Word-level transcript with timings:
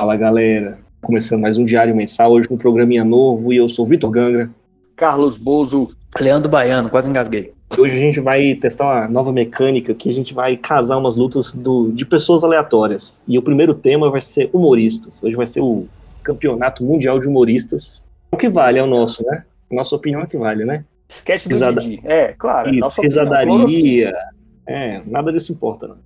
Fala 0.00 0.16
galera, 0.16 0.78
começando 1.02 1.40
mais 1.40 1.58
um 1.58 1.64
Diário 1.64 1.94
Mensal, 1.94 2.30
hoje 2.30 2.46
com 2.46 2.54
um 2.54 2.58
programinha 2.58 3.04
novo 3.04 3.52
e 3.52 3.56
eu 3.56 3.68
sou 3.68 3.84
o 3.84 3.88
Vitor 3.88 4.10
Gangra. 4.12 4.48
Carlos 4.94 5.36
Bozo. 5.36 5.90
Leandro 6.20 6.48
Baiano, 6.48 6.88
quase 6.88 7.10
engasguei. 7.10 7.52
Hoje 7.76 7.94
a 7.94 7.98
gente 7.98 8.20
vai 8.20 8.54
testar 8.54 8.84
uma 8.84 9.08
nova 9.08 9.32
mecânica 9.32 9.92
que 9.94 10.08
a 10.08 10.14
gente 10.14 10.32
vai 10.32 10.56
casar 10.56 10.96
umas 10.96 11.16
lutas 11.16 11.52
do, 11.52 11.90
de 11.92 12.06
pessoas 12.06 12.44
aleatórias. 12.44 13.22
E 13.26 13.36
o 13.36 13.42
primeiro 13.42 13.74
tema 13.74 14.08
vai 14.08 14.20
ser 14.20 14.48
humoristas. 14.52 15.20
Hoje 15.22 15.34
vai 15.34 15.46
ser 15.46 15.60
o 15.60 15.86
Campeonato 16.22 16.84
Mundial 16.84 17.18
de 17.18 17.26
Humoristas. 17.26 18.04
O 18.30 18.36
que 18.36 18.48
vale 18.48 18.78
é 18.78 18.82
o 18.82 18.86
nosso, 18.86 19.24
né? 19.26 19.44
Nossa 19.70 19.96
opinião 19.96 20.22
é 20.22 20.26
que 20.26 20.38
vale, 20.38 20.64
né? 20.64 20.84
Sketch 21.08 21.44
do 21.48 21.54
Risada- 21.54 21.80
Didi. 21.80 22.00
É, 22.04 22.34
claro. 22.38 22.70
Isso, 22.70 22.78
nossa 22.80 23.00
opinião. 23.00 23.24
risadaria. 23.24 24.14
É, 24.66 25.00
nada 25.06 25.32
disso 25.32 25.52
importa, 25.52 25.88
não. 25.88 25.96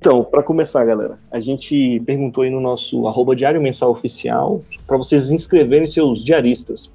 Então, 0.00 0.22
para 0.22 0.42
começar, 0.42 0.84
galera, 0.84 1.14
a 1.32 1.40
gente 1.40 2.00
perguntou 2.06 2.44
aí 2.44 2.50
no 2.50 2.60
nosso 2.60 3.06
arroba 3.08 3.34
Diário 3.34 3.60
Mensal 3.60 3.90
Oficial 3.90 4.58
para 4.86 4.96
vocês 4.96 5.30
inscreverem 5.30 5.86
seus 5.86 6.24
diaristas, 6.24 6.90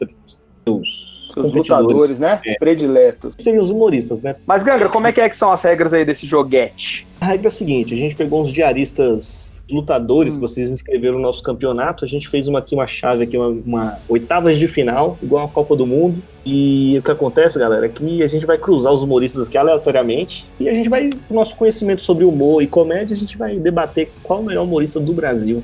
seus 0.64 1.28
Os 1.36 1.54
lutadores, 1.54 2.20
né? 2.20 2.40
É. 2.46 2.56
Prediletos. 2.56 3.36
Seriam 3.38 3.62
os 3.62 3.70
humoristas, 3.70 4.22
né? 4.22 4.36
Mas, 4.46 4.64
Gangra, 4.64 4.88
como 4.88 5.06
é 5.08 5.12
que, 5.12 5.20
é 5.20 5.28
que 5.28 5.38
são 5.38 5.52
as 5.52 5.62
regras 5.62 5.92
aí 5.92 6.06
desse 6.06 6.26
joguete? 6.26 7.06
A 7.20 7.26
regra 7.26 7.48
é 7.48 7.50
a 7.50 7.52
seguinte: 7.52 7.94
a 7.94 7.98
gente 7.98 8.16
pegou 8.16 8.42
uns 8.42 8.52
diaristas 8.52 9.53
lutadores 9.72 10.34
Hum. 10.34 10.36
que 10.36 10.42
vocês 10.42 10.72
inscreveram 10.72 11.16
no 11.16 11.22
nosso 11.22 11.42
campeonato. 11.42 12.04
A 12.04 12.08
gente 12.08 12.28
fez 12.28 12.48
uma 12.48 12.60
aqui, 12.60 12.76
uma 12.76 12.86
chave 12.88 13.24
aqui, 13.24 13.38
uma, 13.38 13.48
uma 13.66 13.98
oitavas 14.10 14.58
de 14.58 14.68
final, 14.68 15.18
igual 15.22 15.46
a 15.46 15.48
Copa 15.48 15.76
do 15.76 15.86
Mundo. 15.88 16.22
E 16.46 16.98
o 17.00 17.02
que 17.04 17.12
acontece, 17.12 17.58
galera, 17.58 17.86
é 17.86 17.90
que 17.90 18.22
a 18.22 18.28
gente 18.28 18.46
vai 18.46 18.58
cruzar 18.58 18.92
os 18.92 19.02
humoristas 19.02 19.48
aqui 19.48 19.58
aleatoriamente. 19.58 20.46
E 20.60 20.68
a 20.68 20.74
gente 20.74 20.90
vai, 20.90 21.10
com 21.28 21.34
o 21.34 21.38
nosso 21.38 21.56
conhecimento 21.56 22.02
sobre 22.02 22.26
humor 22.26 22.62
e 22.62 22.68
comédia, 22.68 23.16
a 23.16 23.18
gente 23.20 23.38
vai 23.38 23.58
debater 23.58 24.12
qual 24.22 24.42
o 24.42 24.44
melhor 24.44 24.64
humorista 24.64 25.00
do 25.00 25.14
Brasil. 25.14 25.64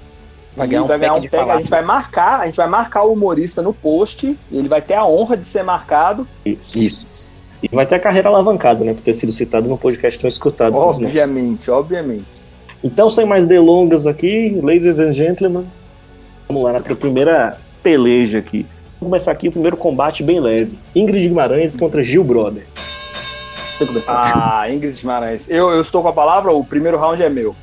Vai 0.55 0.67
ganhar 0.67 0.83
um 0.83 0.88
Vai 0.88 0.97
ganhar 1.00 1.11
pack 1.14 1.22
de 1.25 1.30
pega- 1.30 1.53
a 1.53 1.61
gente 1.61 1.70
vai 1.70 1.83
marcar, 1.86 2.39
a 2.42 2.45
gente 2.45 2.55
vai 2.55 2.67
marcar 2.67 3.03
o 3.03 3.14
humorista 3.14 3.61
no 3.61 3.73
post, 3.73 4.25
e 4.52 4.58
ele 4.58 4.67
vai 4.67 4.81
ter 4.81 4.94
a 4.95 5.05
honra 5.05 5.38
de 5.38 5.47
ser 5.47 5.64
marcado. 5.64 6.27
Isso. 6.45 6.80
Isso. 6.80 7.31
E 7.61 7.67
vai 7.75 7.86
ter 7.86 7.95
a 7.95 8.00
carreira 8.00 8.30
alavancada, 8.30 8.83
né? 8.86 8.94
Por 8.94 9.02
ter 9.02 9.14
sido 9.14 9.31
citado 9.33 9.67
no 9.67 9.77
podcast 9.77 10.17
tão 10.20 10.27
escutado. 10.30 10.75
Obviamente, 10.75 11.70
obviamente. 11.70 12.39
Então, 12.83 13.09
sem 13.09 13.25
mais 13.25 13.45
delongas 13.45 14.08
aqui, 14.08 14.58
ladies 14.61 14.99
and 14.99 15.11
gentlemen, 15.13 15.66
vamos 16.47 16.63
lá 16.63 16.73
na 16.73 16.80
pr- 16.80 16.95
primeira 16.95 17.58
peleja 17.83 18.38
aqui. 18.38 18.66
Vamos 18.99 19.11
começar 19.11 19.31
aqui 19.31 19.47
o 19.49 19.52
primeiro 19.52 19.75
combate 19.77 20.23
bem 20.23 20.39
leve. 20.39 20.77
Ingrid 20.95 21.27
Guimarães 21.27 21.75
contra 21.75 22.03
Gil 22.03 22.23
Brother. 22.23 22.66
Ah, 24.08 24.69
Ingrid 24.69 24.99
Guimarães. 24.99 25.49
Eu, 25.49 25.69
eu 25.71 25.81
estou 25.81 26.02
com 26.02 26.09
a 26.09 26.13
palavra, 26.13 26.52
o 26.52 26.63
primeiro 26.63 26.97
round 26.97 27.21
é 27.23 27.30
meu. 27.30 27.55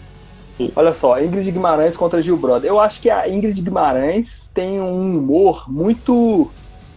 Olha 0.75 0.95
só, 0.95 1.21
Ingrid 1.21 1.51
Guimarães 1.51 1.97
contra 1.97 2.23
Gil 2.23 2.37
Brother. 2.39 2.71
Eu 2.71 2.81
acho 2.81 3.01
que 3.01 3.11
a 3.11 3.29
Ingrid 3.29 3.61
Guimarães 3.61 4.51
tem 4.55 4.81
um 4.81 5.17
humor 5.17 5.65
muito 5.69 6.51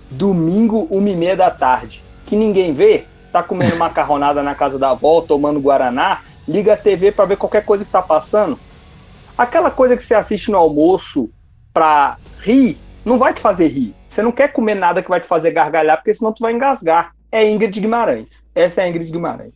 domingo, 0.09 0.87
uma 0.89 1.09
e 1.09 1.15
meia 1.15 1.35
da 1.35 1.49
tarde. 1.51 2.01
Que 2.25 2.37
ninguém 2.37 2.73
vê, 2.73 3.03
tá 3.33 3.43
comendo 3.43 3.75
macarronada 3.75 4.41
na 4.41 4.55
casa 4.55 4.79
da 4.79 4.91
avó, 4.91 5.19
tomando 5.21 5.59
Guaraná, 5.59 6.21
liga 6.49 6.73
a 6.73 6.77
TV 6.77 7.11
pra 7.11 7.25
ver 7.25 7.37
qualquer 7.37 7.63
coisa 7.63 7.85
que 7.85 7.91
tá 7.91 8.01
passando. 8.01 8.57
Aquela 9.37 9.71
coisa 9.71 9.95
que 9.95 10.03
você 10.03 10.13
assiste 10.15 10.51
no 10.51 10.57
almoço 10.57 11.29
pra 11.73 12.17
rir, 12.41 12.77
não 13.05 13.17
vai 13.17 13.33
te 13.33 13.39
fazer 13.39 13.67
rir. 13.67 13.95
Você 14.09 14.21
não 14.21 14.31
quer 14.31 14.51
comer 14.51 14.75
nada 14.75 15.01
que 15.03 15.09
vai 15.09 15.21
te 15.21 15.27
fazer 15.27 15.51
gargalhar, 15.51 15.97
porque 15.97 16.13
senão 16.13 16.33
tu 16.33 16.41
vai 16.41 16.51
engasgar. 16.51 17.11
É 17.31 17.47
Ingrid 17.49 17.79
Guimarães. 17.79 18.43
Essa 18.55 18.81
é 18.81 18.85
a 18.85 18.89
Ingrid 18.89 19.11
Guimarães, 19.11 19.53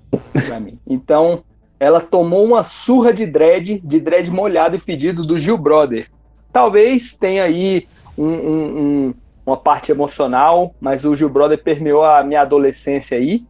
pra 0.47 0.59
mim. 0.59 0.77
Então, 0.87 1.43
ela 1.79 1.99
tomou 1.99 2.45
uma 2.45 2.63
surra 2.63 3.11
de 3.11 3.25
dread, 3.25 3.81
de 3.83 3.99
dread 3.99 4.29
molhado 4.31 4.75
e 4.75 4.79
fedido 4.79 5.23
do 5.23 5.37
Gil 5.39 5.57
Brother. 5.57 6.07
Talvez 6.53 7.15
tenha 7.17 7.43
aí 7.43 7.87
um- 8.17 8.23
um- 8.25 8.77
um- 9.07 9.13
uma 9.45 9.57
parte 9.57 9.91
emocional, 9.91 10.73
mas 10.79 11.03
o 11.03 11.15
Gil 11.15 11.27
Brother 11.29 11.61
permeou 11.61 12.05
a 12.05 12.23
minha 12.23 12.41
adolescência 12.41 13.17
aí, 13.17 13.43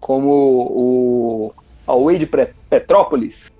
como 0.00 0.30
o, 0.30 1.52
a 1.88 1.94
Wade 1.96 2.26
Pre- 2.26 2.50
Petrópolis. 2.68 3.50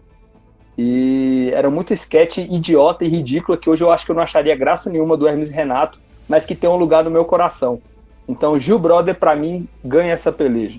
E 0.77 1.50
era 1.55 1.69
muito 1.71 1.93
sketch 1.93 2.39
idiota 2.39 3.05
e 3.05 3.09
ridícula 3.09 3.56
que 3.59 3.69
hoje 3.69 3.83
eu 3.83 3.91
acho 3.91 4.05
que 4.05 4.12
eu 4.12 4.15
não 4.16 4.22
acharia 4.22 4.55
graça 4.55 4.89
nenhuma 4.91 5.16
do 5.16 5.27
Hermes 5.27 5.50
e 5.50 5.53
Renato, 5.53 5.99
mas 6.28 6.44
que 6.47 6.55
tem 6.55 6.69
um 6.71 6.77
lugar 6.77 7.03
no 7.03 7.11
meu 7.11 7.25
coração. 7.25 7.81
Então, 8.28 8.59
Gil 8.59 8.78
Brother, 8.78 9.15
pra 9.15 9.34
mim, 9.34 9.67
ganha 9.83 10.12
essa 10.12 10.31
peleja. 10.31 10.78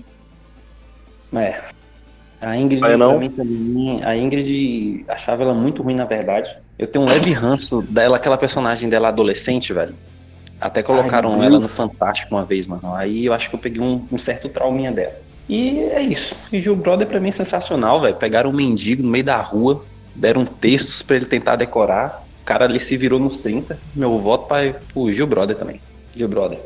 É. 1.34 1.60
A 2.40 2.56
Ingrid, 2.56 2.80
Vai 2.80 2.96
não? 2.96 3.18
mim, 3.18 3.28
também, 3.28 4.00
a 4.02 4.16
Ingrid 4.16 5.04
achava 5.08 5.42
ela 5.42 5.52
muito 5.52 5.82
ruim, 5.82 5.94
na 5.94 6.06
verdade. 6.06 6.56
Eu 6.78 6.86
tenho 6.86 7.04
um 7.04 7.08
leve 7.08 7.32
ranço 7.32 7.82
dela, 7.82 8.16
aquela 8.16 8.38
personagem 8.38 8.88
dela 8.88 9.08
adolescente, 9.08 9.72
velho. 9.74 9.94
Até 10.58 10.82
colocaram 10.82 11.34
meu 11.36 11.42
ela 11.44 11.58
no 11.58 11.68
Fantástico 11.68 12.34
uma 12.34 12.44
vez, 12.44 12.66
mano. 12.66 12.94
Aí 12.94 13.26
eu 13.26 13.34
acho 13.34 13.50
que 13.50 13.56
eu 13.56 13.60
peguei 13.60 13.82
um, 13.82 14.06
um 14.10 14.18
certo 14.18 14.48
trauminha 14.48 14.90
dela. 14.92 15.14
E 15.52 15.80
é 15.80 16.00
isso. 16.00 16.36
E 16.52 16.60
Gil 16.60 16.76
Brother 16.76 17.06
pra 17.08 17.18
mim 17.18 17.28
é 17.30 17.32
sensacional, 17.32 18.00
velho. 18.00 18.14
Pegaram 18.14 18.50
um 18.50 18.52
mendigo 18.52 19.02
no 19.02 19.08
meio 19.08 19.24
da 19.24 19.36
rua, 19.40 19.82
deram 20.14 20.44
textos 20.44 21.02
pra 21.02 21.16
ele 21.16 21.24
tentar 21.24 21.56
decorar. 21.56 22.24
O 22.42 22.44
cara 22.44 22.66
ali 22.66 22.78
se 22.78 22.96
virou 22.96 23.18
nos 23.18 23.38
30. 23.38 23.76
Meu 23.94 24.16
voto 24.18 24.46
para 24.46 24.76
o 24.94 25.10
Gil 25.12 25.26
Brother 25.26 25.56
também. 25.56 25.80
Gil 26.14 26.28
Brother. 26.28 26.60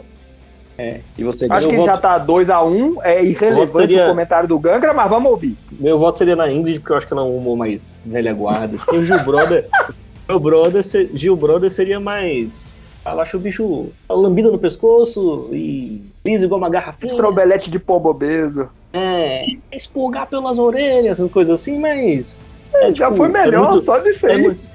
É. 0.77 1.01
E 1.17 1.25
você, 1.25 1.47
Acho 1.49 1.69
que 1.69 1.77
voto- 1.77 1.87
já 1.87 1.97
tá 1.97 2.19
2x1, 2.19 2.97
é 3.03 3.25
irrelevante 3.25 3.73
seria- 3.93 4.05
o 4.05 4.09
comentário 4.09 4.49
do 4.49 4.59
Gangra, 4.59 4.93
mas 4.93 5.09
vamos 5.09 5.31
ouvir. 5.31 5.57
Meu 5.73 5.99
voto 5.99 6.19
seria 6.19 6.35
na 6.37 6.51
Ingrid, 6.51 6.81
porque 6.81 6.93
eu 6.93 6.97
acho 6.97 7.07
que 7.07 7.13
ela 7.13 7.23
é 7.23 7.25
um 7.25 7.37
humor 7.37 7.57
mais 7.57 8.03
velha 8.05 8.35
guarda. 8.35 8.77
assim. 8.77 8.99
o 8.99 9.05
Gil 9.05 9.21
Brother. 9.25 9.67
Meu 10.29 10.41
brother, 10.41 10.83
se- 10.83 11.11
Gil 11.15 11.37
Brother 11.37 11.71
seria 11.71 12.01
mais. 12.01 12.83
Ela 13.05 13.23
acha 13.23 13.37
o 13.37 13.41
bicho 13.41 13.89
lambida 14.09 14.51
no 14.51 14.59
pescoço 14.59 15.49
e 15.53 16.01
liso 16.25 16.45
igual 16.47 16.59
uma 16.59 16.71
garrafinha. 16.71 17.11
Estrobelete 17.13 17.71
de 17.71 17.79
pombo 17.79 18.09
obeso. 18.09 18.69
É, 18.93 19.47
expurgar 19.73 20.27
pelas 20.27 20.59
orelhas, 20.59 21.19
essas 21.19 21.31
coisas 21.31 21.61
assim, 21.61 21.79
mas. 21.79 22.47
é, 22.73 22.95
Já 22.95 23.07
tipo, 23.07 23.17
foi 23.17 23.29
melhor, 23.29 23.67
é 23.67 23.71
muito- 23.73 23.85
só 23.85 23.99
disso 23.99 24.27
É 24.27 24.33
aí. 24.33 24.43
muito, 24.43 24.67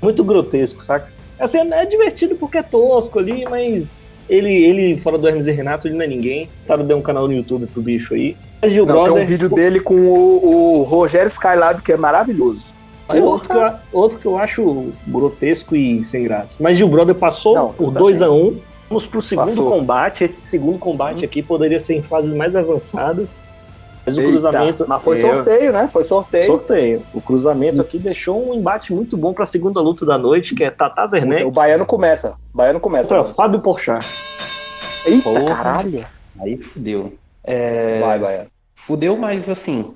muito 0.00 0.22
grotesco, 0.24 0.82
saca? 0.82 1.08
Assim, 1.40 1.58
é 1.72 1.84
divertido 1.84 2.36
porque 2.36 2.58
é 2.58 2.62
tosco 2.62 3.18
ali, 3.18 3.44
mas 3.50 4.16
ele, 4.30 4.50
ele 4.52 4.96
fora 4.98 5.18
do 5.18 5.26
Hermes 5.26 5.48
e 5.48 5.52
Renato, 5.52 5.88
ele 5.88 5.96
não 5.96 6.02
é 6.04 6.06
ninguém. 6.06 6.48
Tá 6.66 6.76
deu 6.76 6.96
um 6.96 7.02
canal 7.02 7.26
no 7.26 7.34
YouTube 7.34 7.66
pro 7.66 7.82
bicho 7.82 8.14
aí. 8.14 8.36
Mas 8.60 8.70
Gil 8.70 8.86
Não, 8.86 8.94
tem 8.94 9.04
Brother. 9.04 9.22
um 9.24 9.26
vídeo 9.26 9.48
dele 9.48 9.80
com 9.80 9.94
o, 9.96 10.78
o 10.78 10.82
Rogério 10.84 11.26
Skylab, 11.26 11.82
que 11.82 11.90
é 11.92 11.96
maravilhoso. 11.96 12.62
Aí 13.12 13.20
outro, 13.20 13.48
que 13.48 13.56
eu, 13.56 13.72
outro 13.92 14.18
que 14.18 14.26
eu 14.26 14.38
acho 14.38 14.92
grotesco 15.06 15.74
e 15.76 16.04
sem 16.04 16.24
graça. 16.24 16.56
Mas 16.60 16.76
Gil 16.76 16.88
Brother 16.88 17.14
passou 17.14 17.54
Não, 17.54 17.72
por 17.72 17.92
também. 17.92 18.14
2x1. 18.14 18.56
Vamos 18.88 19.06
pro 19.06 19.22
segundo 19.22 19.46
Passou. 19.46 19.70
combate. 19.70 20.24
Esse 20.24 20.40
segundo 20.42 20.78
combate 20.78 21.24
aqui 21.24 21.42
poderia 21.42 21.80
ser 21.80 21.94
em 21.94 22.02
fases 22.02 22.34
mais 22.34 22.54
avançadas. 22.54 23.42
Mas 24.04 24.18
o 24.18 24.20
Eita, 24.20 24.32
cruzamento. 24.32 24.84
Mas 24.86 25.02
foi 25.02 25.20
sorteio, 25.20 25.72
né? 25.72 25.88
Foi 25.88 26.04
sorteio. 26.04 26.44
Sorteio. 26.44 27.02
O 27.14 27.20
cruzamento 27.20 27.80
aqui 27.80 27.98
deixou 27.98 28.50
um 28.50 28.54
embate 28.54 28.92
muito 28.92 29.16
bom 29.16 29.32
para 29.32 29.44
a 29.44 29.46
segunda 29.46 29.80
luta 29.80 30.04
da 30.04 30.18
noite, 30.18 30.54
que 30.54 30.64
é 30.64 30.70
Tata 30.70 31.08
Werneck 31.10 31.44
O 31.44 31.50
baiano 31.50 31.86
começa. 31.86 32.34
O 32.52 32.56
baiano 32.56 32.80
começa. 32.80 33.14
contra 33.14 33.32
Fábio 33.32 33.60
Porchat. 33.60 34.04
Eita, 35.06 35.22
Porra. 35.22 35.44
caralho. 35.44 36.04
Aí 36.40 36.58
fudeu. 36.58 37.14
É... 37.44 38.00
Vai, 38.00 38.18
baiano. 38.18 38.46
Fudeu, 38.74 39.16
mas 39.16 39.48
assim, 39.48 39.94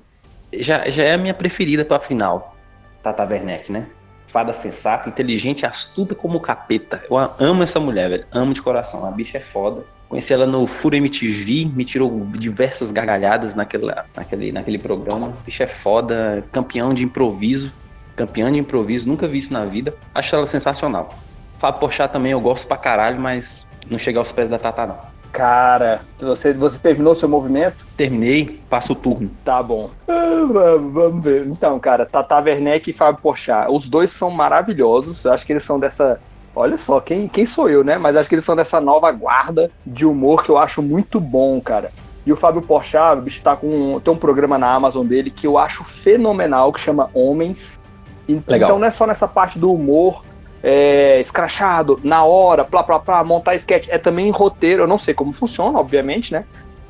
já, 0.53 0.89
já 0.89 1.03
é 1.03 1.13
a 1.13 1.17
minha 1.17 1.33
preferida 1.33 1.83
pra 1.83 1.99
final. 1.99 2.56
Tata 3.01 3.23
Werneck, 3.23 3.71
né? 3.71 3.87
Fada 4.27 4.51
sensata, 4.51 5.07
inteligente 5.07 5.65
astuta 5.65 6.13
como 6.13 6.39
capeta. 6.39 7.01
Eu 7.09 7.17
amo 7.39 7.63
essa 7.63 7.79
mulher, 7.79 8.09
velho. 8.09 8.25
Amo 8.31 8.53
de 8.53 8.61
coração. 8.61 9.05
A 9.05 9.11
bicha 9.11 9.37
é 9.37 9.41
foda. 9.41 9.85
Conheci 10.09 10.33
ela 10.33 10.45
no 10.45 10.65
Furo 10.67 10.95
MTV, 10.95 11.71
me 11.73 11.83
tirou 11.83 12.25
diversas 12.31 12.91
gargalhadas 12.91 13.55
naquele, 13.55 13.93
naquele, 14.15 14.51
naquele 14.51 14.77
programa. 14.77 15.33
Bicha 15.45 15.65
é 15.65 15.67
foda, 15.67 16.45
campeão 16.51 16.93
de 16.93 17.03
improviso. 17.03 17.73
Campeã 18.15 18.51
de 18.51 18.59
improviso, 18.59 19.07
nunca 19.07 19.27
vi 19.27 19.37
isso 19.37 19.53
na 19.53 19.65
vida. 19.65 19.93
Acho 20.13 20.35
ela 20.35 20.45
sensacional. 20.45 21.13
Fábio 21.59 21.79
Porchat 21.79 22.11
também 22.11 22.31
eu 22.31 22.39
gosto 22.39 22.67
pra 22.67 22.77
caralho, 22.77 23.19
mas 23.19 23.67
não 23.89 23.97
chega 23.97 24.19
aos 24.19 24.31
pés 24.31 24.47
da 24.49 24.57
Tata, 24.57 24.85
não. 24.85 24.97
Cara, 25.31 26.01
você, 26.19 26.53
você 26.53 26.79
terminou 26.79 27.13
seu 27.13 27.29
movimento? 27.29 27.85
Terminei, 27.95 28.59
passo 28.69 28.93
o 28.93 28.95
turno. 28.95 29.29
Tá 29.45 29.61
bom. 29.61 29.89
Ah, 30.07 30.77
vamos, 30.79 31.23
ver. 31.23 31.45
Então, 31.47 31.79
cara, 31.79 32.05
Tata 32.05 32.39
Werneck 32.39 32.89
e 32.89 32.93
Fábio 32.93 33.21
Porchat. 33.21 33.67
Os 33.69 33.87
dois 33.87 34.11
são 34.11 34.31
maravilhosos. 34.31 35.23
Eu 35.25 35.33
acho 35.33 35.45
que 35.45 35.53
eles 35.53 35.63
são 35.63 35.79
dessa. 35.79 36.19
Olha 36.55 36.77
só, 36.77 36.99
quem, 36.99 37.27
quem 37.27 37.45
sou 37.45 37.69
eu, 37.69 37.83
né? 37.83 37.97
Mas 37.97 38.15
acho 38.15 38.27
que 38.27 38.33
eles 38.35 38.45
são 38.45 38.55
dessa 38.55 38.81
nova 38.81 39.11
guarda 39.11 39.69
de 39.85 40.05
humor 40.05 40.43
que 40.43 40.49
eu 40.49 40.57
acho 40.57 40.81
muito 40.81 41.19
bom, 41.19 41.61
cara. 41.61 41.91
E 42.25 42.33
o 42.33 42.35
Fábio 42.35 42.61
Porchat, 42.61 43.17
o 43.17 43.21
bicho 43.21 43.41
tá 43.43 43.55
com. 43.55 43.99
Tem 43.99 44.13
um 44.13 44.17
programa 44.17 44.57
na 44.57 44.73
Amazon 44.73 45.05
dele 45.05 45.29
que 45.29 45.45
eu 45.45 45.57
acho 45.57 45.83
fenomenal, 45.83 46.73
que 46.73 46.79
chama 46.79 47.09
Homens. 47.13 47.79
E- 48.27 48.41
Legal. 48.47 48.69
Então 48.69 48.79
não 48.79 48.87
é 48.87 48.91
só 48.91 49.05
nessa 49.05 49.27
parte 49.27 49.59
do 49.59 49.71
humor 49.71 50.23
é, 50.69 51.21
escrachado, 51.21 51.97
na 52.03 52.25
hora, 52.25 52.65
plá, 52.65 52.83
plá, 52.83 52.99
plá, 52.99 53.23
montar 53.23 53.55
sketch. 53.55 53.87
É 53.87 53.97
também 53.97 54.29
roteiro, 54.31 54.83
eu 54.83 54.87
não 54.87 54.97
sei 54.97 55.13
como 55.13 55.31
funciona, 55.31 55.79
obviamente, 55.79 56.33
né? 56.33 56.43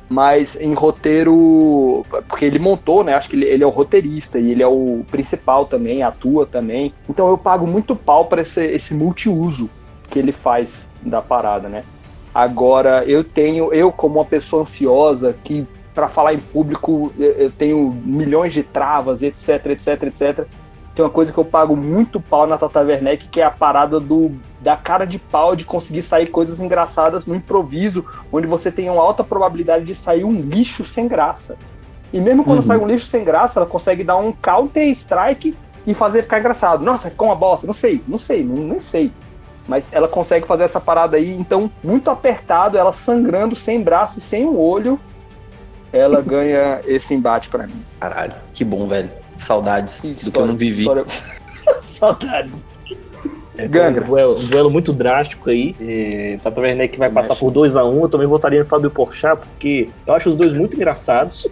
mas 0.08 0.56
em 0.60 0.74
roteiro. 0.74 2.04
Porque 2.26 2.44
ele 2.44 2.58
montou, 2.58 3.04
né? 3.04 3.14
Acho 3.14 3.30
que 3.30 3.36
ele, 3.36 3.44
ele, 3.44 3.62
é 3.62 3.66
o 3.66 3.70
roteirista 3.70 4.38
e 4.38 4.50
ele 4.50 4.64
é 4.64 4.66
o 4.66 5.04
principal 5.08 5.66
também, 5.66 6.02
atua 6.02 6.44
também. 6.44 6.92
Então 7.08 7.28
eu 7.28 7.38
pago 7.38 7.68
muito 7.68 7.94
pau 7.94 8.24
para 8.24 8.40
esse, 8.40 8.64
esse 8.64 8.94
multiuso 8.94 9.70
que 10.10 10.18
ele 10.18 10.32
faz 10.32 10.84
da 11.00 11.22
parada, 11.22 11.68
né? 11.68 11.84
Agora, 12.34 13.04
eu 13.04 13.22
tenho, 13.22 13.72
eu 13.72 13.92
como 13.92 14.18
uma 14.18 14.24
pessoa 14.24 14.62
ansiosa, 14.62 15.36
que 15.44 15.64
para 15.94 16.08
falar 16.08 16.34
em 16.34 16.40
público 16.40 17.12
eu 17.18 17.50
tenho 17.52 17.90
milhões 18.04 18.52
de 18.52 18.62
travas, 18.62 19.22
etc, 19.22 19.66
etc, 19.66 20.02
etc. 20.04 20.46
Tem 20.98 21.04
uma 21.04 21.12
coisa 21.12 21.32
que 21.32 21.38
eu 21.38 21.44
pago 21.44 21.76
muito 21.76 22.20
pau 22.20 22.44
na 22.44 22.58
Tata 22.58 22.80
Werneck, 22.80 23.28
que 23.28 23.40
é 23.40 23.44
a 23.44 23.52
parada 23.52 24.00
do 24.00 24.32
da 24.60 24.76
cara 24.76 25.04
de 25.04 25.16
pau 25.16 25.54
de 25.54 25.64
conseguir 25.64 26.02
sair 26.02 26.26
coisas 26.26 26.58
engraçadas 26.58 27.24
no 27.24 27.36
improviso, 27.36 28.04
onde 28.32 28.48
você 28.48 28.68
tem 28.72 28.90
uma 28.90 29.00
alta 29.00 29.22
probabilidade 29.22 29.84
de 29.84 29.94
sair 29.94 30.24
um 30.24 30.32
lixo 30.32 30.84
sem 30.84 31.06
graça. 31.06 31.56
E 32.12 32.20
mesmo 32.20 32.42
quando 32.42 32.58
uhum. 32.58 32.64
sai 32.64 32.78
um 32.78 32.86
lixo 32.88 33.06
sem 33.06 33.22
graça, 33.22 33.60
ela 33.60 33.68
consegue 33.68 34.02
dar 34.02 34.16
um 34.16 34.32
counter 34.32 34.88
strike 34.88 35.56
e 35.86 35.94
fazer 35.94 36.22
ficar 36.22 36.40
engraçado. 36.40 36.84
Nossa, 36.84 37.08
ficou 37.08 37.28
uma 37.28 37.36
bosta. 37.36 37.64
Não 37.64 37.74
sei, 37.74 38.02
não 38.08 38.18
sei, 38.18 38.42
não, 38.42 38.56
nem 38.56 38.80
sei. 38.80 39.12
Mas 39.68 39.88
ela 39.92 40.08
consegue 40.08 40.48
fazer 40.48 40.64
essa 40.64 40.80
parada 40.80 41.16
aí, 41.16 41.32
então, 41.32 41.70
muito 41.80 42.10
apertado, 42.10 42.76
ela 42.76 42.92
sangrando, 42.92 43.54
sem 43.54 43.80
braço 43.80 44.18
e 44.18 44.20
sem 44.20 44.44
um 44.44 44.58
olho, 44.58 44.98
ela 45.92 46.20
ganha 46.26 46.80
esse 46.88 47.14
embate 47.14 47.48
para 47.48 47.68
mim. 47.68 47.84
Caralho, 48.00 48.34
que 48.52 48.64
bom, 48.64 48.88
velho. 48.88 49.27
Saudades 49.38 50.02
do 50.02 50.08
história, 50.08 50.32
que 50.32 50.38
eu 50.38 50.46
não 50.46 50.56
vivi. 50.56 50.80
História... 50.82 51.04
Saudades. 51.80 52.66
É, 53.56 53.66
Gangra. 53.66 54.04
Um 54.04 54.06
duelo, 54.06 54.36
um 54.40 54.46
duelo, 54.46 54.70
muito 54.70 54.92
drástico 54.92 55.50
aí. 55.50 55.74
É, 55.80 56.38
Tata 56.42 56.60
Werneck 56.60 56.96
vai 56.96 57.10
passar 57.10 57.34
por 57.34 57.52
2x1. 57.52 57.92
Um. 57.92 58.02
Eu 58.02 58.08
também 58.08 58.26
votaria 58.26 58.60
no 58.60 58.64
Fábio 58.64 58.90
Porchat, 58.90 59.36
porque 59.40 59.88
eu 60.06 60.14
acho 60.14 60.28
os 60.28 60.36
dois 60.36 60.52
muito 60.52 60.76
engraçados. 60.76 61.48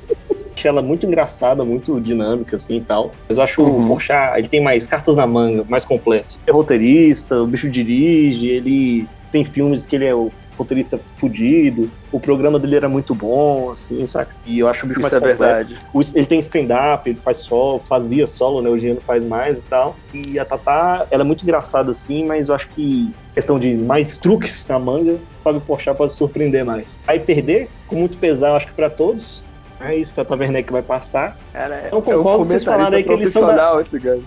acho 0.55 0.69
ela 0.69 0.81
muito 0.81 1.05
engraçada, 1.05 1.65
muito 1.65 2.01
dinâmica, 2.01 2.57
assim 2.57 2.77
e 2.77 2.81
tal. 2.81 3.11
Mas 3.29 3.39
eu 3.39 3.45
acho 3.45 3.63
uhum. 3.63 3.85
o 3.85 3.89
Porchat, 3.89 4.39
ele 4.39 4.49
tem 4.49 4.63
mais 4.63 4.87
cartas 4.87 5.17
na 5.17 5.27
manga, 5.27 5.65
mais 5.69 5.85
completo. 5.85 6.39
É 6.47 6.53
roteirista, 6.53 7.43
o 7.43 7.47
bicho 7.47 7.69
dirige, 7.69 8.47
ele 8.47 9.09
tem 9.33 9.45
filmes 9.45 9.85
que 9.85 9.97
ele 9.97 10.05
é 10.05 10.15
o 10.15 10.31
roteirista 10.57 11.01
fudido. 11.17 11.91
O 12.13 12.19
programa 12.19 12.59
dele 12.59 12.77
era 12.77 12.89
muito 12.89 13.15
bom, 13.15 13.71
assim, 13.73 14.07
saca? 14.07 14.35
E 14.45 14.59
eu 14.59 14.69
acho 14.69 14.85
o 14.85 14.89
bicho 14.89 15.01
Isso 15.01 15.11
mais 15.11 15.23
é 15.23 15.27
verdade. 15.27 15.79
ele 16.15 16.27
tem 16.27 16.39
stand-up, 16.39 17.09
ele 17.09 17.19
faz 17.19 17.39
solo, 17.39 17.79
fazia 17.79 18.27
solo, 18.27 18.63
né? 18.63 18.71
Hoje 18.71 18.93
não 18.93 19.01
faz 19.01 19.25
mais 19.25 19.61
e 19.61 19.65
tal. 19.65 19.97
E 20.13 20.39
a 20.39 20.45
Tatá, 20.45 21.07
ela 21.11 21.23
é 21.23 21.27
muito 21.27 21.43
engraçada, 21.43 21.91
assim, 21.91 22.25
mas 22.25 22.49
eu 22.49 22.55
acho 22.55 22.69
que 22.69 23.13
questão 23.35 23.59
de 23.59 23.75
mais 23.75 24.17
truques 24.17 24.67
na 24.69 24.79
manga, 24.79 25.17
o 25.17 25.43
Fábio 25.43 25.61
Porchat 25.61 25.97
pode 25.97 26.13
surpreender 26.15 26.65
mais. 26.65 26.99
Aí 27.07 27.21
perder, 27.21 27.69
com 27.87 27.97
muito 27.97 28.17
pesar, 28.19 28.49
eu 28.49 28.57
acho 28.57 28.69
que 28.69 28.73
para 28.73 28.89
todos, 28.89 29.45
é 29.81 29.95
isso, 29.97 30.21
a 30.21 30.25
Taverneck 30.25 30.73
vai 30.73 30.83
passar. 30.83 31.37
Cara, 31.53 31.89
não 31.93 32.01
concordo 32.01 32.39
com 32.39 32.45
vocês 32.45 32.65
falarem 32.65 33.05
que 33.05 33.13
eles 33.13 33.33
são. 33.33 33.47
Da... 33.47 33.73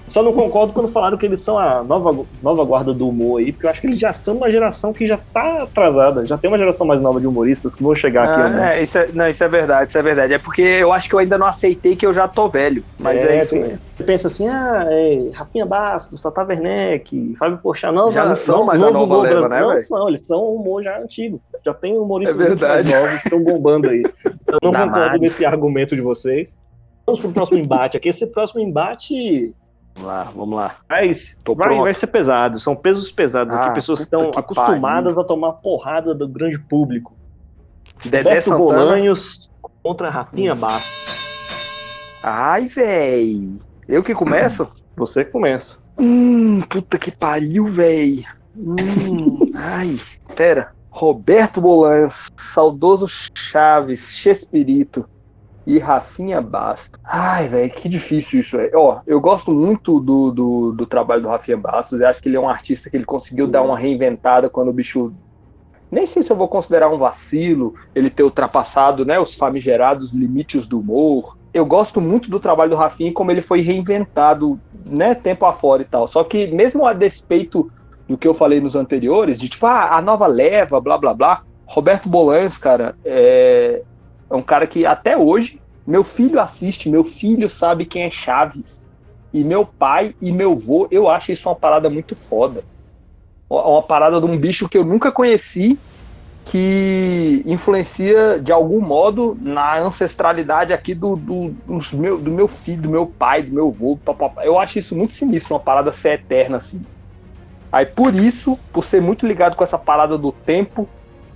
Só 0.07 0.22
não 0.22 0.34
concordo 0.34 0.74
quando 0.74 0.88
falaram 0.88 1.18
que 1.18 1.25
eles 1.25 1.40
são 1.40 1.57
a 1.57 1.84
nova, 1.84 2.25
nova 2.42 2.63
guarda 2.63 2.94
do 2.94 3.07
humor 3.07 3.40
aí, 3.40 3.51
porque 3.51 3.66
eu 3.66 3.69
acho 3.69 3.81
que 3.81 3.88
eles 3.88 3.98
já 3.98 4.13
são 4.13 4.36
uma 4.36 4.51
geração 4.51 4.94
que 4.94 5.07
já 5.07 5.18
tá 5.18 5.63
atrasada. 5.63 6.25
Já 6.25 6.38
tem 6.38 6.50
uma 6.50 6.57
geração 6.57 6.86
mais 6.86 7.01
nova 7.01 7.19
de 7.19 7.28
humoristas 7.28 7.74
que 7.74 7.81
vão 7.81 7.96
chegar 7.96 8.30
aqui. 8.30 8.57
Ah, 8.60 8.75
é, 8.75 8.84
isso 8.84 8.98
é, 8.98 9.10
não, 9.13 9.28
isso 9.28 9.44
é 9.44 9.48
verdade, 9.48 9.90
isso 9.90 9.98
é 9.98 10.01
verdade. 10.01 10.34
É 10.34 10.38
porque 10.38 10.62
eu 10.62 10.92
acho 10.94 11.10
que 11.10 11.16
eu 11.16 11.19
ainda 11.19 11.38
não 11.38 11.48
aceitei 11.48 11.96
que 11.96 12.06
eu 12.06 12.13
já 12.13 12.28
tô 12.28 12.48
velho. 12.48 12.84
Mas 12.98 13.18
é, 13.18 13.38
é 13.38 13.42
isso 13.42 13.56
mesmo. 13.56 13.88
Pensa 14.06 14.28
assim, 14.28 14.48
ah, 14.48 14.86
é, 14.90 15.30
Rafinha 15.34 15.66
Bastos, 15.66 16.22
Tata 16.22 16.44
Werneck, 16.44 17.36
Fábio 17.38 17.57
Porchat, 17.57 17.94
não, 17.94 18.12
já 18.12 18.25
não 18.25 18.36
são 18.36 18.63
mais 18.63 18.81
a 18.81 18.90
nova 18.90 19.22
leva, 19.22 19.50
né, 19.50 19.62
Não 19.62 19.78
são, 19.78 20.07
eles 20.07 20.25
são 20.25 20.42
um 20.42 20.56
humor 20.56 20.81
já 20.81 20.98
antigo. 21.00 21.42
Já 21.66 21.74
tem 21.74 21.98
humoristas 21.98 22.62
é 22.62 22.84
novos 22.84 23.22
que 23.22 23.28
estão 23.28 23.44
bombando 23.44 23.90
aí. 23.90 24.04
Eu 24.25 24.60
não 24.63 24.72
da 24.72 24.86
concordo 24.86 25.18
nesse 25.18 25.46
argumento 25.46 25.96
de 25.96 26.01
vocês. 26.01 26.57
Vamos 27.06 27.19
pro 27.19 27.31
próximo 27.31 27.57
embate 27.57 27.98
aqui. 27.98 28.10
Esse 28.10 28.25
próximo 28.28 28.62
embate 28.62 29.54
Vamos 29.96 30.07
lá, 30.07 30.24
vamos 30.36 30.56
lá. 30.56 30.75
Mas 30.88 31.38
vai, 31.56 31.78
vai, 31.78 31.94
ser 31.94 32.07
pesado, 32.07 32.60
são 32.60 32.75
pesos 32.75 33.12
pesados 33.12 33.54
ah, 33.54 33.63
aqui, 33.63 33.74
pessoas 33.75 34.00
que 34.00 34.06
estão 34.06 34.31
acostumadas 34.36 35.18
a 35.18 35.24
tomar 35.24 35.54
porrada 35.54 36.16
do 36.16 36.28
grande 36.28 36.57
público. 36.57 37.13
Dedé 38.06 38.40
Bolanhos 38.42 39.50
contra 39.84 40.10
Rafinha 40.10 40.56
Bastos. 40.56 41.19
Ai, 42.24 42.68
véi. 42.68 43.50
Eu 43.89 44.03
que 44.03 44.13
começo? 44.13 44.68
Você 44.95 45.25
começa. 45.25 45.80
Hum, 45.97 46.62
puta 46.62 47.00
que 47.00 47.09
pariu, 47.09 47.65
véi. 47.65 48.24
Hum, 48.56 49.51
ai, 49.57 49.97
pera. 50.36 50.74
Roberto 50.91 51.59
Bolanhos, 51.59 52.30
saudoso 52.38 53.07
Chaves, 53.07 54.15
Chespirito 54.15 55.09
e 55.65 55.80
Rafinha 55.80 56.39
Bastos. 56.39 57.00
Ai, 57.03 57.47
velho, 57.47 57.71
que 57.71 57.89
difícil 57.89 58.41
isso 58.41 58.59
é. 58.59 58.69
Ó, 58.75 59.00
eu 59.07 59.19
gosto 59.19 59.51
muito 59.51 60.00
do, 60.00 60.31
do, 60.31 60.71
do, 60.74 60.86
trabalho 60.86 61.24
do 61.24 61.27
Rafinha 61.27 61.57
Bastos. 61.57 62.00
Eu 62.00 62.07
acho 62.07 62.21
que 62.21 62.30
ele 62.30 62.38
é 62.38 62.39
um 62.39 62.50
artista 62.50 62.91
que 62.91 62.97
ele 62.97 63.06
conseguiu 63.06 63.47
dar 63.47 63.63
uma 63.63 63.77
reinventada 63.77 64.50
quando 64.50 64.69
o 64.69 64.74
bicho. 64.74 65.12
Nem 65.89 66.06
sei 66.06 66.21
se 66.21 66.31
eu 66.31 66.36
vou 66.36 66.47
considerar 66.47 66.89
um 66.89 66.97
vacilo 67.00 67.74
ele 67.95 68.12
ter 68.12 68.21
ultrapassado 68.21 69.03
né, 69.03 69.19
os 69.19 69.36
famigerados 69.36 70.12
limites 70.12 70.68
do 70.68 70.80
humor 70.80 71.38
eu 71.54 71.66
gosto 71.66 72.00
muito 72.00 72.30
do 72.30 72.40
trabalho 72.40 72.72
do 72.72 72.75
Rafinha 72.75 73.13
como 73.13 73.31
ele 73.31 73.42
foi 73.42 73.62
reinventado, 73.62 74.60
né, 74.86 75.16
tempo 75.16 75.46
afora 75.46 75.81
e 75.81 75.86
tal. 75.86 76.07
Só 76.07 76.24
que 76.24 76.48
mesmo 76.48 76.86
a 76.86 76.94
despeito 76.94 77.72
do 78.07 78.18
que 78.18 78.28
eu 78.28 78.34
falei 78.34 78.60
nos 78.60 78.75
anteriores, 78.75 79.38
de 79.38 79.50
tipo, 79.50 79.66
ah, 79.66 79.96
a 79.96 80.01
nova 80.01 80.28
leva, 80.28 80.80
blá 80.80 80.98
blá 80.98 81.13
blá, 81.13 81.44
Roberto 81.66 82.10
Bolanhos, 82.10 82.57
cara, 82.57 82.96
é, 83.06 83.84
é 84.30 84.36
um 84.36 84.42
cara 84.42 84.66
que 84.66 84.86
até 84.86 85.16
hoje 85.16 85.60
meu 85.90 86.04
filho 86.04 86.40
assiste, 86.40 86.88
meu 86.88 87.04
filho 87.04 87.50
sabe 87.50 87.84
quem 87.84 88.04
é 88.04 88.12
Chaves. 88.12 88.80
E 89.34 89.44
meu 89.44 89.66
pai 89.66 90.16
e 90.22 90.31
meu 90.31 90.56
vô, 90.56 90.88
eu 90.92 91.10
acho 91.10 91.31
isso 91.31 91.50
uma 91.50 91.56
parada 91.56 91.90
muito 91.90 92.16
foda. 92.16 92.63
Uma 93.50 93.81
parada 93.81 94.19
de 94.19 94.25
um 94.28 94.38
bicho 94.38 94.69
que 94.69 94.78
eu 94.78 94.86
nunca 94.86 95.12
conheci 95.12 95.80
que 96.50 97.44
influencia 97.46 98.40
de 98.42 98.51
algum 98.51 98.81
modo 98.81 99.38
na 99.40 99.78
ancestralidade 99.78 100.74
aqui 100.74 100.96
do, 100.96 101.16
do, 101.16 101.56
do, 101.68 101.80
meu, 101.98 102.18
do 102.18 102.31
meu 102.31 102.48
filho, 102.48 102.81
do 102.81 102.90
meu 102.90 103.06
pai, 103.06 103.44
do 103.44 103.54
meu 103.54 103.68
avô. 103.68 104.00
Eu 104.42 104.57
acho 104.57 104.80
isso 104.80 104.96
muito 104.96 105.13
sinistro, 105.13 105.54
uma 105.54 105.60
parada 105.60 105.94
ser 105.94 106.13
eterna 106.13 106.57
assim. 106.57 106.81
Aí 107.72 107.86
por 107.86 108.16
isso, 108.16 108.57
por 108.74 108.84
ser 108.84 109.00
muito 109.00 109.28
ligado 109.28 109.56
com 109.56 109.63
essa 109.63 109.78
parada 109.78 110.18
do 110.18 110.31
tempo, 110.31 110.90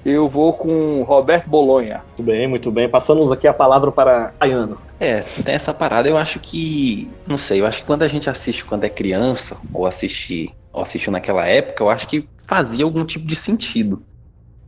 eu 0.04 0.28
vou 0.28 0.52
com 0.54 1.04
Roberto 1.04 1.48
Bolonha. 1.48 2.02
Muito 2.08 2.24
bem, 2.24 2.48
muito 2.48 2.72
bem. 2.72 2.90
Passamos 2.90 3.32
aqui 3.32 3.48
a 3.48 3.54
palavra 3.54 3.92
para 3.92 4.34
Ayano. 4.40 4.80
É, 5.00 5.20
tem 5.20 5.54
essa 5.54 5.76
parada, 5.76 6.10
eu 6.10 6.18
acho 6.18 6.40
que. 6.40 7.08
Não 7.28 7.38
sei, 7.38 7.62
eu 7.62 7.68
acho 7.68 7.82
que 7.82 7.86
quando 7.86 8.02
a 8.02 8.08
gente 8.08 8.32
assiste 8.32 8.66
quando 8.66 8.84
é 8.84 8.90
criança, 8.90 9.58
ou 9.72 9.86
assiste, 9.86 10.52
ou 10.72 10.82
assistiu 10.82 11.12
naquela 11.12 11.46
época, 11.46 11.84
eu 11.84 11.90
acho 11.92 12.08
que 12.08 12.28
fazia 12.48 12.84
algum 12.84 13.06
tipo 13.06 13.28
de 13.28 13.36
sentido. 13.36 14.02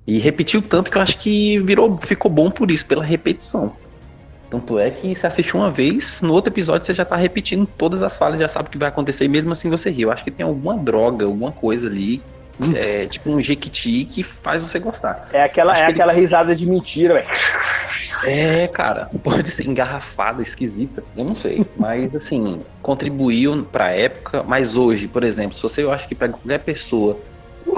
E 0.08 0.20
repetiu 0.20 0.62
tanto 0.62 0.92
que 0.92 0.98
eu 0.98 1.02
acho 1.02 1.18
que 1.18 1.60
virou, 1.60 1.98
ficou 1.98 2.30
bom 2.30 2.52
por 2.52 2.70
isso, 2.70 2.86
pela 2.86 3.04
repetição. 3.04 3.76
Tanto 4.50 4.78
é 4.78 4.92
que 4.92 5.16
se 5.16 5.26
assistiu 5.26 5.60
uma 5.60 5.72
vez, 5.72 6.22
no 6.22 6.34
outro 6.34 6.54
episódio 6.54 6.86
você 6.86 6.94
já 6.94 7.04
tá 7.04 7.16
repetindo 7.16 7.66
todas 7.66 8.04
as 8.04 8.18
falas, 8.18 8.40
já 8.40 8.48
sabe 8.48 8.70
o 8.70 8.72
que 8.72 8.78
vai 8.78 8.90
acontecer, 8.90 9.26
e 9.26 9.28
mesmo 9.28 9.52
assim 9.52 9.70
você 9.70 9.90
ri. 9.90 10.04
Eu 10.04 10.12
acho 10.12 10.24
que 10.24 10.32
tem 10.32 10.46
alguma 10.46 10.78
droga, 10.78 11.26
alguma 11.26 11.52
coisa 11.52 11.88
ali, 11.88 12.22
hum. 12.60 12.72
é, 12.76 13.08
tipo 13.08 13.32
um 13.32 13.42
jequiti 13.42 14.06
que 14.06 14.22
faz 14.22 14.62
você 14.62 14.78
gostar. 14.78 15.28
É 15.34 15.44
aquela, 15.44 15.76
é 15.76 15.86
aquela 15.86 16.14
ele... 16.14 16.22
risada 16.22 16.56
de 16.56 16.68
mentira, 16.68 17.16
velho. 17.16 17.28
É, 18.24 18.68
cara, 18.68 19.10
pode 19.24 19.50
ser 19.50 19.68
engarrafada, 19.68 20.42
esquisita, 20.44 21.04
eu 21.18 21.26
não 21.26 21.36
sei. 21.36 21.66
Mas 21.76 22.16
assim, 22.16 22.62
contribuiu 22.84 23.68
pra 23.72 23.90
época, 23.90 24.44
mas 24.44 24.76
hoje, 24.76 25.08
por 25.08 25.24
exemplo, 25.24 25.58
se 25.58 25.64
você 25.64 25.84
eu 25.84 25.92
acho 25.92 26.08
que 26.08 26.14
pra 26.14 26.30
qualquer 26.30 26.60
pessoa 26.60 27.20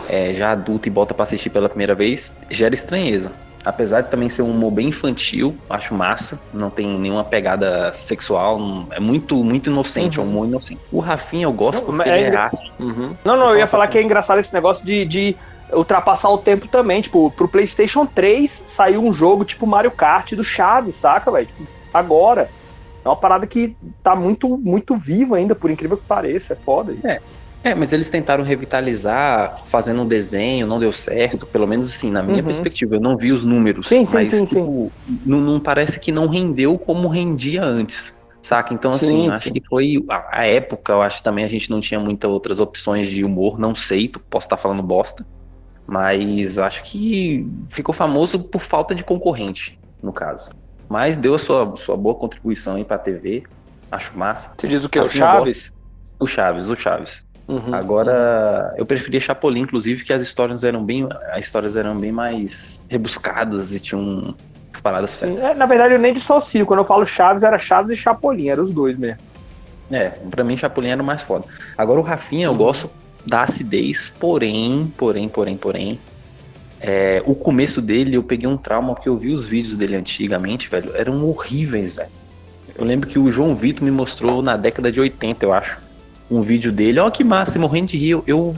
é, 0.10 0.34
já 0.34 0.52
adulta 0.52 0.88
e 0.88 0.92
bota 0.92 1.14
pra 1.14 1.24
assistir 1.24 1.50
pela 1.50 1.70
primeira 1.70 1.96
vez, 1.96 2.38
gera 2.50 2.74
estranheza. 2.74 3.32
Apesar 3.66 4.02
de 4.02 4.10
também 4.10 4.30
ser 4.30 4.44
um 4.44 4.52
humor 4.52 4.72
bem 4.72 4.88
infantil, 4.88 5.56
acho 5.70 5.94
massa. 5.94 6.40
Não 6.54 6.70
tem 6.70 6.88
nenhuma 6.98 7.24
pegada 7.24 7.92
sexual. 7.92 8.88
É 8.92 9.00
muito, 9.00 9.44
muito 9.44 9.70
inocente, 9.70 10.20
uhum. 10.20 10.26
é 10.26 10.28
um 10.28 10.32
humor 10.32 10.48
inocente. 10.48 10.80
O 10.90 11.00
Rafinha 11.00 11.46
eu 11.46 11.52
gosto 11.52 11.80
não, 11.80 11.98
porque 11.98 12.10
é 12.10 12.22
ele 12.22 12.36
é 12.36 12.40
ácido. 12.40 12.72
Uhum. 12.80 13.16
Não, 13.26 13.36
não, 13.36 13.50
eu 13.50 13.58
ia 13.58 13.68
falar 13.68 13.88
que 13.88 13.98
é 13.98 14.02
engraçado 14.02 14.40
esse 14.40 14.54
negócio 14.54 14.86
de, 14.86 15.04
de 15.06 15.36
ultrapassar 15.74 16.30
o 16.30 16.38
tempo 16.38 16.68
também. 16.68 17.02
Tipo, 17.02 17.30
pro 17.32 17.48
PlayStation 17.48 18.06
3 18.06 18.66
saiu 18.68 19.04
um 19.04 19.14
jogo 19.14 19.44
tipo 19.44 19.68
Mario 19.68 19.92
Kart 19.92 20.34
do 20.34 20.44
Chaves, 20.44 20.96
saca, 20.96 21.30
velho? 21.32 21.48
Tipo, 21.48 21.68
agora. 21.94 22.50
É 23.04 23.10
uma 23.10 23.16
parada 23.16 23.48
que 23.48 23.76
tá 24.04 24.16
muito, 24.16 24.58
muito 24.58 24.98
viva 24.98 25.38
ainda, 25.38 25.56
por 25.56 25.72
incrível 25.72 25.98
que 25.98 26.04
pareça. 26.04 26.54
É 26.54 26.56
foda. 26.56 26.92
Isso. 26.94 27.08
É. 27.08 27.20
É, 27.64 27.76
mas 27.76 27.92
eles 27.92 28.10
tentaram 28.10 28.44
revitalizar 28.44 29.62
fazendo 29.66 30.02
um 30.02 30.08
desenho, 30.08 30.68
não 30.68 30.80
deu 30.80 30.94
certo, 30.94 31.46
pelo 31.46 31.68
menos 31.68 31.88
assim, 31.88 32.12
na 32.12 32.24
minha 32.24 32.38
uhum. 32.38 32.46
perspectiva. 32.46 32.96
Eu 32.96 33.02
não 33.02 33.18
vi 33.18 33.32
os 33.32 33.44
números, 33.44 33.88
sim, 33.88 34.08
mas 34.12 34.34
sim, 34.34 34.46
tipo, 34.46 34.92
sim. 35.06 35.20
Não, 35.26 35.40
não, 35.40 35.60
parece 35.60 36.00
que 36.00 36.12
não 36.12 36.28
rendeu 36.28 36.78
como 36.78 37.08
rendia 37.08 37.64
antes, 37.64 38.16
saca? 38.42 38.74
Então, 38.74 38.92
assim, 38.92 39.24
sim, 39.24 39.30
acho 39.30 39.52
que 39.52 39.62
foi 39.68 40.04
a, 40.10 40.40
a, 40.40 40.46
época, 40.46 40.94
eu 40.94 41.02
acho 41.02 41.18
que 41.18 41.24
também 41.24 41.44
a 41.44 41.48
gente 41.48 41.70
não 41.70 41.82
tinha 41.82 42.00
muitas 42.00 42.30
outras 42.30 42.60
opções 42.60 43.10
de 43.10 43.24
humor, 43.24 43.60
não 43.60 43.76
sei, 43.76 44.12
posso 44.30 44.46
estar 44.46 44.58
falando 44.58 44.82
bosta, 44.82 45.26
mas 45.86 46.58
acho 46.58 46.84
que 46.84 47.46
ficou 47.70 47.94
famoso 47.94 48.40
por 48.40 48.62
falta 48.62 48.94
de 48.94 49.04
concorrente. 49.04 49.80
no 50.02 50.14
caso. 50.14 50.52
Mas 50.90 51.18
deu 51.18 51.34
a 51.34 51.38
sua, 51.38 51.76
sua 51.76 51.98
boa 51.98 52.16
contribuição 52.16 52.76
aí 52.76 52.86
pra 52.86 52.98
TV. 52.98 53.44
Acho 53.92 54.18
massa. 54.18 54.54
Você 54.58 54.68
diz 54.68 54.84
o 54.84 54.90
que? 54.90 55.00
O 55.00 55.04
Assim, 55.04 55.18
eu 55.18 55.26
Chaves? 55.26 55.74
O 56.20 56.28
Chaves, 56.28 56.70
o 56.70 56.76
Chaves. 56.76 57.26
Uhum. 57.48 57.74
Agora, 57.74 58.74
eu 58.78 58.86
preferia 58.86 59.20
Chapolin, 59.20 59.62
inclusive, 59.62 60.04
que 60.04 60.12
as 60.12 60.22
histórias 60.22 60.64
eram 60.64 60.84
bem. 60.84 61.08
As 61.32 61.46
histórias 61.46 61.76
eram 61.78 61.98
bem 61.98 62.12
mais 62.12 62.86
rebuscadas 62.90 63.74
e 63.74 63.80
tinham 63.80 64.36
as 64.74 64.82
paradas 64.82 65.16
férias. 65.16 65.40
É, 65.40 65.54
na 65.54 65.66
verdade, 65.66 65.94
eu 65.94 66.00
nem 66.00 66.14
dissocio. 66.14 66.66
Quando 66.66 66.80
eu 66.80 66.86
falo 66.86 67.06
Chaves, 67.06 67.44
era 67.44 67.58
Chaves 67.58 67.98
e 67.98 68.02
Chapolin, 68.02 68.50
eram 68.50 68.64
os 68.64 68.74
dois 68.74 68.98
mesmo. 68.98 69.20
É, 69.90 70.10
pra 70.10 70.44
mim 70.44 70.58
Chapolin 70.58 70.90
era 70.90 71.02
o 71.02 71.06
mais 71.06 71.24
foda. 71.24 71.46
Agora 71.78 72.00
o 72.00 72.04
Rafinha 72.04 72.48
eu 72.48 72.56
gosto 72.56 72.90
da 73.26 73.44
acidez, 73.44 74.10
porém, 74.20 74.94
porém, 74.98 75.30
porém, 75.30 75.58
porém. 75.58 76.00
é, 76.80 77.24
o 77.26 77.34
começo 77.36 77.82
dele 77.82 78.16
eu 78.16 78.24
peguei 78.24 78.48
um 78.48 78.58
trauma 78.58 78.94
porque 78.94 79.10
eu 79.10 79.18
vi 79.18 79.32
os 79.34 79.46
vídeos 79.46 79.76
dele 79.78 79.96
antigamente, 79.96 80.70
velho, 80.70 80.92
eram 80.96 81.26
horríveis, 81.28 81.94
velho. 81.94 82.10
Eu 82.76 82.86
lembro 82.86 83.08
que 83.10 83.18
o 83.18 83.32
João 83.32 83.56
Vitor 83.56 83.84
me 83.84 83.92
mostrou 83.92 84.42
na 84.42 84.56
década 84.58 84.92
de 84.92 85.00
80, 85.00 85.46
eu 85.46 85.54
acho, 85.54 85.80
um 86.30 86.42
vídeo 86.42 86.72
dele. 86.72 87.00
Ó, 87.00 87.10
que 87.10 87.24
massa, 87.24 87.60
morrendo 87.60 87.88
de 87.88 87.98
rir. 87.98 88.22
Eu, 88.28 88.56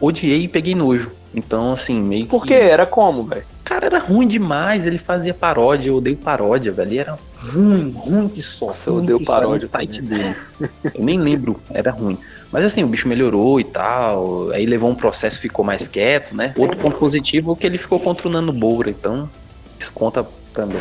odiei 0.00 0.42
e 0.42 0.48
peguei 0.48 0.74
nojo. 0.74 1.10
Então, 1.34 1.72
assim, 1.72 2.00
meio 2.00 2.26
Por 2.26 2.42
que. 2.42 2.48
quê? 2.48 2.54
Era 2.54 2.84
como, 2.84 3.24
velho? 3.24 3.44
Cara, 3.64 3.86
era 3.86 3.98
ruim 3.98 4.28
demais. 4.28 4.86
Ele 4.86 4.98
fazia 4.98 5.32
paródia, 5.32 5.88
eu 5.88 5.96
odeio 5.96 6.16
paródia, 6.16 6.70
velho. 6.72 6.90
Ele 6.90 6.98
era 6.98 7.18
ruim, 7.38 7.90
ruim 7.90 8.28
que 8.28 8.42
só. 8.42 8.66
Nossa, 8.66 8.90
eu 8.90 8.96
odeio 8.96 9.18
só, 9.24 9.32
paródia 9.32 9.60
no 9.60 9.66
site 9.66 10.02
dele. 10.02 10.36
Eu 10.94 11.02
nem 11.02 11.18
lembro, 11.18 11.58
era 11.70 11.90
ruim. 11.90 12.18
Mas 12.50 12.66
assim, 12.66 12.84
o 12.84 12.86
bicho 12.86 13.08
melhorou 13.08 13.58
e 13.58 13.64
tal. 13.64 14.50
Aí 14.50 14.66
levou 14.66 14.90
um 14.90 14.94
processo, 14.94 15.40
ficou 15.40 15.64
mais 15.64 15.88
quieto, 15.88 16.36
né? 16.36 16.52
Outro 16.58 16.76
ponto 16.76 16.98
positivo 16.98 17.52
é 17.52 17.56
que 17.56 17.66
ele 17.66 17.78
ficou 17.78 17.98
contra 17.98 18.28
o 18.28 18.52
Moura, 18.52 18.90
então 18.90 19.30
isso 19.78 19.90
conta 19.94 20.26
também. 20.52 20.80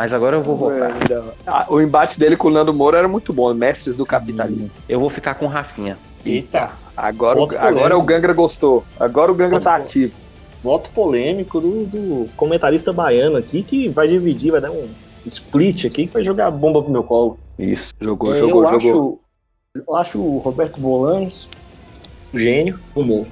Mas 0.00 0.14
agora 0.14 0.34
eu 0.38 0.42
vou 0.42 0.56
voltar. 0.56 0.96
Ah, 1.46 1.66
o 1.68 1.78
embate 1.78 2.18
dele 2.18 2.34
com 2.34 2.48
o 2.48 2.50
Nando 2.50 2.72
Moura 2.72 2.96
era 2.96 3.06
muito 3.06 3.34
bom, 3.34 3.52
mestres 3.52 3.96
do 3.96 4.04
capitalismo. 4.06 4.70
Eu 4.88 4.98
vou 4.98 5.10
ficar 5.10 5.34
com 5.34 5.44
o 5.44 5.48
Rafinha. 5.48 5.98
Eita, 6.24 6.70
Agora, 6.96 7.38
Voto 7.38 7.54
agora 7.58 7.72
polêmico. 7.74 8.00
o 8.00 8.02
Gangra 8.02 8.32
gostou. 8.32 8.82
Agora 8.98 9.30
o 9.30 9.34
Gangra 9.34 9.56
Voto 9.58 9.64
tá 9.64 9.76
ativo. 9.76 10.14
voto 10.64 10.88
polêmico 10.94 11.60
do, 11.60 11.84
do 11.84 12.28
comentarista 12.34 12.94
baiano 12.94 13.36
aqui 13.36 13.62
que 13.62 13.90
vai 13.90 14.08
dividir, 14.08 14.50
vai 14.52 14.62
dar 14.62 14.70
um 14.70 14.88
split 15.26 15.84
aqui 15.84 16.06
que 16.06 16.12
vai 16.14 16.24
jogar 16.24 16.50
bomba 16.50 16.82
pro 16.82 16.90
meu 16.90 17.04
colo. 17.04 17.38
Isso. 17.58 17.92
Jogou, 18.00 18.32
É, 18.32 18.36
jogou, 18.36 18.64
eu 18.64 18.80
jogou. 18.80 19.20
Acho, 19.76 19.84
eu 19.86 19.96
acho 19.96 20.18
o 20.18 20.38
Roberto 20.38 20.80
Bolanos 20.80 21.46
gênio, 22.32 22.80
humor. 22.94 23.26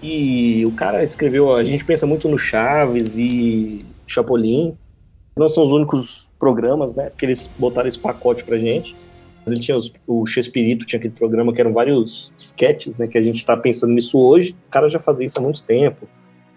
E 0.00 0.64
o 0.66 0.70
cara 0.70 1.02
escreveu, 1.02 1.52
a 1.52 1.64
gente 1.64 1.84
pensa 1.84 2.06
muito 2.06 2.28
no 2.28 2.38
Chaves 2.38 3.18
e 3.18 3.80
Chapolin. 4.06 4.76
Não 5.36 5.48
são 5.48 5.64
os 5.64 5.72
únicos 5.72 6.30
programas, 6.38 6.94
né? 6.94 7.10
Porque 7.10 7.26
eles 7.26 7.50
botaram 7.58 7.88
esse 7.88 7.98
pacote 7.98 8.44
pra 8.44 8.56
gente. 8.56 8.94
Mas 9.44 9.52
ele 9.52 9.60
tinha 9.60 9.76
os, 9.76 9.92
o 10.06 10.24
Chespirito, 10.24 10.86
tinha 10.86 10.98
aquele 10.98 11.14
programa 11.14 11.52
que 11.52 11.60
eram 11.60 11.72
vários 11.72 12.32
sketches, 12.36 12.96
né? 12.96 13.04
Que 13.10 13.18
a 13.18 13.22
gente 13.22 13.44
tá 13.44 13.56
pensando 13.56 13.92
nisso 13.92 14.18
hoje. 14.18 14.56
O 14.68 14.70
cara 14.70 14.88
já 14.88 14.98
fazia 14.98 15.26
isso 15.26 15.38
há 15.38 15.42
muito 15.42 15.62
tempo. 15.62 16.06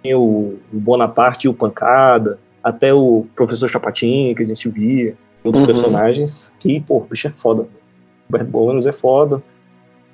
Tinha 0.03 0.17
o, 0.17 0.57
o 0.71 0.79
Bonaparte 0.79 1.47
e 1.47 1.49
o 1.49 1.53
Pancada, 1.53 2.39
até 2.63 2.93
o 2.93 3.25
Professor 3.35 3.67
Chapatinho, 3.67 4.35
que 4.35 4.43
a 4.43 4.45
gente 4.45 4.69
via, 4.69 5.15
outros 5.43 5.61
Uhum. 5.61 5.67
personagens. 5.67 6.53
Que, 6.59 6.79
pô, 6.79 6.97
o 6.97 7.01
bicho 7.01 7.27
é 7.27 7.31
foda. 7.31 7.63
O 7.63 7.67
Roberto 8.31 8.49
Bolanos 8.51 8.87
é 8.87 8.91
foda. 8.93 9.41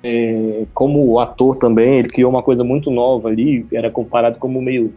É, 0.02 0.66
como 0.74 1.18
ator 1.20 1.56
também, 1.56 1.98
ele 1.98 2.08
criou 2.08 2.30
uma 2.30 2.42
coisa 2.42 2.62
muito 2.64 2.90
nova 2.90 3.28
ali, 3.28 3.66
era 3.72 3.90
comparado 3.90 4.38
como 4.38 4.60
meio 4.60 4.92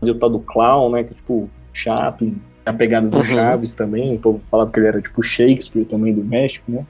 fazer 0.00 0.12
o 0.12 0.14
tal 0.14 0.30
do 0.30 0.38
clown, 0.38 0.90
né? 0.90 1.04
Que 1.04 1.14
tipo 1.14 1.50
Chaplin, 1.72 2.40
a 2.68 2.72
pegada 2.72 3.08
do 3.08 3.16
Uhum. 3.18 3.22
Chaves 3.22 3.72
também, 3.72 4.14
o 4.14 4.18
povo 4.18 4.40
falava 4.50 4.70
que 4.70 4.78
ele 4.78 4.86
era 4.86 5.00
tipo 5.00 5.22
Shakespeare 5.22 5.84
também 5.84 6.12
do 6.12 6.22
México, 6.24 6.64
né? 6.70 6.84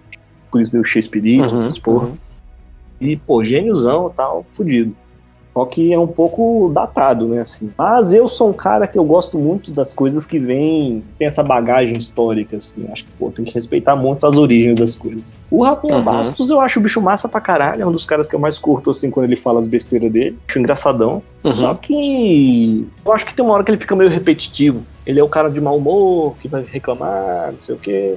Por 0.51 0.61
isso 0.61 0.71
veio 0.73 0.83
o 0.83 0.85
Shakespeare, 0.87 1.41
Uhum, 1.41 1.59
essas 1.59 1.79
porra. 1.79 2.07
uhum. 2.09 2.17
E, 3.01 3.17
pô, 3.17 3.45
gêniozão 3.45 4.11
e 4.13 4.17
tal, 4.17 4.45
fudido. 4.53 4.95
Só 5.55 5.65
que 5.65 5.93
é 5.93 5.99
um 5.99 6.07
pouco 6.07 6.71
datado, 6.73 7.27
né, 7.27 7.41
assim. 7.41 7.71
Mas 7.77 8.13
eu 8.13 8.29
sou 8.29 8.51
um 8.51 8.53
cara 8.53 8.87
que 8.87 8.97
eu 8.97 9.03
gosto 9.05 9.37
muito 9.39 9.73
das 9.73 9.93
coisas 9.93 10.25
que 10.25 10.39
vêm, 10.39 11.03
tem 11.19 11.27
essa 11.27 11.43
bagagem 11.43 11.97
histórica, 11.99 12.57
assim. 12.59 12.87
Acho 12.93 13.05
que, 13.05 13.11
pô, 13.19 13.29
tem 13.31 13.45
que 13.45 13.53
respeitar 13.55 13.97
muito 13.97 14.25
as 14.25 14.37
origens 14.39 14.77
das 14.77 14.95
coisas. 14.95 15.37
O 15.51 15.65
Rafinha 15.65 15.97
Uhum. 15.97 16.03
Bastos, 16.05 16.49
eu 16.51 16.61
acho 16.61 16.79
o 16.79 16.83
bicho 16.83 17.01
massa 17.01 17.29
pra 17.29 17.41
caralho, 17.41 17.83
é 17.83 17.87
um 17.87 17.91
dos 17.91 18.07
caras 18.07 18.29
que 18.29 18.37
eu 18.37 18.39
mais 18.39 18.57
curto, 18.57 18.91
assim, 18.91 19.11
quando 19.11 19.27
ele 19.27 19.35
fala 19.37 19.59
as 19.59 19.67
besteiras 19.67 20.13
dele. 20.13 20.39
Acho 20.49 20.59
engraçadão. 20.61 21.23
Uhum. 21.43 21.53
Só 21.53 21.75
que 21.75 22.87
eu 23.05 23.13
acho 23.13 23.27
que 23.27 23.35
tem 23.35 23.45
uma 23.45 23.55
hora 23.55 23.65
que 23.65 23.71
ele 23.73 23.79
fica 23.79 23.97
meio 23.97 24.11
repetitivo. 24.11 24.83
Ele 25.09 25.19
é 25.19 25.25
o 25.25 25.29
cara 25.29 25.49
de 25.49 25.59
mau 25.59 25.79
humor, 25.79 26.37
que 26.39 26.47
vai 26.47 26.63
reclamar, 26.63 27.51
não 27.53 27.61
sei 27.61 27.75
o 27.75 27.79
quê. 27.79 28.17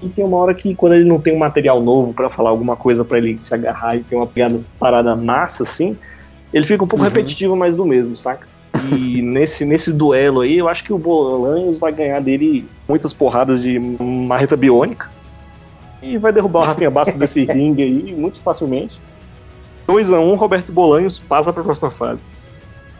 E 0.00 0.08
tem 0.08 0.24
uma 0.24 0.36
hora 0.36 0.54
que, 0.54 0.72
quando 0.74 0.92
ele 0.94 1.04
não 1.04 1.18
tem 1.20 1.34
um 1.34 1.38
material 1.38 1.80
novo 1.82 2.14
pra 2.14 2.30
falar 2.30 2.50
alguma 2.50 2.76
coisa 2.76 3.04
pra 3.04 3.18
ele 3.18 3.36
se 3.36 3.52
agarrar 3.52 3.96
e 3.96 4.04
ter 4.04 4.14
uma 4.14 4.26
pegada 4.26 4.60
parada 4.78 5.16
massa, 5.16 5.64
assim, 5.64 5.96
ele 6.52 6.64
fica 6.64 6.84
um 6.84 6.86
pouco 6.86 7.04
Uhum. 7.04 7.10
repetitivo, 7.10 7.56
mas 7.56 7.74
do 7.74 7.84
mesmo, 7.84 8.14
saca? 8.14 8.46
E 8.92 9.20
nesse, 9.26 9.64
nesse 9.64 9.92
duelo 9.92 10.42
aí, 10.42 10.56
eu 10.58 10.68
acho 10.68 10.84
que 10.84 10.92
o 10.92 10.98
Bolanhos 10.98 11.78
vai 11.78 11.90
ganhar 11.90 12.20
dele 12.20 12.64
muitas 12.88 13.12
porradas 13.12 13.58
de 13.60 13.76
marreta 13.78 14.56
biônica. 14.56 15.10
E 16.00 16.16
vai 16.16 16.32
derrubar 16.32 16.60
o 16.60 16.64
Rafinha 16.64 16.90
Bastos 16.92 17.16
desse 17.16 17.42
ringue 17.50 17.82
aí 17.82 18.14
muito 18.16 18.38
facilmente. 18.40 19.00
2x1, 19.88 20.36
Roberto 20.36 20.70
Bolanhos 20.70 21.18
passa 21.18 21.52
pra 21.52 21.64
próxima 21.64 21.90
fase. 21.90 22.20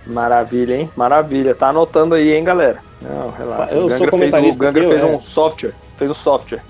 Maravilha, 0.06 0.74
hein? 0.76 0.90
Maravilha. 0.96 1.54
Tá 1.54 1.68
anotando 1.68 2.14
aí, 2.14 2.32
hein, 2.32 2.44
galera? 2.44 2.78
Não, 3.08 3.30
relaxa. 3.30 3.74
Eu 3.74 3.86
o 3.86 3.90
sou 3.90 3.98
Gangra 3.98 3.98
fez, 3.98 4.08
o 4.08 4.10
comentarista 4.10 4.64
Gangra 4.64 4.80
aqui, 4.80 4.90
fez 4.90 5.02
um 5.02 5.14
é. 5.14 5.20
software. 5.20 5.74
Fez 5.98 6.10
um 6.10 6.14
software. 6.14 6.62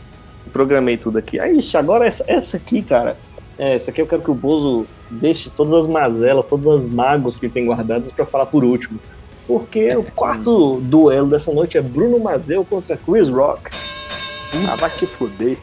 programei 0.52 0.96
tudo 0.96 1.18
aqui. 1.18 1.38
Aí, 1.38 1.58
ixi, 1.58 1.76
agora 1.76 2.06
essa, 2.06 2.24
essa 2.26 2.56
aqui, 2.56 2.82
cara. 2.82 3.16
É, 3.56 3.74
essa 3.74 3.90
aqui 3.90 4.02
eu 4.02 4.06
quero 4.06 4.22
que 4.22 4.30
o 4.30 4.34
Bozo 4.34 4.86
deixe 5.10 5.48
todas 5.48 5.72
as 5.74 5.86
mazelas, 5.86 6.46
todas 6.46 6.66
as 6.66 6.86
mágoas 6.86 7.38
que 7.38 7.48
tem 7.48 7.66
guardadas 7.66 8.10
pra 8.10 8.26
falar 8.26 8.46
por 8.46 8.64
último. 8.64 8.98
Porque 9.46 9.94
o 9.94 10.02
quarto 10.14 10.80
duelo 10.80 11.28
dessa 11.28 11.52
noite 11.52 11.78
é 11.78 11.82
Bruno 11.82 12.18
Mazeu 12.18 12.64
contra 12.64 12.96
Chris 12.96 13.28
Rock. 13.28 13.70
Ah, 14.68 14.76
vai 14.76 14.90
te 14.90 15.06
fuder. 15.06 15.58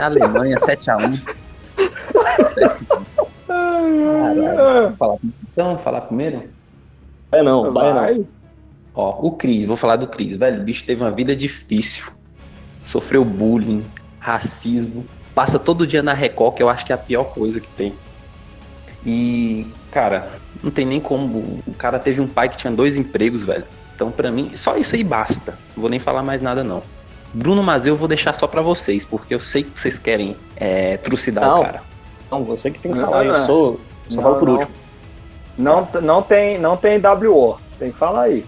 Alemanha 0.00 0.56
7x1. 0.56 1.36
Falar, 4.98 5.16
então, 5.52 5.78
falar 5.78 6.02
primeiro? 6.02 6.44
É 7.32 7.42
não, 7.42 7.72
vai, 7.72 8.14
não. 8.14 8.26
Ó, 8.94 9.26
o 9.26 9.32
Cris, 9.32 9.66
vou 9.66 9.76
falar 9.76 9.96
do 9.96 10.06
Cris, 10.06 10.36
velho. 10.36 10.60
O 10.60 10.64
bicho 10.64 10.84
teve 10.84 11.02
uma 11.02 11.10
vida 11.10 11.34
difícil. 11.34 12.12
Sofreu 12.82 13.24
bullying, 13.24 13.84
racismo. 14.18 15.04
Passa 15.34 15.58
todo 15.58 15.86
dia 15.86 16.02
na 16.02 16.12
Record, 16.12 16.54
que 16.56 16.62
eu 16.62 16.68
acho 16.68 16.84
que 16.84 16.92
é 16.92 16.94
a 16.94 16.98
pior 16.98 17.24
coisa 17.24 17.60
que 17.60 17.68
tem. 17.68 17.94
E, 19.04 19.66
cara, 19.90 20.28
não 20.62 20.70
tem 20.70 20.84
nem 20.84 21.00
como. 21.00 21.60
O 21.66 21.74
cara 21.74 21.98
teve 21.98 22.20
um 22.20 22.26
pai 22.26 22.48
que 22.48 22.56
tinha 22.56 22.72
dois 22.72 22.98
empregos, 22.98 23.44
velho. 23.44 23.64
Então, 23.94 24.10
pra 24.10 24.30
mim, 24.30 24.52
só 24.56 24.76
isso 24.76 24.94
aí 24.96 25.04
basta. 25.04 25.52
Não 25.76 25.82
vou 25.82 25.90
nem 25.90 25.98
falar 26.00 26.22
mais 26.22 26.40
nada, 26.40 26.64
não. 26.64 26.82
Bruno 27.32 27.62
Mazeu 27.62 27.94
eu 27.94 27.98
vou 27.98 28.08
deixar 28.08 28.32
só 28.32 28.46
pra 28.46 28.60
vocês, 28.60 29.04
porque 29.04 29.32
eu 29.32 29.38
sei 29.38 29.62
que 29.62 29.80
vocês 29.80 29.98
querem 29.98 30.36
é, 30.56 30.96
trucidar 30.96 31.44
Não. 31.44 31.60
o 31.60 31.64
cara. 31.64 31.82
Não, 32.30 32.44
você 32.44 32.70
que 32.70 32.80
tem 32.80 32.92
que 32.92 32.98
Não, 32.98 33.06
falar, 33.06 33.24
eu 33.24 33.32
não. 33.34 33.46
sou. 33.46 33.80
Só 34.08 34.16
Não, 34.16 34.22
falo 34.24 34.38
por 34.38 34.48
não. 34.48 34.54
último. 34.56 34.72
Não, 35.56 35.88
não, 36.02 36.22
tem, 36.22 36.58
não 36.58 36.76
tem 36.76 36.98
WO. 36.98 37.56
Você 37.70 37.78
tem 37.78 37.92
que 37.92 37.98
falar 37.98 38.22
aí. 38.22 38.44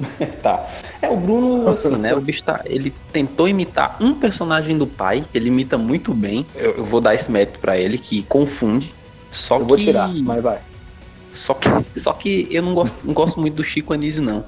Tá. 0.42 0.66
É, 1.02 1.08
o 1.08 1.16
Bruno, 1.16 1.68
assim, 1.68 1.96
né? 1.96 2.14
O 2.14 2.20
bicho 2.20 2.42
tá. 2.42 2.62
Ele 2.64 2.90
tentou 3.12 3.48
imitar 3.48 3.96
um 4.00 4.14
personagem 4.14 4.76
do 4.78 4.86
pai, 4.86 5.24
ele 5.34 5.48
imita 5.48 5.76
muito 5.76 6.14
bem. 6.14 6.46
Eu, 6.54 6.76
eu 6.76 6.84
vou 6.84 7.00
dar 7.00 7.14
esse 7.14 7.30
mérito 7.30 7.58
pra 7.58 7.76
ele, 7.76 7.98
que 7.98 8.22
confunde. 8.22 8.94
Só 9.30 9.56
Eu 9.56 9.60
que. 9.60 9.66
vou 9.68 9.78
tirar, 9.78 10.08
mas 10.08 10.42
vai. 10.42 10.58
Só 11.32 11.54
que, 11.54 11.68
só 12.00 12.12
que 12.14 12.48
eu 12.50 12.62
não 12.62 12.74
gosto, 12.74 12.98
não 13.04 13.12
gosto 13.14 13.38
muito 13.40 13.54
do 13.54 13.64
Chico 13.64 13.92
Anísio, 13.92 14.22
não. 14.22 14.44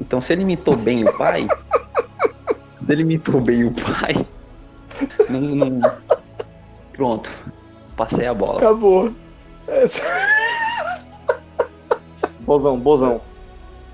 Então, 0.00 0.20
se 0.20 0.32
ele 0.32 0.42
imitou 0.42 0.76
bem 0.76 1.04
o 1.04 1.12
pai. 1.16 1.46
se 2.80 2.92
ele 2.92 3.02
imitou 3.02 3.40
bem 3.40 3.64
o 3.64 3.72
pai. 3.72 4.26
Não, 5.28 5.40
não- 5.40 5.92
Pronto. 6.92 7.38
Passei 7.96 8.26
a 8.26 8.34
bola. 8.34 8.58
Acabou. 8.58 9.12
Bozão, 12.40 12.78
bozão. 12.78 13.20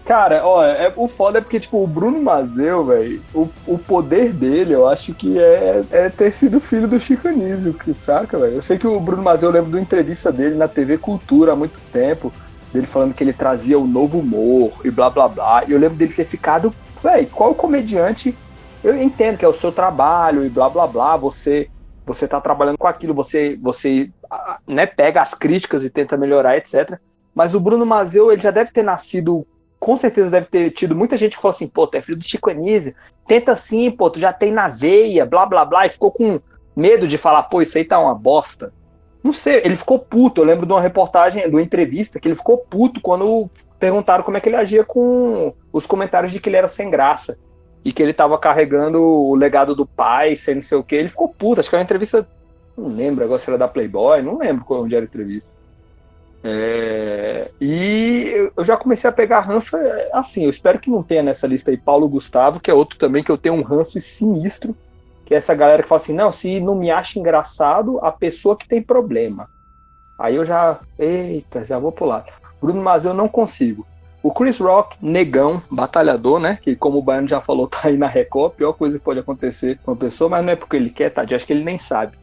Cara, 0.05 0.47
ó, 0.47 0.63
é, 0.63 0.93
o 0.97 1.09
foda 1.09 1.39
é 1.39 1.41
porque, 1.41 1.59
tipo, 1.59 1.83
o 1.83 1.87
Bruno 1.87 2.21
Mazeu, 2.23 2.85
velho, 2.85 3.23
o, 3.35 3.49
o 3.67 3.79
poder 3.79 4.35
dele, 4.35 4.75
eu 4.75 4.87
acho 4.87 5.15
que 5.15 5.39
é, 5.39 5.83
é 5.91 6.09
ter 6.11 6.31
sido 6.31 6.61
filho 6.61 6.87
do 6.87 7.01
Chico 7.01 7.27
Anísio, 7.27 7.75
saca, 7.95 8.37
velho? 8.37 8.57
Eu 8.57 8.63
sei 8.63 8.77
que 8.77 8.87
o 8.87 9.01
Bruno 9.01 9.23
Mazeu, 9.23 9.49
eu 9.49 9.55
lembro 9.55 9.71
de 9.71 9.77
uma 9.77 9.83
entrevista 9.83 10.31
dele 10.31 10.57
na 10.57 10.69
TV 10.69 10.99
Cultura 10.99 11.53
há 11.53 11.57
muito 11.57 11.81
tempo, 11.91 12.31
dele 12.71 12.87
falando 12.87 13.15
que 13.15 13.25
ele 13.25 13.33
trazia 13.33 13.79
o 13.79 13.87
novo 13.87 14.19
humor 14.19 14.73
e 14.85 14.91
blá 14.91 15.09
blá 15.09 15.27
blá. 15.27 15.65
E 15.67 15.73
eu 15.73 15.79
lembro 15.79 15.97
dele 15.97 16.13
ter 16.13 16.27
ficado, 16.27 16.75
velho, 17.03 17.27
qual 17.29 17.55
comediante? 17.55 18.37
Eu 18.83 19.01
entendo 19.01 19.39
que 19.39 19.45
é 19.45 19.49
o 19.49 19.55
seu 19.55 19.73
trabalho 19.73 20.45
e 20.45 20.51
blá 20.51 20.69
blá 20.69 20.87
blá, 20.87 21.17
você 21.17 21.71
você 22.05 22.29
tá 22.29 22.39
trabalhando 22.39 22.77
com 22.77 22.87
aquilo, 22.87 23.15
você 23.15 23.59
você 23.63 24.11
né, 24.67 24.85
pega 24.85 25.23
as 25.23 25.33
críticas 25.33 25.83
e 25.83 25.89
tenta 25.89 26.19
melhorar, 26.19 26.59
etc. 26.59 26.99
Mas 27.35 27.55
o 27.55 27.61
Bruno 27.61 27.87
Mazeu, 27.87 28.31
ele 28.31 28.43
já 28.43 28.51
deve 28.51 28.71
ter 28.71 28.83
nascido 28.83 29.47
com 29.85 29.97
certeza 29.97 30.31
deve 30.31 30.47
ter 30.47 30.71
tido 30.71 30.97
muita 30.97 31.15
gente 31.15 31.37
que 31.37 31.43
falou 31.43 31.55
assim, 31.55 31.69
pô, 31.69 31.87
tu 31.87 31.95
é 31.99 32.01
filho 32.01 32.17
do 32.17 32.25
Chico 32.25 32.49
Anísio, 32.49 32.95
tenta 33.29 33.53
assim, 33.53 33.91
pô, 33.91 34.09
tu 34.09 34.19
já 34.19 34.33
tem 34.33 34.51
na 34.51 34.67
veia, 34.67 35.27
blá 35.27 35.45
blá 35.45 35.63
blá, 35.63 35.85
e 35.85 35.91
ficou 35.91 36.11
com 36.11 36.41
medo 36.75 37.07
de 37.07 37.19
falar, 37.19 37.43
pô, 37.43 37.61
isso 37.61 37.77
aí 37.77 37.85
tá 37.85 37.99
uma 37.99 38.15
bosta. 38.15 38.73
Não 39.23 39.31
sei, 39.31 39.61
ele 39.63 39.77
ficou 39.77 39.99
puto. 39.99 40.41
Eu 40.41 40.47
lembro 40.47 40.65
de 40.65 40.73
uma 40.73 40.81
reportagem, 40.81 41.43
de 41.43 41.55
uma 41.55 41.61
entrevista, 41.61 42.19
que 42.19 42.27
ele 42.27 42.35
ficou 42.35 42.57
puto 42.57 42.99
quando 42.99 43.51
perguntaram 43.79 44.25
como 44.25 44.39
é 44.39 44.41
que 44.41 44.49
ele 44.49 44.57
agia 44.57 44.85
com 44.85 45.53
os 45.71 45.87
comentários 45.87 46.33
de 46.33 46.41
que 46.41 46.49
ele 46.49 46.57
era 46.57 46.69
sem 46.69 46.89
graça. 46.89 47.37
E 47.85 47.93
que 47.93 48.03
ele 48.03 48.15
tava 48.15 48.39
carregando 48.39 49.03
o 49.03 49.35
legado 49.35 49.75
do 49.75 49.85
pai, 49.85 50.35
sem 50.35 50.55
não 50.55 50.63
sei 50.63 50.79
o 50.79 50.83
que. 50.83 50.95
Ele 50.95 51.11
ficou 51.11 51.29
puto. 51.29 51.61
Acho 51.61 51.69
que 51.69 51.77
era 51.77 51.83
uma 51.83 51.85
entrevista. 51.85 52.27
Não 52.75 52.89
lembro 52.89 53.23
agora 53.23 53.39
se 53.39 53.51
era 53.51 53.59
da 53.59 53.69
Playboy, 53.69 54.23
não 54.23 54.39
lembro 54.39 54.65
onde 54.71 54.95
era 54.95 55.05
a 55.05 55.09
entrevista. 55.09 55.54
É, 56.47 57.51
e 57.59 58.51
eu 58.55 58.65
já 58.65 58.77
comecei 58.77 59.09
a 59.09 59.13
pegar 59.13 59.41
ranço 59.41 59.77
assim. 60.13 60.45
Eu 60.45 60.51
espero 60.51 60.79
que 60.79 60.91
não 60.91 61.03
tenha 61.03 61.23
nessa 61.23 61.47
lista 61.47 61.71
aí 61.71 61.77
Paulo 61.77 62.07
Gustavo, 62.07 62.61
que 62.61 62.71
é 62.71 62.75
outro 62.75 62.99
também 62.99 63.25
que 63.25 63.31
eu 63.31 63.39
tenho 63.39 63.55
um 63.55 63.63
ranço 63.63 63.99
sinistro 64.01 64.77
que 65.25 65.35
é 65.35 65.37
essa 65.39 65.55
galera 65.55 65.83
que 65.83 65.89
fala 65.89 66.01
assim, 66.01 66.15
não, 66.15 66.31
se 66.31 66.61
não 66.61 66.75
me 66.75 66.91
acha 66.91 67.19
engraçado, 67.19 67.99
a 68.03 68.13
pessoa 68.13 68.57
que 68.57 68.69
tem 68.69 68.83
problema. 68.83 69.49
Aí 70.19 70.37
eu 70.37 70.45
já, 70.45 70.81
eita, 70.99 71.65
já 71.65 71.79
vou 71.79 71.91
pular. 71.91 72.25
Bruno 72.61 72.83
Mas 72.83 73.05
eu 73.05 73.15
não 73.15 73.29
consigo. 73.29 73.87
O 74.23 74.33
Chris 74.33 74.59
Rock, 74.59 74.97
negão, 75.03 75.63
batalhador, 75.71 76.39
né? 76.39 76.59
Que 76.63 76.77
como 76.77 76.99
o 76.99 77.03
Baiano 77.03 77.29
já 77.29 77.41
falou, 77.41 77.67
tá 77.69 77.81
aí 77.85 77.97
na 77.97 78.07
Record, 78.07 78.53
a 78.53 78.57
pior 78.57 78.73
coisa 78.75 78.99
que 78.99 79.05
pode 79.05 79.21
acontecer 79.21 79.79
com 79.83 79.93
uma 79.93 79.97
pessoa, 79.97 80.31
mas 80.31 80.45
não 80.45 80.53
é 80.53 80.57
porque 80.57 80.77
ele 80.77 80.91
quer, 80.91 81.11
tá? 81.11 81.23
Acho 81.23 81.47
que 81.47 81.53
ele 81.53 81.65
nem 81.65 81.79
sabe. 81.79 82.17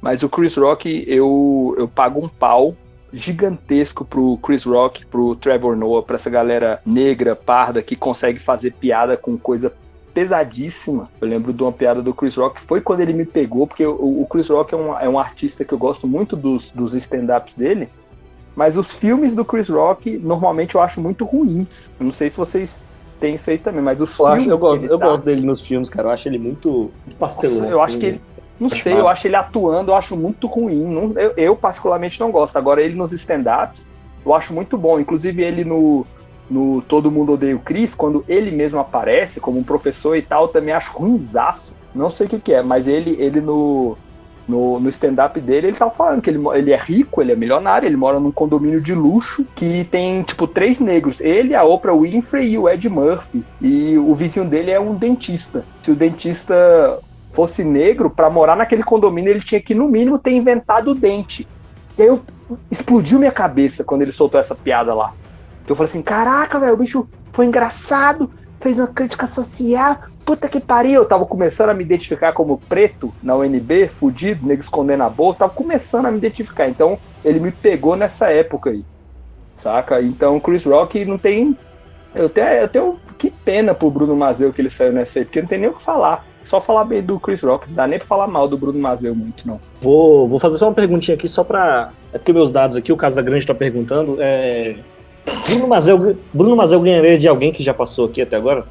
Mas 0.00 0.22
o 0.22 0.28
Chris 0.28 0.56
Rock, 0.56 1.04
eu, 1.08 1.74
eu 1.78 1.88
pago 1.88 2.24
um 2.24 2.28
pau 2.28 2.76
gigantesco 3.14 4.04
pro 4.04 4.38
Chris 4.38 4.64
Rock, 4.64 5.06
pro 5.06 5.36
Trevor 5.36 5.76
Noah, 5.76 6.02
pra 6.02 6.16
essa 6.16 6.30
galera 6.30 6.80
negra, 6.84 7.36
parda, 7.36 7.82
que 7.82 7.96
consegue 7.96 8.38
fazer 8.38 8.72
piada 8.72 9.16
com 9.16 9.38
coisa 9.38 9.72
pesadíssima. 10.12 11.10
Eu 11.20 11.28
lembro 11.28 11.52
de 11.52 11.62
uma 11.62 11.72
piada 11.72 12.00
do 12.00 12.14
Chris 12.14 12.36
Rock, 12.36 12.60
foi 12.60 12.80
quando 12.80 13.00
ele 13.00 13.12
me 13.12 13.24
pegou, 13.24 13.66
porque 13.66 13.84
o, 13.84 14.22
o 14.22 14.26
Chris 14.30 14.48
Rock 14.48 14.72
é 14.72 14.76
um, 14.76 14.98
é 14.98 15.08
um 15.08 15.18
artista 15.18 15.64
que 15.64 15.72
eu 15.72 15.78
gosto 15.78 16.06
muito 16.06 16.36
dos, 16.36 16.70
dos 16.70 16.94
stand-ups 16.94 17.54
dele, 17.54 17.88
mas 18.54 18.76
os 18.76 18.94
filmes 18.94 19.34
do 19.34 19.44
Chris 19.44 19.68
Rock, 19.68 20.16
normalmente 20.18 20.76
eu 20.76 20.80
acho 20.80 21.00
muito 21.00 21.24
ruins. 21.24 21.90
Eu 21.98 22.04
não 22.04 22.12
sei 22.12 22.30
se 22.30 22.36
vocês 22.36 22.84
têm 23.18 23.34
isso 23.34 23.50
aí 23.50 23.58
também, 23.58 23.82
mas 23.82 24.00
os 24.00 24.16
eu 24.18 24.26
filmes. 24.26 24.42
Acho, 24.42 24.50
eu 24.50 24.58
gosto, 24.58 24.84
eu 24.84 24.98
tá... 24.98 25.06
gosto 25.06 25.24
dele 25.24 25.46
nos 25.46 25.60
filmes, 25.60 25.90
cara. 25.90 26.08
Eu 26.08 26.12
acho 26.12 26.28
ele 26.28 26.38
muito, 26.38 26.92
muito 27.04 27.18
pastelão. 27.18 27.56
Nossa, 27.56 27.66
eu 27.66 27.82
assim, 27.82 27.90
acho 27.90 27.98
que 27.98 28.06
ele. 28.06 28.20
Não 28.58 28.68
acho 28.68 28.82
sei, 28.82 28.94
massa. 28.94 29.06
eu 29.06 29.12
acho 29.12 29.26
ele 29.26 29.36
atuando, 29.36 29.90
eu 29.90 29.96
acho 29.96 30.16
muito 30.16 30.46
ruim. 30.46 30.84
Não, 30.84 31.12
eu, 31.20 31.34
eu, 31.36 31.56
particularmente, 31.56 32.20
não 32.20 32.30
gosto. 32.30 32.56
Agora, 32.56 32.82
ele 32.82 32.94
nos 32.94 33.12
stand-ups, 33.12 33.86
eu 34.24 34.34
acho 34.34 34.54
muito 34.54 34.76
bom. 34.76 35.00
Inclusive, 35.00 35.42
ele 35.42 35.64
no, 35.64 36.06
no 36.48 36.82
Todo 36.82 37.10
Mundo 37.10 37.32
Odeia 37.32 37.56
o 37.56 37.60
Chris, 37.60 37.94
quando 37.94 38.24
ele 38.28 38.50
mesmo 38.50 38.78
aparece 38.78 39.40
como 39.40 39.58
um 39.58 39.64
professor 39.64 40.16
e 40.16 40.22
tal, 40.22 40.48
também 40.48 40.74
acho 40.74 40.92
ruimzaço. 40.92 41.72
Não 41.94 42.08
sei 42.08 42.26
o 42.26 42.30
que, 42.30 42.38
que 42.38 42.52
é, 42.52 42.62
mas 42.62 42.88
ele, 42.88 43.16
ele 43.20 43.40
no, 43.40 43.96
no, 44.48 44.80
no 44.80 44.88
stand-up 44.88 45.40
dele, 45.40 45.68
ele 45.68 45.76
tava 45.76 45.90
falando 45.90 46.20
que 46.20 46.30
ele, 46.30 46.40
ele 46.54 46.72
é 46.72 46.76
rico, 46.76 47.22
ele 47.22 47.32
é 47.32 47.36
milionário, 47.36 47.86
ele 47.86 47.96
mora 47.96 48.18
num 48.18 48.32
condomínio 48.32 48.80
de 48.80 48.94
luxo 48.94 49.46
que 49.54 49.84
tem, 49.84 50.22
tipo, 50.22 50.46
três 50.46 50.80
negros. 50.80 51.20
Ele, 51.20 51.54
a 51.54 51.64
Oprah 51.64 51.94
Winfrey 51.94 52.50
e 52.50 52.58
o 52.58 52.68
Ed 52.68 52.88
Murphy. 52.88 53.44
E 53.60 53.96
o 53.96 54.14
vizinho 54.14 54.46
dele 54.46 54.70
é 54.70 54.80
um 54.80 54.94
dentista. 54.94 55.64
Se 55.82 55.90
o 55.90 55.96
dentista 55.96 57.00
fosse 57.34 57.64
negro, 57.64 58.08
para 58.08 58.30
morar 58.30 58.56
naquele 58.56 58.84
condomínio, 58.84 59.30
ele 59.30 59.40
tinha 59.40 59.60
que, 59.60 59.74
no 59.74 59.88
mínimo, 59.88 60.18
ter 60.18 60.30
inventado 60.30 60.92
o 60.92 60.94
dente. 60.94 61.46
E 61.98 62.02
aí 62.02 62.08
eu, 62.08 62.22
explodiu 62.70 63.18
minha 63.18 63.32
cabeça 63.32 63.82
quando 63.82 64.02
ele 64.02 64.12
soltou 64.12 64.40
essa 64.40 64.54
piada 64.54 64.94
lá. 64.94 65.12
Eu 65.66 65.74
falei 65.74 65.90
assim, 65.90 66.02
caraca, 66.02 66.60
velho, 66.60 66.74
o 66.74 66.76
bicho 66.76 67.08
foi 67.32 67.46
engraçado, 67.46 68.30
fez 68.60 68.78
uma 68.78 68.86
crítica 68.86 69.26
social, 69.26 69.98
puta 70.24 70.48
que 70.48 70.60
pariu. 70.60 71.00
Eu 71.00 71.04
tava 71.04 71.24
começando 71.26 71.70
a 71.70 71.74
me 71.74 71.82
identificar 71.82 72.32
como 72.32 72.58
preto 72.68 73.12
na 73.22 73.34
UNB, 73.34 73.88
fudido, 73.88 74.46
nego 74.46 74.60
escondendo 74.60 75.02
a 75.02 75.10
bolsa, 75.10 75.40
tava 75.40 75.52
começando 75.52 76.06
a 76.06 76.10
me 76.10 76.18
identificar. 76.18 76.68
Então, 76.68 76.98
ele 77.24 77.40
me 77.40 77.50
pegou 77.50 77.96
nessa 77.96 78.30
época 78.30 78.70
aí, 78.70 78.84
saca? 79.54 80.00
Então, 80.00 80.38
Chris 80.38 80.64
Rock 80.64 81.04
não 81.04 81.18
tem... 81.18 81.58
Eu 82.14 82.28
tenho, 82.28 82.46
eu 82.46 82.68
tenho 82.68 82.98
que 83.18 83.28
pena 83.28 83.74
pro 83.74 83.90
Bruno 83.90 84.14
Mazeu 84.14 84.52
que 84.52 84.60
ele 84.60 84.70
saiu 84.70 84.92
nessa 84.92 85.18
aí, 85.18 85.24
porque 85.24 85.40
não 85.40 85.48
tem 85.48 85.58
nem 85.58 85.68
o 85.68 85.74
que 85.74 85.82
falar. 85.82 86.24
Só 86.44 86.60
falar 86.60 86.84
bem 86.84 87.02
do 87.02 87.18
Chris 87.18 87.42
Rock, 87.42 87.68
não 87.68 87.74
dá 87.74 87.86
nem 87.86 87.98
pra 87.98 88.06
falar 88.06 88.26
mal 88.26 88.46
do 88.46 88.56
Bruno 88.56 88.78
Mazeu 88.78 89.14
muito, 89.14 89.46
não. 89.48 89.60
Vou, 89.80 90.28
vou 90.28 90.38
fazer 90.38 90.58
só 90.58 90.68
uma 90.68 90.74
perguntinha 90.74 91.16
aqui, 91.16 91.26
só 91.26 91.42
pra. 91.42 91.90
É 92.12 92.18
porque 92.18 92.32
meus 92.32 92.50
dados 92.50 92.76
aqui, 92.76 92.92
o 92.92 92.96
Casa 92.96 93.22
Grande 93.22 93.46
tá 93.46 93.54
perguntando. 93.54 94.18
É, 94.20 94.76
Bruno 95.48 95.68
Mazel, 95.68 96.16
Bruno 96.34 96.56
Mazel 96.56 96.80
ganharia 96.80 97.18
de 97.18 97.28
alguém 97.28 97.52
que 97.52 97.62
já 97.62 97.72
passou 97.72 98.06
aqui 98.06 98.22
até 98.22 98.36
agora? 98.36 98.64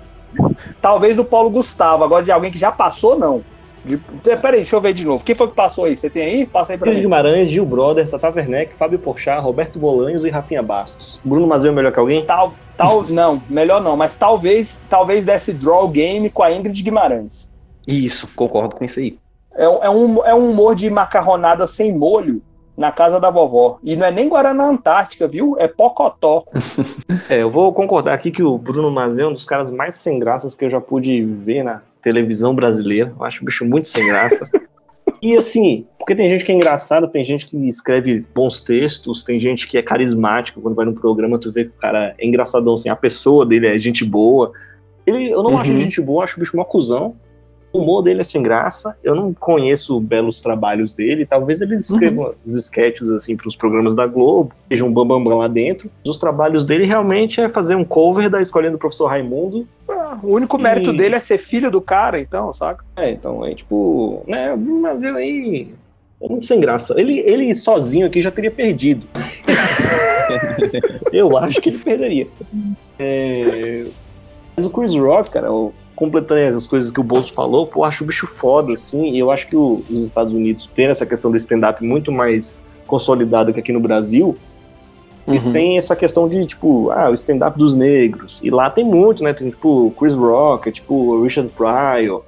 Talvez 0.81 1.15
do 1.15 1.25
Paulo 1.25 1.49
Gustavo, 1.49 2.03
agora 2.03 2.23
de 2.23 2.31
alguém 2.31 2.51
que 2.51 2.57
já 2.57 2.71
passou, 2.71 3.17
não. 3.17 3.43
De, 3.83 3.97
peraí, 4.23 4.62
deixa 4.62 4.75
eu 4.75 4.81
ver 4.81 4.93
de 4.93 5.03
novo. 5.03 5.23
Quem 5.23 5.36
foi 5.36 5.47
que 5.47 5.55
passou 5.55 5.86
aí? 5.86 5.95
Você 5.95 6.09
tem 6.09 6.23
aí? 6.23 6.45
Passa 6.45 6.73
aí 6.73 6.77
pra 6.77 6.88
Cris 6.88 6.99
Guimarães, 6.99 7.49
Gil 7.49 7.65
Brother, 7.65 8.07
Tata 8.07 8.29
Werneck, 8.29 8.73
Fábio 8.73 8.97
Porchat, 8.97 9.41
Roberto 9.41 9.77
Bolanhos 9.77 10.23
e 10.23 10.29
Rafinha 10.29 10.63
Bastos. 10.63 11.19
Bruno 11.23 11.45
Mazel 11.45 11.71
é 11.71 11.75
melhor 11.75 11.91
que 11.91 11.99
alguém? 11.99 12.25
Tal, 12.25 12.53
tal, 12.77 13.03
não, 13.09 13.41
melhor 13.49 13.81
não, 13.81 13.97
mas 13.97 14.15
talvez, 14.15 14.81
talvez 14.89 15.25
desse 15.25 15.51
draw 15.51 15.88
game 15.89 16.29
com 16.29 16.43
a 16.43 16.51
Ingrid 16.51 16.81
Guimarães. 16.81 17.47
Isso, 17.88 18.28
concordo 18.36 18.76
com 18.76 18.84
isso 18.84 19.00
aí. 19.00 19.17
É, 19.56 19.65
é, 19.65 19.89
um, 19.89 20.26
é 20.26 20.34
um 20.34 20.52
humor 20.52 20.76
de 20.76 20.89
macarronada 20.89 21.67
sem 21.67 21.96
molho, 21.96 22.41
na 22.78 22.91
casa 22.91 23.19
da 23.19 23.30
vovó. 23.30 23.80
E 23.84 23.96
não 23.96 24.06
é 24.06 24.12
nem 24.12 24.28
Guaraná 24.28 24.67
Antártica, 24.67 25.28
viu? 25.28 25.56
É 25.60 25.67
Pocotó. 25.67 26.43
é, 27.30 27.41
eu 27.41 27.50
vou 27.50 27.72
concordar 27.72 28.13
aqui 28.13 28.32
que 28.32 28.43
o 28.43 28.58
Bruno 28.58 28.91
Mazé 28.91 29.24
é 29.24 29.28
um 29.28 29.34
dos 29.34 29.46
caras 29.46 29.72
mais 29.72 29.96
sem 29.96 30.19
graças 30.19 30.56
que 30.56 30.65
eu 30.65 30.69
já 30.69 30.82
pude 30.82 31.24
ver 31.24 31.63
na 31.63 31.82
televisão 32.02 32.56
brasileira. 32.56 33.13
Eu 33.17 33.26
acho 33.26 33.41
o 33.41 33.46
bicho 33.46 33.65
muito 33.65 33.88
sem 33.88 34.08
graça. 34.08 34.52
E 35.22 35.36
assim, 35.36 35.86
porque 35.98 36.15
tem 36.15 36.28
gente 36.30 36.46
que 36.46 36.52
é 36.52 36.56
engraçada, 36.56 37.08
tem 37.08 37.24
gente 37.24 37.46
que 37.46 37.58
escreve 37.67 38.26
bons 38.34 38.62
textos, 38.62 39.24
tem 39.24 39.39
gente 39.39 39.67
que 39.67 39.78
é 39.78 39.82
carismático, 39.82 40.62
quando 40.62 40.76
vai 40.76 40.86
no 40.86 40.93
programa 40.93 41.39
tu 41.39 41.52
vê 41.52 41.65
que 41.65 41.72
o 41.72 41.78
cara 41.78 42.13
é 42.17 42.26
engraçadão, 42.26 42.74
assim, 42.74 42.89
a 42.89 42.96
pessoa 42.96 43.46
dele 43.46 43.67
é 43.67 43.80
gente 43.80 44.04
boa. 44.06 44.52
Ele, 45.06 45.30
eu 45.30 45.43
não 45.43 45.52
uhum. 45.52 45.58
acho 45.58 45.78
gente 45.78 46.02
boa, 46.02 46.24
acho 46.24 46.38
o 46.38 46.39
bicho 46.39 46.56
uma 46.56 46.65
cuzão, 46.65 47.15
o 47.73 47.79
humor 47.79 48.03
dele 48.03 48.21
é 48.21 48.23
sem 48.23 48.41
graça. 48.41 48.95
Eu 49.03 49.15
não 49.15 49.33
conheço 49.33 49.99
belos 49.99 50.41
trabalhos 50.41 50.93
dele. 50.93 51.25
Talvez 51.25 51.59
ele 51.59 51.75
escreva 51.75 52.21
uhum. 52.21 52.33
os 52.45 52.55
sketches 52.55 53.09
assim 53.09 53.36
para 53.36 53.47
os 53.47 53.55
programas 53.55 53.95
da 53.95 54.05
Globo, 54.05 54.53
seja 54.69 54.86
um 54.86 54.93
bambambam 54.93 55.23
bam, 55.23 55.31
bam 55.31 55.38
lá 55.39 55.47
dentro. 55.47 55.89
Os 56.07 56.19
trabalhos 56.19 56.63
dele 56.63 56.86
realmente 56.86 57.41
é 57.41 57.49
fazer 57.49 57.75
um 57.75 57.83
cover 57.83 58.29
da 58.29 58.39
escolinha 58.39 58.71
do 58.71 58.77
professor 58.77 59.07
Raimundo. 59.07 59.67
Ah, 59.89 60.19
o 60.21 60.33
único 60.33 60.57
mérito 60.59 60.91
e... 60.91 60.97
dele 60.97 61.15
é 61.15 61.19
ser 61.19 61.39
filho 61.39 61.71
do 61.71 61.81
cara, 61.81 62.19
então, 62.19 62.53
saca? 62.53 62.86
É, 62.95 63.12
então, 63.12 63.43
é 63.43 63.55
tipo, 63.55 64.23
né, 64.27 64.55
mas 64.55 65.03
eu 65.03 65.15
aí 65.15 65.73
é 66.21 66.29
muito 66.29 66.45
sem 66.45 66.59
graça. 66.59 66.93
Ele, 66.97 67.19
ele 67.19 67.53
sozinho 67.53 68.07
aqui 68.07 68.21
já 68.21 68.31
teria 68.31 68.49
perdido. 68.49 69.05
eu 71.12 71.38
acho 71.38 71.59
que 71.59 71.69
ele 71.69 71.79
perderia. 71.79 72.27
É... 72.97 73.86
Mas 74.55 74.65
o 74.65 74.69
Chris 74.69 74.95
Rock, 74.95 75.31
cara, 75.31 75.51
o 75.51 75.73
completando 75.95 76.56
as 76.56 76.67
coisas 76.67 76.91
que 76.91 76.99
o 76.99 77.03
Bolso 77.03 77.34
falou, 77.34 77.67
pô, 77.67 77.84
acho 77.84 78.03
o 78.03 78.08
bicho 78.08 78.27
foda, 78.27 78.73
assim, 78.73 79.12
e 79.12 79.19
eu 79.19 79.32
acho 79.32 79.47
que 79.47 79.56
o, 79.56 79.84
os 79.89 80.03
Estados 80.03 80.34
Unidos 80.34 80.67
têm 80.73 80.88
essa 80.88 81.06
questão 81.06 81.32
do 81.32 81.38
stand-up 81.38 81.84
muito 81.84 82.12
mais 82.12 82.63
consolidada 82.88 83.53
que 83.53 83.60
aqui 83.60 83.71
no 83.71 83.79
Brasil, 83.79 84.38
eles 85.27 85.45
uhum. 85.45 85.53
têm 85.53 85.77
essa 85.77 85.95
questão 85.95 86.27
de, 86.27 86.45
tipo, 86.45 86.91
ah, 86.91 87.10
o 87.10 87.13
stand-up 87.13 87.58
dos 87.58 87.75
negros, 87.75 88.39
e 88.43 88.49
lá 88.49 88.69
tem 88.69 88.84
muito, 88.84 89.23
né, 89.23 89.34
tem, 89.34 89.49
tipo, 89.49 89.93
Chris 89.97 90.13
Rock, 90.13 90.71
tipo, 90.71 90.93
o 90.93 91.23
Richard 91.23 91.49
Pryor, 91.56 92.23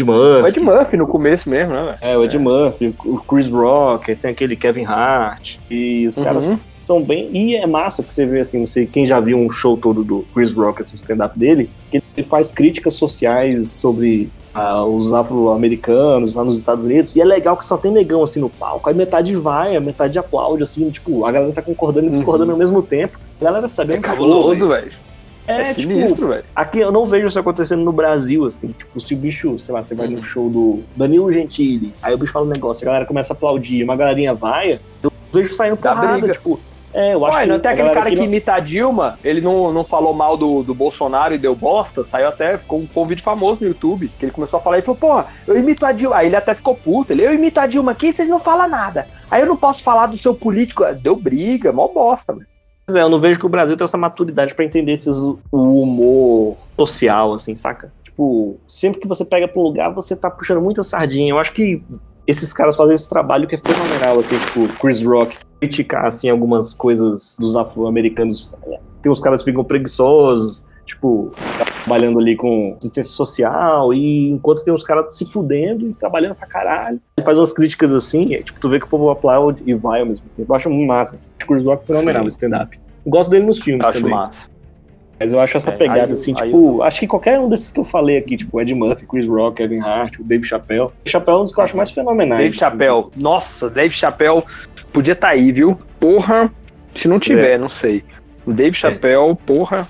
Ed 0.00 0.04
Murphy. 0.04 0.42
O 0.42 0.48
Ed 0.48 0.60
Murphy 0.60 0.96
no 0.96 1.06
começo 1.06 1.50
mesmo, 1.50 1.74
né? 1.74 1.96
É, 2.00 2.16
o 2.16 2.24
Ed 2.24 2.34
é. 2.34 2.38
Murphy, 2.38 2.94
o 3.04 3.18
Chris 3.18 3.48
Rock, 3.48 4.14
tem 4.16 4.30
aquele 4.30 4.56
Kevin 4.56 4.84
Hart, 4.84 5.56
e 5.70 6.06
os 6.06 6.16
uhum. 6.16 6.24
caras 6.24 6.58
são 6.80 7.02
bem. 7.02 7.30
E 7.32 7.56
é 7.56 7.66
massa 7.66 8.02
que 8.02 8.12
você 8.12 8.26
vê 8.26 8.40
assim, 8.40 8.64
você, 8.64 8.86
quem 8.86 9.06
já 9.06 9.20
viu 9.20 9.38
um 9.38 9.50
show 9.50 9.76
todo 9.76 10.02
do 10.02 10.24
Chris 10.34 10.52
Rock, 10.52 10.80
assim, 10.80 10.96
stand-up 10.96 11.38
dele, 11.38 11.70
que 11.90 12.02
ele 12.16 12.26
faz 12.26 12.50
críticas 12.52 12.94
sociais 12.94 13.68
sobre 13.68 14.30
ah, 14.54 14.84
os 14.84 15.12
afro-americanos 15.12 16.34
lá 16.34 16.44
nos 16.44 16.58
Estados 16.58 16.84
Unidos, 16.84 17.14
e 17.14 17.20
é 17.20 17.24
legal 17.24 17.56
que 17.56 17.64
só 17.64 17.76
tem 17.76 17.92
negão 17.92 18.22
assim 18.22 18.40
no 18.40 18.50
palco, 18.50 18.88
aí 18.88 18.94
metade 18.94 19.34
vai, 19.36 19.76
a 19.76 19.80
metade 19.80 20.18
aplaude, 20.18 20.62
assim, 20.62 20.90
tipo, 20.90 21.24
a 21.24 21.32
galera 21.32 21.52
tá 21.52 21.62
concordando 21.62 22.06
e 22.06 22.10
discordando 22.10 22.50
uhum. 22.50 22.56
ao 22.56 22.58
mesmo 22.58 22.82
tempo. 22.82 23.18
A 23.40 23.44
galera 23.44 23.68
sabe, 23.68 23.94
é 23.94 23.98
cabuloso, 23.98 24.68
velho. 24.68 24.92
É, 25.46 25.70
é 25.70 25.74
tipo, 25.74 25.80
sinistro, 25.80 26.28
velho. 26.28 26.44
Aqui 26.54 26.78
eu 26.78 26.92
não 26.92 27.06
vejo 27.06 27.26
isso 27.26 27.38
acontecendo 27.38 27.82
no 27.82 27.92
Brasil, 27.92 28.44
assim. 28.44 28.68
Tipo, 28.68 29.00
se 29.00 29.14
o 29.14 29.16
bicho, 29.16 29.58
sei 29.58 29.74
lá, 29.74 29.82
você 29.82 29.94
vai 29.94 30.06
uhum. 30.06 30.14
no 30.14 30.22
show 30.22 30.48
do 30.48 30.80
Danilo 30.94 31.30
Gentili, 31.32 31.92
aí 32.02 32.14
o 32.14 32.18
bicho 32.18 32.32
fala 32.32 32.46
um 32.46 32.50
negócio, 32.50 32.84
a 32.84 32.86
galera 32.86 33.06
começa 33.06 33.32
a 33.32 33.36
aplaudir, 33.36 33.82
uma 33.82 33.96
galerinha 33.96 34.34
vai, 34.34 34.78
eu 35.02 35.12
vejo 35.32 35.54
saindo 35.54 35.76
porrada, 35.76 36.28
tipo, 36.32 36.60
é, 36.92 37.14
eu 37.14 37.24
acho 37.24 37.36
Ué, 37.36 37.44
que. 37.44 37.48
Não 37.50 37.60
tem 37.60 37.70
aquele 37.70 37.90
cara 37.90 38.10
que, 38.10 38.16
não... 38.16 38.24
imita 38.24 38.54
a 38.54 38.60
Dilma, 38.60 39.18
ele 39.24 39.40
não, 39.40 39.72
não 39.72 39.84
falou 39.84 40.12
mal 40.12 40.36
do, 40.36 40.62
do 40.62 40.74
Bolsonaro 40.74 41.34
e 41.34 41.38
deu 41.38 41.54
bosta, 41.54 42.04
saiu 42.04 42.28
até, 42.28 42.58
ficou, 42.58 42.84
foi 42.92 43.02
um 43.02 43.06
vídeo 43.06 43.22
famoso 43.22 43.60
no 43.60 43.68
YouTube, 43.68 44.10
que 44.18 44.24
ele 44.24 44.32
começou 44.32 44.58
a 44.58 44.62
falar 44.62 44.78
e 44.78 44.82
falou, 44.82 44.98
porra, 44.98 45.26
eu 45.46 45.56
imito 45.56 45.86
a 45.86 45.92
Dilma. 45.92 46.16
Aí 46.16 46.26
ele 46.26 46.36
até 46.36 46.54
ficou 46.54 46.74
puto, 46.74 47.12
ele, 47.12 47.24
eu 47.24 47.32
imito 47.32 47.60
a 47.60 47.66
Dilma 47.66 47.92
aqui 47.92 48.12
vocês 48.12 48.28
não 48.28 48.40
falam 48.40 48.68
nada. 48.68 49.06
Aí 49.30 49.40
eu 49.40 49.46
não 49.46 49.56
posso 49.56 49.82
falar 49.82 50.06
do 50.06 50.18
seu 50.18 50.34
político. 50.34 50.84
Deu 50.94 51.14
briga, 51.14 51.72
mó 51.72 51.86
bosta, 51.88 52.32
velho. 52.32 52.46
Pois 52.86 52.96
é, 52.96 53.02
eu 53.02 53.08
não 53.08 53.20
vejo 53.20 53.38
que 53.38 53.46
o 53.46 53.50
Brasil 53.50 53.76
tem 53.76 53.84
essa 53.84 53.96
maturidade 53.96 54.54
pra 54.54 54.64
entender 54.64 54.92
esses, 54.92 55.16
o 55.16 55.38
humor 55.52 56.56
social, 56.76 57.32
assim, 57.34 57.52
saca? 57.52 57.92
Tipo, 58.02 58.58
sempre 58.66 59.00
que 59.00 59.06
você 59.06 59.24
pega 59.24 59.46
pra 59.46 59.60
um 59.60 59.64
lugar, 59.64 59.94
você 59.94 60.16
tá 60.16 60.28
puxando 60.28 60.60
muita 60.60 60.82
sardinha. 60.82 61.30
Eu 61.30 61.38
acho 61.38 61.52
que 61.52 61.80
esses 62.26 62.52
caras 62.52 62.74
fazem 62.74 62.96
esse 62.96 63.08
trabalho 63.08 63.46
que 63.46 63.54
é 63.54 63.58
fenomenal, 63.58 64.18
assim, 64.18 64.36
tipo, 64.38 64.68
Chris 64.80 65.00
Rock, 65.02 65.36
criticar, 65.60 66.06
assim, 66.06 66.28
algumas 66.30 66.72
coisas 66.74 67.36
dos 67.38 67.54
afro-americanos. 67.56 68.54
Tem 69.02 69.12
uns 69.12 69.20
caras 69.20 69.42
que 69.44 69.50
ficam 69.50 69.62
preguiçosos, 69.62 70.64
tipo, 70.86 71.30
trabalhando 71.84 72.18
ali 72.18 72.34
com 72.34 72.74
assistência 72.78 73.12
social, 73.12 73.92
e 73.94 74.30
enquanto 74.30 74.64
tem 74.64 74.72
uns 74.74 74.82
caras 74.82 75.16
se 75.16 75.24
fudendo 75.24 75.88
e 75.88 75.94
trabalhando 75.94 76.34
pra 76.34 76.46
caralho. 76.46 77.00
Ele 77.16 77.24
faz 77.24 77.38
umas 77.38 77.52
críticas 77.52 77.92
assim, 77.92 78.34
é, 78.34 78.38
tipo, 78.42 78.58
tu 78.60 78.68
vê 78.68 78.78
que 78.80 78.86
o 78.86 78.88
povo 78.88 79.10
aplaude 79.10 79.62
e 79.66 79.74
vai 79.74 80.00
ao 80.00 80.06
mesmo 80.06 80.26
tempo. 80.34 80.50
Eu 80.50 80.56
acho 80.56 80.68
muito 80.70 80.88
massa. 80.88 81.14
Assim. 81.14 81.28
O 81.42 81.46
Chris 81.46 81.64
Rock 81.64 81.86
fenomenal 81.86 82.22
no 82.22 82.28
stand-up. 82.28 82.78
Gosto 83.06 83.30
dele 83.30 83.44
nos 83.46 83.58
filmes 83.60 83.86
Acho 83.86 83.98
também. 84.00 84.14
massa. 84.14 84.38
Mas 85.18 85.34
eu 85.34 85.40
acho 85.40 85.56
essa 85.58 85.70
É, 85.70 85.76
pegada, 85.76 86.06
aí- 86.06 86.12
assim, 86.12 86.32
aí 86.38 86.46
tipo, 86.46 86.72
eu- 86.76 86.82
acho 86.82 86.98
que 87.00 87.06
qualquer 87.06 87.38
um 87.38 87.46
desses 87.48 87.70
que 87.70 87.78
eu 87.78 87.84
falei 87.84 88.16
aqui, 88.18 88.38
tipo, 88.38 88.58
Ed 88.58 88.74
Murphy, 88.74 89.06
Chris 89.06 89.26
Rock, 89.26 89.56
Kevin 89.58 89.80
Hart, 89.80 90.18
o 90.18 90.24
Dave 90.24 90.44
Chappelle. 90.44 90.84
O 90.84 90.92
Chappelle 91.04 91.36
é 91.36 91.40
um 91.40 91.44
dos 91.44 91.52
que 91.52 91.60
eu 91.60 91.64
acho 91.64 91.76
mais 91.76 91.90
fenomenais. 91.90 92.38
Dave 92.40 92.56
assim. 92.56 92.58
Chappelle. 92.58 93.04
Nossa, 93.16 93.68
Dave 93.68 93.94
Chappelle 93.94 94.42
podia 94.92 95.12
estar 95.12 95.28
aí, 95.28 95.52
viu? 95.52 95.78
Porra. 95.98 96.50
Se 96.94 97.06
não 97.06 97.18
tiver, 97.18 97.58
não 97.58 97.68
sei. 97.68 98.02
O 98.44 98.52
Dave 98.52 98.76
Chappelle, 98.76 99.36
porra. 99.46 99.86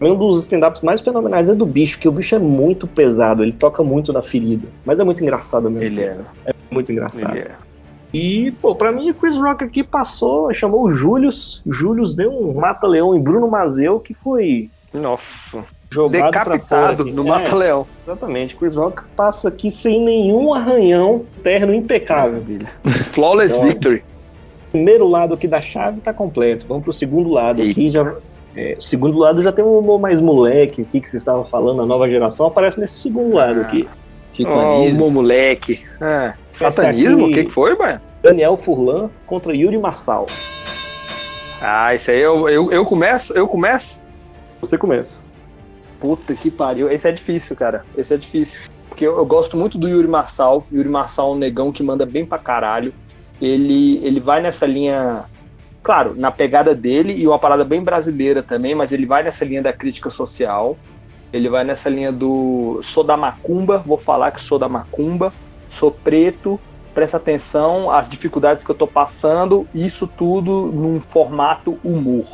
Um 0.00 0.14
dos 0.14 0.38
stand-ups 0.40 0.82
mais 0.82 1.00
fenomenais 1.00 1.48
é 1.48 1.54
do 1.54 1.64
bicho, 1.64 1.98
que 1.98 2.06
o 2.06 2.12
bicho 2.12 2.34
é 2.34 2.38
muito 2.38 2.86
pesado, 2.86 3.42
ele 3.42 3.52
toca 3.52 3.82
muito 3.82 4.12
na 4.12 4.20
ferida. 4.20 4.68
Mas 4.84 5.00
é 5.00 5.04
muito 5.04 5.22
engraçado 5.22 5.70
mesmo. 5.70 5.84
Ele 5.84 6.02
é. 6.02 6.18
muito 6.70 6.92
engraçado. 6.92 7.34
Ele 7.34 7.46
é. 7.46 7.50
E, 8.12 8.50
pô, 8.62 8.74
pra 8.74 8.92
mim 8.92 9.10
o 9.10 9.14
Chris 9.14 9.36
Rock 9.36 9.64
aqui 9.64 9.82
passou, 9.82 10.52
chamou 10.52 10.84
o 10.84 10.90
Julius. 10.90 11.62
O 11.66 11.72
Julius 11.72 12.14
deu 12.14 12.30
um 12.30 12.54
mata-leão 12.54 13.14
em 13.14 13.22
Bruno 13.22 13.50
Mazeu, 13.50 13.98
que 13.98 14.14
foi 14.14 14.70
Nossa. 14.92 15.64
jogado 15.90 16.30
Decapitado 16.30 17.04
no 17.04 17.22
É, 17.22 17.28
Mata-Leão. 17.28 17.86
Exatamente. 18.06 18.54
Chris 18.56 18.76
Rock 18.76 19.02
passa 19.16 19.48
aqui 19.48 19.70
sem 19.70 20.02
nenhum 20.02 20.54
arranhão, 20.54 21.24
terno 21.42 21.74
impecável. 21.74 22.42
Flawless 23.12 23.54
Ó. 23.54 23.62
Victory. 23.64 24.04
Primeiro 24.76 25.08
lado 25.08 25.34
aqui 25.34 25.48
da 25.48 25.60
chave 25.60 26.00
tá 26.00 26.12
completo. 26.12 26.66
Vamos 26.68 26.84
pro 26.84 26.92
segundo 26.92 27.30
lado 27.30 27.62
Eita. 27.62 27.72
aqui. 27.72 27.90
Já, 27.90 28.14
é, 28.54 28.76
o 28.78 28.82
segundo 28.82 29.18
lado 29.18 29.42
já 29.42 29.50
tem 29.50 29.64
um 29.64 29.78
humor 29.78 29.98
mais 29.98 30.20
moleque 30.20 30.82
aqui 30.82 31.00
que 31.00 31.08
vocês 31.08 31.22
estavam 31.22 31.44
falando, 31.44 31.82
a 31.82 31.86
nova 31.86 32.08
geração 32.08 32.46
aparece 32.46 32.78
nesse 32.78 32.94
segundo 32.94 33.34
lado 33.34 33.60
aqui. 33.62 33.88
Fico 34.34 34.50
Ó, 34.50 34.54
o 34.54 34.82
anismo. 34.82 34.98
meu 34.98 35.10
moleque. 35.10 35.82
Ah, 36.00 36.34
satanismo? 36.52 37.26
O 37.26 37.32
que, 37.32 37.44
que 37.44 37.50
foi, 37.50 37.74
mano? 37.74 38.00
Daniel 38.22 38.56
Furlan 38.56 39.08
contra 39.26 39.56
Yuri 39.56 39.78
Marçal. 39.78 40.26
Ah, 41.60 41.94
isso 41.94 42.10
aí 42.10 42.20
eu, 42.20 42.48
eu, 42.50 42.70
eu 42.70 42.84
começo? 42.84 43.32
Eu 43.32 43.48
começo? 43.48 43.98
Você 44.60 44.76
começa. 44.76 45.24
Puta 45.98 46.34
que 46.34 46.50
pariu. 46.50 46.90
Esse 46.90 47.08
é 47.08 47.12
difícil, 47.12 47.56
cara. 47.56 47.84
Esse 47.96 48.12
é 48.12 48.16
difícil. 48.18 48.70
Porque 48.90 49.06
eu, 49.06 49.16
eu 49.16 49.24
gosto 49.24 49.56
muito 49.56 49.78
do 49.78 49.88
Yuri 49.88 50.06
Marçal. 50.06 50.66
Yuri 50.70 50.88
Marçal 50.88 51.32
é 51.32 51.34
um 51.34 51.38
negão 51.38 51.72
que 51.72 51.82
manda 51.82 52.04
bem 52.04 52.26
pra 52.26 52.38
caralho. 52.38 52.92
Ele, 53.40 54.00
ele 54.04 54.20
vai 54.20 54.40
nessa 54.40 54.66
linha. 54.66 55.24
Claro, 55.82 56.14
na 56.16 56.32
pegada 56.32 56.74
dele 56.74 57.12
e 57.12 57.26
uma 57.26 57.38
parada 57.38 57.64
bem 57.64 57.82
brasileira 57.82 58.42
também, 58.42 58.74
mas 58.74 58.90
ele 58.90 59.06
vai 59.06 59.22
nessa 59.22 59.44
linha 59.44 59.62
da 59.62 59.72
crítica 59.72 60.10
social. 60.10 60.76
Ele 61.32 61.48
vai 61.48 61.64
nessa 61.64 61.88
linha 61.88 62.10
do 62.10 62.80
sou 62.82 63.04
da 63.04 63.16
macumba, 63.16 63.78
vou 63.78 63.98
falar 63.98 64.32
que 64.32 64.42
sou 64.42 64.58
da 64.58 64.68
macumba, 64.68 65.32
sou 65.70 65.90
preto, 65.90 66.58
presta 66.94 67.18
atenção 67.18 67.90
às 67.90 68.08
dificuldades 68.08 68.64
que 68.64 68.70
eu 68.70 68.74
tô 68.74 68.86
passando, 68.86 69.68
isso 69.74 70.06
tudo 70.06 70.72
num 70.72 71.00
formato 71.00 71.78
humor. 71.84 72.24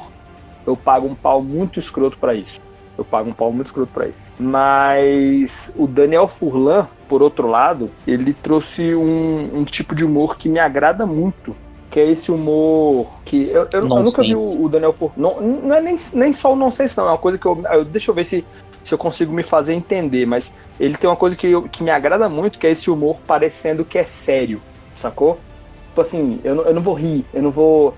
Eu 0.64 0.76
pago 0.76 1.08
um 1.08 1.14
pau 1.14 1.42
muito 1.42 1.80
escroto 1.80 2.16
pra 2.16 2.34
isso. 2.34 2.60
Eu 2.96 3.04
pago 3.04 3.28
um 3.28 3.32
pau 3.32 3.52
muito 3.52 3.66
escroto 3.66 3.90
pra 3.92 4.06
isso. 4.06 4.30
Mas 4.38 5.72
o 5.76 5.86
Daniel 5.86 6.28
Furlan, 6.28 6.86
por 7.12 7.20
outro 7.20 7.46
lado, 7.46 7.90
ele 8.06 8.32
trouxe 8.32 8.94
um, 8.94 9.50
um 9.58 9.64
tipo 9.66 9.94
de 9.94 10.02
humor 10.02 10.38
que 10.38 10.48
me 10.48 10.58
agrada 10.58 11.04
muito. 11.04 11.54
Que 11.90 12.00
é 12.00 12.10
esse 12.10 12.32
humor 12.32 13.06
que. 13.22 13.50
Eu, 13.50 13.64
eu- 13.64 13.68
eu 13.80 13.82
nunca 13.82 14.22
vi 14.22 14.32
o, 14.58 14.64
o 14.64 14.68
Daniel 14.70 14.94
Furlan. 14.94 15.12
Não, 15.14 15.40
não 15.42 15.74
é 15.74 15.80
nem, 15.82 15.94
nem 16.14 16.32
só 16.32 16.54
o 16.54 16.56
nonsense, 16.56 16.96
não. 16.96 17.04
É 17.06 17.10
uma 17.10 17.18
coisa 17.18 17.36
que 17.36 17.44
eu. 17.44 17.62
eu- 17.70 17.84
deixa 17.84 18.10
eu 18.10 18.14
ver 18.14 18.24
se, 18.24 18.42
se 18.82 18.94
eu 18.94 18.96
consigo 18.96 19.30
me 19.30 19.42
fazer 19.42 19.74
entender. 19.74 20.24
Mas 20.24 20.50
ele 20.80 20.94
tem 20.96 21.10
uma 21.10 21.16
coisa 21.16 21.36
que, 21.36 21.48
eu- 21.48 21.64
que 21.68 21.82
me 21.82 21.90
agrada 21.90 22.30
muito, 22.30 22.58
que 22.58 22.66
é 22.66 22.70
esse 22.70 22.90
humor 22.90 23.18
parecendo 23.26 23.84
que 23.84 23.98
é 23.98 24.04
sério. 24.04 24.58
Sacou? 24.96 25.38
Tipo 25.88 26.00
assim, 26.00 26.40
eu 26.42 26.54
não, 26.54 26.64
eu 26.64 26.72
não 26.72 26.80
vou 26.80 26.94
rir, 26.94 27.26
eu 27.34 27.42
não 27.42 27.50
vou. 27.50 27.94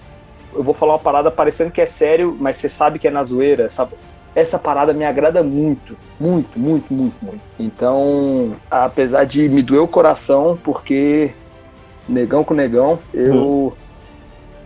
Eu 0.53 0.64
vou 0.64 0.74
falar 0.74 0.94
uma 0.94 0.98
parada 0.98 1.31
parecendo 1.31 1.70
que 1.70 1.81
é 1.81 1.87
sério, 1.87 2.37
mas 2.40 2.57
você 2.57 2.68
sabe 2.68 2.98
que 2.98 3.07
é 3.07 3.11
na 3.12 3.22
zoeira, 3.22 3.70
sabe? 3.70 3.92
Essa 4.34 4.58
parada 4.58 4.92
me 4.92 5.04
agrada 5.04 5.42
muito, 5.42 5.96
muito, 6.18 6.58
muito, 6.58 6.92
muito, 6.92 7.14
muito. 7.24 7.40
Então, 7.58 8.56
apesar 8.70 9.24
de 9.24 9.48
me 9.48 9.62
doer 9.62 9.82
o 9.82 9.88
coração, 9.88 10.58
porque 10.62 11.30
negão 12.08 12.42
com 12.42 12.52
negão, 12.52 12.98
eu 13.12 13.72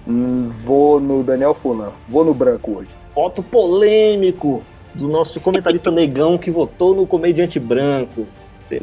hum, 0.07 0.49
vou 0.51 0.99
no 0.99 1.23
Daniel 1.23 1.53
Fulan, 1.53 1.91
vou 2.09 2.25
no 2.25 2.33
branco 2.33 2.79
hoje. 2.79 2.89
Voto 3.15 3.43
polêmico 3.43 4.63
do 4.95 5.07
nosso 5.07 5.39
comentarista 5.41 5.91
negão 5.91 6.39
que 6.39 6.51
votou 6.51 6.95
no 6.95 7.07
comediante 7.07 7.61
branco. 7.61 8.27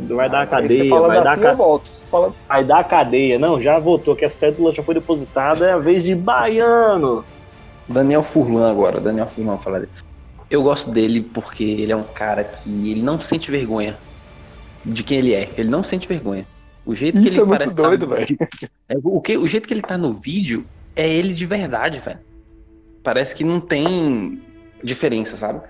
Vai 0.09 0.29
dar 0.29 0.41
a 0.41 0.47
cadeia, 0.47 0.83
Você 0.83 0.89
fala 0.89 1.07
vai 1.07 1.23
dar, 1.23 1.29
a 1.29 1.33
assim, 1.33 1.41
ca- 1.41 1.53
volto. 1.53 1.91
Você 1.91 2.05
fala, 2.07 2.33
vai 2.47 2.63
dar 2.63 2.79
a 2.79 2.83
cadeia. 2.83 3.37
Não, 3.37 3.59
já 3.61 3.77
votou, 3.77 4.15
que 4.15 4.25
a 4.25 4.29
cédula 4.29 4.71
já 4.71 4.81
foi 4.83 4.95
depositada, 4.95 5.65
é 5.67 5.73
a 5.73 5.77
vez 5.77 6.03
de 6.03 6.15
Baiano. 6.15 7.23
Daniel 7.87 8.23
Furlan 8.23 8.69
agora, 8.69 8.99
Daniel 8.99 9.27
Furlan 9.27 9.57
falar 9.57 9.79
dele. 9.79 9.91
Eu 10.49 10.61
gosto 10.63 10.91
dele 10.91 11.21
porque 11.21 11.63
ele 11.63 11.91
é 11.91 11.95
um 11.95 12.03
cara 12.03 12.43
que 12.43 12.69
ele 12.69 13.01
não 13.01 13.19
sente 13.19 13.49
vergonha 13.51 13.97
de 14.85 15.03
quem 15.03 15.17
ele 15.19 15.33
é. 15.33 15.49
Ele 15.57 15.69
não 15.69 15.83
sente 15.83 16.07
vergonha. 16.07 16.45
O 16.85 16.93
jeito 16.93 17.19
que 17.21 17.27
Isso 17.27 17.37
ele 17.37 17.43
é 17.43 17.45
muito 17.45 17.57
parece 17.57 17.75
doido, 17.75 18.07
tá- 18.07 18.15
velho. 18.15 18.37
É, 18.87 18.95
o, 19.03 19.19
que, 19.19 19.37
o 19.37 19.47
jeito 19.47 19.67
que 19.67 19.73
ele 19.73 19.81
tá 19.81 19.97
no 19.97 20.13
vídeo 20.13 20.63
é 20.95 21.07
ele 21.09 21.33
de 21.33 21.45
verdade, 21.45 21.99
velho. 21.99 22.19
Parece 23.03 23.35
que 23.35 23.43
não 23.43 23.59
tem 23.59 24.39
diferença, 24.83 25.35
sabe? 25.35 25.61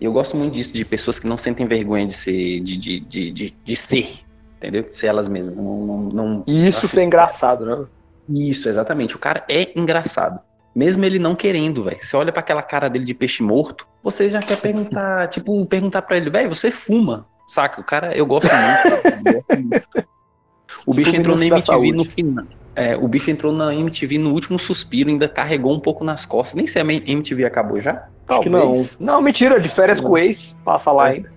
Eu 0.00 0.12
gosto 0.12 0.36
muito 0.36 0.54
disso, 0.54 0.72
de 0.72 0.84
pessoas 0.84 1.20
que 1.20 1.26
não 1.28 1.38
sentem 1.38 1.66
vergonha 1.66 2.06
de 2.06 2.14
ser, 2.14 2.60
de, 2.60 2.76
de, 2.76 3.00
de, 3.00 3.30
de, 3.30 3.54
de 3.64 3.76
ser, 3.76 4.18
entendeu? 4.56 4.82
De 4.82 4.96
ser 4.96 5.06
elas 5.06 5.28
mesmas. 5.28 5.56
Não, 5.56 5.62
não, 5.86 5.98
não- 6.02 6.44
E 6.46 6.68
isso 6.68 6.88
ser 6.88 7.04
engraçado, 7.04 7.64
né? 7.64 7.84
Isso, 8.28 8.68
exatamente. 8.68 9.14
O 9.14 9.18
cara 9.18 9.44
é 9.48 9.78
engraçado. 9.78 10.40
Mesmo 10.74 11.04
ele 11.04 11.18
não 11.18 11.34
querendo, 11.34 11.84
velho. 11.84 11.98
Você 12.00 12.16
olha 12.16 12.32
pra 12.32 12.40
aquela 12.40 12.62
cara 12.62 12.88
dele 12.88 13.04
de 13.04 13.14
peixe 13.14 13.42
morto, 13.42 13.86
você 14.02 14.28
já 14.28 14.40
quer 14.40 14.56
perguntar, 14.60 15.28
tipo, 15.30 15.64
perguntar 15.66 16.02
pra 16.02 16.16
ele, 16.16 16.30
velho, 16.30 16.48
você 16.52 16.70
fuma, 16.70 17.26
saca? 17.46 17.80
O 17.80 17.84
cara, 17.84 18.12
eu 18.16 18.26
gosto 18.26 18.48
muito. 18.52 19.06
eu 19.06 19.32
gosto 19.34 19.62
muito. 19.62 19.84
O 20.86 20.92
bicho 20.92 21.14
entrou 21.14 21.36
na 21.36 21.44
MTV 21.46 21.92
no 21.92 22.04
final. 22.04 22.44
É, 22.74 22.96
o 22.96 23.06
bicho 23.06 23.30
entrou 23.30 23.52
na 23.52 23.72
MTV 23.74 24.18
no 24.18 24.32
último 24.32 24.58
suspiro, 24.58 25.08
ainda 25.08 25.28
carregou 25.28 25.72
um 25.72 25.78
pouco 25.78 26.02
nas 26.04 26.26
costas. 26.26 26.56
Nem 26.56 26.66
sei, 26.66 26.82
a 26.82 26.84
MTV 26.84 27.44
acabou 27.44 27.80
já? 27.80 28.08
Talvez. 28.26 28.96
Não, 28.98 29.22
mentira, 29.22 29.60
de 29.60 29.68
férias 29.68 30.00
Não. 30.00 30.08
com 30.08 30.14
o 30.14 30.18
ex, 30.18 30.56
passa 30.64 30.90
lá 30.90 31.08
É. 31.08 31.12
ainda. 31.12 31.32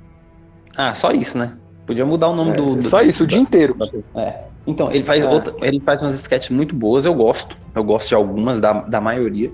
Ah, 0.75 0.93
só 0.95 1.11
isso, 1.11 1.37
né? 1.37 1.53
Podia 1.85 2.05
mudar 2.05 2.27
o 2.29 2.35
nome 2.35 2.51
É, 2.51 2.53
do, 2.55 2.75
do- 2.77 2.89
só 2.89 3.01
isso, 3.01 3.23
o 3.23 3.27
da- 3.27 3.31
dia 3.31 3.39
inteiro. 3.39 3.77
É. 4.15 4.46
Então, 4.67 4.91
ele 4.91 5.03
faz, 5.05 5.23
É. 5.23 5.27
outra- 5.29 5.55
ele 5.65 5.79
faz 5.79 6.03
umas 6.03 6.13
sketches 6.15 6.49
muito 6.49 6.75
boas, 6.75 7.05
eu 7.05 7.13
gosto. 7.13 7.55
Eu 7.73 7.83
gosto 7.83 8.09
de 8.09 8.15
algumas, 8.15 8.59
da, 8.59 8.73
da 8.73 8.99
maioria. 8.99 9.49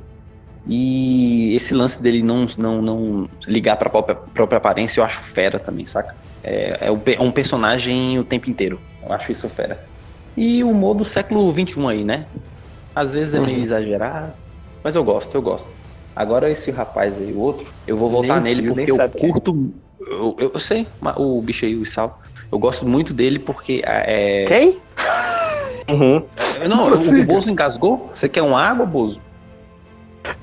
E 0.67 1.53
esse 1.55 1.73
lance 1.73 2.01
dele 2.01 2.23
não, 2.23 2.47
não, 2.57 2.81
não 2.81 3.29
ligar 3.45 3.75
pra 3.75 3.89
própria, 3.89 4.15
própria 4.15 4.57
aparência, 4.57 4.99
eu 5.01 5.03
acho 5.05 5.21
fera 5.21 5.59
também, 5.59 5.85
saca? 5.85 6.15
É, 6.43 6.79
é 6.87 7.13
é 7.15 7.21
um 7.21 7.31
personagem 7.31 8.17
o 8.17 8.23
tempo 8.23 8.49
inteiro. 8.49 8.79
Eu 9.05 9.11
acho 9.13 9.31
isso 9.31 9.47
fera. 9.49 9.83
E 10.35 10.63
o 10.63 10.69
humor 10.71 10.95
do 10.95 11.05
século 11.05 11.51
XXI 11.53 11.87
aí, 11.89 12.03
né? 12.03 12.25
Às 12.95 13.13
vezes 13.13 13.33
é 13.33 13.39
meio 13.39 13.57
Uhum. 13.57 13.63
exagerado, 13.63 14.33
mas 14.83 14.95
eu 14.95 15.03
gosto, 15.03 15.35
eu 15.35 15.41
gosto. 15.41 15.67
Agora 16.15 16.49
esse 16.49 16.71
rapaz 16.71 17.19
aí, 17.21 17.31
o 17.33 17.39
outro, 17.39 17.71
eu 17.85 17.97
vou 17.97 18.09
voltar 18.09 18.39
Nem 18.39 18.55
nele 18.55 18.67
porque 18.67 18.91
eu 18.91 18.97
curto. 19.09 19.73
Eu, 19.99 20.35
eu, 20.53 20.59
sei, 20.59 20.87
o 21.17 21.41
bicho 21.41 21.65
aí, 21.65 21.75
o 21.75 21.85
Sal. 21.85 22.21
Eu 22.53 22.59
gosto 22.59 22.87
muito 22.87 23.15
dele 23.15 23.39
porque 23.39 23.81
é, 23.83 24.45
Quem? 24.47 24.77
Uhum. 25.89 26.23
não, 26.69 26.91
o 26.91 27.25
Bozo 27.25 27.49
engasgou? 27.49 28.09
Você 28.13 28.29
quer 28.29 28.43
uma 28.43 28.61
água, 28.61 28.85
Bozo? 28.85 29.19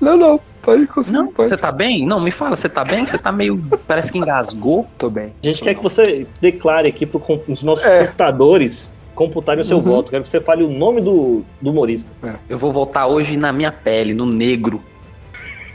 Não, 0.01 0.16
não, 0.16 0.40
pode 0.61 0.88
conseguir. 0.88 1.16
Não, 1.18 1.29
pode. 1.29 1.49
você 1.49 1.57
tá 1.57 1.70
bem? 1.70 2.05
Não, 2.05 2.18
me 2.20 2.33
fala, 2.33 2.57
você 2.57 2.68
tá 2.68 2.85
bem? 2.85 3.07
Você 3.07 3.16
tá 3.16 3.31
meio. 3.31 3.57
Parece 3.87 4.11
que 4.11 4.18
engasgou. 4.18 4.88
Tô 4.99 5.09
bem. 5.09 5.33
A 5.40 5.46
gente 5.46 5.62
quer 5.62 5.75
que 5.77 5.83
você 5.85 6.27
declare 6.40 6.88
aqui 6.88 7.07
para 7.07 7.20
os 7.46 7.62
nossos 7.62 7.87
É. 7.87 8.01
computadores 8.07 8.92
computarem 9.14 9.61
o 9.61 9.64
seu 9.64 9.77
Uhum. 9.77 9.85
voto. 9.85 10.11
Quero 10.11 10.25
que 10.25 10.29
você 10.29 10.40
fale 10.40 10.64
o 10.64 10.68
nome 10.68 11.01
do, 11.01 11.44
do 11.62 11.70
humorista. 11.70 12.12
Eu 12.49 12.59
vou 12.59 12.73
votar 12.73 13.07
hoje 13.07 13.37
na 13.37 13.53
minha 13.53 13.70
pele, 13.70 14.12
no 14.14 14.27
negro. 14.27 14.83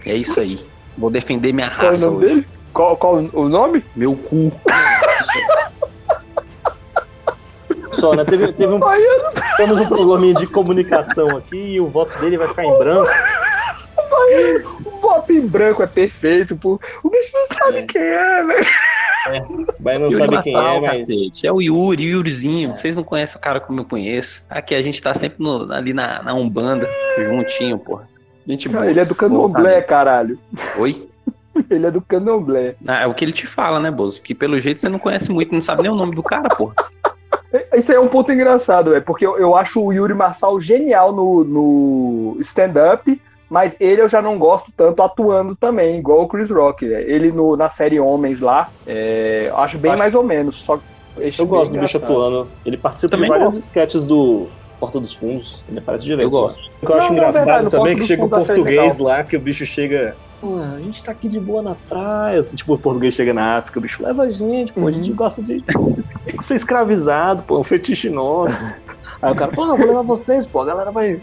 É 0.06 0.14
isso 0.14 0.38
aí. 0.38 0.60
Vou 0.98 1.10
defender 1.10 1.54
minha 1.54 1.70
Qual 1.70 1.82
é 1.82 1.86
o 1.86 1.90
raça 1.92 2.06
nome 2.12 2.18
hoje. 2.26 2.34
dele? 2.36 2.48
Qual, 2.74 2.98
qual 2.98 3.24
o 3.32 3.48
nome? 3.48 3.82
Meu 3.96 4.14
cu. 4.18 4.52
Só, 7.96 8.14
né? 8.14 8.24
Teve, 8.26 8.52
teve 8.52 8.74
um, 8.74 8.80
Baiano. 8.80 9.24
temos 9.58 9.80
um 9.80 9.88
probleminha 9.88 10.34
de 10.36 10.48
comunicação 10.48 11.38
aqui 11.38 11.58
e 11.76 11.82
o 11.82 11.88
voto 11.88 12.18
dele 12.20 12.38
vai 12.38 12.48
ficar 12.48 12.64
em 12.66 12.78
branco. 12.78 13.10
O 14.86 14.90
voto 15.02 15.32
em 15.34 15.42
branco 15.46 15.84
é 15.84 15.88
perfeito, 15.88 16.56
pô. 16.56 16.80
O 17.04 17.10
bicho 17.10 17.32
não 17.34 17.48
sabe 17.58 17.80
É. 17.80 17.86
quem 17.86 18.02
é, 18.02 18.44
velho. 18.44 18.66
Mas 19.80 20.00
não 20.00 20.06
Yuri 20.12 20.18
sabe 20.18 20.42
quem 20.42 20.54
Marçal, 20.54 20.76
é, 20.78 20.82
mas. 20.82 21.00
cacete. 21.00 21.48
É 21.48 21.52
o 21.52 21.62
Yuri, 21.62 22.04
Yurizinho. 22.04 22.78
Vocês 22.78 22.96
não 22.96 23.04
conhecem 23.04 23.38
o 23.38 23.40
cara 23.42 23.60
como 23.60 23.80
eu 23.80 23.86
conheço. 23.86 24.46
Aqui 24.50 24.76
a 24.76 24.82
gente 24.82 25.02
tá 25.02 25.14
sempre 25.14 25.44
no- 25.44 25.72
ali 25.74 25.94
na, 25.94 26.22
na 26.22 26.34
Umbanda, 26.34 26.88
juntinho, 27.24 27.78
porra. 27.80 28.08
Gente 28.48 28.70
boa. 28.70 28.88
Ele 28.88 29.00
é 29.00 29.06
do 29.06 29.16
candomblé, 29.16 29.82
caralho. 29.82 30.38
Oi? 30.78 31.08
Ele 31.70 31.88
é 31.88 31.92
do 31.92 32.02
candomblé. 32.02 32.76
Ah, 32.86 33.04
é 33.04 33.08
o 33.08 33.14
que 33.14 33.24
ele 33.24 33.32
te 33.32 33.48
fala, 33.48 33.80
né, 33.80 33.90
Bozo? 33.90 34.20
Porque 34.20 34.36
pelo 34.36 34.60
jeito 34.60 34.82
você 34.82 34.90
não 34.90 35.00
conhece 35.00 35.32
muito, 35.32 35.54
não 35.54 35.62
sabe 35.62 35.84
nem 35.84 35.92
o 35.92 35.96
nome 35.96 36.14
do 36.14 36.22
cara, 36.22 36.50
porra. 36.50 36.76
Isso 37.76 37.92
aí 37.92 37.98
é 37.98 38.00
um 38.00 38.08
ponto 38.08 38.32
engraçado, 38.32 38.96
é 38.96 39.00
porque 39.00 39.26
eu, 39.26 39.38
eu 39.38 39.56
acho 39.56 39.82
o 39.82 39.92
Yuri 39.94 40.14
Marçal 40.14 40.60
genial 40.60 41.12
no, 41.14 41.44
no 41.44 42.38
stand-up, 42.42 43.22
mas 43.50 43.76
ele 43.80 44.02
eu 44.02 44.10
já 44.10 44.22
não 44.22 44.38
gosto 44.38 44.72
tanto 44.76 45.02
atuando 45.04 45.56
também, 45.56 45.98
igual 46.00 46.22
o 46.24 46.28
Chris 46.28 46.50
Rock. 46.50 46.86
né? 46.86 47.02
Ele 47.04 47.32
no, 47.32 47.56
na 47.56 47.70
série 47.70 48.00
Homens 48.00 48.42
lá, 48.42 48.70
é, 48.88 49.46
eu 49.50 49.58
acho 49.58 49.78
bem 49.78 49.92
Acho- 49.92 50.00
mais 50.00 50.16
ou 50.16 50.24
menos. 50.24 50.62
Só 50.64 50.80
Eu 51.18 51.22
bem 51.22 51.46
gosto 51.46 51.72
do 51.72 51.80
bicho 51.80 51.98
atuando. 51.98 52.48
Ele 52.66 52.78
participa 52.78 53.12
Também 53.12 53.26
de 53.26 53.30
várias 53.30 53.54
gosto. 53.54 53.62
sketches 53.68 54.04
do 54.04 54.48
Porta 54.80 55.00
dos 55.00 55.14
Fundos. 55.14 55.64
Ele 55.70 55.80
aparece 55.80 56.04
direto. 56.04 56.22
Eu 56.24 56.30
gosto. 56.30 56.60
O 56.82 56.86
que 56.86 56.92
eu 56.92 56.98
acho 56.98 57.08
Não, 57.14 57.16
não, 57.16 57.24
é 57.24 57.30
engraçado 57.30 57.46
verdade, 57.46 57.64
no 57.66 57.70
também 57.72 57.94
é 57.94 57.96
que 57.96 58.04
chega 58.04 58.26
o 58.26 58.30
português 58.30 58.98
lá, 58.98 59.24
que 59.24 59.38
o 59.38 59.44
bicho 59.44 59.66
chega. 59.66 60.16
"Pô, 60.46 60.60
a 60.60 60.80
gente 60.80 61.04
tá 61.04 61.12
aqui 61.12 61.28
de 61.28 61.40
boa 61.40 61.62
na 61.62 61.76
praia. 61.90 62.40
Assim, 62.40 62.56
tipo, 62.56 62.74
o 62.74 62.78
português 62.78 63.14
chega 63.14 63.34
na 63.34 63.58
África, 63.58 63.80
o 63.80 63.82
bicho 63.82 64.04
leva 64.04 64.24
a 64.24 64.30
gente, 64.30 64.72
pô, 64.74 64.86
a 64.88 64.92
gente 64.92 65.10
Uhum. 65.10 65.16
gosta 65.16 65.42
de 65.42 65.64
ser 66.42 66.56
escravizado, 66.56 67.42
pô, 67.44 67.58
é 67.58 67.60
um 67.60 67.64
fetiche 67.64 68.10
nosso. 68.10 68.54
Aí 69.22 69.32
o 69.32 69.36
cara, 69.36 69.52
pô, 69.52 69.66
não, 69.66 69.76
vou 69.78 69.88
levar 69.88 70.02
vocês, 70.04 70.46
pô, 70.46 70.62
a 70.62 70.66
galera 70.66 70.92
vai, 70.92 71.20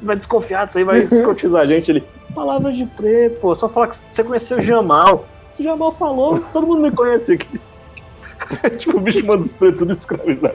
vai 0.00 0.14
desconfiar 0.14 0.66
disso 0.66 0.78
aí, 0.78 0.84
vai 0.84 0.98
escrotizar 1.04 1.62
a 1.62 1.66
gente. 1.66 1.90
Ele, 1.90 2.04
palavras 2.34 2.76
de 2.76 2.86
preto, 2.86 3.40
pô, 3.40 3.54
só 3.54 3.68
falar 3.68 3.88
que 3.88 3.96
você 4.10 4.22
conheceu 4.22 4.58
o 4.58 4.62
Jamal. 4.62 5.26
Se 5.50 5.60
o 5.60 5.64
Jamal 5.64 5.92
falou, 5.92 6.40
todo 6.52 6.66
mundo 6.66 6.82
me 6.82 6.90
conhece 6.92 7.32
aqui. 7.32 7.60
tipo, 8.76 8.98
o 8.98 9.00
bicho 9.00 9.24
manda 9.26 9.38
os 9.38 9.52
pretos 9.52 9.78
tudo 9.80 9.92
escravizado. 9.92 10.54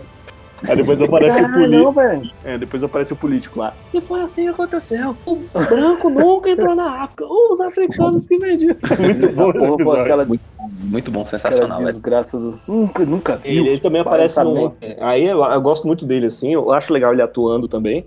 Aí 0.68 0.76
depois 0.76 1.02
aparece 1.02 1.42
o 1.42 1.46
Ah, 1.46 1.50
político. 1.50 2.34
É, 2.44 2.58
depois 2.58 2.84
aparece 2.84 3.14
o 3.14 3.16
político 3.16 3.60
lá. 3.60 3.74
E 3.94 4.02
foi 4.02 4.22
assim 4.22 4.44
que 4.44 4.50
aconteceu. 4.50 5.16
O 5.26 5.36
branco 5.70 6.10
nunca 6.10 6.50
entrou 6.50 6.76
na 6.76 7.04
África. 7.04 7.26
Os 7.26 7.62
africanos 7.62 8.28
que 8.28 8.38
vendiam. 8.38 8.76
Muito 9.00 9.36
bom 9.36 9.52
porra, 9.52 9.78
pô, 9.78 9.92
aquela, 9.94 10.26
Muito 10.26 11.12
bom, 11.12 11.22
aquela 11.22 11.26
sensacional, 11.26 11.80
velho. 11.80 11.92
desgraça 11.92 12.38
do. 12.38 12.60
Nunca, 12.68 13.06
nunca 13.06 13.38
vi. 13.38 13.50
Ele, 13.50 13.70
ele 13.70 13.80
também 13.80 14.02
aparece 14.02 14.42
no. 14.44 14.76
Aí 15.00 15.26
eu, 15.26 15.44
eu 15.44 15.62
gosto 15.62 15.86
muito 15.88 16.06
dele, 16.06 16.26
assim. 16.28 16.54
Eu 16.54 16.72
acho 16.72 16.92
legal 16.94 17.14
ele 17.14 17.22
atuando 17.22 17.68
também. 17.68 18.06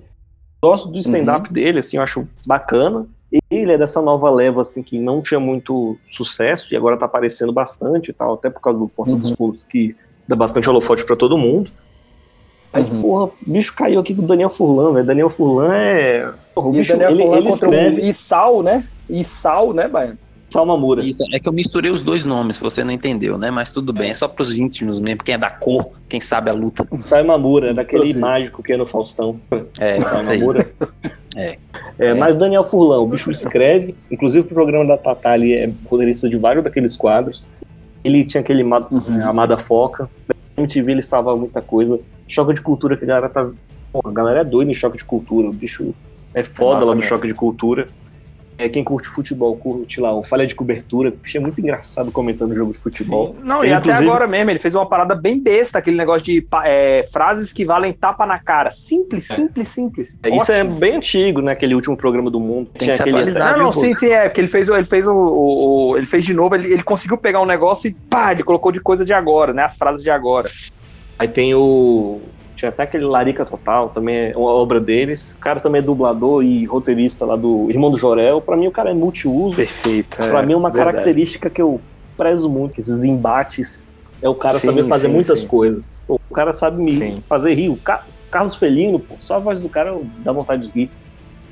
Gosto 0.64 0.88
do 0.88 0.98
stand-up 0.98 1.52
dele, 1.52 1.80
assim, 1.80 1.96
eu 1.96 2.02
acho 2.04 2.26
bacana. 2.46 3.06
Ele 3.50 3.72
é 3.72 3.78
dessa 3.78 4.00
nova 4.00 4.30
leva, 4.30 4.60
assim, 4.60 4.82
que 4.82 4.98
não 4.98 5.20
tinha 5.22 5.40
muito 5.40 5.96
sucesso 6.04 6.72
e 6.72 6.76
agora 6.76 6.96
tá 6.96 7.06
aparecendo 7.06 7.52
bastante 7.52 8.10
e 8.10 8.12
tal, 8.12 8.34
até 8.34 8.48
por 8.50 8.60
causa 8.60 8.78
do 8.78 8.86
Porta 8.88 9.16
dos 9.16 9.30
Fundos, 9.32 9.64
que 9.64 9.96
dá 10.28 10.36
bastante 10.36 10.68
holofote 10.68 11.04
pra 11.04 11.16
todo 11.16 11.36
mundo. 11.36 11.72
Mas, 12.72 12.88
Uhum. 12.88 13.02
porra, 13.02 13.24
o 13.26 13.32
bicho 13.46 13.74
caiu 13.74 14.00
aqui 14.00 14.14
com 14.14 14.22
o 14.22 14.26
Daniel 14.26 14.48
Furlan, 14.48 14.92
velho. 14.94 15.06
Daniel 15.06 15.28
Furlan 15.28 15.74
é. 15.74 16.30
Porra, 16.54 16.68
o 16.68 16.70
E 16.70 16.74
o 16.76 16.78
bicho, 16.78 16.92
Daniel 16.92 17.10
ele, 17.10 17.22
Furlan 17.22 17.36
ele 17.38 17.50
contra 17.50 17.66
escreve. 17.68 18.00
o 18.00 18.04
Issal, 18.06 18.62
né? 18.62 18.84
Issal, 19.10 19.72
né, 19.74 19.88
Baiano? 19.88 20.18
Salmamura. 20.48 21.02
Isso, 21.02 21.22
é 21.32 21.38
que 21.40 21.48
eu 21.48 21.52
misturei 21.52 21.90
os 21.90 22.02
dois 22.02 22.26
nomes, 22.26 22.58
você 22.58 22.84
não 22.84 22.92
entendeu, 22.92 23.38
né? 23.38 23.50
Mas 23.50 23.72
tudo 23.72 23.90
bem, 23.90 24.10
é 24.10 24.14
só 24.14 24.28
pros 24.28 24.58
íntimos 24.58 25.00
mesmo, 25.00 25.22
quem 25.24 25.34
é 25.34 25.38
da 25.38 25.48
cor, 25.48 25.88
quem 26.10 26.20
sabe 26.20 26.50
a 26.50 26.52
luta. 26.52 26.86
Salmamura, 27.06 27.72
daquele 27.72 28.02
Perfeito. 28.02 28.20
mágico 28.20 28.62
que 28.62 28.72
é 28.74 28.76
no 28.76 28.84
Faustão. 28.84 29.40
É. 29.78 29.98
Salmamura. 30.02 30.70
É. 31.34 31.56
É, 31.98 32.12
mas 32.14 32.34
o 32.36 32.38
Daniel 32.38 32.64
Furlan, 32.64 32.98
o 32.98 33.06
bicho 33.06 33.30
escreve, 33.30 33.94
inclusive 34.10 34.40
o 34.46 34.48
programa 34.48 34.84
da 34.86 34.98
Tatá 34.98 35.30
ali 35.32 35.54
é 35.54 35.70
roteirista 35.88 36.28
de 36.28 36.36
vários 36.36 36.62
daqueles 36.62 36.96
quadros. 36.98 37.48
Ele 38.04 38.22
tinha 38.24 38.42
aquele 38.42 38.62
Uhum. 38.62 38.80
Amada 39.24 39.56
Foca. 39.56 40.10
Na 40.28 40.34
MTV 40.64 40.92
ele 40.92 41.02
salva 41.02 41.34
muita 41.34 41.62
coisa. 41.62 41.98
Choque 42.32 42.54
de 42.54 42.62
cultura 42.62 42.96
que 42.96 43.04
a 43.04 43.06
galera 43.08 43.28
tá. 43.28 43.46
Pô, 43.92 44.00
a 44.08 44.10
galera 44.10 44.40
é 44.40 44.44
doida 44.44 44.70
em 44.70 44.74
choque 44.74 44.96
de 44.96 45.04
cultura. 45.04 45.48
O 45.48 45.52
bicho 45.52 45.94
é 46.32 46.42
foda 46.42 46.76
massa 46.76 46.86
lá 46.86 46.94
no 46.94 47.00
mesmo. 47.00 47.08
choque 47.10 47.26
de 47.26 47.34
cultura. 47.34 47.86
É, 48.56 48.68
quem 48.70 48.82
curte 48.84 49.06
futebol, 49.08 49.54
curte 49.56 50.00
lá 50.00 50.14
o 50.14 50.22
Falha 50.22 50.46
de 50.46 50.54
Cobertura. 50.54 51.10
O 51.10 51.12
bicho 51.12 51.36
é 51.36 51.40
muito 51.40 51.60
engraçado 51.60 52.10
comentando 52.10 52.54
jogo 52.54 52.72
de 52.72 52.78
futebol. 52.78 53.36
Não, 53.42 53.62
Ele, 53.62 53.72
e 53.72 53.74
até 53.74 53.88
inclusive- 53.88 54.08
agora 54.08 54.26
mesmo, 54.26 54.50
ele 54.50 54.58
fez 54.58 54.74
uma 54.74 54.86
parada 54.86 55.14
bem 55.14 55.38
besta, 55.38 55.78
aquele 55.78 55.96
negócio 55.96 56.22
de 56.24 56.46
é, 56.64 57.04
frases 57.12 57.52
que 57.52 57.64
valem 57.66 57.92
tapa 57.92 58.24
na 58.24 58.38
cara. 58.38 58.70
Simples, 58.70 59.26
simples, 59.26 59.68
simples. 59.68 60.16
É, 60.22 60.34
Isso 60.34 60.52
é 60.52 60.64
bem 60.64 60.96
antigo, 60.96 61.42
né? 61.42 61.52
Aquele 61.52 61.74
último 61.74 61.96
programa 61.98 62.30
do 62.30 62.40
mundo. 62.40 62.70
Tem 62.78 62.88
que 62.88 62.94
se 62.94 63.02
aquele- 63.02 63.16
atualizar. 63.16 63.52
Não, 63.58 63.64
não, 63.64 63.70
viu, 63.72 63.80
sim, 63.82 63.94
sim, 63.94 64.06
é, 64.10 64.26
que 64.30 64.40
ele 64.40 64.48
fez, 64.48 64.68
o- 64.70 64.74
ele 64.74 64.84
fez 64.86 65.06
o, 65.06 65.12
o- 65.12 65.90
o- 65.90 65.96
ele 65.98 66.06
fez 66.06 66.24
de 66.24 66.32
novo, 66.32 66.54
ele, 66.54 66.72
ele 66.72 66.82
conseguiu 66.82 67.18
pegar 67.18 67.40
um 67.42 67.46
negócio 67.46 67.88
e 67.88 67.92
pá, 67.92 68.32
ele 68.32 68.42
colocou 68.42 68.72
de 68.72 68.80
coisa 68.80 69.04
de 69.04 69.12
agora, 69.12 69.52
né, 69.52 69.64
as 69.64 69.76
frases 69.76 70.02
de 70.02 70.10
agora. 70.10 70.48
Aí 71.22 71.28
tem 71.28 71.54
o. 71.54 72.20
Tinha 72.56 72.68
até 72.68 72.82
aquele 72.82 73.04
Larica 73.04 73.44
Total, 73.44 73.88
também 73.90 74.16
é 74.16 74.32
uma 74.36 74.50
obra 74.50 74.80
deles. 74.80 75.32
O 75.32 75.38
cara 75.38 75.60
também 75.60 75.78
é 75.78 75.82
dublador 75.82 76.42
e 76.44 76.64
roteirista 76.64 77.24
lá 77.24 77.36
do 77.36 77.70
Irmão 77.70 77.92
do 77.92 77.98
Jorel. 77.98 78.40
Pra 78.40 78.56
mim, 78.56 78.66
o 78.66 78.72
cara 78.72 78.90
é 78.90 78.94
multiuso. 78.94 79.54
Perfeito. 79.54 80.16
Pra 80.16 80.42
mim, 80.42 80.52
é 80.52 80.56
uma 80.56 80.68
verdade. 80.68 80.90
característica 80.92 81.48
que 81.48 81.62
eu 81.62 81.80
prezo 82.16 82.48
muito, 82.50 82.80
esses 82.80 83.04
embates. 83.04 83.88
É 84.22 84.28
o 84.28 84.34
cara 84.34 84.54
Sim, 84.54 84.66
saber 84.66 84.84
fazer 84.88 85.06
sim, 85.06 85.14
muitas 85.14 85.40
sim. 85.40 85.46
coisas. 85.46 86.02
Pô, 86.06 86.20
o 86.28 86.34
cara 86.34 86.52
sabe 86.52 86.82
me 86.82 86.96
Sim. 86.96 87.22
fazer 87.28 87.54
rir. 87.54 87.68
O 87.70 87.76
Ca- 87.76 88.04
Carlos 88.30 88.56
Felino, 88.56 88.98
pô, 88.98 89.14
só 89.20 89.36
a 89.36 89.38
voz 89.38 89.60
do 89.60 89.68
cara 89.68 89.96
dá 90.18 90.32
vontade 90.32 90.66
de 90.66 90.72
rir. 90.72 90.90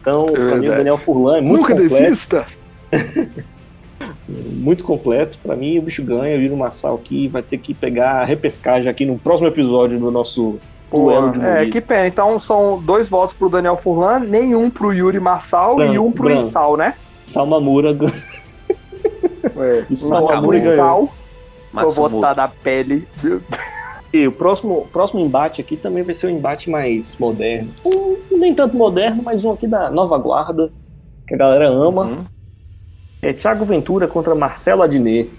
Então, 0.00 0.26
pra 0.32 0.56
mim, 0.56 0.66
o. 0.68 0.70
Daniel 0.72 0.98
Furlan 0.98 1.38
é 1.38 1.40
muito 1.40 1.60
Nunca 1.62 1.74
completo. 1.74 1.94
desista. 2.02 2.44
muito 4.28 4.84
completo. 4.84 5.38
Pra 5.42 5.56
mim, 5.56 5.78
o 5.78 5.82
bicho 5.82 6.02
ganha. 6.02 6.36
O 6.36 6.40
Yuri 6.40 6.56
Massal 6.56 6.96
aqui 6.96 7.28
vai 7.28 7.42
ter 7.42 7.58
que 7.58 7.74
pegar 7.74 8.20
a 8.20 8.24
repescagem 8.24 8.90
aqui 8.90 9.04
no 9.04 9.18
próximo 9.18 9.48
episódio 9.48 9.98
do 9.98 10.10
nosso 10.10 10.58
duelo 10.90 11.30
de 11.32 11.44
é, 11.44 11.66
que 11.66 11.80
pena. 11.80 12.06
Então 12.06 12.40
são 12.40 12.80
dois 12.82 13.08
votos 13.08 13.34
pro 13.36 13.48
Daniel 13.48 13.76
Furlan, 13.76 14.20
nenhum 14.20 14.70
pro 14.70 14.92
Yuri 14.92 15.20
Marçal 15.20 15.74
e 15.74 15.88
Branco, 15.88 16.06
um 16.06 16.12
pro 16.12 16.24
branco. 16.24 16.42
Issal, 16.42 16.76
né? 16.76 16.94
Salmamura 17.26 17.92
ganha. 17.92 18.12
É, 19.56 19.84
Issal, 19.90 20.24
um 20.24 20.26
pro 20.26 20.36
Mamura 20.36 20.58
ganhou. 20.58 20.72
Issal, 20.74 21.10
vou 21.72 22.08
botar 22.08 22.34
na 22.34 22.48
pele. 22.48 23.06
E 24.12 24.26
o 24.26 24.32
próximo, 24.32 24.88
próximo 24.92 25.20
embate 25.20 25.60
aqui 25.60 25.76
também 25.76 26.02
vai 26.02 26.14
ser 26.14 26.26
um 26.26 26.30
embate 26.30 26.68
mais 26.68 27.16
moderno. 27.16 27.70
Um, 27.84 28.16
nem 28.38 28.54
tanto 28.54 28.76
moderno, 28.76 29.22
mas 29.22 29.44
um 29.44 29.52
aqui 29.52 29.66
da 29.66 29.90
nova 29.90 30.18
guarda, 30.18 30.70
que 31.26 31.34
a 31.34 31.38
galera 31.38 31.68
ama. 31.68 32.02
Uhum. 32.02 32.24
É 33.22 33.32
Thiago 33.32 33.64
Ventura 33.64 34.08
contra 34.08 34.34
Marcelo 34.34 34.82
Adnet. 34.82 35.30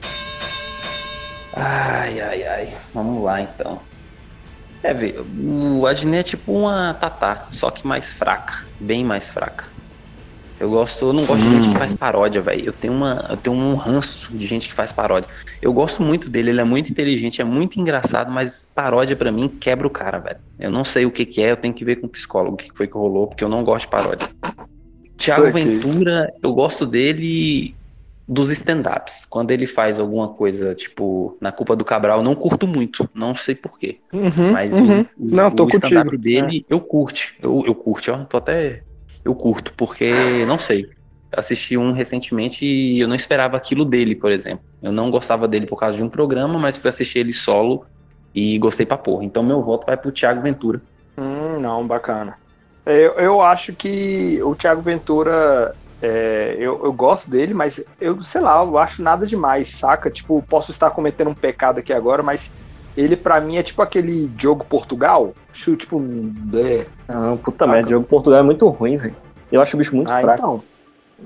Ai, 1.53 2.21
ai, 2.21 2.43
ai. 2.43 2.73
Vamos 2.93 3.23
lá, 3.23 3.41
então. 3.41 3.79
É, 4.83 4.93
vê, 4.93 5.15
o 5.39 5.85
Adnet 5.85 6.19
é 6.19 6.23
tipo 6.23 6.51
uma 6.51 6.93
Tatá, 6.93 7.47
só 7.51 7.69
que 7.69 7.85
mais 7.85 8.11
fraca. 8.11 8.65
Bem 8.79 9.03
mais 9.03 9.29
fraca. 9.29 9.65
Eu 10.59 10.69
gosto, 10.69 11.07
eu 11.07 11.13
não 11.13 11.25
gosto 11.25 11.41
de 11.41 11.49
gente 11.49 11.69
que 11.69 11.77
faz 11.77 11.95
paródia, 11.95 12.39
velho. 12.39 12.65
Eu 12.67 12.73
tenho 12.73 12.93
uma, 12.93 13.25
eu 13.31 13.35
tenho 13.35 13.55
um 13.55 13.73
ranço 13.73 14.31
de 14.31 14.45
gente 14.45 14.69
que 14.69 14.75
faz 14.75 14.91
paródia. 14.91 15.27
Eu 15.59 15.73
gosto 15.73 16.03
muito 16.03 16.29
dele, 16.29 16.51
ele 16.51 16.61
é 16.61 16.63
muito 16.63 16.91
inteligente, 16.91 17.41
é 17.41 17.43
muito 17.43 17.79
engraçado, 17.79 18.31
mas 18.31 18.69
paródia 18.75 19.15
pra 19.15 19.31
mim 19.31 19.49
quebra 19.49 19.87
o 19.87 19.89
cara, 19.89 20.19
velho. 20.19 20.37
Eu 20.59 20.69
não 20.69 20.83
sei 20.83 21.03
o 21.03 21.11
que 21.11 21.25
que 21.25 21.41
é, 21.41 21.49
eu 21.49 21.57
tenho 21.57 21.73
que 21.73 21.83
ver 21.83 21.95
com 21.95 22.05
o 22.05 22.09
psicólogo 22.09 22.53
o 22.53 22.57
que 22.57 22.69
foi 22.75 22.85
que 22.85 22.93
rolou, 22.93 23.25
porque 23.25 23.43
eu 23.43 23.49
não 23.49 23.63
gosto 23.63 23.85
de 23.85 23.91
paródia. 23.91 24.29
Thiago. 25.21 25.51
Ventura, 25.51 26.33
eu 26.41 26.53
gosto 26.53 26.85
dele 26.85 27.75
dos 28.27 28.49
stand-ups. 28.51 29.25
Quando 29.25 29.51
ele 29.51 29.67
faz 29.67 29.99
alguma 29.99 30.29
coisa, 30.29 30.73
tipo, 30.73 31.37
na 31.41 31.51
culpa 31.51 31.75
do 31.75 31.83
Cabral, 31.83 32.19
eu 32.19 32.23
não 32.23 32.33
curto 32.35 32.65
muito. 32.65 33.09
Não 33.13 33.35
sei 33.35 33.55
porquê. 33.55 33.99
Uhum, 34.13 34.51
Mas 34.51 34.73
uhum. 34.73 34.87
o, 34.87 35.35
Não, 35.35 35.47
o 35.49 35.69
stand-up 35.69 36.17
dele, 36.17 36.65
eu 36.69 36.79
curte. 36.79 37.35
Eu, 37.41 37.63
eu 37.65 37.75
curto, 37.75 38.11
ó. 38.11 38.23
Tô 38.25 38.37
até. 38.37 38.83
Eu 39.23 39.35
curto, 39.35 39.73
porque 39.75 40.13
não 40.47 40.57
sei. 40.57 40.89
Eu 41.31 41.39
assisti 41.39 41.77
um 41.77 41.91
recentemente 41.91 42.65
e 42.65 42.99
eu 42.99 43.07
não 43.07 43.15
esperava 43.15 43.55
aquilo 43.55 43.85
dele, 43.85 44.15
por 44.15 44.31
exemplo. 44.31 44.63
Eu 44.81 44.91
não 44.91 45.11
gostava 45.11 45.47
dele 45.47 45.65
por 45.65 45.77
causa 45.77 45.97
de 45.97 46.03
um 46.03 46.09
programa, 46.09 46.57
mas 46.57 46.77
fui 46.77 46.89
assistir 46.89 47.19
ele 47.19 47.33
solo 47.33 47.85
e 48.33 48.57
gostei 48.57 48.85
pra 48.85 48.97
porra. 48.97 49.23
Então 49.23 49.43
meu 49.43 49.61
voto 49.61 49.85
vai 49.85 49.97
pro 49.97 50.11
Thiago 50.11 50.41
Ventura. 50.41 50.81
Hum, 51.17 51.59
não, 51.59 51.85
bacana. 51.85 52.35
Eu, 52.85 53.13
eu 53.13 53.41
acho 53.41 53.73
que 53.73 54.39
o 54.43 54.55
Thiago 54.55 54.81
Ventura, 54.81 55.75
é, 56.01 56.55
eu, 56.57 56.83
eu 56.83 56.91
gosto 56.93 57.29
dele, 57.29 57.53
mas 57.53 57.83
eu, 57.99 58.21
sei 58.23 58.41
lá, 58.41 58.63
eu 58.63 58.77
acho 58.77 59.03
nada 59.03 59.25
demais, 59.25 59.69
saca? 59.75 60.09
Tipo, 60.09 60.43
posso 60.49 60.71
estar 60.71 60.89
cometendo 60.89 61.29
um 61.29 61.35
pecado 61.35 61.79
aqui 61.79 61.93
agora, 61.93 62.23
mas 62.23 62.51
ele 62.97 63.15
pra 63.15 63.39
mim 63.39 63.57
é 63.57 63.63
tipo 63.63 63.81
aquele 63.81 64.27
Diogo 64.35 64.65
Portugal. 64.65 65.33
Acho 65.53 65.75
tipo. 65.75 66.01
É. 66.55 66.85
Não, 67.07 67.37
puta 67.37 67.67
merda, 67.67 67.87
o 67.87 67.91
jogo 67.91 68.05
Portugal 68.05 68.39
é 68.39 68.43
muito 68.43 68.67
ruim, 68.67 68.97
velho. 68.97 69.15
Eu 69.51 69.61
acho 69.61 69.75
o 69.75 69.79
bicho 69.79 69.95
muito 69.95 70.11
Ah, 70.11 70.21
fraco. 70.21 70.39
então. 70.39 70.63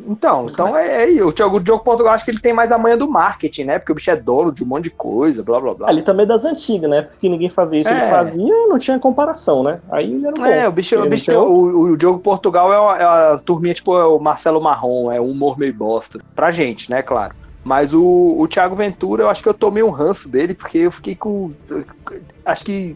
Então, 0.07 0.45
então 0.49 0.75
é, 0.77 1.15
é 1.15 1.23
o 1.23 1.31
Thiago 1.31 1.59
Diogo 1.59 1.83
Portugal 1.83 2.13
acho 2.13 2.25
que 2.25 2.31
ele 2.31 2.39
tem 2.39 2.53
mais 2.53 2.71
a 2.71 2.77
manha 2.77 2.97
do 2.97 3.09
marketing, 3.09 3.63
né? 3.63 3.79
Porque 3.79 3.91
o 3.91 3.95
bicho 3.95 4.11
é 4.11 4.15
dono 4.15 4.51
de 4.51 4.63
um 4.63 4.67
monte 4.67 4.83
de 4.85 4.89
coisa, 4.91 5.41
blá 5.41 5.59
blá 5.59 5.73
blá. 5.73 5.89
Ali 5.89 6.01
também 6.01 6.23
é 6.25 6.27
das 6.27 6.45
antigas, 6.45 6.89
né? 6.89 7.01
Porque 7.03 7.27
ninguém 7.29 7.49
fazia 7.49 7.79
isso, 7.79 7.89
É. 7.89 7.93
ele 8.03 8.11
fazia, 8.11 8.67
não 8.67 8.77
tinha 8.77 8.99
comparação, 8.99 9.63
né? 9.63 9.79
Aí 9.91 10.11
ele 10.13 10.25
era 10.27 10.35
bom. 10.35 10.45
É, 10.45 10.67
o 10.67 10.71
bicho, 10.71 10.99
o, 11.01 11.09
bicho 11.09 11.25
tem 11.27 11.37
um- 11.37 11.41
o, 11.43 11.79
o 11.91 11.97
Diogo 11.97 12.19
Portugal 12.19 12.71
é 12.73 12.79
uma, 12.79 12.97
é 12.97 13.07
uma 13.31 13.37
turminha 13.39 13.73
tipo 13.73 13.97
é 13.97 14.05
o 14.05 14.19
Marcelo 14.19 14.61
Marrom, 14.61 15.11
é 15.11 15.19
um 15.19 15.31
humor 15.31 15.57
meio 15.57 15.73
bosta. 15.73 16.19
Pra 16.35 16.51
gente, 16.51 16.91
né, 16.91 17.01
claro. 17.01 17.33
Mas 17.63 17.93
o, 17.95 18.35
o 18.37 18.47
Thiago 18.47 18.75
Ventura, 18.75 19.23
eu 19.23 19.29
acho 19.29 19.41
que 19.41 19.49
eu 19.49 19.53
tomei 19.53 19.81
um 19.81 19.89
ranço 19.89 20.29
dele, 20.29 20.53
porque 20.53 20.77
eu 20.77 20.91
fiquei 20.91 21.15
com. 21.15 21.51
Acho 22.45 22.63
que 22.63 22.95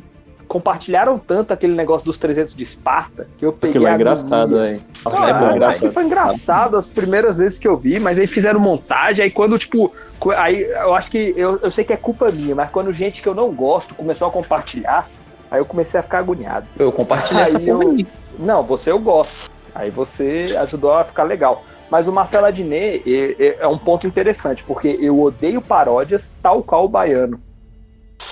compartilharam 0.50 1.20
tanto 1.20 1.54
aquele 1.54 1.74
negócio 1.76 2.04
dos 2.04 2.18
300 2.18 2.56
de 2.56 2.64
Esparta 2.64 3.28
que 3.38 3.46
eu 3.46 3.54
peguei. 3.54 3.70
Aquilo 3.70 3.88
é 3.88 3.94
engraçado, 3.94 4.58
velho. 4.58 4.82
Não, 5.06 5.28
é 5.28 5.34
bom, 5.34 5.46
acho 5.46 5.56
engraçado. 5.56 5.80
que 5.80 5.92
foi 5.92 6.04
engraçado 6.04 6.76
as 6.76 6.88
primeiras 6.94 7.38
vezes 7.38 7.60
que 7.60 7.68
eu 7.68 7.78
vi, 7.78 8.00
mas 8.00 8.18
aí 8.18 8.26
fizeram 8.26 8.60
montagem, 8.60 9.24
aí 9.24 9.30
quando, 9.32 9.58
tipo, 9.60 9.94
aí 10.36 10.64
eu 10.64 10.96
acho 10.96 11.12
que 11.12 11.34
eu, 11.38 11.60
eu 11.62 11.70
sei 11.70 11.86
que 11.86 11.94
é 11.94 11.98
culpa 11.98 12.32
minha, 12.32 12.56
mas 12.56 12.72
quando 12.72 12.92
gente 12.92 13.22
que 13.22 13.30
eu 13.30 13.36
não 13.36 13.52
gosto 13.52 13.94
começou 13.94 14.28
a 14.28 14.32
compartilhar, 14.32 15.08
aí 15.52 15.60
eu 15.60 15.66
comecei 15.66 16.00
a 16.00 16.04
ficar 16.04 16.18
agoniado. 16.18 16.66
Eu 16.78 16.92
compartilhei 16.92 17.44
essa 17.44 17.60
porra 17.60 17.84
eu- 17.84 17.92
aí. 17.92 18.08
Não, 18.40 18.64
você 18.64 18.90
eu 18.92 19.00
gosto. 19.00 19.52
Aí 19.76 19.92
você 19.92 20.56
ajudou 20.60 20.94
a 20.94 21.06
ficar 21.06 21.24
legal. 21.24 21.64
Mas 21.92 22.08
o 22.08 22.12
Marcelo 22.12 22.46
Adnet 22.48 23.04
é, 23.06 23.44
é- 23.44 23.58
é 23.62 23.68
um 23.68 23.78
ponto 23.78 24.08
interessante, 24.08 24.64
porque 24.64 24.98
eu 25.00 25.20
odeio 25.22 25.62
paródias 25.62 26.32
tal 26.42 26.64
qual 26.64 26.86
o 26.86 26.90
baiano. 26.90 27.40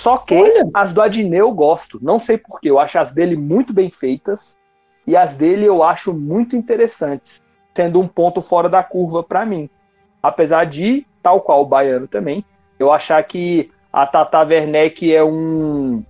Só 0.08 0.18
que 0.20 0.36
Olha. 0.36 0.70
as 0.74 0.94
do 0.94 1.02
Adnet 1.02 1.38
eu 1.38 1.52
gosto. 1.52 2.00
Não 2.02 2.18
sei 2.18 2.38
porquê. 2.38 2.70
Eu 2.70 2.80
acho 2.80 2.98
as 2.98 3.12
dele 3.12 3.36
muito 3.36 3.74
bem 3.74 3.92
feitas 3.92 4.58
e 5.06 5.18
as 5.18 5.36
dele 5.36 5.66
eu 5.66 5.84
acho 5.84 6.14
muito 6.14 6.56
interessantes, 6.56 7.42
sendo 7.76 8.00
um 8.00 8.08
ponto 8.08 8.42
fora 8.42 8.70
da 8.70 8.82
curva 8.82 9.22
pra 9.22 9.46
mim. 9.46 9.70
Apesar 10.24 10.66
de, 10.66 11.06
tal 11.22 11.42
qual 11.42 11.62
o 11.62 11.66
baiano 11.66 12.08
também, 12.08 12.46
eu 12.80 12.90
achar 12.90 13.22
que 13.22 13.70
a 13.92 14.08
Tata 14.08 14.40
Werneck 14.46 15.14
é 15.14 15.22
um 15.22 16.02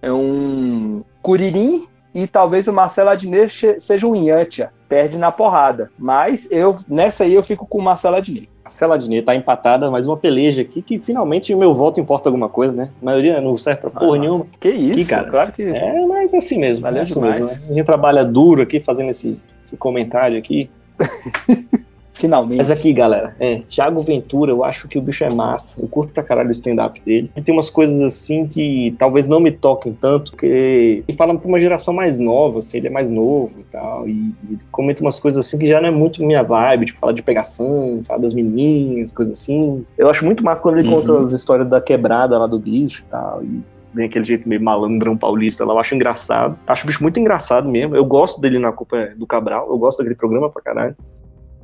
é 0.00 0.12
um 0.12 1.02
curirim 1.20 1.88
e 2.14 2.28
talvez 2.28 2.68
o 2.68 2.72
Marcelo 2.72 3.10
Adnet 3.10 3.80
seja 3.80 4.06
um 4.06 4.14
Yantia, 4.14 4.72
perde 4.90 5.16
na 5.16 5.30
porrada. 5.30 5.90
Mas 5.96 6.48
eu 6.50 6.76
nessa 6.88 7.22
aí 7.24 7.32
eu 7.32 7.42
fico 7.42 7.64
com 7.64 7.78
o 7.78 7.82
Marcelo 7.82 8.16
Adnet. 8.16 8.48
Marcela 8.64 8.96
Adnet 8.96 9.24
tá 9.24 9.34
empatada, 9.36 9.88
mais 9.90 10.06
uma 10.06 10.16
peleja 10.16 10.62
aqui 10.62 10.82
que 10.82 10.98
finalmente 10.98 11.54
o 11.54 11.58
meu 11.58 11.72
voto 11.72 12.00
importa 12.00 12.28
alguma 12.28 12.48
coisa, 12.48 12.74
né? 12.74 12.90
A 13.00 13.04
maioria 13.04 13.40
não 13.40 13.56
serve 13.56 13.82
pra 13.82 13.90
porra 13.90 14.16
Ah, 14.16 14.18
nenhuma. 14.18 14.46
Que 14.60 14.68
isso, 14.68 14.98
Que 14.98 15.04
cara. 15.04 15.30
claro 15.30 15.52
que 15.52 15.62
É, 15.62 16.04
mas 16.06 16.34
é 16.34 16.36
assim 16.38 16.58
mesmo. 16.58 16.82
Valeu 16.82 16.98
é 16.98 17.02
assim 17.02 17.14
demais. 17.14 17.32
mesmo, 17.34 17.46
né? 17.46 17.54
A 17.54 17.72
gente 17.74 17.86
trabalha 17.86 18.24
duro 18.24 18.62
aqui 18.62 18.80
fazendo 18.80 19.10
esse, 19.10 19.40
esse 19.62 19.76
comentário 19.76 20.36
aqui. 20.36 20.68
finalmente. 22.20 22.58
Mas 22.58 22.70
aqui, 22.70 22.92
galera, 22.92 23.34
é, 23.40 23.58
Thiago 23.58 24.00
Ventura, 24.00 24.50
eu 24.52 24.62
acho 24.64 24.86
que 24.86 24.98
o 24.98 25.02
bicho 25.02 25.24
é 25.24 25.30
massa. 25.30 25.80
Eu 25.82 25.88
curto 25.88 26.12
pra 26.12 26.22
caralho 26.22 26.48
o 26.48 26.52
stand-up 26.52 27.00
dele. 27.04 27.30
E 27.36 27.40
tem 27.42 27.54
umas 27.54 27.70
coisas 27.70 28.00
assim 28.02 28.46
que 28.46 28.94
talvez 28.98 29.26
não 29.26 29.40
me 29.40 29.50
toquem 29.50 29.92
tanto, 29.92 30.32
porque 30.32 31.02
ele 31.08 31.16
fala 31.16 31.36
pra 31.36 31.48
uma 31.48 31.58
geração 31.58 31.94
mais 31.94 32.20
nova, 32.20 32.58
assim, 32.60 32.78
ele 32.78 32.86
é 32.88 32.90
mais 32.90 33.08
novo 33.10 33.52
e 33.58 33.64
tal. 33.64 34.08
E, 34.08 34.12
e 34.50 34.58
comenta 34.70 35.00
umas 35.02 35.18
coisas 35.18 35.44
assim 35.46 35.58
que 35.58 35.66
já 35.66 35.80
não 35.80 35.88
é 35.88 35.92
muito 35.92 36.24
minha 36.24 36.42
vibe, 36.42 36.86
tipo, 36.86 36.98
falar 37.00 37.12
de 37.12 37.22
pegação, 37.22 38.00
falar 38.06 38.20
das 38.20 38.34
menininhas, 38.34 39.12
coisas 39.12 39.34
assim. 39.34 39.84
Eu 39.96 40.08
acho 40.10 40.24
muito 40.24 40.44
massa 40.44 40.62
quando 40.62 40.78
ele 40.78 40.88
Uhum. 40.88 40.96
conta 40.96 41.18
as 41.26 41.32
histórias 41.32 41.68
da 41.68 41.80
quebrada 41.80 42.38
lá 42.38 42.46
do 42.46 42.58
bicho 42.58 43.02
e 43.06 43.10
tal. 43.10 43.42
E 43.42 43.60
vem 43.94 44.06
aquele 44.06 44.24
jeito 44.24 44.48
meio 44.48 44.62
malandrão 44.62 45.16
paulista 45.16 45.64
lá, 45.64 45.74
eu 45.74 45.78
acho 45.78 45.94
engraçado. 45.94 46.58
Acho 46.66 46.84
o 46.84 46.86
bicho 46.86 47.02
muito 47.02 47.18
engraçado 47.18 47.68
mesmo. 47.70 47.96
Eu 47.96 48.04
gosto 48.04 48.40
dele 48.40 48.58
na 48.58 48.70
Culpa 48.72 49.08
do 49.16 49.26
Cabral, 49.26 49.66
eu 49.68 49.78
gosto 49.78 49.98
daquele 49.98 50.14
programa 50.16 50.48
pra 50.50 50.62
caralho. 50.62 50.94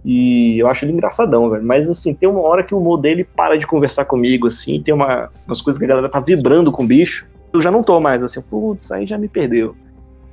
E 0.08 0.56
eu 0.60 0.68
acho 0.68 0.84
ele 0.84 0.92
engraçadão, 0.92 1.50
velho. 1.50 1.64
Mas 1.64 1.88
assim, 1.88 2.14
tem 2.14 2.28
uma 2.28 2.40
hora 2.40 2.62
que 2.62 2.72
o 2.72 2.78
humor 2.78 2.96
dele 2.98 3.24
para 3.24 3.58
de 3.58 3.66
conversar 3.66 4.04
comigo, 4.04 4.46
assim, 4.46 4.80
tem 4.80 4.94
uma, 4.94 5.28
umas 5.48 5.60
coisas 5.60 5.76
que 5.76 5.84
a 5.84 5.88
galera 5.88 6.08
tá 6.08 6.20
vibrando 6.20 6.70
com 6.70 6.84
o 6.84 6.86
bicho. 6.86 7.26
Eu 7.52 7.60
já 7.60 7.72
não 7.72 7.82
tô 7.82 7.98
mais 7.98 8.22
assim, 8.22 8.40
putz, 8.40 8.92
aí 8.92 9.04
já 9.04 9.18
me 9.18 9.26
perdeu. 9.26 9.74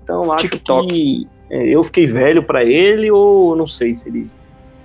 Então 0.03 0.25
eu 0.25 0.31
acho 0.31 0.47
TikTok. 0.47 0.87
que 0.87 1.27
é, 1.49 1.69
eu 1.69 1.83
fiquei 1.83 2.05
velho 2.05 2.43
pra 2.43 2.63
ele, 2.63 3.09
ou 3.09 3.55
não 3.55 3.65
sei 3.65 3.95
se 3.95 4.09
ele. 4.09 4.21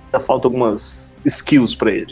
Ainda 0.05 0.19
falta 0.19 0.47
algumas 0.47 1.15
skills 1.23 1.75
pra 1.75 1.89
ele. 1.89 2.07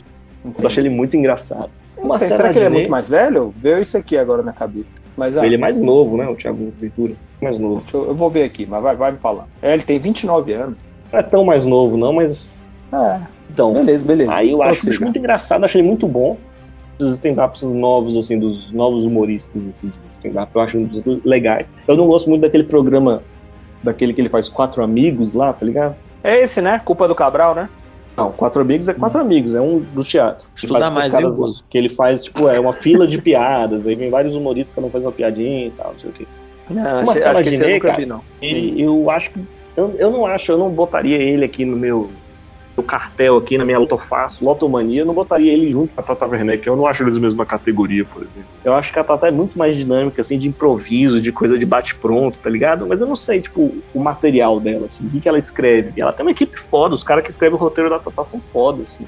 Mas 0.45 0.63
eu 0.63 0.67
achei 0.67 0.83
ele 0.83 0.89
muito 0.89 1.17
engraçado. 1.17 1.71
Não 1.97 2.15
sei, 2.19 2.27
será 2.27 2.53
que 2.53 2.59
ele 2.59 2.65
é 2.65 2.69
muito 2.69 2.91
mais 2.91 3.09
velho? 3.09 3.47
Veio 3.57 3.81
isso 3.81 3.97
aqui 3.97 4.15
agora 4.15 4.43
na 4.43 4.53
cabeça. 4.53 4.85
Mas 5.17 5.35
ah, 5.35 5.43
Ele 5.43 5.55
é 5.55 5.57
mais 5.57 5.81
novo, 5.81 6.15
né? 6.15 6.27
O 6.27 6.35
Thiago 6.35 6.71
Ventura. 6.79 7.15
Mais 7.41 7.57
novo. 7.57 7.83
eu, 7.91 8.09
eu 8.09 8.15
vou 8.15 8.29
ver 8.29 8.43
aqui, 8.43 8.67
mas 8.67 8.83
vai, 8.83 8.95
vai 8.95 9.11
me 9.11 9.17
falar. 9.17 9.47
É, 9.61 9.73
ele 9.73 9.81
tem 9.81 9.97
29 9.97 10.53
anos. 10.53 10.77
Não 11.11 11.19
é 11.19 11.23
tão 11.23 11.43
mais 11.43 11.65
novo, 11.65 11.97
não, 11.97 12.13
mas. 12.13 12.63
É, 12.91 13.19
Então. 13.51 13.73
beleza, 13.73 14.05
beleza. 14.05 14.33
Aí 14.33 14.51
eu 14.51 14.61
acho 14.61 14.85
muito 15.03 15.19
engraçado, 15.19 15.63
acho 15.63 15.77
ele 15.77 15.87
muito 15.87 16.07
bom. 16.07 16.37
Os 16.99 17.13
stand-ups 17.13 17.61
novos, 17.61 18.17
assim, 18.17 18.39
dos 18.39 18.71
novos 18.71 19.05
humoristas, 19.05 19.67
assim, 19.67 19.89
de 19.89 19.95
stand-up, 20.09 20.51
eu 20.53 20.61
acho 20.61 20.77
um 20.79 20.83
dos 20.85 21.05
legais. 21.23 21.71
Eu 21.87 21.95
não 21.95 22.07
gosto 22.07 22.27
muito 22.29 22.41
daquele 22.41 22.63
programa, 22.63 23.21
daquele 23.83 24.13
que 24.13 24.21
ele 24.21 24.29
faz 24.29 24.49
quatro 24.49 24.83
amigos 24.83 25.33
lá, 25.33 25.53
tá 25.53 25.65
ligado? 25.65 25.95
É 26.23 26.41
esse, 26.41 26.59
né? 26.61 26.81
Culpa 26.83 27.07
do 27.07 27.13
Cabral, 27.13 27.53
né? 27.53 27.69
Não, 28.17 28.31
quatro 28.31 28.59
amigos 28.63 28.89
é 28.89 28.95
quatro 28.95 29.21
amigos, 29.21 29.53
é 29.53 29.61
um 29.61 29.77
do 29.93 30.03
teatro. 30.03 30.47
Que 30.55 30.65
Estudar 30.65 30.89
mais, 30.89 31.11
caras? 31.13 31.61
Que 31.69 31.77
ele 31.77 31.87
faz, 31.87 32.23
tipo, 32.23 32.49
é 32.49 32.59
uma 32.59 32.73
fila 32.73 33.05
de 33.05 33.21
piadas, 33.21 33.85
aí 33.85 33.93
vem 33.93 34.09
vários 34.09 34.35
humoristas 34.35 34.73
que 34.73 34.81
não 34.81 34.89
fazem 34.89 35.07
uma 35.07 35.13
piadinha 35.13 35.67
e 35.67 35.69
tal, 35.69 35.91
não 35.91 35.97
sei 35.99 36.09
o 36.09 36.13
quê. 36.13 36.25
Não, 36.67 37.05
Marcelo 37.05 37.37
Adnet, 37.37 37.73
nunca 37.73 37.87
cara. 37.89 37.97
vi, 37.99 38.05
não. 38.07 38.21
Ele, 38.41 38.81
eu 38.81 39.11
acho 39.11 39.29
que. 39.29 39.39
Eu, 39.75 39.93
eu 39.99 40.09
não 40.09 40.25
acho, 40.25 40.51
eu 40.51 40.57
não 40.57 40.71
botaria 40.71 41.17
ele 41.17 41.45
aqui 41.45 41.63
no 41.63 41.77
meu, 41.77 42.09
meu 42.77 42.83
cartel 42.83 43.37
aqui, 43.37 43.57
na 43.57 43.65
minha 43.65 43.79
Lotofácil, 43.79 44.45
Lotomania, 44.45 45.01
eu 45.01 45.05
não 45.05 45.13
botaria 45.15 45.51
ele 45.51 45.71
junto 45.71 45.93
com 45.95 45.99
a 45.99 46.03
Tata 46.03 46.27
Werneck. 46.27 46.65
Eu 46.67 46.75
não 46.75 46.85
acho 46.85 47.01
eles 47.03 47.17
a 47.17 47.19
mesma 47.19 47.43
categoria, 47.43 48.05
por 48.05 48.21
exemplo. 48.21 48.45
Eu 48.63 48.75
acho 48.75 48.93
que 48.93 48.99
a 48.99 49.03
Tata 49.03 49.27
é 49.27 49.31
muito 49.31 49.57
mais 49.57 49.75
dinâmica, 49.75 50.21
assim, 50.21 50.37
de 50.37 50.47
improviso, 50.47 51.19
de 51.19 51.31
coisa 51.31 51.57
de 51.57 51.65
bate-pronto, 51.65 52.37
tá 52.37 52.49
ligado? 52.49 52.85
Mas 52.87 53.01
eu 53.01 53.07
não 53.07 53.15
sei, 53.15 53.41
tipo, 53.41 53.73
o 53.95 53.99
material 53.99 54.59
dela, 54.59 54.85
assim, 54.85 55.07
o 55.07 55.09
que, 55.09 55.27
ela 55.27 55.39
escreve. 55.39 55.91
E 55.97 56.01
ela 56.01 56.13
tem 56.13 56.23
uma 56.23 56.31
equipe 56.31 56.59
foda, 56.59 56.93
os 56.93 57.03
caras 57.03 57.23
que 57.23 57.31
escrevem 57.31 57.57
o 57.57 57.59
roteiro 57.59 57.89
da 57.89 57.97
Tata 57.97 58.23
são 58.23 58.39
foda, 58.53 58.83
assim. 58.83 59.07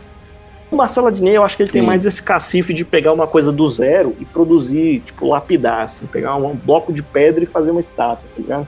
O 0.72 0.76
Marcelo 0.76 1.08
Adnet, 1.08 1.36
eu 1.36 1.44
acho 1.44 1.56
que 1.56 1.64
ele 1.64 1.72
tem 1.72 1.82
Sim. 1.82 1.88
mais 1.88 2.06
esse 2.06 2.22
cacife 2.24 2.74
de 2.74 2.86
pegar 2.90 3.14
uma 3.14 3.28
coisa 3.28 3.52
do 3.52 3.68
zero 3.68 4.16
e 4.20 4.26
produzir, 4.26 5.02
tipo, 5.02 5.28
lapidar, 5.28 5.82
assim, 5.82 6.08
pegar 6.08 6.36
um 6.36 6.56
bloco 6.56 6.92
de 6.92 7.04
pedra 7.04 7.44
e 7.44 7.48
fazer 7.48 7.70
uma 7.72 7.80
estátua, 7.80 8.28
tá 8.36 8.42
ligado? 8.42 8.68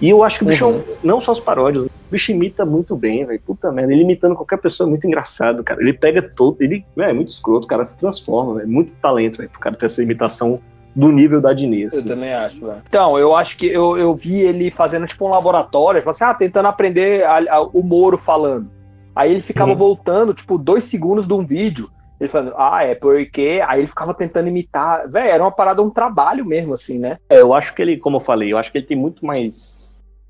E 0.00 0.08
eu 0.08 0.24
acho 0.24 0.38
que 0.38 0.44
o 0.44 0.48
bicho, 0.48 0.66
Uhum. 0.66 0.82
não 1.02 1.20
só 1.20 1.32
as 1.32 1.40
paródias, 1.40 1.84
o 1.84 1.90
bicho 2.12 2.30
imita 2.32 2.64
muito 2.64 2.96
bem, 2.96 3.24
velho. 3.26 3.40
Puta 3.44 3.72
merda, 3.72 3.92
ele 3.92 4.02
imitando 4.02 4.34
qualquer 4.36 4.58
pessoa 4.58 4.86
é 4.86 4.90
muito 4.90 5.06
engraçado, 5.06 5.64
cara. 5.64 5.80
Ele 5.80 5.92
pega 5.92 6.22
todo, 6.22 6.56
ele 6.60 6.84
véio, 6.96 7.10
é 7.10 7.12
muito 7.12 7.28
escroto, 7.28 7.64
o 7.64 7.68
cara 7.68 7.84
se 7.84 7.98
transforma, 7.98 8.54
velho. 8.54 8.68
Muito 8.68 8.94
talento, 8.96 9.38
velho, 9.38 9.50
pro 9.50 9.58
cara 9.60 9.74
ter 9.76 9.86
essa 9.86 10.02
imitação 10.02 10.60
do 10.94 11.10
nível 11.10 11.40
da 11.40 11.52
Diniz. 11.52 11.92
Eu 11.94 12.00
assim. 12.00 12.08
também 12.08 12.32
acho, 12.34 12.60
velho. 12.66 12.82
Então, 12.88 13.18
eu 13.18 13.34
acho 13.34 13.56
que 13.56 13.66
eu, 13.66 13.96
eu 13.96 14.14
vi 14.14 14.40
ele 14.40 14.70
fazendo 14.70 15.06
tipo 15.06 15.26
um 15.26 15.30
laboratório, 15.30 16.02
assim, 16.08 16.22
ah, 16.24 16.34
tentando 16.34 16.68
aprender 16.68 17.24
a- 17.24 17.56
a- 17.56 17.62
o 17.62 17.82
Moro 17.82 18.18
falando. 18.18 18.70
Aí 19.16 19.30
ele 19.32 19.40
ficava 19.42 19.72
Uhum. 19.72 19.76
voltando, 19.78 20.32
tipo, 20.34 20.56
dois 20.58 20.84
segundos 20.84 21.26
de 21.26 21.32
um 21.32 21.44
vídeo. 21.44 21.90
Ele 22.20 22.28
falando, 22.28 22.54
ah, 22.56 22.84
é 22.84 22.94
porque. 22.94 23.60
Aí 23.66 23.80
ele 23.80 23.88
ficava 23.88 24.14
tentando 24.14 24.48
imitar. 24.48 25.08
Velho, 25.08 25.28
era 25.30 25.42
uma 25.42 25.50
parada, 25.50 25.82
um 25.82 25.90
trabalho 25.90 26.44
mesmo, 26.46 26.72
assim, 26.74 26.98
né? 26.98 27.18
É, 27.28 27.40
eu 27.40 27.52
acho 27.52 27.74
que 27.74 27.82
ele, 27.82 27.96
como 27.96 28.18
eu 28.18 28.20
falei, 28.20 28.52
eu 28.52 28.58
acho 28.58 28.70
que 28.70 28.78
ele 28.78 28.86
tem 28.86 28.96
muito 28.96 29.26
mais 29.26 29.81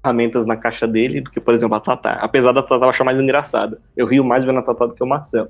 ferramentas 0.02 0.44
na 0.44 0.56
caixa 0.56 0.86
dele 0.86 1.20
do 1.20 1.30
que, 1.30 1.40
por 1.40 1.54
exemplo, 1.54 1.76
a 1.76 1.80
Tatá. 1.80 2.18
Apesar 2.20 2.52
da 2.52 2.62
Tatá 2.62 2.84
eu 2.86 2.90
achar 2.90 3.04
mais 3.04 3.20
engraçada. 3.20 3.78
Eu 3.96 4.06
rio 4.06 4.24
mais 4.24 4.42
vendo 4.44 4.58
a 4.58 4.62
Tatá 4.62 4.86
do 4.86 4.94
que 4.94 5.02
o 5.02 5.06
Marcelo. 5.06 5.48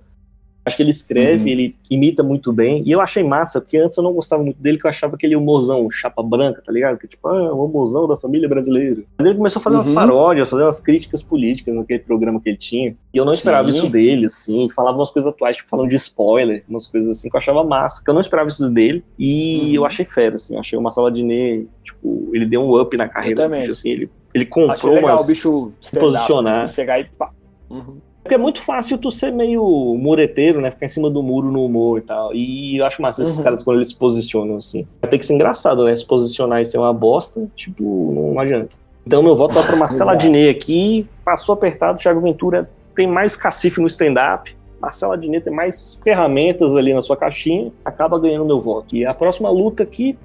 Acho 0.65 0.77
que 0.77 0.83
ele 0.85 0.93
escreve, 0.93 1.43
Uhum. 1.43 1.49
ele 1.49 1.77
imita 1.91 2.23
muito 2.23 2.53
bem. 2.53 2.85
E 2.87 2.93
eu 2.93 3.01
achei 3.01 3.25
massa, 3.25 3.61
porque 3.61 3.77
antes 3.79 3.97
eu 3.97 4.05
não 4.05 4.13
gostava 4.13 4.45
muito 4.45 4.63
dele, 4.63 4.79
que 4.79 4.87
eu 4.87 4.91
achava 4.91 5.17
aquele 5.17 5.35
humorzão, 5.35 5.91
chapa 5.91 6.23
branca, 6.23 6.63
tá 6.65 6.71
ligado? 6.71 6.97
Que 6.99 7.09
tipo, 7.09 7.27
ah, 7.27 7.53
o 7.53 7.65
humorzão 7.65 8.07
da 8.07 8.17
família 8.17 8.49
brasileira. 8.49 9.03
Mas 9.19 9.27
ele 9.27 9.37
começou 9.37 9.59
a 9.59 9.63
fazer 9.65 9.75
umas 9.77 9.89
Uhum. 9.89 9.95
paródias, 9.95 10.49
fazer 10.49 10.63
umas 10.63 10.79
críticas 10.81 11.21
políticas 11.21 11.75
naquele 11.75 11.99
programa 11.99 12.41
que 12.41 12.49
ele 12.49 12.57
tinha. 12.59 12.95
E 13.13 13.17
eu 13.19 13.25
não 13.25 13.33
esperava 13.33 13.73
Sim. 13.73 13.79
isso 13.79 13.89
dele, 13.91 14.27
assim. 14.27 14.69
Falava 14.69 14.97
umas 14.99 15.11
coisas 15.11 15.33
atuais, 15.33 15.57
tipo, 15.57 15.69
falando 15.69 15.89
de 15.89 15.97
spoiler, 15.97 16.63
umas 16.69 16.87
coisas 16.87 17.11
assim 17.11 17.29
que 17.29 17.35
eu 17.35 17.39
achava 17.39 17.65
massa. 17.65 18.01
Que 18.05 18.09
eu 18.09 18.15
não 18.15 18.21
esperava 18.21 18.47
isso 18.49 18.71
dele. 18.71 19.03
E 19.19 19.63
Uhum. 19.63 19.75
eu 19.75 19.85
achei 19.85 20.05
fera, 20.05 20.37
assim. 20.37 20.55
Eu 20.55 20.61
achei 20.61 20.79
o 20.79 20.83
Marcelo 20.83 21.09
Adnet, 21.09 21.67
tipo, 21.83 22.31
ele 22.33 22.47
deu 22.47 22.63
um 22.63 22.81
up 22.81 22.97
na 22.97 23.09
carreira 23.09 23.47
assim. 23.69 23.91
Ele, 23.91 24.09
ele 24.35 24.47
comprou 24.47 24.95
legal 24.95 25.11
umas... 25.11 25.25
o 25.25 25.27
bicho 25.27 25.73
stand-up, 25.81 26.13
posicionar. 26.13 26.65
tipo, 26.67 26.75
Chegar 26.75 27.01
e 27.01 27.05
pá. 27.05 27.31
Uhum. 27.71 27.97
Porque 28.23 28.35
é 28.37 28.39
muito 28.39 28.61
fácil 28.61 28.97
tu 28.99 29.11
ser 29.11 29.33
meio 29.33 29.63
mureteiro, 29.99 30.61
né? 30.61 30.71
Ficar 30.71 30.87
em 30.87 30.89
cima 30.89 31.11
do 31.11 31.23
muro 31.23 31.51
no 31.51 31.65
humor 31.65 31.99
e 31.99 32.03
tal. 32.03 32.33
E 32.33 32.79
eu 32.79 32.87
acho 32.87 33.03
massa 33.03 33.23
esses 33.23 33.37
Uhum. 33.39 33.43
caras 33.45 33.65
quando 33.65 33.79
eles 33.79 33.89
se 33.89 33.97
posicionam 33.97 34.57
assim. 34.59 34.87
Tem 35.11 35.19
que 35.19 35.27
ser 35.27 35.35
engraçado, 35.35 35.85
né? 35.85 35.95
Se 35.95 36.07
posicionar 36.07 36.61
e 36.61 36.65
ser 36.65 36.79
uma 36.79 36.93
bosta, 36.93 37.51
tipo, 37.57 38.33
não 38.33 38.39
adianta. 38.41 38.77
Então 39.05 39.23
meu 39.25 39.35
voto 39.35 39.55
vai 39.55 39.67
pro 39.67 39.77
Marcelo 39.79 40.11
Exato. 40.11 40.27
Adnet 40.27 40.49
aqui. 40.57 41.07
Passou 41.25 41.53
apertado, 41.55 41.99
Thiago 41.99 42.21
Ventura 42.21 42.71
tem 42.95 43.09
mais 43.09 43.35
cacife 43.35 43.81
no 43.81 43.87
stand-up. 43.89 44.55
Marcelo 44.81 45.13
Adnet 45.13 45.43
tem 45.45 45.53
mais 45.53 46.01
ferramentas 46.05 46.77
ali 46.77 46.95
na 46.95 47.01
sua 47.01 47.17
caixinha. 47.17 47.73
Acaba 47.85 48.19
ganhando 48.21 48.45
meu 48.45 48.61
voto. 48.61 48.95
E 48.95 49.05
a 49.05 49.13
próxima 49.15 49.51
luta 49.51 49.83
aqui 49.83 50.17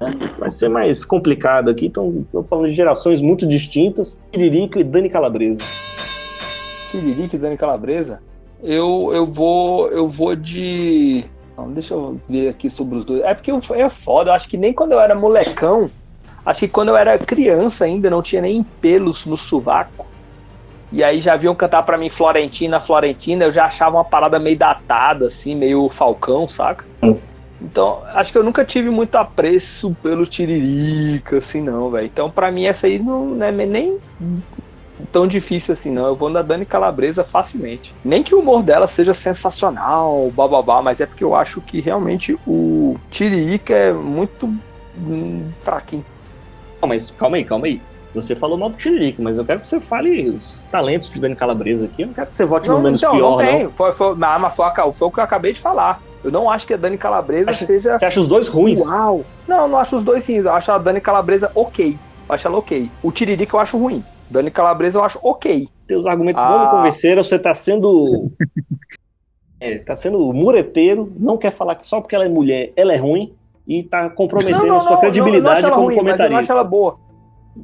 né, 0.00 0.14
vai 0.38 0.50
ser 0.50 0.68
mais 0.68 1.04
complicada 1.04 1.70
aqui. 1.70 1.86
Então, 1.86 2.24
falando 2.48 2.66
de 2.68 2.72
gerações 2.72 3.20
muito 3.20 3.46
distintas. 3.46 4.18
Tiririca 4.32 4.80
e 4.80 4.84
Dani 4.84 5.08
Calabresa. 5.10 5.62
Tiririca 6.90 7.36
e 7.36 7.38
Dani 7.38 7.56
Calabresa, 7.56 8.20
eu, 8.62 9.10
eu 9.12 9.26
vou 9.26 9.88
eu 9.88 10.08
vou 10.08 10.34
de. 10.34 11.24
Não, 11.56 11.70
deixa 11.70 11.94
eu 11.94 12.18
ver 12.28 12.48
aqui 12.48 12.68
sobre 12.70 12.96
os 12.98 13.04
dois. 13.04 13.22
É 13.22 13.34
porque 13.34 13.50
eu- 13.52 13.60
é 13.74 13.88
foda, 13.88 14.30
eu 14.30 14.34
acho 14.34 14.48
que 14.48 14.56
nem 14.56 14.72
quando 14.72 14.92
eu 14.92 15.00
era 15.00 15.14
molecão, 15.14 15.90
acho 16.44 16.60
que 16.60 16.68
quando 16.68 16.88
eu 16.88 16.96
era 16.96 17.18
criança 17.18 17.84
ainda, 17.84 18.08
não 18.10 18.22
tinha 18.22 18.42
nem 18.42 18.62
pelos 18.80 19.26
no 19.26 19.36
sovaco. 19.36 20.06
E 20.92 21.04
aí 21.04 21.20
já 21.20 21.36
viam 21.36 21.54
cantar 21.54 21.84
pra 21.84 21.96
mim 21.96 22.08
Florentina, 22.08 22.80
Florentina, 22.80 23.44
eu 23.44 23.52
já 23.52 23.66
achava 23.66 23.96
uma 23.98 24.04
parada 24.04 24.40
meio 24.40 24.58
datada, 24.58 25.28
assim, 25.28 25.54
meio 25.54 25.88
Falcão, 25.88 26.48
saca? 26.48 26.84
Então, 27.60 28.02
acho 28.14 28.32
que 28.32 28.38
eu 28.38 28.42
nunca 28.44 28.64
tive 28.64 28.88
muito 28.88 29.16
apreço 29.16 29.94
pelo 30.02 30.26
Tiririca, 30.26 31.38
assim, 31.38 31.60
não, 31.60 31.90
velho. 31.90 32.06
Então, 32.06 32.30
pra 32.30 32.50
mim, 32.50 32.64
essa 32.64 32.86
aí 32.86 32.98
não 32.98 33.42
é 33.42 33.52
nem 33.52 33.98
tão 35.12 35.26
difícil 35.26 35.72
assim, 35.72 35.90
não. 35.90 36.06
Eu 36.06 36.16
vou 36.16 36.30
na 36.30 36.42
Dani 36.42 36.64
Calabresa 36.64 37.24
facilmente. 37.24 37.94
Nem 38.04 38.22
que 38.22 38.34
o 38.34 38.40
humor 38.40 38.62
dela 38.62 38.86
seja 38.86 39.12
sensacional, 39.12 40.30
bababá, 40.34 40.80
mas 40.80 41.00
é 41.00 41.06
porque 41.06 41.24
eu 41.24 41.34
acho 41.34 41.60
que 41.60 41.80
realmente 41.80 42.38
o 42.46 42.96
Tiririca 43.10 43.74
é 43.74 43.92
muito 43.92 44.46
hum, 44.98 45.50
fraquinho. 45.62 46.04
Não, 46.80 46.88
mas 46.88 47.10
calma 47.10 47.36
aí, 47.36 47.44
calma 47.44 47.66
aí. 47.66 47.80
Você 48.14 48.34
falou 48.34 48.58
mal 48.58 48.70
do 48.70 48.76
Tiririca, 48.76 49.22
mas 49.22 49.38
eu 49.38 49.44
quero 49.44 49.60
que 49.60 49.66
você 49.66 49.80
fale 49.80 50.30
os 50.30 50.66
talentos 50.66 51.10
de 51.10 51.20
Dani 51.20 51.36
Calabresa 51.36 51.84
aqui. 51.84 52.02
Eu 52.02 52.08
não 52.08 52.14
quero 52.14 52.26
que 52.28 52.36
você 52.36 52.44
vote 52.44 52.68
no 52.68 52.80
menos 52.80 53.00
então, 53.00 53.12
pior, 53.12 53.30
não 53.30 53.38
não. 53.38 53.44
tem. 53.44 53.68
Foi, 53.70 53.92
foi, 53.92 54.14
mas 54.16 54.40
mas 54.40 54.56
foi, 54.56 54.66
foi 54.92 55.08
o 55.08 55.10
que 55.10 55.20
eu 55.20 55.24
acabei 55.24 55.52
de 55.52 55.60
falar. 55.60 56.00
Eu 56.22 56.30
não 56.30 56.50
acho 56.50 56.66
que 56.66 56.74
a 56.74 56.76
Dani 56.76 56.98
Calabresa 56.98 57.50
Acha- 57.50 57.64
seja. 57.66 57.98
Você 57.98 58.04
acha 58.04 58.20
os 58.20 58.26
dois 58.28 58.46
ruins? 58.48 58.80
Uau! 58.86 59.24
Não, 59.48 59.62
eu 59.62 59.68
não 59.68 59.78
acho 59.78 59.96
os 59.96 60.04
dois 60.04 60.22
sim. 60.24 60.36
Eu 60.36 60.52
acho 60.52 60.70
a 60.70 60.78
Dani 60.78 61.00
Calabresa 61.00 61.50
ok. 61.54 61.96
Eu 62.28 62.34
acho 62.34 62.46
ela 62.46 62.58
ok. 62.58 62.90
O 63.02 63.10
Tiririca 63.10 63.56
eu 63.56 63.60
acho 63.60 63.78
ruim. 63.78 64.04
Dani 64.30 64.50
Calabresa 64.50 64.98
eu 64.98 65.04
acho 65.04 65.18
ok. 65.22 65.68
Seus 65.88 66.06
argumentos 66.06 66.42
Ah. 66.42 66.48
não 66.50 66.64
me 66.64 66.70
convenceram, 66.70 67.22
você 67.22 67.38
tá 67.38 67.52
sendo. 67.54 68.30
é, 69.58 69.78
tá 69.78 69.94
sendo 69.94 70.18
mureteiro, 70.32 71.12
não 71.18 71.36
quer 71.36 71.50
falar 71.52 71.74
que 71.74 71.86
só 71.86 72.00
porque 72.00 72.14
ela 72.14 72.24
é 72.24 72.28
mulher, 72.28 72.72
ela 72.76 72.92
é 72.92 72.96
ruim 72.96 73.32
e 73.66 73.82
tá 73.82 74.08
comprometendo 74.10 74.80
sua 74.82 74.98
credibilidade 74.98 75.58
acho 75.58 75.66
ela 75.66 75.74
como 75.76 75.86
ruim, 75.88 75.96
mas 75.96 76.04
eu 76.04 76.04
não 76.06 76.12
acho 76.14 76.18
comentarista. 76.28 76.52
ela 76.52 76.64
boa. 76.64 76.98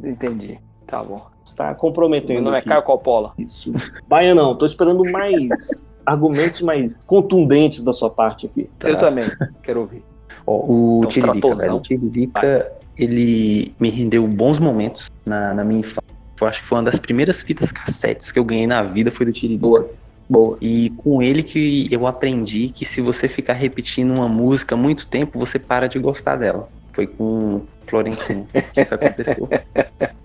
Entendi. 0.05 0.59
Tá 0.87 1.03
bom. 1.03 1.23
Está 1.45 1.67
Meu 1.67 1.75
comprometendo. 1.77 2.41
nome 2.43 2.57
é 2.57 2.59
aqui. 2.59 2.69
Caio 2.69 2.83
Coppola. 2.83 3.33
Isso. 3.39 3.71
Baia 4.09 4.35
não, 4.35 4.55
tô 4.57 4.67
esperando 4.67 5.03
mais 5.11 5.85
argumentos 6.07 6.63
mais 6.63 6.95
contundentes 7.05 7.83
da 7.83 7.93
sua 7.93 8.09
parte 8.09 8.47
aqui. 8.47 8.71
Tá. 8.79 8.89
Eu 8.89 8.99
também. 8.99 9.25
Quero 9.63 9.81
ouvir. 9.81 10.03
Ó, 10.47 10.57
o 10.57 10.99
Então, 10.99 11.11
Tiririca, 11.11 11.55
velho. 11.55 11.75
O 11.75 11.81
Tiririca, 11.81 12.73
ele 12.97 13.75
me 13.81 13.91
rendeu 13.91 14.27
bons 14.27 14.59
momentos 14.59 15.11
na, 15.25 15.53
na 15.53 15.65
minha 15.65 15.81
infância. 15.81 16.03
Eu 16.41 16.47
acho 16.47 16.63
que 16.63 16.69
foi 16.69 16.79
uma 16.79 16.85
das 16.85 17.01
primeiras 17.01 17.43
fitas 17.43 17.73
cassetes 17.73 18.31
que 18.31 18.39
eu 18.39 18.45
ganhei 18.45 18.67
na 18.67 18.83
vida 18.83 19.11
foi 19.11 19.27
do 19.27 19.33
Tiririca. 19.33 19.67
Boa. 19.67 19.91
Boa. 20.29 20.59
E 20.61 20.91
com 20.91 21.23
ele 21.23 21.43
que 21.43 21.89
eu 21.91 22.07
aprendi 22.07 22.69
que 22.69 22.85
se 22.85 23.01
você 23.01 23.29
ficar 23.29 23.53
repetindo 23.53 24.17
uma 24.17 24.29
música 24.29 24.77
muito 24.77 25.07
tempo, 25.07 25.39
você 25.39 25.59
para 25.59 25.89
de 25.89 25.99
gostar 25.99 26.37
dela. 26.37 26.69
Foi 26.91 27.07
com 27.07 27.63
Florentino 27.87 28.49
que 28.73 28.81
isso 28.81 28.95
aconteceu. 28.95 29.49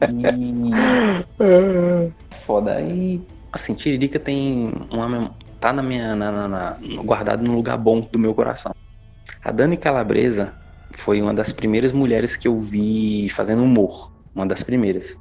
E 0.10 0.72
é 2.32 2.36
foda. 2.36 2.82
E 2.82 3.22
assim, 3.52 3.74
Tiririca 3.76 4.18
tem 4.18 4.74
uma 4.90 5.32
tá 5.62 5.72
na 5.72 5.82
minha 5.84 6.16
na, 6.16 6.32
na- 6.32 6.48
na- 6.48 6.78
guardado 7.04 7.44
num 7.44 7.56
lugar 7.56 7.78
bom 7.78 8.02
do 8.02 8.20
meu 8.20 8.34
coração. 8.34 8.74
A 9.44 9.52
Dani 9.52 9.78
Calabresa 9.78 10.54
foi 10.94 11.22
uma 11.22 11.34
das 11.34 11.52
primeiras 11.52 11.92
mulheres 11.92 12.36
que 12.36 12.48
eu 12.48 12.60
vi 12.60 13.30
fazendo 13.30 13.64
humor, 13.64 14.12
uma 14.36 14.46
das 14.46 14.64
primeiras. 14.64 15.16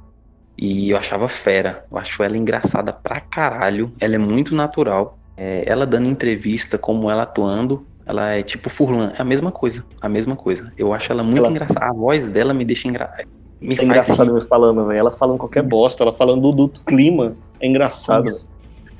E 0.57 0.89
eu 0.91 0.97
achava 0.97 1.27
fera, 1.27 1.85
eu 1.91 1.97
acho 1.97 2.21
ela 2.23 2.35
engraçada 2.37 2.91
pra 2.91 3.21
caralho, 3.21 3.93
ela 3.99 4.15
é 4.15 4.17
muito 4.17 4.53
natural. 4.53 5.17
É, 5.37 5.63
ela 5.65 5.85
dando 5.85 6.09
entrevista, 6.09 6.77
como 6.77 7.09
ela 7.09 7.23
atuando, 7.23 7.85
ela 8.05 8.29
é 8.31 8.43
tipo 8.43 8.69
Furlan, 8.69 9.11
é 9.17 9.21
a 9.21 9.25
mesma 9.25 9.51
coisa, 9.51 9.83
a 10.01 10.09
mesma 10.09 10.35
coisa. 10.35 10.71
Eu 10.77 10.93
acho 10.93 11.11
ela 11.11 11.23
muito 11.23 11.37
Ela- 11.37 11.49
engraçada, 11.49 11.85
a 11.85 11.93
voz 11.93 12.29
dela 12.29 12.53
me 12.53 12.65
deixa 12.65 12.87
engraçada. 12.87 13.23
Me 13.61 13.73
É 13.73 13.77
faz 13.77 13.87
engraçado 13.89 14.35
rir. 14.39 14.47
falando, 14.47 14.85
velho. 14.87 14.99
Ela 14.99 15.11
falando 15.11 15.37
qualquer 15.37 15.61
bosta, 15.63 16.03
ela 16.03 16.11
falando 16.11 16.51
do, 16.51 16.67
do 16.67 16.81
clima. 16.83 17.35
É 17.59 17.67
engraçado. 17.67 18.25
Isso. 18.27 18.47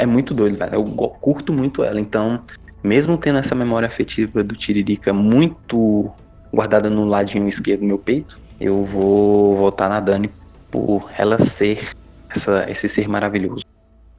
É 0.02 0.06
muito 0.08 0.34
doido, 0.34 0.58
velho. 0.58 0.74
Eu 0.74 0.84
curto 0.84 1.54
muito 1.54 1.84
ela. 1.84 1.99
Então, 1.99 2.41
mesmo 2.84 3.20
tendo 3.20 3.38
essa 3.38 3.54
memória 3.54 3.86
afetiva 3.86 4.43
do 4.43 4.56
Tiririca 4.56 5.14
muito 5.14 6.10
guardada 6.52 6.89
no 6.89 7.06
ladinho 7.06 7.47
esquerdo 7.47 7.82
do 7.82 7.86
meu 7.86 7.99
peito, 7.99 8.39
eu 8.60 8.84
vou 8.84 9.56
voltar 9.56 9.88
na 9.89 9.99
Dani 9.99 10.32
por 10.72 11.08
ela 11.16 11.38
ser 11.38 11.91
essa, 12.28 12.66
esse 12.68 12.89
ser 12.89 13.08
maravilhoso. 13.08 13.64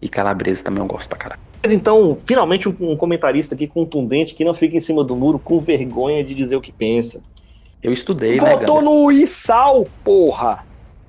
E 0.01 0.09
Calabresa 0.09 0.63
também 0.63 0.81
eu 0.81 0.87
gosto 0.87 1.09
pra 1.09 1.19
caralho. 1.19 1.41
Mas 1.61 1.73
então, 1.73 2.17
finalmente 2.17 2.69
um, 2.69 2.77
um 2.93 2.97
comentarista 2.97 3.57
aqui 3.57 3.67
contundente 3.67 4.37
que 4.37 4.45
não 4.45 4.55
fica 4.55 4.77
em 4.77 4.81
cima 4.81 5.03
do 5.03 5.17
muro 5.17 5.41
com 5.41 5.59
vergonha 5.59 6.23
de 6.23 6.33
dizer 6.33 6.55
o 6.55 6.61
que 6.61 6.71
pensa. 6.71 7.21
Eu 7.83 7.93
estudei, 7.93 8.41
né, 8.41 8.53
Votou 8.53 8.77
galera? 8.77 8.83
no 8.83 9.11
Isal, 9.11 9.89
porra! 10.05 10.65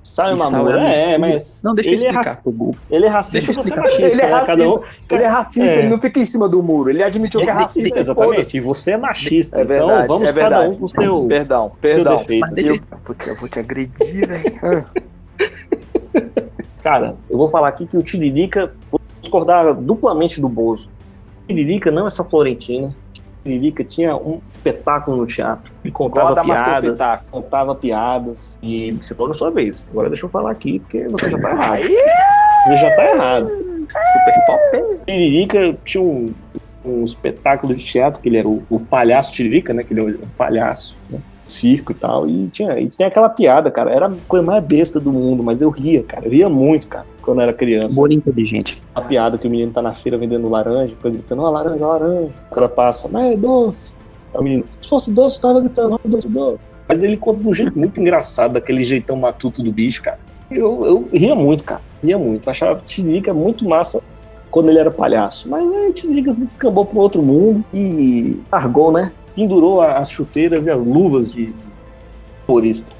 Sabe, 0.06 0.36
Mamura? 0.38 0.82
é 0.82 0.86
É, 0.86 0.90
estudo. 0.90 1.18
mas. 1.20 1.62
Não, 1.64 1.74
deixa 1.74 1.88
eu 1.90 1.94
ele 1.94 2.02
é 2.04 2.08
explicar. 2.08 2.28
raci- 2.28 2.42
pro 2.42 2.52
Gu. 2.52 2.76
Ele 2.90 3.06
é 3.06 3.08
racista, 3.08 3.38
Deixa 3.38 3.50
eu 3.50 3.64
você 3.64 3.72
é 3.72 3.76
machista. 3.76 4.02
Ele 4.02 4.20
é 4.22 4.30
né? 4.30 4.44
Cada 4.46 4.68
um. 4.70 4.80
Ele 5.10 5.22
é 5.22 5.26
racista, 5.26 5.64
É. 5.66 5.78
ele 5.78 5.88
não 5.88 6.00
fica 6.00 6.20
em 6.20 6.24
cima 6.26 6.48
do 6.48 6.62
muro. 6.62 6.90
Ele 6.90 7.02
admitiu 7.02 7.40
que 7.40 7.46
é 7.46 7.50
É, 7.50 7.52
racista. 7.54 7.98
Exatamente. 7.98 8.56
E 8.56 8.60
você 8.60 8.90
é 8.92 8.96
machista. 8.98 9.60
É 9.60 9.64
verdade, 9.64 10.04
então 10.04 10.06
vamos 10.18 10.28
é 10.28 10.32
cada 10.34 10.60
um 10.60 10.74
com 10.74 10.84
o 10.84 10.88
seu, 10.88 11.26
Perdão, 11.26 11.68
com 11.70 11.74
o 11.74 11.88
seu 11.88 11.94
perdão. 12.04 12.16
defeito. 12.18 12.46
Eu 12.58 12.66
Eu, 12.66 12.76
vou 13.04 13.14
te, 13.14 13.28
eu 13.30 13.36
vou 13.36 13.48
te 13.48 13.58
agredir, 13.58 14.28
velho. 14.28 14.86
Cara, 16.82 17.16
eu 17.30 17.36
vou 17.38 17.48
falar 17.48 17.68
aqui 17.68 17.86
que 17.86 17.96
o 17.96 18.02
Tiririca, 18.02 18.72
vou 18.90 19.00
discordar 19.20 19.74
duplamente 19.74 20.38
do 20.40 20.48
Bozo. 20.48 20.88
O 21.44 21.46
Tiririca 21.48 21.90
não 21.90 22.06
é 22.06 22.10
só 22.10 22.22
Florentina. 22.24 22.94
Tiririca 23.44 23.84
tinha 23.84 24.16
um 24.16 24.40
espetáculo 24.54 25.18
no 25.18 25.26
teatro. 25.26 25.70
Ele 25.84 25.92
contava 25.92 26.42
piadas, 26.42 26.98
contava 27.30 27.74
piadas. 27.74 28.58
E 28.62 28.92
você 28.92 29.14
falou 29.14 29.28
na 29.28 29.34
sua 29.34 29.50
vez. 29.50 29.86
Agora 29.90 30.08
deixa 30.08 30.24
eu 30.24 30.30
falar 30.30 30.50
aqui, 30.50 30.78
porque 30.78 31.06
você 31.08 31.30
já 31.30 31.38
tá 31.38 31.50
errado. 31.52 31.82
Você 31.82 32.76
já 32.78 32.96
tá 32.96 33.04
errado. 33.04 33.50
Super 34.12 34.46
pop. 34.46 35.04
Tiririca 35.06 35.76
tinha 35.84 36.02
um, 36.02 36.32
um 36.84 37.04
espetáculo 37.04 37.74
de 37.74 37.84
teatro, 37.84 38.20
que 38.22 38.28
ele 38.30 38.38
era 38.38 38.48
o, 38.48 38.62
o 38.70 38.80
palhaço 38.80 39.34
Tiririca, 39.34 39.74
né? 39.74 39.84
Que 39.84 39.92
ele 39.92 40.00
é 40.00 40.04
um 40.04 40.28
palhaço, 40.38 40.96
né? 41.10 41.20
Circo 41.46 41.92
e 41.92 41.94
tal. 41.94 42.28
E 42.28 42.48
tinha, 42.48 42.78
e 42.78 42.88
tem 42.88 43.06
aquela 43.06 43.28
piada, 43.28 43.70
cara. 43.70 43.90
Era 43.90 44.06
a 44.06 44.12
coisa 44.28 44.44
mais 44.44 44.62
besta 44.64 44.98
do 44.98 45.12
mundo, 45.12 45.42
mas 45.42 45.62
eu 45.62 45.70
ria, 45.70 46.02
cara. 46.02 46.26
Eu 46.26 46.30
ria 46.30 46.48
muito, 46.48 46.88
cara, 46.88 47.06
quando 47.22 47.38
eu 47.38 47.42
era 47.44 47.52
criança. 47.52 47.94
Humor 47.94 48.12
inteligente. 48.12 48.82
A 48.94 49.00
piada 49.00 49.38
que 49.38 49.46
o 49.46 49.50
menino 49.50 49.72
tá 49.72 49.82
na 49.82 49.94
feira 49.94 50.18
vendendo 50.18 50.48
laranja, 50.48 50.94
fica 50.94 51.10
gritando, 51.10 51.42
ó, 51.42 51.50
laranja, 51.50 51.86
laranja. 51.86 52.30
O 52.50 52.54
cara 52.54 52.68
passa, 52.68 53.08
mas 53.10 53.32
é 53.32 53.36
doce. 53.36 53.94
Aí 54.32 54.40
o 54.40 54.42
menino, 54.42 54.64
se 54.80 54.88
fosse 54.88 55.12
doce, 55.12 55.40
tava 55.40 55.60
gritando, 55.60 55.94
ó, 55.94 56.08
doce, 56.08 56.28
doce. 56.28 56.58
Mas 56.88 57.02
ele 57.02 57.16
conta 57.16 57.40
de 57.40 57.48
um 57.48 57.54
jeito 57.54 57.78
muito 57.78 58.00
engraçado, 58.00 58.54
daquele 58.54 58.84
jeitão 58.84 59.16
matuto 59.16 59.62
do 59.62 59.72
bicho, 59.72 60.02
cara. 60.02 60.18
Eu, 60.50 60.86
eu 60.86 61.08
ria 61.12 61.34
muito, 61.34 61.64
cara. 61.64 61.80
Ria 62.02 62.18
muito. 62.18 62.46
Eu 62.46 62.50
achava 62.50 62.82
Tiririca 62.84 63.32
muito 63.32 63.66
massa 63.66 64.02
quando 64.50 64.68
ele 64.68 64.78
era 64.78 64.90
palhaço. 64.90 65.48
Mas 65.48 65.66
aí 65.72 65.92
Tiririca 65.92 66.32
se 66.32 66.44
descambou 66.44 66.84
pro 66.84 67.00
outro 67.00 67.22
mundo 67.22 67.64
e 67.72 68.38
largou, 68.52 68.92
né? 68.92 69.10
Pendurou 69.34 69.80
as 69.80 70.10
chuteiras 70.10 70.66
e 70.66 70.70
as 70.70 70.84
luvas 70.84 71.32
de 71.32 71.52
humorista. 72.46 72.92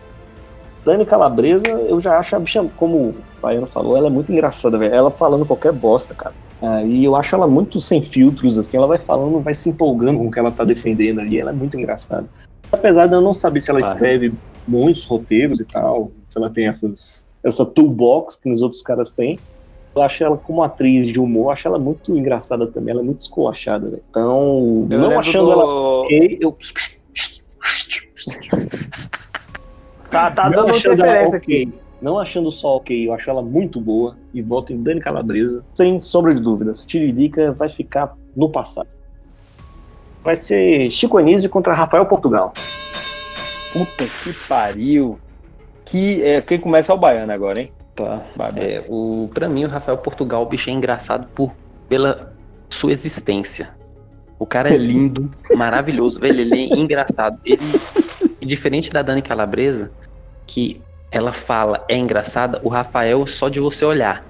Dani 0.84 1.06
Calabresa, 1.06 1.66
eu 1.66 2.00
já 2.00 2.18
acho 2.18 2.36
a 2.36 2.38
bicha, 2.38 2.64
como 2.76 2.96
o 2.96 3.14
Baiano 3.40 3.66
falou, 3.66 3.96
ela 3.96 4.08
é 4.08 4.10
muito 4.10 4.30
engraçada, 4.30 4.76
velho. 4.76 4.94
Ela 4.94 5.10
falando 5.10 5.46
qualquer 5.46 5.72
bosta, 5.72 6.14
cara. 6.14 6.34
Ah, 6.60 6.82
e 6.82 7.04
eu 7.04 7.16
acho 7.16 7.34
ela 7.34 7.46
muito 7.46 7.80
sem 7.80 8.02
filtros, 8.02 8.58
assim. 8.58 8.76
Ela 8.76 8.86
vai 8.86 8.98
falando, 8.98 9.40
vai 9.40 9.54
se 9.54 9.68
empolgando 9.70 10.18
com 10.18 10.26
o 10.26 10.30
que 10.30 10.38
ela 10.38 10.50
tá 10.50 10.62
defendendo 10.64 11.20
ali. 11.20 11.38
Ela 11.38 11.50
é 11.50 11.54
muito 11.54 11.78
engraçada. 11.78 12.26
Apesar 12.70 13.06
de 13.06 13.14
eu 13.14 13.20
não 13.20 13.32
saber 13.32 13.60
se 13.60 13.70
ela 13.70 13.80
Claro. 13.80 13.94
escreve 13.94 14.34
muitos 14.66 15.04
roteiros 15.04 15.60
e 15.60 15.64
tal, 15.64 16.10
se 16.26 16.36
ela 16.38 16.50
tem 16.50 16.66
essas, 16.66 17.24
essa 17.42 17.64
toolbox 17.64 18.36
que 18.36 18.48
nos 18.48 18.60
outros 18.60 18.82
caras 18.82 19.10
têm. 19.10 19.38
Eu 19.94 20.02
acho 20.02 20.24
ela 20.24 20.36
como 20.36 20.62
atriz 20.62 21.06
de 21.06 21.20
humor, 21.20 21.44
eu 21.46 21.50
acho 21.50 21.68
ela 21.68 21.78
muito 21.78 22.16
engraçada 22.16 22.66
também. 22.66 22.92
Ela 22.92 23.00
é 23.00 23.04
muito 23.04 23.20
esculachada, 23.20 23.88
velho. 23.88 24.02
Então, 24.10 24.86
eu 24.90 24.98
não 24.98 25.18
achando 25.18 25.46
do- 25.46 25.52
ela 25.52 25.64
ok, 26.00 26.38
eu. 26.40 26.56
Tá, 30.10 30.30
tá 30.30 30.44
não 30.44 30.56
dando 30.56 30.70
achando 30.70 30.92
ela 30.94 31.08
interferência 31.24 31.38
ok, 31.38 31.62
aqui. 31.62 31.74
não 32.00 32.18
achando 32.18 32.50
só 32.50 32.76
ok, 32.76 33.08
eu 33.08 33.12
acho 33.12 33.28
ela 33.30 33.42
muito 33.42 33.80
boa 33.80 34.16
e 34.32 34.40
voto 34.42 34.72
em 34.72 34.82
Dani 34.82 35.00
Calabresa, 35.00 35.64
sem 35.74 35.98
sombra 36.00 36.34
de 36.34 36.40
dúvidas. 36.40 36.84
Tiririca 36.86 37.52
vai 37.52 37.68
ficar 37.68 38.14
no 38.36 38.48
passado. 38.48 38.88
Vai 40.22 40.36
ser 40.36 40.90
Chico 40.90 41.18
Anísio 41.18 41.50
contra 41.50 41.74
Rafael 41.74 42.06
Portugal. 42.06 42.52
Puta 43.72 44.04
que 44.04 44.32
pariu. 44.48 45.18
Que, 45.84 46.22
é, 46.22 46.40
quem 46.40 46.58
começa 46.58 46.92
é 46.92 46.94
o 46.94 46.98
Baiano 46.98 47.30
agora, 47.32 47.60
hein? 47.60 47.72
Tá. 47.94 48.22
É, 48.56 48.84
o, 48.88 49.30
pra 49.32 49.48
mim, 49.48 49.64
o 49.64 49.68
Rafael 49.68 49.96
Portugal, 49.98 50.42
o 50.42 50.46
bicho 50.46 50.68
é 50.68 50.72
engraçado 50.72 51.28
por, 51.34 51.52
pela 51.88 52.32
sua 52.68 52.90
existência. 52.92 53.70
O 54.38 54.44
cara 54.46 54.72
é 54.72 54.76
lindo, 54.78 55.30
maravilhoso, 55.54 56.18
velho. 56.20 56.40
Ele 56.40 56.54
é 56.72 56.76
engraçado. 56.76 57.38
Ele, 57.44 57.80
diferente 58.40 58.90
da 58.90 59.00
Dani 59.00 59.22
Calabresa, 59.22 59.92
que 60.46 60.80
ela 61.10 61.32
fala 61.32 61.84
é 61.88 61.96
engraçada, 61.96 62.60
o 62.64 62.68
Rafael 62.68 63.26
só 63.26 63.48
de 63.48 63.60
você 63.60 63.84
olhar. 63.84 64.24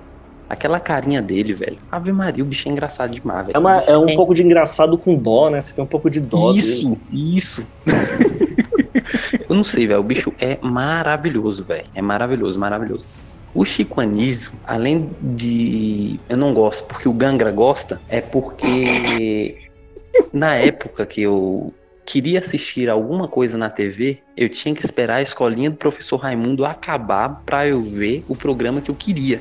Aquela 0.47 0.79
carinha 0.79 1.23
dele, 1.23 1.55
velho. 1.55 1.79
Ave 1.91 2.12
Maria, 2.12 2.45
o 2.45 2.47
bicho 2.47 2.69
é 2.69 2.71
engraçado 2.71 3.11
demais, 3.12 3.47
velho. 3.47 3.57
É, 3.57 3.59
uma- 3.59 3.79
é 3.81 3.97
um 3.97 4.15
pouco 4.15 4.35
de 4.35 4.43
engraçado 4.43 4.99
com 4.99 5.17
dó, 5.17 5.49
né? 5.49 5.62
Você 5.62 5.73
tem 5.73 5.83
um 5.83 5.87
pouco 5.87 6.11
de 6.11 6.21
dó. 6.21 6.49
dele. 6.53 6.59
Isso, 6.59 6.99
isso. 7.11 7.67
Eu 9.49 9.57
não 9.57 9.65
sei, 9.65 9.87
velho. 9.87 10.01
O 10.01 10.03
bicho 10.03 10.33
é 10.39 10.59
maravilhoso, 10.61 11.65
velho. 11.65 11.85
É 11.95 12.03
maravilhoso, 12.03 12.59
maravilhoso. 12.59 13.05
O 13.55 13.64
Chico 13.64 14.00
Anísio, 14.00 14.52
além 14.66 15.11
de. 15.22 16.18
Eu 16.28 16.36
não 16.36 16.52
gosto 16.52 16.84
porque 16.84 17.09
o 17.09 17.12
Gangra 17.12 17.50
gosta, 17.52 18.00
é 18.09 18.20
porque 18.20 19.68
na 20.32 20.55
época 20.57 21.07
que 21.07 21.22
eu 21.22 21.72
queria 22.05 22.40
assistir 22.40 22.90
alguma 22.90 23.28
coisa 23.28 23.57
na 23.57 23.70
TV, 23.70 24.18
eu 24.36 24.48
tinha 24.48 24.74
que 24.74 24.84
esperar 24.84 25.16
a 25.16 25.22
escolinha 25.22 25.70
do 25.70 25.76
professor 25.76 26.16
Raimundo 26.16 26.64
acabar 26.64 27.42
pra 27.46 27.66
eu 27.66 27.80
ver 27.80 28.24
o 28.28 28.34
programa 28.36 28.80
que 28.80 28.90
eu 28.90 28.94
queria. 28.94 29.40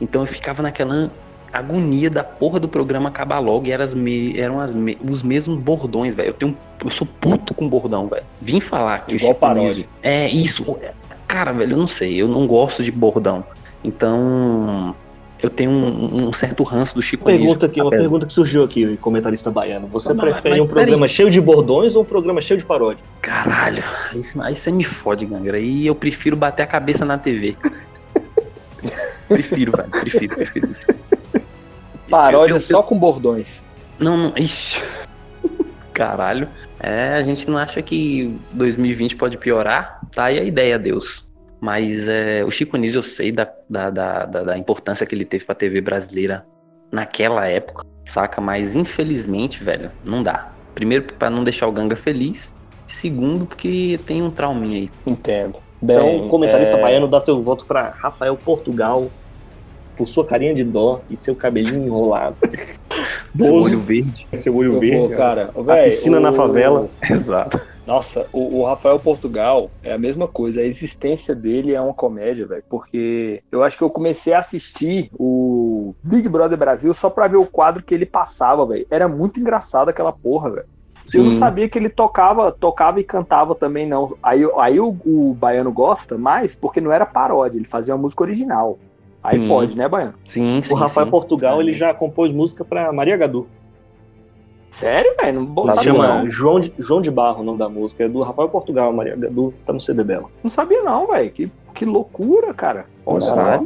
Então 0.00 0.22
eu 0.22 0.26
ficava 0.26 0.62
naquela 0.62 1.10
agonia 1.52 2.08
da 2.08 2.22
porra 2.24 2.58
do 2.60 2.68
programa 2.68 3.08
acabar 3.08 3.38
logo 3.40 3.66
e 3.66 3.72
eram, 3.72 3.84
as 3.84 3.92
me- 3.94 4.38
eram 4.38 4.60
as 4.60 4.72
me- 4.72 4.96
os 5.02 5.22
mesmos 5.22 5.58
bordões, 5.58 6.14
velho. 6.14 6.28
Eu 6.28 6.32
tenho 6.32 6.56
eu 6.82 6.90
sou 6.90 7.06
puto 7.06 7.52
com 7.52 7.68
bordão, 7.68 8.08
velho. 8.08 8.22
Vim 8.40 8.60
falar 8.60 9.04
que 9.06 9.16
Igual 9.16 9.34
o. 9.34 9.44
Anísio- 9.60 9.88
É 10.02 10.28
isso. 10.28 10.64
Cara, 11.30 11.52
velho, 11.52 11.74
eu 11.74 11.78
não 11.78 11.86
sei, 11.86 12.20
eu 12.20 12.26
não 12.26 12.46
gosto 12.46 12.82
de 12.82 12.90
bordão. 12.90 13.44
Então, 13.84 14.94
eu 15.40 15.48
tenho 15.48 15.70
um, 15.70 16.28
um 16.28 16.32
certo 16.32 16.62
ranço 16.64 16.94
do 16.96 17.00
Chico 17.00 17.24
Pergunta 17.24 17.66
aqui, 17.66 17.80
uma 17.80 17.88
pergunta 17.90 18.26
que 18.26 18.32
surgiu 18.32 18.64
aqui, 18.64 18.96
comentarista 18.96 19.48
baiano. 19.50 19.86
Você 19.86 20.12
Não, 20.12 20.20
prefere 20.24 20.58
mas 20.58 20.64
um 20.68 20.72
programa 20.72 20.96
peraí. 21.02 21.08
cheio 21.08 21.30
de 21.30 21.40
bordões 21.40 21.94
ou 21.94 22.02
um 22.02 22.04
programa 22.04 22.40
cheio 22.40 22.58
de 22.58 22.64
paródias? 22.66 23.08
Caralho, 23.22 23.82
aí, 24.12 24.22
aí 24.40 24.56
você 24.56 24.72
me 24.72 24.82
fode, 24.84 25.24
Gangra. 25.24 25.56
Aí 25.56 25.86
eu 25.86 25.94
prefiro 25.94 26.36
bater 26.36 26.64
a 26.64 26.66
cabeça 26.66 27.04
na 27.04 27.16
TV. 27.16 27.56
prefiro, 29.28 29.72
velho, 29.76 29.88
prefiro, 29.88 30.34
prefiro. 30.34 30.66
prefiro. 30.68 30.98
Paródia 32.08 32.52
Eu- 32.54 32.56
eu- 32.56 32.60
só 32.60 32.82
com 32.82 32.98
bordões. 32.98 33.62
Não, 33.98 34.16
não. 34.16 34.32
Ixi. 34.36 34.84
Caralho. 35.94 36.48
É, 36.82 37.14
a 37.14 37.22
gente 37.22 37.48
não 37.48 37.58
acha 37.58 37.80
que 37.82 38.34
2020 38.52 39.16
pode 39.16 39.36
piorar? 39.36 40.00
Tá 40.14 40.24
aí 40.24 40.38
a 40.38 40.42
ideia, 40.44 40.78
Deus. 40.78 41.28
Mas 41.60 42.08
é, 42.08 42.42
o 42.44 42.50
Chico 42.50 42.76
Anísio 42.76 42.98
eu 42.98 43.02
sei 43.02 43.30
da, 43.30 43.46
da, 43.68 43.90
da, 43.90 44.24
da- 44.24 44.42
da 44.44 44.58
importância 44.58 45.04
que 45.04 45.14
ele 45.14 45.26
teve 45.26 45.44
pra 45.44 45.54
TV 45.54 45.80
brasileira 45.82 46.46
naquela 46.90 47.46
época, 47.46 47.84
saca? 48.06 48.40
Mas 48.40 48.74
infelizmente, 48.74 49.62
velho, 49.62 49.90
não 50.04 50.22
dá. 50.22 50.52
Primeiro, 50.74 51.04
pra 51.18 51.28
não 51.28 51.44
deixar 51.44 51.66
o 51.66 51.72
Ganga 51.72 51.96
feliz. 51.96 52.56
Segundo, 52.86 53.44
porque 53.46 54.00
tem 54.06 54.22
um 54.22 54.30
trauminha 54.30 54.78
aí. 54.78 54.90
Entendo. 55.06 55.56
Então, 55.82 56.02
Bem, 56.06 56.26
o 56.26 56.28
comentarista 56.28 56.76
é, 56.76 56.80
baiano 56.80 57.06
dá 57.06 57.20
seu 57.20 57.42
voto 57.42 57.64
pra 57.66 57.90
Rafael 57.90 58.36
Portugal 58.36 59.10
por 60.00 60.08
sua 60.08 60.24
carinha 60.24 60.54
de 60.54 60.64
dó 60.64 61.02
e 61.10 61.16
seu 61.16 61.36
cabelinho 61.36 61.84
enrolado. 61.84 62.34
Seu 63.36 63.52
Bozo, 63.52 63.68
olho 63.68 63.78
verde. 63.78 64.26
seu 64.32 64.56
olho 64.56 64.74
eu 64.74 64.80
verde. 64.80 65.08
vou, 65.08 65.16
cara. 65.16 65.50
Véi, 65.64 65.90
piscina 65.90 66.18
na 66.18 66.32
favela. 66.32 66.88
Exato. 67.08 67.56
Nossa, 67.86 68.26
o, 68.32 68.58
o 68.58 68.64
Rafael 68.66 68.98
Portugal 68.98 69.70
é 69.82 69.92
a 69.92 69.98
mesma 69.98 70.26
coisa. 70.26 70.60
A 70.60 70.64
existência 70.64 71.34
dele 71.34 71.72
é 71.72 71.80
uma 71.80 71.94
comédia, 71.94 72.46
velho. 72.46 72.64
Porque 72.68 73.42
eu 73.50 73.62
acho 73.62 73.78
que 73.78 73.84
eu 73.84 73.88
comecei 73.88 74.34
a 74.34 74.40
assistir 74.40 75.10
o 75.14 75.94
Big 76.02 76.28
Brother 76.28 76.58
Brasil 76.58 76.92
só 76.92 77.08
pra 77.08 77.28
ver 77.28 77.36
o 77.36 77.46
quadro 77.46 77.82
que 77.82 77.94
ele 77.94 78.04
passava, 78.04 78.66
velho. 78.66 78.86
Era 78.90 79.06
muito 79.06 79.38
engraçado 79.38 79.88
aquela 79.88 80.12
porra, 80.12 80.50
velho. 80.50 80.66
Eu 81.14 81.24
não 81.24 81.38
sabia 81.38 81.68
que 81.68 81.78
ele 81.78 81.88
tocava, 81.88 82.52
tocava 82.52 83.00
e 83.00 83.04
cantava 83.04 83.54
também, 83.54 83.86
não. 83.86 84.14
Aí, 84.22 84.40
aí 84.58 84.80
o, 84.80 84.96
o 85.04 85.34
Baiano 85.34 85.72
gosta 85.72 86.18
mais 86.18 86.54
porque 86.54 86.80
não 86.80 86.92
era 86.92 87.06
paródia, 87.06 87.56
ele 87.56 87.66
fazia 87.66 87.94
uma 87.94 88.02
música 88.02 88.22
original. 88.22 88.78
Aí 89.24 89.38
Sim. 89.38 89.48
pode, 89.48 89.76
né, 89.76 89.88
Baiano? 89.88 90.14
Sim, 90.24 90.60
sim. 90.62 90.72
O 90.72 90.76
Rafael 90.76 91.06
sim. 91.06 91.10
Portugal, 91.10 91.60
ele 91.60 91.72
já 91.72 91.92
compôs 91.92 92.32
música 92.32 92.64
pra 92.64 92.92
Maria 92.92 93.16
Gadu. 93.16 93.46
Sério, 94.70 95.14
velho? 95.20 95.42
Não, 95.42 95.62
Ela 95.64 95.82
chama 95.82 96.08
não. 96.08 96.30
João 96.30 96.60
de, 96.60 96.72
João 96.78 97.00
de 97.00 97.10
Barro, 97.10 97.40
o 97.42 97.44
nome 97.44 97.58
da 97.58 97.68
música. 97.68 98.04
É 98.04 98.08
do 98.08 98.22
Rafael 98.22 98.48
Portugal, 98.48 98.92
Maria 98.92 99.16
Gadu, 99.16 99.52
tá 99.66 99.72
no 99.72 99.80
CD 99.80 100.04
dela. 100.04 100.28
Não 100.42 100.50
sabia, 100.50 100.80
não, 100.82 101.08
velho. 101.08 101.30
Que, 101.30 101.52
que 101.74 101.84
loucura, 101.84 102.54
cara. 102.54 102.86
Olha. 103.04 103.60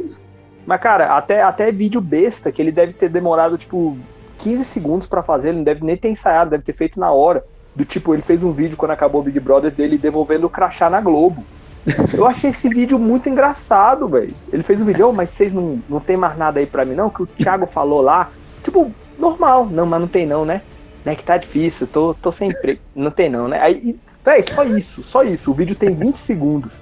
Mas, 0.65 0.81
cara, 0.81 1.15
até, 1.15 1.43
até 1.43 1.71
vídeo 1.71 2.01
besta, 2.01 2.51
que 2.51 2.59
ele 2.61 2.71
deve 2.71 2.93
ter 2.93 3.07
demorado, 3.07 3.57
tipo, 3.57 3.95
15 4.39 4.65
segundos 4.65 5.07
pra 5.07 5.21
fazer, 5.21 5.49
ele 5.49 5.57
não 5.57 5.63
deve 5.63 5.85
nem 5.85 5.95
ter 5.95 6.09
ensaiado, 6.09 6.49
deve 6.49 6.63
ter 6.63 6.73
feito 6.73 6.99
na 6.99 7.11
hora. 7.11 7.45
Do 7.75 7.85
tipo, 7.85 8.13
ele 8.13 8.21
fez 8.21 8.41
um 8.43 8.51
vídeo 8.51 8.75
quando 8.75 8.91
acabou 8.91 9.21
o 9.21 9.23
Big 9.23 9.39
Brother 9.39 9.69
dele 9.69 9.97
devolvendo 9.97 10.47
o 10.47 10.49
crachá 10.49 10.89
na 10.89 10.99
Globo. 11.01 11.43
Eu 12.17 12.25
achei 12.25 12.49
esse 12.49 12.67
vídeo 12.67 12.97
muito 12.97 13.29
engraçado, 13.29 14.07
velho. 14.07 14.33
Ele 14.51 14.63
fez 14.63 14.81
um 14.81 14.85
vídeo, 14.85 15.07
"Ô, 15.07 15.13
mas 15.13 15.29
vocês 15.29 15.53
não, 15.53 15.81
não 15.87 15.99
tem 15.99 16.17
mais 16.17 16.37
nada 16.37 16.59
aí 16.59 16.65
pra 16.65 16.83
mim, 16.85 16.95
não? 16.95 17.09
Que 17.09 17.23
o 17.23 17.27
Thiago 17.27 17.67
falou 17.67 18.01
lá. 18.01 18.31
Tipo, 18.63 18.91
normal. 19.19 19.67
Não, 19.67 19.85
mas 19.85 20.01
não 20.01 20.07
tem 20.07 20.25
não, 20.25 20.43
né? 20.45 20.61
Né, 21.03 21.15
que 21.15 21.23
tá 21.23 21.37
difícil, 21.37 21.85
tô, 21.85 22.15
tô 22.15 22.31
sem 22.31 22.49
emprego. 22.49 22.81
Não 22.95 23.11
tem 23.11 23.29
não, 23.29 23.47
né? 23.47 23.61
Aí, 23.61 23.95
véi, 24.23 24.41
só 24.41 24.63
isso, 24.63 25.03
só 25.03 25.23
isso. 25.23 25.51
O 25.51 25.53
vídeo 25.53 25.75
tem 25.75 25.93
20 25.93 26.17
segundos. 26.17 26.81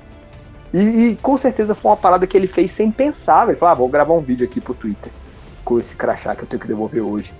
E, 0.73 0.79
e 0.79 1.15
com 1.17 1.37
certeza 1.37 1.75
foi 1.75 1.91
uma 1.91 1.97
parada 1.97 2.25
que 2.25 2.37
ele 2.37 2.47
fez 2.47 2.71
sem 2.71 2.89
pensar, 2.89 3.45
velho. 3.45 3.57
Falou, 3.57 3.71
ah, 3.73 3.75
vou 3.75 3.89
gravar 3.89 4.13
um 4.13 4.21
vídeo 4.21 4.45
aqui 4.45 4.61
pro 4.61 4.73
Twitter 4.73 5.11
com 5.65 5.77
esse 5.77 5.95
crachá 5.95 6.35
que 6.35 6.43
eu 6.43 6.47
tenho 6.47 6.61
que 6.61 6.67
devolver 6.67 7.01
hoje. 7.03 7.33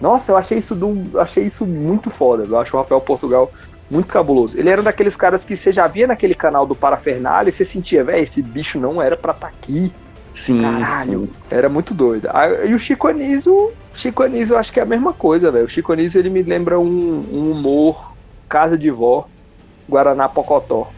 Nossa, 0.00 0.32
eu 0.32 0.36
achei 0.36 0.58
isso, 0.58 0.74
do, 0.74 1.18
achei 1.18 1.44
isso 1.44 1.66
muito 1.66 2.08
foda. 2.08 2.44
Eu 2.44 2.58
acho 2.58 2.76
o 2.76 2.80
Rafael 2.80 3.00
Portugal 3.00 3.50
muito 3.90 4.08
cabuloso. 4.08 4.58
Ele 4.58 4.68
era 4.68 4.80
um 4.80 4.84
daqueles 4.84 5.16
caras 5.16 5.44
que 5.44 5.56
você 5.56 5.72
já 5.72 5.86
via 5.86 6.06
naquele 6.06 6.34
canal 6.34 6.66
do 6.66 6.74
Parafernália 6.74 7.50
e 7.50 7.52
você 7.52 7.64
sentia, 7.64 8.02
velho, 8.04 8.22
esse 8.24 8.42
bicho 8.42 8.78
não 8.78 9.00
era 9.00 9.16
pra 9.16 9.32
estar 9.32 9.46
aqui. 9.48 9.92
Sim, 10.32 10.60
Caralho. 10.60 11.20
sim. 11.20 11.30
Era 11.50 11.68
muito 11.68 11.94
doido. 11.94 12.28
Ah, 12.30 12.48
E 12.64 12.74
o 12.74 12.78
Chico 12.78 13.08
Anísio, 13.08 13.72
Chico 13.94 14.22
Anísio 14.22 14.54
eu 14.54 14.58
acho 14.58 14.72
que 14.72 14.78
é 14.78 14.82
a 14.82 14.86
mesma 14.86 15.12
coisa, 15.12 15.50
velho. 15.50 15.64
O 15.64 15.68
Chico 15.68 15.92
Anísio 15.92 16.18
ele 16.18 16.28
me 16.28 16.42
lembra 16.42 16.78
um, 16.78 16.84
um 17.32 17.50
humor, 17.52 18.12
casa 18.48 18.76
de 18.76 18.90
vó, 18.90 19.26
Guaraná 19.88 20.28
Pocotó. 20.28 20.88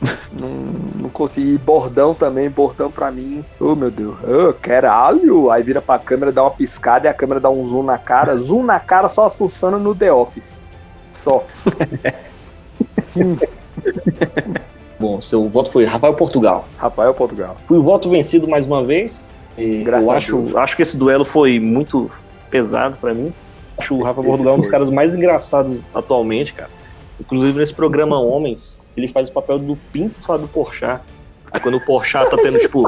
não, 0.32 0.48
não 0.96 1.08
consegui. 1.10 1.58
Bordão 1.58 2.14
também, 2.14 2.48
bordão 2.48 2.90
pra 2.90 3.10
mim. 3.10 3.44
Oh 3.60 3.74
meu 3.74 3.90
Deus, 3.90 4.16
oh, 4.22 4.52
caralho! 4.54 5.50
Aí 5.50 5.62
vira 5.62 5.82
pra 5.82 5.98
câmera, 5.98 6.32
dá 6.32 6.42
uma 6.42 6.50
piscada 6.50 7.06
e 7.06 7.10
a 7.10 7.14
câmera 7.14 7.40
dá 7.40 7.50
um 7.50 7.66
zoom 7.66 7.82
na 7.82 7.98
cara. 7.98 8.36
Zoom 8.38 8.62
na 8.62 8.80
cara 8.80 9.08
só 9.08 9.28
funciona 9.28 9.78
no 9.78 9.94
The 9.94 10.12
Office. 10.12 10.58
Só. 11.14 11.44
Bom, 14.98 15.20
seu 15.20 15.48
voto 15.48 15.70
foi 15.70 15.84
Rafael 15.84 16.14
Portugal. 16.14 16.68
Rafael 16.76 17.14
Portugal. 17.14 17.56
Fui 17.66 17.78
o 17.78 17.82
voto 17.82 18.08
vencido 18.08 18.48
mais 18.48 18.66
uma 18.66 18.84
vez. 18.84 19.38
Eu 19.56 20.10
acho, 20.10 20.58
acho 20.58 20.76
que 20.76 20.82
esse 20.82 20.96
duelo 20.96 21.24
foi 21.24 21.60
muito 21.60 22.10
pesado 22.50 22.96
pra 23.00 23.14
mim. 23.14 23.32
Acho 23.78 23.94
o 23.96 24.02
Rafael 24.02 24.26
Portugal 24.26 24.54
um 24.54 24.58
dos 24.58 24.68
caras 24.68 24.90
mais 24.90 25.14
engraçados 25.14 25.80
atualmente, 25.94 26.52
cara. 26.52 26.70
Inclusive 27.20 27.58
nesse 27.58 27.74
programa 27.74 28.18
Homens, 28.20 28.80
ele 28.96 29.08
faz 29.08 29.28
o 29.28 29.32
papel 29.32 29.58
do 29.58 29.76
Pinto 29.92 30.20
Fábio 30.24 30.48
Porchat. 30.48 31.02
Aí 31.52 31.60
quando 31.60 31.76
o 31.76 31.80
Porchat 31.80 32.28
tá 32.28 32.36
tendo, 32.36 32.58
tipo, 32.58 32.84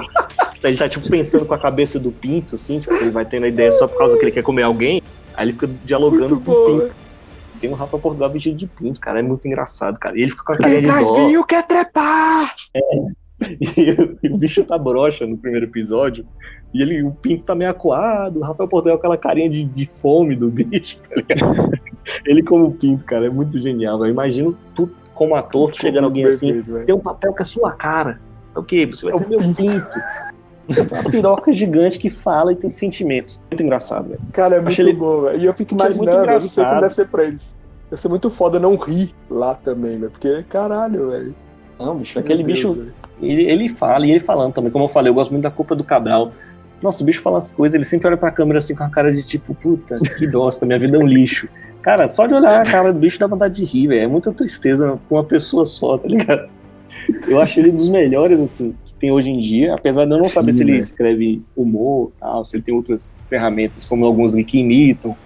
ele 0.63 0.77
tá 0.77 0.89
tipo 0.89 1.09
pensando 1.09 1.45
com 1.45 1.55
a 1.55 1.59
cabeça 1.59 2.01
do 2.01 2.11
Pinto, 2.11 2.57
assim, 2.57 2.81
tipo, 2.81 2.95
ele 2.95 3.11
vai 3.11 3.25
tendo 3.25 3.45
a 3.45 3.49
ideia 3.49 3.71
só 3.71 3.87
por 3.87 3.97
causa 3.97 4.17
que 4.17 4.25
ele 4.25 4.33
quer 4.33 4.43
comer 4.43 4.63
alguém, 4.63 5.01
aí 5.35 5.45
ele 5.45 5.53
fica 5.53 5.71
dialogando 5.85 6.35
Muito 6.35 6.45
com 6.45 6.51
o 6.51 6.67
Pinto. 6.67 7.06
Tem 7.67 7.75
o 7.75 7.77
Rafael 7.77 8.01
Portugal 8.01 8.31
vestido 8.31 8.57
de 8.57 8.67
Pinto, 8.67 9.01
cara, 9.01 9.19
é 9.19 9.23
muito 9.23 9.47
engraçado, 9.49 9.99
cara. 9.99 10.17
E 10.17 10.23
ele 10.23 10.31
fica 10.31 10.45
com 10.45 10.53
a 10.53 10.59
carinha 10.59 10.81
Quem 10.83 11.29
de 11.29 11.37
dó. 11.37 11.45
quer 11.45 11.67
trepar! 11.67 12.55
E 13.77 13.91
o- 13.91 14.19
e 14.23 14.29
o 14.33 14.39
bicho 14.39 14.65
tá 14.65 14.79
broxa 14.79 15.27
no 15.27 15.37
primeiro 15.37 15.67
episódio. 15.67 16.27
E 16.73 16.81
ele, 16.81 17.03
o 17.03 17.11
pinto 17.11 17.45
tá 17.45 17.55
meio 17.55 17.71
acuado. 17.71 18.39
O 18.39 18.43
Rafael 18.43 18.67
Portugal 18.67 18.97
com 18.97 19.01
aquela 19.01 19.19
carinha 19.19 19.51
de, 19.51 19.63
de 19.63 19.85
fome 19.85 20.35
do 20.35 20.49
bicho, 20.49 20.99
tá 21.07 21.15
ligado? 21.17 21.71
ele 22.25 22.43
como 22.43 22.73
pinto, 22.73 23.05
cara, 23.05 23.27
é 23.27 23.29
muito 23.29 23.61
genial. 23.61 24.03
Eu 24.03 24.11
imagino 24.11 24.57
tu, 24.75 24.89
como 25.13 25.35
ator, 25.35 25.71
tu 25.71 25.83
chegando 25.83 26.05
alguém 26.07 26.25
assim, 26.25 26.63
tem 26.87 26.95
um 26.95 26.99
papel 27.01 27.35
com 27.35 27.43
a 27.43 27.45
sua 27.45 27.73
cara. 27.73 28.19
É 28.55 28.59
o 28.59 28.63
quê? 28.65 28.87
Você 28.87 29.05
vai 29.05 29.15
É 29.15 29.19
ser 29.19 29.29
meu 29.29 29.39
pinto. 29.39 29.87
Você 30.69 30.81
é 30.81 30.85
uma 30.85 31.11
piroca 31.11 31.53
gigante 31.53 31.99
que 31.99 32.11
fala 32.11 32.53
e 32.53 32.57
tem 32.57 32.71
sentimentos. 32.71 33.41
Muito 33.51 33.63
engraçado, 33.63 34.09
velho. 34.09 34.21
Cara, 34.35 34.57
é 34.57 34.59
muito 34.61 34.73
Achei 34.73 34.85
ele- 34.87 34.93
bom, 34.97 35.23
velho. 35.23 35.41
E 35.41 35.47
eu 35.47 35.55
fico 35.55 35.75
imaginando, 35.75 36.11
eu 36.11 36.27
não 36.27 36.41
sei 36.41 36.65
como 36.65 36.77
engraçado. 36.77 36.81
deve 36.81 36.95
ser 36.95 37.11
pra 37.11 37.25
eles. 37.25 37.57
Deve 37.91 38.03
ser 38.03 38.09
muito 38.09 38.31
foda 38.31 38.59
não 38.59 38.77
rir 38.77 39.15
lá 39.31 39.55
também, 39.55 39.99
velho. 39.99 40.11
Porque, 40.11 40.43
caralho, 40.49 41.11
velho. 41.11 41.35
Não, 41.79 41.97
bicho, 41.99 42.19
aquele 42.19 42.43
Deus, 42.43 42.75
bicho. 42.75 42.87
Ele, 43.21 43.43
ele 43.45 43.69
fala, 43.69 44.07
e 44.07 44.11
ele 44.11 44.21
falando 44.21 44.53
também, 44.55 44.71
como 44.73 44.85
eu 44.85 44.89
falei, 44.89 45.11
eu 45.11 45.15
gosto 45.15 45.31
muito 45.31 45.45
da 45.45 45.51
culpa 45.51 45.75
do 45.77 45.85
Cabral. 45.85 46.33
Nossa, 46.83 47.03
o 47.03 47.07
bicho 47.07 47.23
fala 47.23 47.39
as 47.39 47.51
coisas, 47.51 47.75
ele 47.75 47.85
sempre 47.85 48.09
olha 48.09 48.17
pra 48.17 48.31
câmera 48.31 48.59
assim 48.59 48.75
com 48.75 48.83
a 48.85 48.91
cara 48.91 49.13
de 49.13 49.23
tipo, 49.23 49.55
puta, 49.55 49.97
que 50.19 50.27
bosta, 50.33 50.67
minha 50.67 50.79
vida 50.79 50.97
é 50.97 51.01
um 51.01 51.07
lixo. 51.07 51.49
Cara, 51.81 52.09
só 52.09 52.27
de 52.27 52.35
olhar 52.35 52.61
a 52.61 52.65
cara 52.65 52.93
do 52.93 52.99
bicho 52.99 53.19
dá 53.19 53.27
vontade 53.27 53.57
de 53.57 53.65
rir, 53.65 53.87
velho. 53.87 54.01
É 54.03 54.07
muita 54.07 54.33
tristeza 54.33 54.99
com 55.09 55.15
uma 55.15 55.25
pessoa 55.25 55.65
só, 55.65 55.97
tá 55.97 56.09
ligado? 56.09 56.49
Eu 57.29 57.41
acho 57.41 57.61
ele 57.61 57.71
um 57.71 57.77
dos 57.77 57.89
melhores, 57.89 58.41
assim, 58.41 58.75
tem 58.99 59.11
hoje 59.11 59.31
em 59.31 59.39
dia, 59.39 59.75
apesar 59.75 60.05
de 60.05 60.13
eu 60.13 60.19
não 60.19 60.29
saber 60.29 60.53
Sim, 60.53 60.59
se 60.59 60.65
ele 60.65 60.73
velho. 60.73 60.83
escreve 60.83 61.33
humor 61.57 62.11
tal, 62.19 62.45
se 62.45 62.57
ele 62.57 62.63
tem 62.63 62.75
outras 62.75 63.19
ferramentas, 63.29 63.85
como 63.85 64.05
alguns 64.07 64.35
que 64.35 64.59
imitam, 64.59 65.17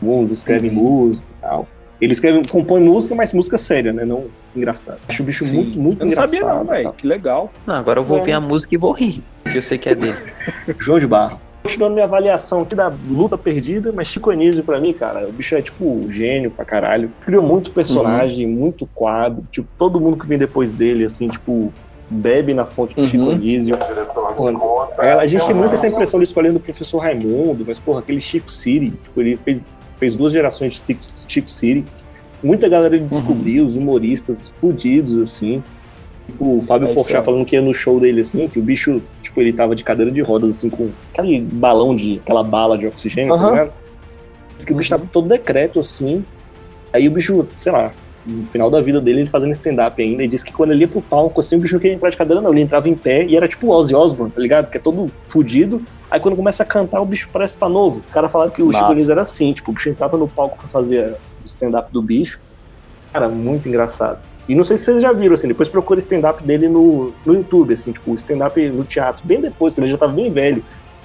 alguns 0.00 0.32
escrevem 0.32 0.70
Uhum. 0.70 0.76
música 0.76 1.26
e 1.38 1.40
tal. 1.40 1.68
Ele 2.00 2.12
escreve, 2.12 2.42
compõe 2.50 2.82
música, 2.82 3.14
mas 3.14 3.32
música 3.32 3.56
séria, 3.56 3.92
né? 3.92 4.02
Não 4.04 4.18
engraçado. 4.56 4.98
Acho 5.08 5.22
o 5.22 5.26
bicho 5.26 5.44
Sim. 5.46 5.54
muito, 5.54 5.78
muito 5.80 6.00
Eu 6.02 6.06
não 6.06 6.12
engraçado. 6.12 6.36
sabia 6.40 6.54
não, 6.54 6.64
velho. 6.64 6.92
Que 6.94 7.06
legal. 7.06 7.52
Não, 7.64 7.74
agora 7.76 8.00
eu 8.00 8.04
vou 8.04 8.18
É. 8.18 8.22
ver 8.22 8.32
a 8.32 8.40
música 8.40 8.74
e 8.74 8.78
vou 8.78 8.90
rir. 8.92 9.22
Que 9.50 9.58
eu 9.58 9.62
sei 9.62 9.78
que 9.78 9.88
é 9.88 9.94
dele. 9.94 10.16
João 10.80 10.98
de 10.98 11.06
Barro. 11.06 11.38
Continuando 11.62 11.94
minha 11.94 12.04
avaliação 12.06 12.62
aqui 12.62 12.74
da 12.74 12.92
luta 13.08 13.38
perdida, 13.38 13.92
mas 13.92 14.08
Chico 14.08 14.30
Anísio 14.32 14.64
pra 14.64 14.80
mim, 14.80 14.92
cara, 14.92 15.28
o 15.28 15.30
bicho 15.32 15.54
é 15.54 15.62
tipo 15.62 16.04
gênio 16.10 16.50
pra 16.50 16.64
caralho. 16.64 17.08
Criou 17.24 17.40
muito 17.40 17.70
personagem, 17.70 18.46
uhum. 18.46 18.52
muito 18.52 18.84
quadro. 18.92 19.44
Tipo, 19.48 19.68
todo 19.78 20.00
mundo 20.00 20.16
que 20.16 20.26
vem 20.26 20.36
depois 20.36 20.72
dele, 20.72 21.04
assim, 21.04 21.28
tipo, 21.28 21.72
bebe 22.12 22.52
na 22.54 22.66
fonte 22.66 22.94
do 22.94 23.02
uhum. 23.02 23.06
Chico 23.08 23.30
Anísio. 23.30 23.76
a 25.18 25.26
gente 25.26 25.46
tem 25.46 25.54
muita 25.54 25.74
essa 25.74 25.86
impressão 25.86 26.20
de 26.20 26.24
escolhendo 26.24 26.58
o 26.58 26.60
professor 26.60 26.98
Raimundo, 26.98 27.64
mas, 27.66 27.78
porra, 27.78 28.00
aquele 28.00 28.20
Chico 28.20 28.50
City, 28.50 28.90
tipo, 29.02 29.20
ele 29.20 29.36
fez, 29.36 29.64
fez 29.98 30.14
duas 30.14 30.32
gerações 30.32 30.82
de 30.82 30.98
Chico 31.26 31.50
City. 31.50 31.84
Muita 32.42 32.68
galera 32.68 32.98
descobriu, 32.98 33.62
uhum. 33.62 33.68
os 33.68 33.76
humoristas 33.76 34.52
fudidos, 34.58 35.18
assim. 35.18 35.62
Tipo, 36.26 36.58
o 36.58 36.62
Fábio 36.62 36.88
é 36.88 36.94
Porchat 36.94 37.24
falando 37.24 37.44
que 37.44 37.56
ia 37.56 37.62
no 37.62 37.74
show 37.74 37.98
dele, 37.98 38.20
assim, 38.20 38.46
que 38.48 38.58
o 38.58 38.62
bicho, 38.62 39.02
tipo, 39.22 39.40
ele 39.40 39.52
tava 39.52 39.74
de 39.74 39.82
cadeira 39.82 40.10
de 40.10 40.20
rodas, 40.20 40.50
assim, 40.50 40.70
com 40.70 40.90
aquele 41.12 41.40
balão 41.40 41.94
de, 41.94 42.20
aquela 42.22 42.42
bala 42.42 42.76
de 42.76 42.86
oxigênio, 42.86 43.32
uhum. 43.32 43.38
tá 43.38 43.50
ligado? 43.50 43.72
Diz 44.56 44.64
que 44.64 44.72
o 44.72 44.76
bicho 44.76 44.90
tava 44.90 45.06
todo 45.12 45.28
decreto, 45.28 45.80
assim. 45.80 46.24
Aí 46.92 47.08
o 47.08 47.10
bicho, 47.10 47.46
sei 47.56 47.72
lá, 47.72 47.92
no 48.24 48.46
final 48.46 48.70
da 48.70 48.80
vida 48.80 49.00
dele, 49.00 49.20
ele 49.20 49.28
fazendo 49.28 49.50
stand-up 49.50 50.00
ainda, 50.00 50.22
e 50.22 50.28
disse 50.28 50.44
que 50.44 50.52
quando 50.52 50.72
ele 50.72 50.82
ia 50.82 50.88
pro 50.88 51.02
palco, 51.02 51.40
assim, 51.40 51.56
o 51.56 51.58
bicho 51.58 51.74
não 51.74 51.80
queria 51.80 51.96
entrar 51.96 52.10
de 52.10 52.16
cadeira, 52.16 52.40
não. 52.40 52.50
Ele 52.50 52.60
entrava 52.60 52.88
em 52.88 52.94
pé 52.94 53.24
e 53.24 53.36
era 53.36 53.48
tipo 53.48 53.66
o 53.66 53.70
Ozzy 53.70 53.94
Osbourne, 53.94 54.32
tá 54.32 54.40
ligado? 54.40 54.70
Que 54.70 54.76
é 54.76 54.80
todo 54.80 55.10
fudido. 55.26 55.82
Aí 56.10 56.20
quando 56.20 56.36
começa 56.36 56.62
a 56.62 56.66
cantar, 56.66 57.00
o 57.00 57.06
bicho 57.06 57.28
parece 57.32 57.54
estar 57.54 57.66
tá 57.66 57.72
novo. 57.72 58.02
Os 58.06 58.14
caras 58.14 58.30
falaram 58.30 58.50
que 58.50 58.62
o 58.62 58.72
Chico 58.72 58.84
Anísio 58.84 59.12
era 59.12 59.22
assim, 59.22 59.52
tipo, 59.52 59.70
o 59.70 59.74
bicho 59.74 59.88
entrava 59.88 60.16
no 60.16 60.28
palco 60.28 60.56
pra 60.58 60.68
fazer 60.68 61.16
o 61.42 61.46
stand-up 61.46 61.92
do 61.92 62.00
bicho. 62.00 62.40
Cara, 63.12 63.28
muito 63.28 63.68
engraçado. 63.68 64.18
E 64.48 64.54
não 64.54 64.64
sei 64.64 64.76
se 64.76 64.84
vocês 64.84 65.02
já 65.02 65.12
viram, 65.12 65.34
assim, 65.34 65.48
depois 65.48 65.68
procura 65.68 66.00
stand-up 66.00 66.42
dele 66.42 66.68
no, 66.68 67.12
no 67.24 67.34
YouTube, 67.34 67.74
assim, 67.74 67.92
tipo, 67.92 68.12
stand-up 68.14 68.68
no 68.70 68.84
teatro, 68.84 69.24
bem 69.26 69.40
depois, 69.40 69.74
que 69.74 69.80
ele 69.80 69.90
já 69.90 69.98
tava 69.98 70.12
bem 70.12 70.30
velho. 70.30 70.64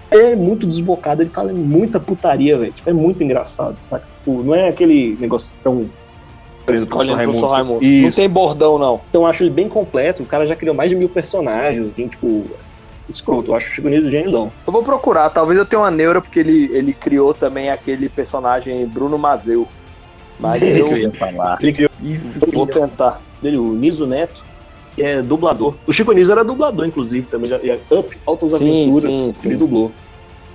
É 0.09 0.36
muito 0.36 0.65
desbocado, 0.65 1.22
ele 1.22 1.30
fala 1.30 1.51
muita 1.53 1.99
putaria, 1.99 2.57
velho. 2.57 2.72
Tipo, 2.72 2.89
é 2.89 2.93
muito 2.93 3.24
engraçado, 3.24 3.78
saca? 3.80 4.05
Tipo, 4.20 4.43
não 4.43 4.55
é 4.55 4.70
aquele 4.70 5.18
negócio 5.20 5.55
tão. 5.63 5.89
Olha, 6.91 7.15
Raimundo. 7.15 7.47
Raimundo. 7.47 7.86
Não 7.86 8.11
tem 8.11 8.30
bordão, 8.30 8.78
não. 8.78 9.01
Então 9.09 9.22
eu 9.22 9.28
acho 9.28 9.43
ele 9.43 9.49
bem 9.49 9.70
completo. 9.70 10.24
O 10.24 10.26
cara 10.26 10.45
já 10.45 10.55
criou 10.55 10.76
mais 10.76 10.89
de 10.89 10.95
mil 10.95 11.07
personagens, 11.07 11.89
assim, 11.89 12.07
tipo, 12.07 12.45
escroto. 13.07 13.51
Eu 13.51 13.55
acho 13.55 13.72
o 13.72 13.74
Chico 13.74 13.88
Niso 13.88 14.09
gêniozão. 14.09 14.51
Eu 14.65 14.74
vou 14.74 14.84
procurar, 14.84 15.30
talvez 15.30 15.57
eu 15.57 15.65
tenha 15.65 15.82
uma 15.82 15.91
neura, 15.91 16.22
porque 16.22 16.39
ele, 16.39 16.70
ele 16.74 16.93
criou 16.93 17.34
também 17.34 17.70
aquele 17.70 18.09
personagem 18.09 18.86
Bruno 18.86 19.18
Mazeu. 19.18 19.68
Mas 20.39 20.61
eu, 20.61 20.88
eu 20.88 20.97
ia 20.97 21.11
falar. 21.11 21.57
Ele 21.61 21.74
criou. 21.74 21.91
Isso, 22.03 22.39
vou 22.51 22.68
tentar 22.68 23.22
dele, 23.41 23.57
o 23.57 23.74
Niso 23.74 24.05
Neto, 24.05 24.43
que 24.95 25.01
é 25.01 25.22
dublador. 25.22 25.76
O 25.86 25.93
Chico 25.93 26.11
Niso 26.11 26.32
era 26.32 26.43
dublador, 26.43 26.86
inclusive, 26.86 27.26
também. 27.28 27.49
Já, 27.49 27.59
Up, 27.91 28.18
Altas 28.26 28.51
sim, 28.51 28.84
Aventuras, 28.84 29.13
sim, 29.13 29.34
sim. 29.34 29.47
ele 29.49 29.57
dublou. 29.57 29.91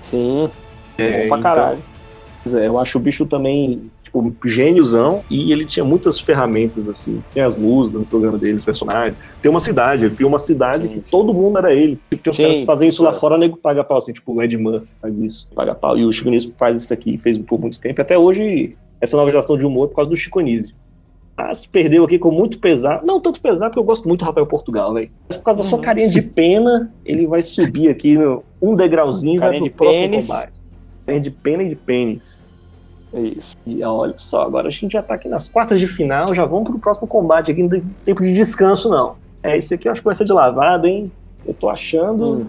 Sim. 0.03 0.51
É, 0.99 1.23
bom 1.23 1.29
pra 1.31 1.39
caralho. 1.39 1.79
Então, 2.45 2.61
é, 2.61 2.67
eu 2.67 2.79
acho 2.79 2.99
o 2.99 3.01
bicho 3.01 3.25
também, 3.25 3.71
tipo, 4.13 4.49
gêniozão 4.49 5.23
e 5.31 5.53
ele 5.53 5.65
tinha 5.65 5.85
muitas 5.85 6.21
ferramentas, 6.21 6.87
assim. 6.89 7.23
Tem 7.33 7.43
as 7.43 7.57
músicas 7.57 8.01
no 8.01 8.07
programa 8.07 8.37
dele, 8.37 8.55
os 8.55 8.65
personagens. 8.65 9.17
Tem 9.41 9.51
uma 9.51 9.61
cidade, 9.61 10.05
ele 10.05 10.15
criou 10.15 10.29
uma 10.29 10.39
cidade 10.39 10.85
sim, 10.85 10.89
que 10.89 11.01
todo 11.01 11.33
mundo 11.33 11.59
era 11.59 11.73
ele. 11.73 11.99
Tipo, 12.11 12.23
tem 12.23 12.31
os 12.31 12.37
caras 12.39 12.57
que 12.59 12.67
fazem 12.67 12.89
isso 12.89 13.03
lá 13.03 13.15
fora, 13.15 13.37
o 13.37 13.39
nego 13.39 13.57
paga 13.57 13.83
pau, 13.83 13.99
assim, 13.99 14.13
tipo, 14.13 14.35
o 14.35 14.43
Ed 14.43 14.57
Murphy 14.57 14.89
faz 15.01 15.19
isso, 15.19 15.49
paga 15.55 15.75
pau. 15.75 15.97
E 15.97 16.05
o 16.05 16.13
Chico 16.13 16.31
Niso 16.31 16.55
faz 16.59 16.83
isso 16.83 16.93
aqui, 16.93 17.17
fez 17.17 17.39
por 17.39 17.59
muito 17.59 17.81
tempo. 17.81 18.01
Até 18.01 18.19
hoje, 18.19 18.77
essa 19.01 19.17
nova 19.17 19.31
geração 19.31 19.57
de 19.57 19.65
humor 19.65 19.87
é 19.87 19.89
por 19.89 19.97
causa 19.97 20.11
do 20.11 20.17
Chico 20.17 20.41
Niso. 20.41 20.75
Mas 21.37 21.65
perdeu 21.65 22.05
aqui 22.05 22.19
com 22.19 22.31
muito 22.31 22.59
pesar. 22.59 23.03
Não 23.03 23.19
tanto 23.19 23.41
pesar, 23.41 23.71
porque 23.71 23.79
eu 23.79 23.85
gosto 23.85 24.07
muito 24.07 24.21
do 24.21 24.27
Rafael 24.27 24.47
Portugal, 24.47 24.93
velho. 24.93 25.11
Mas 25.29 25.39
por 25.39 25.45
causa 25.45 25.63
da 25.63 25.65
sua 25.65 25.79
uhum. 25.79 25.85
carinha 25.85 26.09
de 26.09 26.21
pena, 26.21 26.93
ele 27.05 27.27
vai 27.27 27.41
subir 27.41 27.89
aqui 27.89 28.17
no, 28.17 28.45
um 28.61 28.77
degrauzinho 28.77 29.37
e 29.37 29.39
vai 29.39 29.57
pro 29.57 29.65
de 29.65 29.71
próximo 29.71 30.03
pênis. 30.03 30.27
combate. 30.27 30.53
Carinha 31.07 31.23
de 31.23 31.31
pena 31.31 31.63
e 31.63 31.69
de 31.69 31.77
pênis. 31.77 32.42
É 33.13 33.21
isso. 33.21 33.57
E 33.67 33.83
olha 33.85 34.15
só, 34.17 34.43
agora 34.43 34.69
a 34.69 34.71
gente 34.71 34.93
já 34.93 35.03
tá 35.03 35.15
aqui 35.15 35.29
nas 35.29 35.49
quartas 35.49 35.79
de 35.79 35.87
final, 35.87 36.35
já 36.35 36.45
vamos 36.45 36.71
pro 36.71 36.79
próximo 36.79 37.07
combate 37.07 37.51
aqui, 37.51 37.63
não 37.63 37.69
tem 37.69 37.83
tempo 38.05 38.23
de 38.23 38.33
descanso, 38.33 38.89
não. 38.89 39.15
É, 39.43 39.57
esse 39.57 39.75
aqui 39.75 39.89
eu 39.89 39.93
acho 39.93 40.01
que 40.01 40.07
vai 40.07 40.15
ser 40.15 40.25
de 40.25 40.33
lavada, 40.33 40.89
hein? 40.89 41.11
Eu 41.47 41.53
tô 41.53 41.69
achando. 41.69 42.33
Hum. 42.33 42.47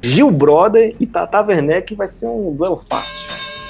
Gil 0.00 0.30
Brother 0.30 0.94
e 1.00 1.06
Tata 1.06 1.40
Werneck 1.40 1.94
vai 1.94 2.06
ser 2.06 2.26
um 2.26 2.54
duelo 2.54 2.76
fácil. 2.76 3.28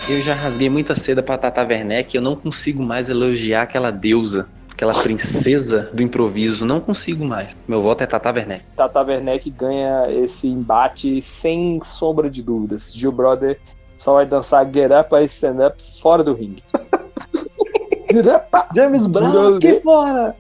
Eu 0.09 0.21
já 0.21 0.35
rasguei 0.35 0.69
muita 0.69 0.95
seda 0.95 1.23
pra 1.23 1.39
Tata 1.39 1.63
Werneck, 1.63 2.15
eu 2.15 2.23
não 2.23 2.37
consigo 2.37 2.83
mais 2.83 3.09
elogiar 3.09 3.63
aquela 3.63 3.91
deusa, 3.91 4.49
aquela 4.73 4.95
princesa 5.03 5.91
do 5.93 6.03
improviso, 6.03 6.67
não 6.67 6.81
consigo 6.81 7.25
mais. 7.25 7.57
Meu 7.67 7.83
voto 7.83 8.03
é 8.03 8.07
Tata 8.07 8.31
Werneck. 8.31 8.65
Tata 8.77 9.03
Werneck 9.03 9.51
ganha 9.51 10.11
esse 10.11 10.47
embate 10.47 11.23
sem 11.23 11.81
sombra 11.83 12.31
de 12.31 12.43
dúvidas. 12.43 12.93
Gil 12.93 13.13
Brother 13.13 13.59
só 13.99 14.15
vai 14.15 14.27
dançar 14.27 14.69
Get 14.73 14.91
Up 14.91 15.15
e 15.15 15.25
Stand 15.25 15.67
Up 15.67 15.83
fora 16.01 16.23
do 16.23 16.35
ringue. 16.35 16.63
Get 18.11 18.27
Up! 18.27 18.75
James 18.75 19.07
Brown 19.07 19.57
aqui 19.57 19.81
fora! 19.81 20.35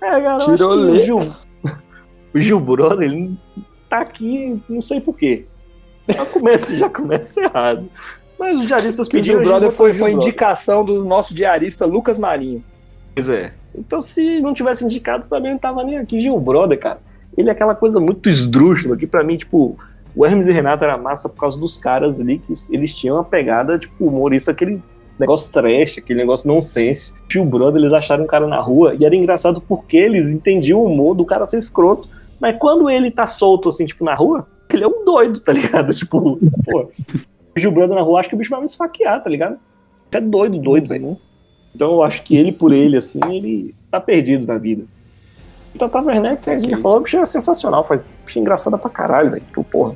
É, 0.00 0.20
garoto, 0.20 0.50
o 0.50 0.98
Gil, 0.98 1.18
o 2.34 2.40
Gil 2.40 2.60
Brother, 2.60 3.08
ele 3.08 3.38
tá 3.88 4.00
aqui, 4.00 4.60
não 4.68 4.82
sei 4.82 5.00
porquê. 5.00 5.46
Já 6.08 6.26
começa, 6.26 6.76
já 6.76 6.90
começa 6.90 7.40
errado. 7.40 7.88
Mas 8.38 8.58
os 8.58 8.66
diaristas 8.66 9.08
pediram. 9.08 9.40
O 9.40 9.44
Brother 9.44 9.70
foi, 9.70 9.94
foi 9.94 10.10
indicação 10.10 10.84
do 10.84 11.04
nosso 11.04 11.32
diarista 11.32 11.86
Lucas 11.86 12.18
Marinho. 12.18 12.64
Pois 13.14 13.28
é. 13.28 13.52
Então, 13.72 14.00
se 14.00 14.40
não 14.40 14.52
tivesse 14.52 14.84
indicado, 14.84 15.26
pra 15.28 15.38
mim 15.38 15.50
não 15.50 15.58
tava 15.58 15.84
nem 15.84 15.98
aqui. 15.98 16.20
Gil 16.20 16.38
Brother, 16.40 16.78
cara. 16.78 16.98
Ele 17.36 17.48
é 17.48 17.52
aquela 17.52 17.74
coisa 17.74 18.00
muito 18.00 18.28
esdrúxula 18.28 18.96
que, 18.96 19.06
pra 19.06 19.22
mim, 19.22 19.36
tipo, 19.36 19.78
o 20.14 20.26
Hermes 20.26 20.46
e 20.46 20.52
Renato 20.52 20.84
era 20.84 20.98
massa 20.98 21.28
por 21.28 21.40
causa 21.40 21.58
dos 21.58 21.78
caras 21.78 22.20
ali, 22.20 22.38
que 22.38 22.52
eles 22.70 22.94
tinham 22.94 23.16
uma 23.16 23.24
pegada, 23.24 23.78
tipo, 23.78 24.06
humorista, 24.06 24.50
aquele 24.50 24.82
negócio 25.18 25.52
trash, 25.52 25.98
aquele 25.98 26.20
negócio 26.20 26.46
nonsense. 26.46 27.14
Gil 27.30 27.44
Brother, 27.44 27.80
eles 27.80 27.92
acharam 27.92 28.24
um 28.24 28.26
cara 28.26 28.46
na 28.46 28.60
rua 28.60 28.94
e 28.98 29.04
era 29.04 29.14
engraçado 29.14 29.60
porque 29.60 29.96
eles 29.96 30.30
entendiam 30.30 30.80
o 30.80 30.86
humor 30.86 31.14
do 31.14 31.24
cara 31.24 31.46
ser 31.46 31.58
escroto. 31.58 32.08
Mas 32.40 32.56
quando 32.58 32.90
ele 32.90 33.10
tá 33.10 33.26
solto, 33.26 33.68
assim, 33.68 33.86
tipo, 33.86 34.04
na 34.04 34.14
rua, 34.14 34.46
ele 34.72 34.84
é 34.84 34.88
um 34.88 35.04
doido, 35.04 35.40
tá 35.40 35.52
ligado? 35.52 35.92
Tipo, 35.94 36.38
pô, 36.64 36.88
Gilbrando 37.56 37.94
na 37.94 38.00
rua, 38.00 38.20
acho 38.20 38.28
que 38.28 38.34
o 38.34 38.38
bicho 38.38 38.50
vai 38.50 38.60
me 38.60 38.66
esfaquear, 38.66 39.22
tá 39.22 39.30
ligado? 39.30 39.58
É 40.10 40.20
doido, 40.20 40.58
doido, 40.58 40.88
velho. 40.88 41.16
Então 41.74 41.92
eu 41.92 42.02
acho 42.02 42.22
que 42.22 42.36
ele, 42.36 42.52
por 42.52 42.72
ele, 42.72 42.96
assim, 42.96 43.20
ele 43.30 43.74
tá 43.90 44.00
perdido 44.00 44.46
na 44.46 44.58
vida. 44.58 44.84
O 45.74 45.78
Tata 45.78 46.00
Werneck, 46.00 46.48
a 46.50 46.58
gente 46.58 46.76
falou, 46.76 46.98
o 46.98 47.00
bicho 47.00 47.16
é 47.16 47.24
sensacional, 47.24 47.82
faz 47.84 48.12
bicho 48.24 48.38
é 48.38 48.42
engraçada 48.42 48.76
pra 48.76 48.90
caralho, 48.90 49.30
velho. 49.30 49.42
Tipo, 49.42 49.64
porra. 49.64 49.94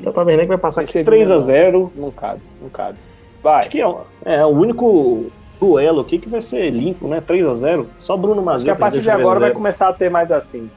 O 0.00 0.04
Tata 0.04 0.22
Werneck 0.22 0.48
vai 0.48 0.58
passar 0.58 0.82
aqui 0.82 0.92
3x0. 1.04 1.90
Não 1.94 2.10
cabe, 2.10 2.40
não 2.62 2.68
cabe. 2.68 2.98
Vai. 3.42 3.60
Acho 3.60 3.70
que 3.70 3.80
é, 3.80 3.94
é 4.24 4.44
o 4.44 4.48
único 4.48 5.26
duelo 5.60 6.00
aqui 6.00 6.18
que 6.18 6.28
vai 6.28 6.40
ser 6.40 6.70
limpo, 6.70 7.08
né? 7.08 7.20
3x0. 7.20 7.86
Só 8.00 8.16
Bruno 8.16 8.42
Mazeu. 8.42 8.66
Que 8.66 8.70
a 8.70 8.76
partir 8.76 9.00
de 9.00 9.10
agora 9.10 9.40
vai 9.40 9.50
começar 9.50 9.88
a 9.88 9.92
ter 9.92 10.10
mais 10.10 10.32
assim. 10.32 10.70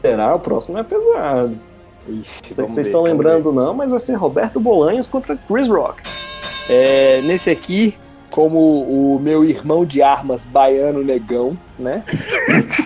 Será? 0.00 0.34
O 0.34 0.38
próximo 0.38 0.78
é 0.78 0.82
pesado. 0.82 1.56
Ixi, 2.08 2.54
vocês 2.54 2.86
estão 2.86 3.02
lembrando 3.02 3.52
não, 3.52 3.74
mas 3.74 3.90
vai 3.90 3.98
ser 3.98 4.14
Roberto 4.14 4.60
Bolanhos 4.60 5.06
contra 5.06 5.36
Chris 5.36 5.66
Rock. 5.66 6.02
É, 6.68 7.20
nesse 7.22 7.50
aqui, 7.50 7.92
como 8.30 8.58
o 8.58 9.18
meu 9.20 9.44
irmão 9.44 9.84
de 9.84 10.02
armas 10.02 10.44
baiano 10.44 11.02
negão, 11.02 11.56
né? 11.78 12.04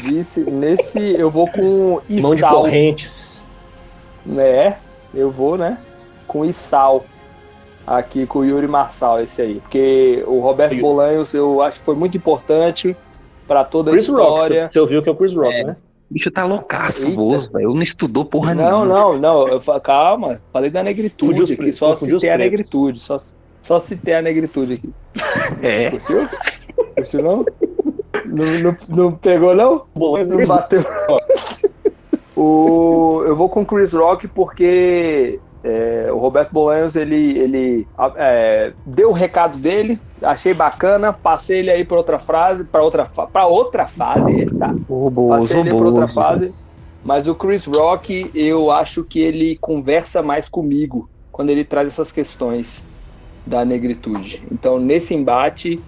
Disse, 0.02 0.40
nesse 0.40 0.98
eu 0.98 1.30
vou 1.30 1.48
com 1.48 2.00
Isal. 2.08 2.22
Mão 2.22 2.34
de 2.34 2.42
correntes. 2.42 3.46
Né? 4.24 4.76
Eu 5.14 5.30
vou, 5.30 5.56
né? 5.56 5.78
Com 6.26 6.44
Isal. 6.44 7.04
Aqui 7.86 8.26
com 8.26 8.40
o 8.40 8.44
Yuri 8.44 8.68
Marçal, 8.68 9.20
esse 9.20 9.42
aí. 9.42 9.60
Porque 9.60 10.22
o 10.26 10.40
Roberto 10.40 10.72
Yuri. 10.72 10.82
Bolanhos 10.82 11.34
eu 11.34 11.60
acho 11.62 11.78
que 11.78 11.84
foi 11.84 11.96
muito 11.96 12.16
importante 12.16 12.96
para 13.48 13.64
toda 13.64 13.90
a 13.90 13.92
Chris 13.92 14.04
história. 14.06 14.62
Rock, 14.62 14.72
você 14.72 14.78
ouviu 14.78 15.02
que 15.02 15.08
é 15.08 15.12
o 15.12 15.16
Chris 15.16 15.32
Rock, 15.32 15.54
é. 15.54 15.64
né? 15.64 15.76
O 16.10 16.14
bicho 16.14 16.30
tá 16.30 16.44
loucaço, 16.44 17.08
Bozo, 17.10 17.52
velho. 17.52 17.72
Não 17.72 17.82
estudou 17.82 18.24
porra 18.24 18.52
não, 18.52 18.84
nenhuma. 18.84 18.86
Não, 18.86 19.18
não, 19.18 19.46
não. 19.46 19.80
Calma, 19.80 20.40
falei 20.52 20.68
da 20.68 20.82
negritude 20.82 21.52
aqui. 21.52 21.72
Só 21.72 21.94
citei 21.94 22.30
a 22.30 22.38
negritude. 22.38 23.00
Só, 23.00 23.16
só 23.62 23.78
citei 23.78 24.14
a 24.14 24.22
negritude 24.22 24.74
aqui. 24.74 24.90
É. 25.62 25.90
Curtiu? 25.90 26.28
Curtiu 26.96 27.22
não? 27.22 27.44
Não, 28.30 28.60
não, 28.60 28.76
não 28.88 29.12
pegou, 29.12 29.54
não? 29.54 29.84
Bom, 29.94 30.16
não 30.24 30.46
bateu. 30.46 30.84
o, 32.36 33.22
eu 33.26 33.34
vou 33.36 33.48
com 33.48 33.64
Chris 33.64 33.92
Rock 33.92 34.28
porque 34.28 35.40
é, 35.62 36.08
o 36.10 36.18
Roberto 36.18 36.52
Bolanhos 36.52 36.96
ele, 36.96 37.38
ele 37.38 37.86
é, 38.16 38.72
deu 38.86 39.10
o 39.10 39.12
recado 39.12 39.58
dele, 39.58 40.00
achei 40.22 40.54
bacana, 40.54 41.12
passei 41.12 41.58
ele 41.58 41.70
aí 41.70 41.84
para 41.84 41.96
outra 41.96 42.18
frase, 42.18 42.64
para 42.64 42.82
outra 42.82 43.04
para 43.04 43.46
outra 43.46 43.86
fase, 43.86 44.46
tá? 44.58 44.74
passei 45.28 45.60
ele 45.60 45.70
para 45.70 45.86
outra 45.86 46.08
fase. 46.08 46.52
Mas 47.04 47.26
o 47.26 47.34
Chris 47.34 47.64
Rock, 47.64 48.30
eu 48.34 48.70
acho 48.70 49.02
que 49.04 49.20
ele 49.20 49.56
conversa 49.56 50.22
mais 50.22 50.48
comigo 50.48 51.08
quando 51.32 51.48
ele 51.48 51.64
traz 51.64 51.88
essas 51.88 52.12
questões 52.12 52.82
da 53.46 53.64
negritude. 53.64 54.42
Então, 54.52 54.78
nesse 54.78 55.14
embate, 55.14 55.80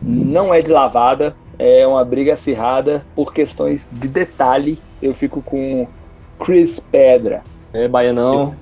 não 0.00 0.52
é 0.52 0.60
de 0.60 0.70
lavada, 0.70 1.34
é 1.58 1.86
uma 1.86 2.04
briga 2.04 2.34
acirrada 2.34 3.04
por 3.14 3.32
questões 3.32 3.88
de 3.90 4.06
detalhe. 4.08 4.78
Eu 5.02 5.14
fico 5.14 5.42
com 5.42 5.86
Chris 6.38 6.80
Pedra. 6.80 7.42
É, 7.72 7.88
Baianão. 7.88 8.54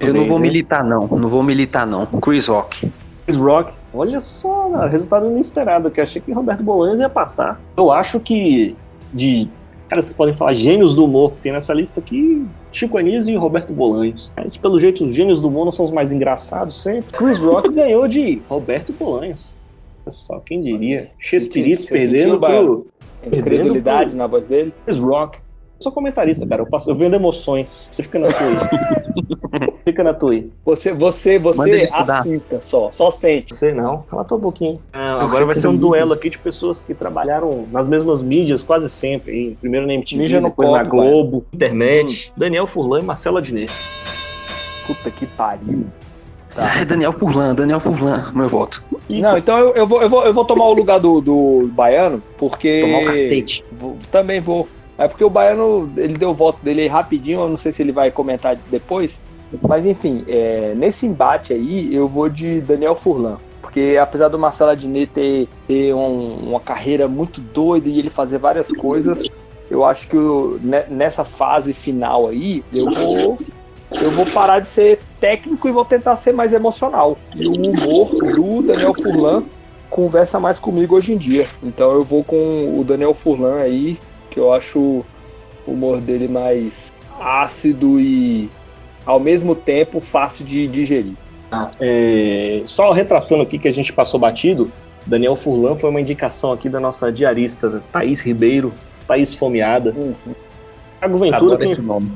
Eu 0.00 0.08
não 0.08 0.14
Talvez, 0.14 0.28
vou 0.28 0.36
hein? 0.38 0.42
militar, 0.42 0.84
não. 0.84 1.06
Não 1.06 1.28
vou 1.28 1.42
militar, 1.42 1.86
não. 1.86 2.06
Chris 2.06 2.46
Rock. 2.46 2.90
Chris 3.24 3.36
Rock. 3.36 3.72
Olha 3.92 4.20
só, 4.20 4.68
resultado 4.86 5.26
inesperado, 5.26 5.90
que 5.90 6.00
eu 6.00 6.04
achei 6.04 6.20
que 6.20 6.32
Roberto 6.32 6.62
Bolanhos 6.62 7.00
ia 7.00 7.08
passar. 7.08 7.60
Eu 7.76 7.90
acho 7.90 8.20
que 8.20 8.76
de 9.12 9.48
caras 9.88 10.08
que 10.08 10.14
podem 10.14 10.34
falar 10.34 10.54
gênios 10.54 10.94
do 10.94 11.04
humor 11.04 11.32
que 11.32 11.40
tem 11.40 11.52
nessa 11.52 11.72
lista 11.72 12.00
aqui, 12.00 12.44
Chico 12.72 12.98
Anísio 12.98 13.32
e 13.32 13.36
Roberto 13.36 13.72
Bolanhos. 13.72 14.32
Mas 14.36 14.56
pelo 14.56 14.78
jeito, 14.78 15.04
os 15.04 15.14
gênios 15.14 15.40
do 15.40 15.48
humor 15.48 15.64
não 15.64 15.72
são 15.72 15.84
os 15.84 15.90
mais 15.90 16.12
engraçados 16.12 16.82
sempre. 16.82 17.12
Chris 17.12 17.38
Rock 17.38 17.68
ganhou 17.72 18.08
de 18.08 18.42
Roberto 18.48 18.92
Bolanhos. 18.92 19.53
Só, 20.10 20.38
quem 20.40 20.62
diria? 20.62 21.10
Chespirito 21.18 21.82
Você 21.82 21.92
perdendo 21.92 22.38
pro 22.38 22.86
Incredulidade 23.32 24.14
na 24.14 24.26
voz 24.26 24.46
dele. 24.46 24.72
Chris 24.84 24.98
Rock. 24.98 25.38
Eu 25.38 25.82
sou 25.82 25.92
comentarista, 25.92 26.46
cara. 26.46 26.62
Eu, 26.62 26.66
passo, 26.66 26.88
eu 26.90 26.94
vendo 26.94 27.14
emoções. 27.14 27.88
Você 27.90 28.02
fica 28.02 28.18
na 28.18 28.28
tua 28.28 28.46
aí. 28.46 29.72
fica 29.84 30.04
na 30.04 30.14
tua 30.14 30.32
aí. 30.32 30.50
Você, 30.64 30.92
você, 30.92 31.38
você 31.38 31.84
assinta 31.92 32.60
só, 32.60 32.90
só 32.92 33.10
sente. 33.10 33.54
Sei 33.54 33.72
não, 33.72 34.02
cala 34.02 34.24
tua 34.24 34.38
boquinha. 34.38 34.78
agora 34.92 35.44
vai 35.44 35.54
ser 35.54 35.68
um 35.68 35.76
duelo 35.76 36.12
aqui 36.12 36.30
de 36.30 36.38
pessoas 36.38 36.80
que 36.80 36.94
trabalharam 36.94 37.66
nas 37.72 37.88
mesmas 37.88 38.22
mídias 38.22 38.62
quase 38.62 38.88
sempre. 38.88 39.32
aí. 39.32 39.56
Primeiro 39.60 39.86
na 39.86 39.94
MTV, 39.94 40.22
Mídia 40.22 40.40
no 40.40 40.48
depois 40.48 40.70
na 40.70 40.84
copo, 40.84 40.96
Globo, 40.96 41.46
internet. 41.52 42.32
Daniel 42.36 42.66
Furlan 42.66 43.00
e 43.00 43.02
Marcelo 43.02 43.38
Adnet. 43.38 43.72
Puta 44.86 45.10
que 45.10 45.26
pariu. 45.26 45.86
Ai, 46.56 46.84
Daniel 46.84 47.12
Furlan, 47.12 47.54
Daniel 47.54 47.80
Furlan, 47.80 48.30
meu 48.32 48.48
voto. 48.48 48.82
Não, 49.08 49.36
então 49.36 49.58
eu, 49.58 49.74
eu, 49.74 49.86
vou, 49.86 50.02
eu, 50.02 50.08
vou, 50.08 50.24
eu 50.24 50.32
vou 50.32 50.44
tomar 50.44 50.66
o 50.66 50.72
lugar 50.72 50.98
do, 50.98 51.20
do 51.20 51.68
Baiano, 51.72 52.22
porque. 52.38 52.80
Tomar 52.80 52.98
um 52.98 53.04
cacete. 53.04 53.64
Vou- 53.72 53.96
também 54.10 54.40
vou. 54.40 54.66
É 54.96 55.08
porque 55.08 55.24
o 55.24 55.30
Baiano, 55.30 55.90
ele 55.96 56.14
deu 56.14 56.30
o 56.30 56.34
voto 56.34 56.58
dele 56.62 56.82
aí 56.82 56.86
rapidinho, 56.88 57.40
eu 57.40 57.48
não 57.48 57.56
sei 57.56 57.72
se 57.72 57.82
ele 57.82 57.92
vai 57.92 58.10
comentar 58.10 58.56
depois. 58.70 59.18
Mas 59.62 59.84
enfim, 59.86 60.24
é, 60.26 60.72
nesse 60.76 61.04
embate 61.06 61.52
aí, 61.52 61.94
eu 61.94 62.08
vou 62.08 62.28
de 62.28 62.60
Daniel 62.60 62.96
Furlan. 62.96 63.36
Porque 63.60 63.98
apesar 64.00 64.28
do 64.28 64.38
Marcelo 64.38 64.70
Adnet 64.70 65.10
ter, 65.12 65.48
ter 65.66 65.94
um- 65.94 66.36
uma 66.48 66.60
carreira 66.60 67.08
muito 67.08 67.40
doida 67.40 67.88
e 67.88 67.98
ele 67.98 68.08
fazer 68.10 68.38
várias 68.38 68.68
coisas, 68.68 69.24
eu 69.70 69.84
acho 69.84 70.06
que 70.08 70.16
o- 70.16 70.58
ne- 70.62 70.84
nessa 70.88 71.24
fase 71.24 71.72
final 71.72 72.28
aí, 72.28 72.62
eu 72.72 72.84
vou, 72.86 73.38
eu 74.00 74.10
vou 74.12 74.26
parar 74.26 74.60
de 74.60 74.68
ser 74.68 75.00
técnico 75.24 75.66
e 75.66 75.72
vou 75.72 75.86
tentar 75.86 76.16
ser 76.16 76.34
mais 76.34 76.52
emocional. 76.52 77.16
E 77.34 77.48
o 77.48 77.52
humor 77.54 78.10
do 78.34 78.62
Daniel 78.62 78.92
Furlan 78.92 79.42
conversa 79.88 80.38
mais 80.38 80.58
comigo 80.58 80.94
hoje 80.94 81.14
em 81.14 81.16
dia. 81.16 81.46
Então 81.62 81.92
eu 81.92 82.04
vou 82.04 82.22
com 82.22 82.78
o 82.78 82.84
Daniel 82.84 83.14
Furlan 83.14 83.56
aí, 83.56 83.98
que 84.30 84.38
eu 84.38 84.52
acho 84.52 84.78
o 84.78 85.72
humor 85.72 85.98
dele 85.98 86.28
mais 86.28 86.92
ácido 87.18 87.98
e 87.98 88.50
ao 89.06 89.18
mesmo 89.18 89.54
tempo 89.54 89.98
fácil 89.98 90.44
de 90.44 90.68
digerir. 90.68 91.14
É, 91.80 92.60
só 92.66 92.92
retraçando 92.92 93.44
aqui 93.44 93.58
que 93.58 93.68
a 93.68 93.72
gente 93.72 93.94
passou 93.94 94.20
batido, 94.20 94.70
Daniel 95.06 95.36
Furlan 95.36 95.74
foi 95.74 95.88
uma 95.88 96.02
indicação 96.02 96.52
aqui 96.52 96.68
da 96.68 96.80
nossa 96.80 97.10
diarista 97.10 97.82
Thaís 97.90 98.20
Ribeiro, 98.20 98.74
Thaís 99.08 99.34
Fomeada. 99.34 99.90
Thiago 101.00 101.18
Ventura, 101.18 101.36
Adoro 101.36 101.58
quem 101.58 101.64
esse 101.64 101.80
nome. 101.80 102.12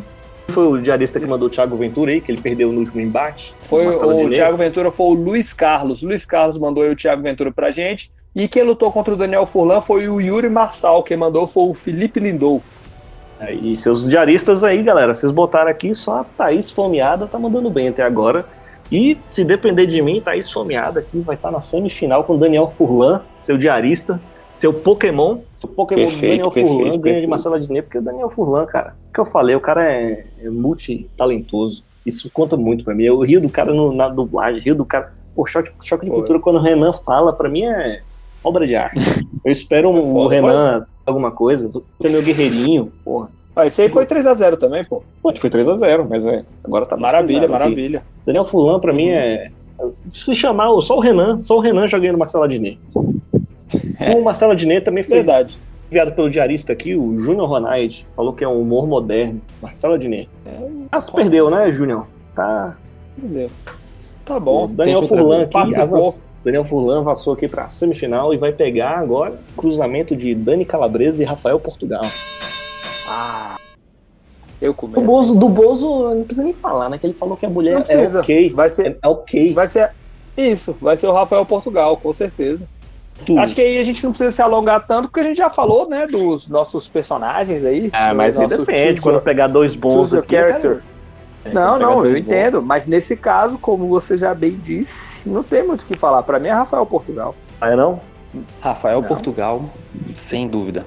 Foi 0.51 0.67
o 0.67 0.81
diarista 0.81 1.21
que 1.21 1.27
mandou 1.27 1.49
o 1.49 1.51
Thiago 1.51 1.77
Ventura 1.77 2.11
aí, 2.11 2.21
que 2.21 2.33
ele 2.33 2.41
perdeu 2.41 2.73
no 2.73 2.81
último 2.81 3.01
embate? 3.01 3.55
Foi 3.63 3.87
o. 3.87 4.31
Thiago 4.31 4.57
Ventura 4.57 4.91
foi 4.91 5.07
o 5.07 5.13
Luiz 5.13 5.53
Carlos. 5.53 6.03
Luiz 6.03 6.25
Carlos 6.25 6.59
mandou 6.59 6.83
aí 6.83 6.91
o 6.91 6.97
Thiago 6.97 7.23
Ventura 7.23 7.53
pra 7.53 7.71
gente. 7.71 8.11
E 8.35 8.47
quem 8.49 8.63
lutou 8.63 8.91
contra 8.93 9.15
o 9.15 9.17
Daniel 9.17 9.47
Furlan 9.47 9.81
foi 9.81 10.09
o 10.09 10.21
Yuri 10.21 10.49
Marçal. 10.49 11.03
Quem 11.03 11.17
mandou 11.17 11.47
foi 11.47 11.65
o 11.65 11.75
Felipe 11.75 12.21
Lindolfo. 12.21 12.79
E 13.63 13.77
seus 13.77 14.09
diaristas 14.09 14.65
aí, 14.65 14.83
galera, 14.83 15.15
vocês 15.15 15.31
botaram 15.31 15.71
aqui, 15.71 15.95
só 15.95 16.21
a 16.21 16.25
Thaís 16.25 16.71
Fomeada 16.71 17.27
tá 17.27 17.39
mandando 17.39 17.71
bem 17.71 17.89
até 17.89 18.03
agora. 18.03 18.45
E 18.91 19.19
se 19.29 19.45
depender 19.45 19.87
de 19.87 20.01
mim, 20.03 20.21
Thaís 20.21 20.51
Fomeada 20.51 21.01
aqui 21.01 21.21
vai 21.21 21.37
estar 21.37 21.51
na 21.51 21.61
semifinal 21.61 22.25
com 22.25 22.37
Daniel 22.37 22.73
Furlan, 22.77 23.23
seu 23.39 23.57
diarista, 23.57 24.21
seu 24.59 24.73
Pokémon. 24.75 25.39
Seu 25.57 25.69
Pokémon 25.69 26.03
do 26.03 26.07
Perfeito, 26.09 26.31
Daniel 26.31 26.51
perfeito, 26.51 26.69
Furlan 26.79 26.99
ganha 27.01 27.21
de. 27.21 27.27
Marcelo 27.27 27.55
Adnet, 27.55 27.83
porque 27.83 27.99
o 27.99 28.03
Daniel 28.03 28.29
Furlan, 28.31 28.67
cara, 28.67 28.95
o 29.09 29.13
que 29.13 29.21
eu 29.21 29.25
falei, 29.25 29.55
o 29.55 29.61
cara 29.61 29.85
é, 29.91 30.25
é 30.43 30.49
multitalentoso. 30.51 31.83
Isso 32.05 32.31
conta 32.31 32.57
muito 32.57 32.85
pra 32.85 32.95
mim. 32.95 33.05
Eu 33.05 33.21
rio 33.21 33.41
do 33.41 33.49
cara 33.49 33.73
no- 33.73 33.93
na 33.95 34.09
dublagem, 34.09 34.61
rio 34.61 34.75
do 34.75 34.85
cara. 34.85 35.13
Pô, 35.35 35.47
choque, 35.47 35.71
choque 35.83 36.05
de 36.07 36.11
cultura, 36.11 36.41
quando 36.41 36.57
o 36.57 36.63
Renan 36.63 36.93
fala, 36.93 37.33
pra 37.33 37.49
mim 37.49 37.63
é 37.65 38.01
obra 38.43 38.67
de 38.67 38.75
arte. 38.75 38.97
Eu 39.45 39.53
espero 39.53 39.91
um, 39.91 39.99
o 40.17 40.29
Foda. 40.29 40.35
Renan 40.35 40.87
alguma 41.07 41.31
coisa, 41.31 41.71
ser 42.01 42.09
meu 42.11 42.23
guerreirinho, 42.23 42.93
porra. 43.05 43.29
Ah, 43.55 43.67
esse 43.67 43.83
aí 43.83 43.89
foi 43.89 44.07
3x0 44.07 44.57
também, 44.57 44.85
pô. 44.85 45.03
Pô, 45.23 45.35
foi 45.35 45.51
3x0, 45.51 46.07
mas 46.09 46.25
é, 46.27 46.45
agora 46.63 46.87
tá 46.87 46.97
Maravilha, 46.97 47.41
pesado 47.43 47.55
aqui. 47.55 47.63
maravilha. 47.65 48.03
Daniel 48.27 48.45
Fulan, 48.45 48.79
pra 48.79 48.93
mim, 48.93 49.09
é. 49.09 49.51
Se 50.11 50.35
chamar 50.35 50.71
o- 50.71 50.81
só 50.81 50.97
o 50.97 51.01
Renan, 51.01 51.41
só 51.41 51.57
o 51.57 51.61
Renan 51.61 51.87
ganha 51.87 52.13
do 52.13 52.19
Marcelo 52.19 52.45
Adnet. 52.45 52.79
O 54.17 54.23
Marcelo 54.23 54.53
Adnet 54.53 54.85
também 54.85 55.03
foi 55.03 55.19
Verdade. 55.19 55.59
enviado 55.91 56.13
pelo 56.13 56.31
diarista 56.31 56.73
aqui, 56.73 56.95
o 56.95 57.17
Júnior 57.19 57.49
Ronald. 57.49 58.07
Falou 58.15 58.33
que 58.33 58.45
é 58.45 58.49
um 58.49 58.61
humor 58.61 58.87
moderno. 58.87 59.41
Marcelo 59.63 59.95
Adnet. 59.95 60.29
Ah, 60.91 61.01
se 61.01 61.13
perdeu, 61.13 61.51
né, 61.51 61.71
Júnior? 61.71 62.07
Tá. 62.35 62.77
Entendeu? 63.17 63.51
Tá 64.25 64.39
bom. 64.39 64.65
o 64.65 64.69
Daniel 64.69 65.03
Furlan 65.05 65.43
aqui 65.45 65.81
avançou. 65.81 66.21
Daniel 66.45 66.65
Furlan 66.65 67.01
avançou 67.01 67.33
aqui 67.35 67.49
pra 67.49 67.69
semifinal 67.69 68.33
e 68.33 68.37
vai 68.37 68.53
pegar 68.53 68.99
agora 68.99 69.35
cruzamento 69.57 70.15
de 70.15 70.35
Dani 70.35 70.65
Calabresa 70.65 71.23
e 71.23 71.27
Rafael 71.27 71.59
Portugal. 71.59 72.03
Ah, 73.09 73.57
eu 74.61 74.73
Do 74.73 74.77
começo. 74.77 75.01
Bozo, 75.03 75.35
do 75.35 75.49
Bozo, 75.49 76.15
não 76.15 76.23
precisa 76.25 76.45
nem 76.45 76.53
falar, 76.53 76.89
né? 76.89 76.99
Que 76.99 77.07
ele 77.07 77.15
falou 77.15 77.37
que 77.37 77.47
a 77.47 77.51
mulher 77.51 77.85
é 77.89 78.19
ok. 78.19 78.51
Vai 78.51 78.71
ser, 78.71 78.99
É 79.03 79.09
ok. 79.09 79.53
vai 79.53 79.67
ser 79.69 79.91
isso, 80.37 80.77
vai 80.81 80.97
ser 80.97 81.07
o 81.09 81.13
Rafael 81.13 81.45
Portugal, 81.45 81.97
com 81.97 82.13
certeza. 82.15 82.69
Tudo. 83.27 83.41
Acho 83.41 83.55
que 83.55 83.61
aí 83.61 83.79
a 83.79 83.85
gente 83.85 84.03
não 84.05 84.11
precisa 84.11 84.31
se 84.31 84.41
alongar 84.41 84.87
tanto, 84.87 85.09
porque 85.09 85.21
a 85.21 85.25
gente 85.25 85.37
já 85.37 85.51
falou, 85.51 85.89
né, 85.89 86.07
dos 86.07 86.49
nossos 86.49 86.89
personagens 86.89 87.65
aí. 87.65 87.91
Ah, 87.93 88.15
mas 88.15 88.39
aí 88.39 88.47
depende. 88.47 89.01
Quando 89.01 89.21
pegar 89.21 89.49
dois 89.49 89.75
bons 89.75 90.15
aqui, 90.15 90.35
character. 90.37 90.83
É, 91.45 91.53
Não, 91.53 91.79
não, 91.79 92.05
eu 92.07 92.13
bons. 92.13 92.19
entendo. 92.21 92.63
Mas 92.63 92.87
nesse 92.87 93.17
caso, 93.17 93.59
como 93.59 93.87
você 93.89 94.17
já 94.17 94.35
bem 94.35 94.53
disse, 94.53 95.29
não 95.29 95.43
tem 95.43 95.67
muito 95.67 95.83
o 95.83 95.87
que 95.87 95.97
falar. 95.97 96.23
Pra 96.23 96.39
mim 96.39 96.49
é 96.49 96.53
Rafael 96.53 96.87
Portugal. 96.87 97.35
Ah, 97.61 97.71
é 97.71 97.77
não? 97.77 98.01
Rafael 98.61 99.01
Não. 99.01 99.09
Portugal, 99.09 99.65
sem 100.15 100.47
dúvida. 100.47 100.87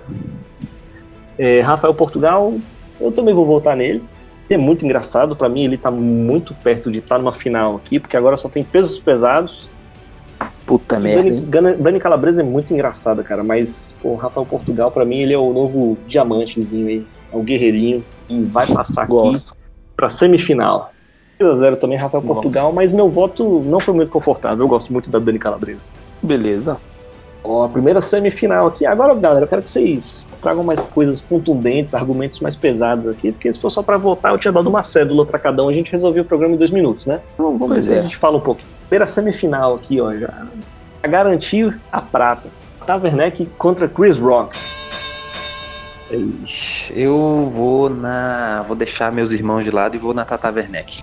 É, 1.38 1.60
Rafael 1.62 1.94
Portugal, 1.94 2.54
eu 3.00 3.12
também 3.12 3.34
vou 3.34 3.46
voltar 3.46 3.76
nele. 3.76 4.04
É 4.50 4.58
muito 4.58 4.84
engraçado, 4.86 5.36
pra 5.36 5.48
mim 5.48 5.64
ele 5.64 5.78
tá 5.78 5.90
muito 5.90 6.54
perto 6.54 6.92
de 6.92 7.00
estar 7.00 7.18
numa 7.18 7.34
final 7.34 7.76
aqui, 7.76 8.00
porque 8.00 8.18
agora 8.18 8.36
só 8.36 8.50
tem 8.50 8.64
pesos 8.64 9.00
pesados. 9.00 9.70
Puta 10.72 10.98
E 11.00 11.02
Dani, 11.16 11.42
Dani- 11.42 11.76
Dani 11.76 12.00
Calabresa 12.00 12.42
é 12.42 12.46
muito 12.46 12.74
engraçada, 12.74 13.22
cara, 13.24 13.44
mas 13.44 13.94
pô, 14.02 14.16
Rafael 14.16 14.46
Portugal 14.46 14.90
pra 14.90 15.04
mim 15.04 15.18
ele 15.18 15.34
é 15.34 15.38
o 15.38 15.52
novo 15.52 15.98
diamantezinho 16.08 16.88
aí, 16.88 17.06
é 17.34 17.36
o 17.36 17.42
guerreirinho 17.42 18.02
e 18.30 18.42
vai 18.44 18.66
passar 18.66 19.02
aqui 19.04 19.12
Gosto. 19.12 19.54
pra 19.98 20.08
semifinal. 20.10 20.90
2x0 21.38 21.76
também 21.76 21.98
Rafael 21.98 22.22
Gosto. 22.22 22.36
Portugal, 22.36 22.72
mas 22.72 22.92
meu 22.94 23.10
voto 23.10 23.60
não 23.66 23.82
foi 23.82 23.94
muito 23.94 24.10
confortável, 24.12 24.64
eu 24.64 24.68
gosto 24.70 24.94
muito 24.94 25.10
da 25.10 25.20
Dani 25.20 25.38
Calabresa. 25.40 25.90
Beleza. 26.24 26.78
Ó, 27.44 27.66
a 27.66 27.70
primeira 27.70 28.00
semifinal 28.00 28.68
aqui. 28.68 28.86
Agora, 28.86 29.14
galera, 29.16 29.44
eu 29.44 29.50
quero 29.50 29.64
que 29.64 29.70
vocês 29.70 30.26
tragam 30.42 30.64
mais 30.64 30.82
coisas 30.82 31.22
contundentes, 31.22 31.94
argumentos 31.94 32.40
mais 32.40 32.56
pesados 32.56 33.08
aqui, 33.08 33.32
porque 33.32 33.52
se 33.52 33.60
for 33.60 33.70
só 33.70 33.82
pra 33.82 33.98
votar, 33.98 34.32
eu 34.34 34.38
tinha 34.38 34.52
dado 34.52 34.68
uma 34.68 34.84
cédula 34.84 35.26
pra 35.26 35.40
cada 35.40 35.64
um, 35.64 35.70
a 35.70 35.74
gente 35.74 35.92
resolveu 35.92 36.24
o 36.24 36.26
programa 36.26 36.56
em 36.56 36.58
dois 36.58 36.72
minutos, 36.72 37.06
né? 37.06 37.22
Então 37.34 37.58
vamos 37.58 37.68
Pois 37.68 37.88
ver 37.88 37.94
se 37.94 37.98
é. 37.98 38.00
a 38.00 38.04
gente 38.04 38.18
fala 38.18 38.38
um 38.38 38.42
pouco. 38.42 38.62
Primeira 38.88 39.06
semifinal 39.06 39.76
aqui, 39.76 40.02
ó, 40.02 40.14
já. 40.14 40.48
Pra 41.02 41.10
garantir 41.10 41.80
a 41.92 42.02
prata. 42.02 42.50
Taverneck 42.86 43.46
contra 43.58 43.88
Chris 43.88 44.18
Rock. 44.18 44.58
Eu 46.94 47.50
vou 47.54 47.90
na. 47.90 48.64
Vou 48.68 48.76
deixar 48.76 49.12
meus 49.12 49.32
irmãos 49.32 49.64
de 49.64 49.72
lado 49.72 49.96
e 49.96 50.00
vou 50.00 50.14
na 50.14 50.26
Tata 50.26 50.52
Werneck. 50.52 51.02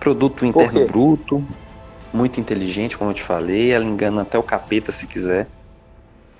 Produto 0.00 0.44
interno 0.44 0.86
bruto, 0.86 1.44
muito 2.12 2.40
inteligente, 2.40 2.98
como 2.98 3.10
eu 3.10 3.14
te 3.14 3.22
falei. 3.22 3.70
Ela 3.70 3.84
engana 3.84 4.22
até 4.22 4.38
o 4.38 4.42
capeta 4.42 4.90
se 4.90 5.06
quiser. 5.06 5.46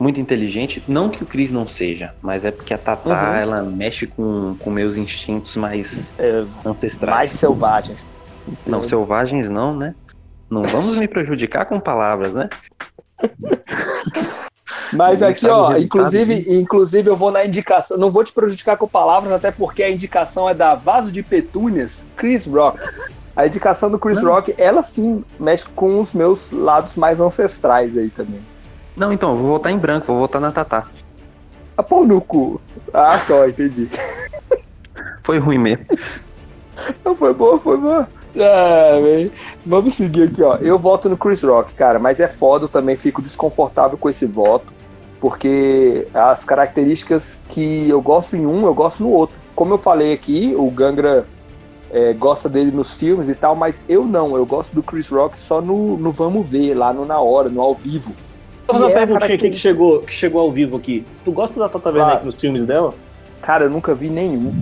Muito 0.01 0.19
inteligente. 0.21 0.83
Não 0.89 1.11
que 1.11 1.23
o 1.23 1.27
Cris 1.27 1.53
não 1.53 1.67
seja, 1.67 2.15
mas 2.23 2.47
é 2.47 2.51
porque 2.51 2.73
a 2.73 2.79
Tata 2.79 3.07
Uhum. 3.11 3.15
ela 3.35 3.63
mexe 3.63 4.07
com, 4.07 4.57
com 4.59 4.71
meus 4.71 4.97
instintos 4.97 5.57
mais 5.59 6.15
É, 6.19 6.45
ancestrais. 6.65 7.15
mais 7.15 7.31
selvagens. 7.33 8.07
Não, 8.67 8.83
selvagens 8.83 9.49
não, 9.51 9.77
né? 9.77 9.95
Não 10.49 10.63
vamos 10.63 10.97
me 10.97 11.07
prejudicar 11.07 11.67
com 11.67 11.79
palavras, 11.79 12.35
né? 12.35 12.49
Mas 14.93 15.23
aqui, 15.23 15.47
ó, 15.47 15.77
inclusive, 15.77 16.37
disso. 16.41 16.55
inclusive 16.55 17.09
eu 17.09 17.17
vou 17.17 17.31
na 17.31 17.45
indicação. 17.45 17.97
Não 17.97 18.11
vou 18.11 18.25
te 18.25 18.33
prejudicar 18.33 18.77
com 18.77 18.89
palavras, 18.89 19.33
até 19.33 19.51
porque 19.53 19.83
a 19.83 19.91
indicação 19.91 20.49
é 20.49 20.55
da 20.55 20.75
Vaso 20.75 21.13
de 21.13 21.23
Petúnias, 21.23 22.05
Chris 22.17 22.47
Rock. 22.47 22.79
A 23.37 23.47
indicação 23.47 23.89
do 23.91 23.99
Chris 23.99 24.21
Não. 24.21 24.33
Rock, 24.33 24.53
ela 24.59 24.83
sim 24.83 25.23
mexe 25.39 25.65
com 25.77 26.01
os 26.01 26.13
meus 26.13 26.51
lados 26.51 26.97
mais 26.97 27.21
ancestrais 27.21 27.97
aí 27.97 28.11
também. 28.11 28.41
Não, 29.01 29.11
então, 29.15 29.35
vou 29.35 29.53
votar 29.53 29.73
em 29.73 29.79
branco, 29.79 30.09
vou 30.09 30.19
votar 30.19 30.43
na 30.43 30.53
Tatá. 30.53 30.87
A 31.75 31.83
pau 31.83 32.05
no 32.05 32.21
cu. 32.21 32.61
Ah, 32.93 33.17
só, 33.17 33.49
entendi. 33.49 33.89
Foi 35.25 35.39
ruim 35.39 35.57
mesmo. 35.57 35.87
Não, 37.03 37.17
foi 37.17 37.33
boa, 37.33 37.59
foi 37.59 37.79
boa. 37.79 38.07
Ah. 38.37 38.99
Vamos 39.65 39.95
seguir 39.95 40.25
aqui, 40.25 40.43
ó. 40.43 40.57
Eu 40.57 40.79
voto 40.79 41.09
no 41.09 41.17
Chris 41.17 41.43
Rock, 41.43 41.75
cara, 41.75 41.99
mas 41.99 42.21
é 42.21 42.29
foda, 42.29 42.67
eu 42.67 42.69
também 42.69 42.95
fico 42.95 43.23
desconfortável 43.23 43.97
com 43.97 44.11
esse 44.11 44.27
voto, 44.27 44.71
porque 45.19 46.07
as 46.13 46.45
características 46.45 47.41
que 47.49 47.89
eu 47.89 48.03
gosto 48.03 48.37
em 48.37 48.45
um, 48.45 48.67
eu 48.67 48.75
gosto 48.75 49.03
no 49.03 49.09
outro. 49.09 49.35
Como 49.55 49.73
eu 49.73 49.79
falei 49.79 50.13
aqui, 50.13 50.55
o 50.55 50.71
Gangra 50.71 51.25
é, 51.91 52.13
gosta 52.13 52.51
dele 52.51 52.71
nos 52.71 52.99
filmes 52.99 53.31
e 53.31 53.35
tal, 53.35 53.57
mas 53.57 53.83
eu 53.89 54.05
não, 54.05 54.37
eu 54.37 54.45
gosto 54.45 54.75
do 54.75 54.83
Chris 54.83 55.09
Rock 55.09 55.41
só 55.41 55.63
no, 55.63 55.97
no 55.97 56.13
vamos 56.13 56.47
ver, 56.47 56.75
lá 56.75 56.93
no 56.93 57.07
na 57.07 57.19
hora, 57.19 57.49
no 57.49 57.63
ao 57.63 57.75
vivo. 57.75 58.15
Vou 58.71 58.81
fazer 58.81 58.85
uma 58.85 58.91
é 58.91 58.95
perguntinha 59.07 59.35
aqui 59.35 59.51
que 59.51 59.57
chegou, 59.57 60.01
que 60.01 60.13
chegou 60.13 60.41
ao 60.41 60.51
vivo 60.51 60.77
aqui. 60.77 61.05
Tu 61.25 61.33
gosta 61.33 61.59
da 61.59 61.69
Tata 61.69 61.89
Werneck 61.89 62.11
Claro. 62.11 62.27
nos 62.27 62.35
filmes 62.35 62.65
dela? 62.67 62.95
Cara, 63.43 63.65
eu 63.65 63.71
nunca 63.71 63.95
vi 63.95 64.09
nenhum. 64.09 64.53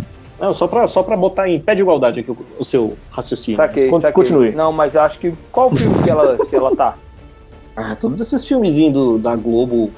Não, 0.41 0.55
só 0.55 0.67
pra, 0.69 0.87
só 0.87 1.03
pra 1.03 1.17
botar 1.17 1.49
em 1.49 1.59
pé 1.61 1.75
de 1.75 1.83
igualdade 1.83 2.21
aqui 2.21 2.31
o, 2.31 2.37
o 2.61 2.65
seu 2.65 2.97
raciocínio. 3.11 3.57
Saquei, 3.57 3.89
Con- 3.89 4.01
saquei. 4.01 4.13
Continue. 4.13 4.53
Não, 4.53 4.71
mas 4.73 4.95
eu 4.95 5.01
acho 5.03 5.19
que. 5.19 5.35
Qual 5.51 5.71
filme 5.71 6.01
que 6.03 6.09
ela, 6.11 6.37
que 6.47 6.55
ela 6.57 6.75
tá? 6.77 6.95
Ah, 7.81 7.95
todos 7.95 8.21
esses 8.21 8.45
filmezinhos 8.45 8.93
do- 8.93 9.19
da 9.19 9.37
Globo, 9.37 9.93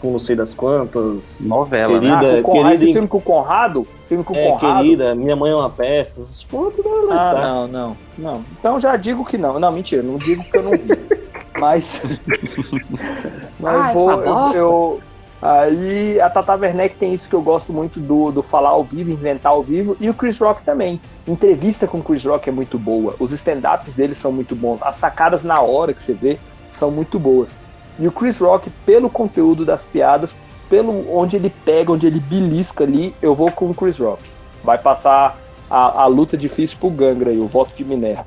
com 0.00 0.12
não 0.12 0.18
sei 0.18 0.34
das 0.34 0.54
quantas. 0.54 1.40
Novela, 1.46 2.00
né? 2.00 2.16
Querida, 2.16 2.38
ah, 2.38 2.42
com 2.42 2.50
o 2.50 2.54
Conrado, 2.54 2.64
querida, 2.68 2.84
esse 2.84 2.92
filme 2.94 3.08
com 3.08 3.18
o 3.18 3.20
Conrado? 3.20 3.86
Filme 4.08 4.24
com 4.24 4.32
o 4.32 4.36
é, 4.38 4.50
Conrado? 4.52 4.76
querida, 4.82 5.14
Minha 5.14 5.36
Mãe 5.36 5.50
é 5.50 5.54
uma 5.54 5.68
peça, 5.68 6.22
essas 6.22 6.42
porra, 6.44 6.72
ela 6.82 7.14
Ah, 7.14 7.34
tá. 7.34 7.40
não, 7.42 7.68
não, 7.68 7.96
não. 8.16 8.44
Então 8.58 8.80
já 8.80 8.96
digo 8.96 9.22
que 9.22 9.36
não. 9.36 9.60
Não, 9.60 9.70
mentira, 9.70 10.02
não 10.02 10.16
digo 10.16 10.42
que 10.44 10.56
eu 10.56 10.62
não 10.62 10.70
vi. 10.72 10.98
Mas. 11.60 12.02
Mas 13.58 13.74
Ah, 13.80 13.92
vou. 13.92 14.10
essa 14.12 14.20
Eu, 14.20 14.34
bosta. 14.34 14.58
eu- 14.58 15.00
aí 15.40 16.20
a 16.20 16.30
Tata 16.30 16.54
Werneck 16.54 16.96
tem 16.96 17.12
isso 17.12 17.28
que 17.28 17.34
eu 17.34 17.42
gosto 17.42 17.72
muito 17.72 17.98
do, 18.00 18.30
do 18.30 18.42
falar 18.42 18.70
ao 18.70 18.84
vivo, 18.84 19.10
inventar 19.10 19.52
ao 19.52 19.62
vivo. 19.62 19.96
E 20.00 20.08
o 20.08 20.14
Chris 20.14 20.38
Rock 20.38 20.62
também. 20.64 21.00
Entrevista 21.26 21.86
com 21.86 21.98
o 21.98 22.02
Chris 22.02 22.24
Rock 22.24 22.48
é 22.48 22.52
muito 22.52 22.78
boa. 22.78 23.14
Os 23.18 23.32
stand-ups 23.32 23.94
dele 23.94 24.14
são 24.14 24.30
muito 24.32 24.54
bons. 24.54 24.80
As 24.82 24.96
sacadas 24.96 25.44
na 25.44 25.60
hora 25.60 25.92
que 25.92 26.02
você 26.02 26.12
vê 26.14 26.38
são 26.72 26.90
muito 26.90 27.18
boas. 27.18 27.56
E 27.98 28.06
o 28.08 28.12
Chris 28.12 28.38
Rock, 28.40 28.70
pelo 28.86 29.10
conteúdo 29.10 29.64
das 29.64 29.84
piadas, 29.84 30.34
pelo 30.70 31.14
onde 31.14 31.36
ele 31.36 31.50
pega, 31.64 31.92
onde 31.92 32.06
ele 32.06 32.18
belisca 32.20 32.84
ali, 32.84 33.14
eu 33.20 33.34
vou 33.34 33.50
com 33.52 33.68
o 33.68 33.74
Chris 33.74 33.98
Rock. 33.98 34.22
Vai 34.64 34.78
passar 34.78 35.36
a, 35.70 36.02
a 36.02 36.06
luta 36.06 36.36
difícil 36.36 36.78
pro 36.80 36.88
Gangra 36.88 37.30
aí, 37.30 37.38
o 37.38 37.46
voto 37.46 37.72
de 37.76 37.84
Minerva. 37.84 38.26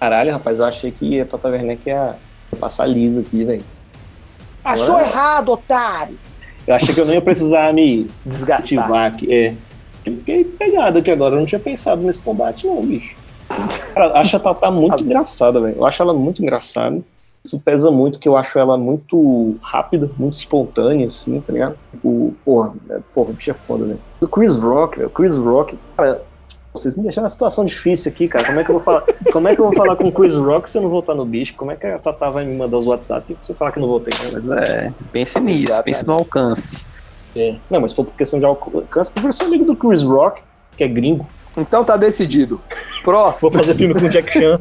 Caralho, 0.00 0.32
rapaz, 0.32 0.58
eu 0.58 0.64
achei 0.64 0.90
que 0.90 1.20
a 1.20 1.26
Tata 1.26 1.48
Werneck 1.48 1.86
ia 1.88 2.16
passar 2.58 2.86
lisa 2.86 3.20
aqui, 3.20 3.44
velho. 3.44 3.64
Achou 4.64 4.96
Agora- 4.96 5.06
errado, 5.06 5.48
otário! 5.52 6.16
Eu 6.66 6.74
achei 6.74 6.94
que 6.94 7.00
eu 7.00 7.06
não 7.06 7.14
ia 7.14 7.22
precisar 7.22 7.72
me 7.72 8.08
Desgastar. 8.24 9.04
aqui. 9.06 9.32
É. 9.32 9.54
Eu 10.04 10.16
fiquei 10.18 10.44
pegado 10.44 10.98
aqui 10.98 11.10
agora, 11.10 11.34
eu 11.34 11.38
não 11.40 11.46
tinha 11.46 11.58
pensado 11.58 12.02
nesse 12.02 12.20
combate, 12.20 12.66
não, 12.66 12.84
bicho. 12.84 13.16
Cara, 13.94 14.18
acho 14.20 14.36
a 14.36 14.40
Tata 14.40 14.70
muito 14.70 15.02
engraçada, 15.02 15.60
velho. 15.60 15.76
Eu 15.76 15.84
acho 15.84 16.00
ela 16.00 16.14
muito 16.14 16.40
engraçada. 16.42 17.00
Isso 17.16 17.58
pesa 17.58 17.90
muito, 17.90 18.20
que 18.20 18.28
eu 18.28 18.36
acho 18.36 18.58
ela 18.58 18.76
muito 18.78 19.56
rápida, 19.60 20.08
muito 20.16 20.34
espontânea, 20.34 21.06
assim, 21.08 21.40
tá 21.40 21.52
ligado? 21.52 21.76
Tipo, 21.90 22.32
porra, 22.44 22.72
é, 22.90 23.00
porra, 23.12 23.30
o 23.30 23.32
bicho 23.32 23.50
é 23.50 23.54
foda, 23.54 23.84
velho. 23.86 23.98
O 24.22 24.28
Chris 24.28 24.56
Rock, 24.56 24.98
velho, 24.98 25.08
o 25.08 25.12
Chris 25.12 25.36
Rock, 25.36 25.76
cara, 25.96 26.22
vocês 26.72 26.94
me 26.94 27.02
deixaram 27.02 27.24
numa 27.24 27.30
situação 27.30 27.64
difícil 27.64 28.12
aqui, 28.12 28.28
cara. 28.28 28.44
Como 28.46 28.60
é 28.60 28.64
que 28.64 28.70
eu 28.70 28.74
vou 28.74 28.82
falar, 28.82 29.04
como 29.32 29.48
é 29.48 29.54
que 29.54 29.60
eu 29.60 29.64
vou 29.66 29.74
falar 29.74 29.96
com 29.96 30.08
o 30.08 30.12
Chris 30.12 30.34
Rock 30.34 30.70
se 30.70 30.78
eu 30.78 30.82
não 30.82 30.88
voltar 30.88 31.14
no 31.14 31.24
bicho? 31.24 31.54
Como 31.54 31.70
é 31.70 31.76
que 31.76 31.86
a 31.86 31.98
Tata 31.98 32.30
vai 32.30 32.44
me 32.44 32.56
mandar 32.56 32.76
os 32.76 32.86
WhatsApp 32.86 33.36
se 33.42 33.52
eu 33.52 33.56
falar 33.56 33.72
que 33.72 33.80
não 33.80 33.88
voltei? 33.88 34.12
Mas, 34.32 34.50
É, 34.50 34.92
pense 35.12 35.40
nisso, 35.40 35.64
Exatamente. 35.64 35.84
pense 35.84 36.06
no 36.06 36.12
alcance. 36.14 36.84
é. 37.36 37.56
Não, 37.68 37.80
mas 37.80 37.90
se 37.90 37.96
for 37.96 38.04
por 38.04 38.14
questão 38.14 38.38
de 38.38 38.44
alcance, 38.44 39.10
eu 39.24 39.32
sou 39.32 39.46
amigo 39.48 39.64
do 39.64 39.74
Chris 39.76 40.02
Rock, 40.02 40.42
que 40.76 40.84
é 40.84 40.88
gringo. 40.88 41.26
Então 41.56 41.84
tá 41.84 41.96
decidido. 41.96 42.60
Próximo. 43.02 43.50
Vou 43.50 43.60
fazer 43.60 43.74
filme 43.74 43.92
com 43.94 44.06
o 44.06 44.08
Jack 44.08 44.30
Chan. 44.32 44.58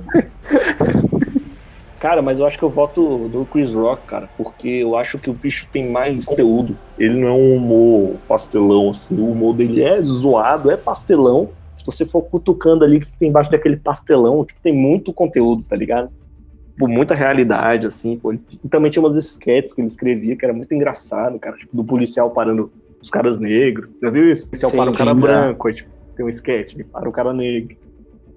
Cara, 2.00 2.22
mas 2.22 2.40
eu 2.40 2.46
acho 2.46 2.58
que 2.58 2.64
eu 2.64 2.70
voto 2.70 3.28
do 3.28 3.46
Chris 3.52 3.74
Rock, 3.74 4.04
cara, 4.08 4.30
porque 4.38 4.70
eu 4.70 4.96
acho 4.96 5.20
que 5.20 5.30
o 5.30 5.34
bicho 5.34 5.68
tem 5.72 5.92
mais 5.92 6.26
conteúdo. 6.26 6.78
Ele 6.98 7.14
não 7.20 7.28
é 7.28 7.32
um 7.34 7.56
humor 7.58 8.16
pastelão, 8.28 8.92
assim. 8.92 9.20
O 9.20 9.32
humor 9.32 9.54
dele 9.54 9.84
é 9.84 10.02
zoado, 10.02 10.72
é 10.72 10.78
pastelão. 10.78 11.50
Você 11.90 12.06
for 12.06 12.22
cutucando 12.22 12.86
ali, 12.86 13.00
que 13.00 13.12
tem 13.18 13.30
embaixo 13.30 13.50
daquele 13.52 13.78
pastelão, 13.78 14.46
tipo, 14.46 14.60
tem 14.62 14.74
muito 14.74 15.12
conteúdo, 15.14 15.64
tá 15.64 15.76
ligado? 15.76 16.10
Tipo, 16.74 16.88
muita 16.88 17.14
realidade, 17.14 17.86
assim. 17.88 18.18
Pô. 18.18 18.32
Ele 18.32 18.42
também 18.70 18.92
tinha 18.92 19.04
umas 19.04 19.16
sketches 19.18 19.74
que 19.74 19.82
ele 19.82 19.88
escrevia, 19.88 20.36
que 20.36 20.46
era 20.46 20.54
muito 20.54 20.74
engraçado, 20.74 21.38
cara. 21.40 21.58
Tipo, 21.58 21.76
do 21.76 21.84
policial 21.84 22.30
parando 22.32 22.72
os 23.02 23.10
caras 23.10 23.40
negros. 23.40 23.90
Já 24.02 24.10
viu 24.10 24.32
isso? 24.32 24.46
O 24.46 24.50
policial 24.50 24.72
Sim, 24.72 24.78
para 24.78 24.90
um 24.90 24.94
cara 24.94 25.14
sim, 25.14 25.20
branco, 25.20 25.68
aí, 25.68 25.74
tipo, 25.74 25.90
tem 26.16 26.26
um 26.26 26.30
sketch, 26.30 26.74
ele 26.74 26.84
para 26.84 27.08
o 27.10 27.12
cara 27.12 27.34
negro. 27.34 27.76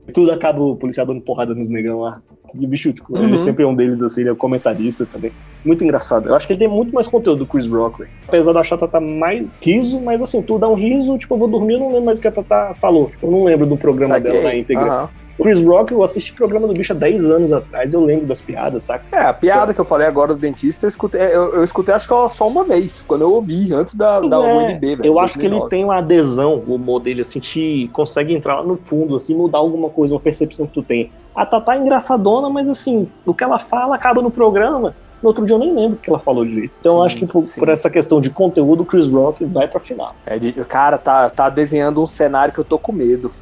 E 0.08 0.12
tudo 0.12 0.32
acaba 0.32 0.60
o 0.62 0.76
policial 0.76 1.06
dando 1.06 1.20
porrada 1.20 1.54
nos 1.54 1.68
negão 1.68 2.00
lá. 2.00 2.20
E 2.54 2.64
o 2.64 2.68
bicho, 2.68 2.92
tipo, 2.92 3.16
Uhum. 3.16 3.28
ele 3.28 3.38
sempre 3.38 3.64
é 3.64 3.66
um 3.66 3.74
deles, 3.74 4.02
assim, 4.02 4.22
ele 4.22 4.30
é 4.30 4.34
comentarista 4.34 5.06
também. 5.06 5.32
Muito 5.64 5.84
engraçado. 5.84 6.28
Eu 6.28 6.34
acho 6.34 6.46
que 6.46 6.52
ele 6.52 6.60
tem 6.60 6.68
muito 6.68 6.92
mais 6.92 7.06
conteúdo 7.06 7.40
do 7.40 7.46
Chris 7.46 7.68
Rock. 7.68 8.04
Apesar 8.26 8.52
da 8.52 8.62
Tata 8.62 9.00
mais 9.00 9.46
riso, 9.60 10.00
mas 10.00 10.20
assim, 10.20 10.42
tu 10.42 10.58
dá 10.58 10.68
um 10.68 10.74
riso, 10.74 11.16
tipo, 11.18 11.34
eu 11.34 11.38
vou 11.38 11.48
dormir, 11.48 11.74
eu 11.74 11.80
não 11.80 11.88
lembro 11.88 12.04
mais 12.06 12.18
o 12.18 12.20
que 12.22 12.28
a 12.28 12.32
Tata 12.32 12.74
falou. 12.80 13.06
Tipo, 13.06 13.26
eu 13.26 13.30
não 13.30 13.44
lembro 13.44 13.66
do 13.66 13.76
programa 13.76 14.14
Saquei. 14.14 14.32
dela 14.32 14.44
na 14.44 14.54
íntegra. 14.54 15.10
O 15.38 15.44
Chris 15.44 15.64
Rock, 15.64 15.92
eu 15.92 16.02
assisti 16.02 16.30
o 16.30 16.34
programa 16.34 16.66
do 16.66 16.74
bicho 16.74 16.92
há 16.92 16.96
10 16.96 17.24
anos 17.24 17.52
atrás, 17.52 17.94
eu 17.94 18.04
lembro 18.04 18.26
das 18.26 18.42
piadas, 18.42 18.84
saca? 18.84 19.04
É, 19.10 19.22
a 19.22 19.32
piada 19.32 19.72
que 19.72 19.80
eu 19.80 19.84
falei 19.84 20.06
agora 20.06 20.34
do 20.34 20.38
dentista, 20.38 20.84
eu 20.84 20.88
escutei, 20.88 21.20
eu, 21.22 21.54
eu 21.54 21.64
escutei 21.64 21.94
acho 21.94 22.06
que 22.06 22.28
só 22.28 22.46
uma 22.46 22.64
vez, 22.64 23.02
quando 23.08 23.22
eu 23.22 23.32
ouvi, 23.32 23.72
antes 23.72 23.94
da, 23.94 24.18
Pois 24.18 24.30
da 24.30 24.36
é, 24.36 24.74
UNB, 24.74 24.96
velho. 24.96 25.06
Eu 25.06 25.18
acho 25.18 25.38
que 25.38 25.46
ele 25.46 25.58
2009. 25.58 25.70
tem 25.70 25.84
uma 25.84 25.98
adesão, 25.98 26.62
o 26.66 26.74
humor 26.74 27.00
dele, 27.00 27.22
assim, 27.22 27.40
te 27.40 27.88
consegue 27.92 28.34
entrar 28.34 28.56
lá 28.56 28.62
no 28.62 28.76
fundo, 28.76 29.16
assim, 29.16 29.34
mudar 29.34 29.58
alguma 29.58 29.88
coisa, 29.88 30.14
uma 30.14 30.20
percepção 30.20 30.66
que 30.66 30.74
tu 30.74 30.82
tem. 30.82 31.10
A 31.34 31.46
Tatá 31.46 31.76
é 31.76 31.78
engraçadona, 31.78 32.50
mas 32.50 32.68
assim, 32.68 33.08
o 33.24 33.32
que 33.32 33.42
ela 33.42 33.58
fala 33.58 33.94
acaba 33.94 34.20
no 34.20 34.30
programa. 34.30 34.94
No 35.22 35.28
outro 35.28 35.46
dia 35.46 35.54
eu 35.54 35.58
nem 35.58 35.72
lembro 35.74 35.94
o 35.94 35.96
que 35.96 36.10
ela 36.10 36.18
falou 36.18 36.44
direito. 36.44 36.72
Então 36.80 36.96
eu 36.96 37.00
Sim, 37.00 37.06
acho 37.06 37.16
que 37.18 37.26
por, 37.26 37.44
por 37.44 37.68
essa 37.68 37.88
questão 37.88 38.20
de 38.20 38.28
conteúdo, 38.28 38.82
o 38.82 38.86
Chris 38.86 39.08
Rock 39.08 39.44
vai 39.44 39.68
pra 39.68 39.78
final. 39.78 40.16
É 40.26 40.38
cara, 40.64 40.98
tá, 40.98 41.30
tá 41.30 41.48
desenhando 41.48 42.02
um 42.02 42.06
cenário 42.06 42.52
que 42.52 42.58
eu 42.58 42.64
tô 42.64 42.78
com 42.78 42.92
medo. 42.92 43.32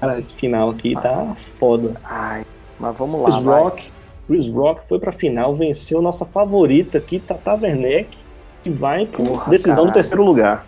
Cara, 0.00 0.18
esse 0.18 0.32
final 0.32 0.70
aqui 0.70 0.94
tá 0.94 1.34
foda. 1.58 1.92
Ai, 2.02 2.46
mas 2.78 2.96
vamos 2.96 3.20
lá. 3.20 3.28
Chris 3.28 3.42
vai. 3.44 3.62
Rock, 3.62 3.92
Chris 4.26 4.48
Rock 4.48 4.88
foi 4.88 4.98
pra 4.98 5.12
final, 5.12 5.54
venceu 5.54 6.00
nossa 6.00 6.24
favorita 6.24 6.96
aqui, 6.96 7.18
Tata 7.20 7.54
Werneck, 7.54 8.16
que 8.62 8.70
vai 8.70 9.04
por 9.04 9.26
Porra, 9.26 9.50
decisão 9.50 9.74
do 9.74 9.88
caralho. 9.88 9.92
terceiro 9.92 10.24
lugar. 10.24 10.66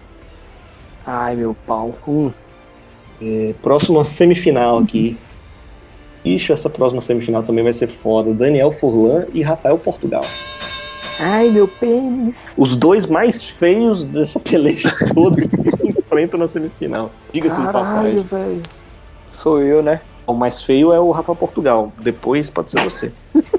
Ai, 1.06 1.34
meu 1.34 1.56
pau. 1.66 1.94
Hum. 2.06 2.30
É, 3.20 3.54
próxima 3.62 4.04
semifinal 4.04 4.78
aqui. 4.78 5.16
Ixi, 6.24 6.52
essa 6.52 6.70
próxima 6.70 7.00
semifinal 7.00 7.42
também 7.42 7.64
vai 7.64 7.72
ser 7.72 7.88
foda. 7.88 8.32
Daniel 8.32 8.70
Furlan 8.70 9.26
e 9.32 9.42
Rafael 9.42 9.78
Portugal. 9.78 10.22
Ai, 11.20 11.50
meu 11.50 11.68
pênis. 11.68 12.36
Os 12.56 12.76
dois 12.76 13.06
mais 13.06 13.42
feios 13.42 14.06
dessa 14.06 14.40
peleja 14.40 14.90
toda 15.14 15.42
se 15.42 15.88
enfrentam 15.88 16.38
na 16.40 16.48
semifinal. 16.48 17.10
Diga-se 17.32 17.60
de 17.60 17.72
passagem. 17.72 18.22
velho. 18.22 18.62
Sou 19.36 19.60
eu, 19.60 19.82
né? 19.82 20.00
O 20.26 20.34
mais 20.34 20.62
feio 20.62 20.92
é 20.92 21.00
o 21.00 21.10
Rafael 21.10 21.36
Portugal. 21.36 21.92
Depois 21.98 22.48
pode 22.48 22.70
ser 22.70 22.80
você. 22.80 23.12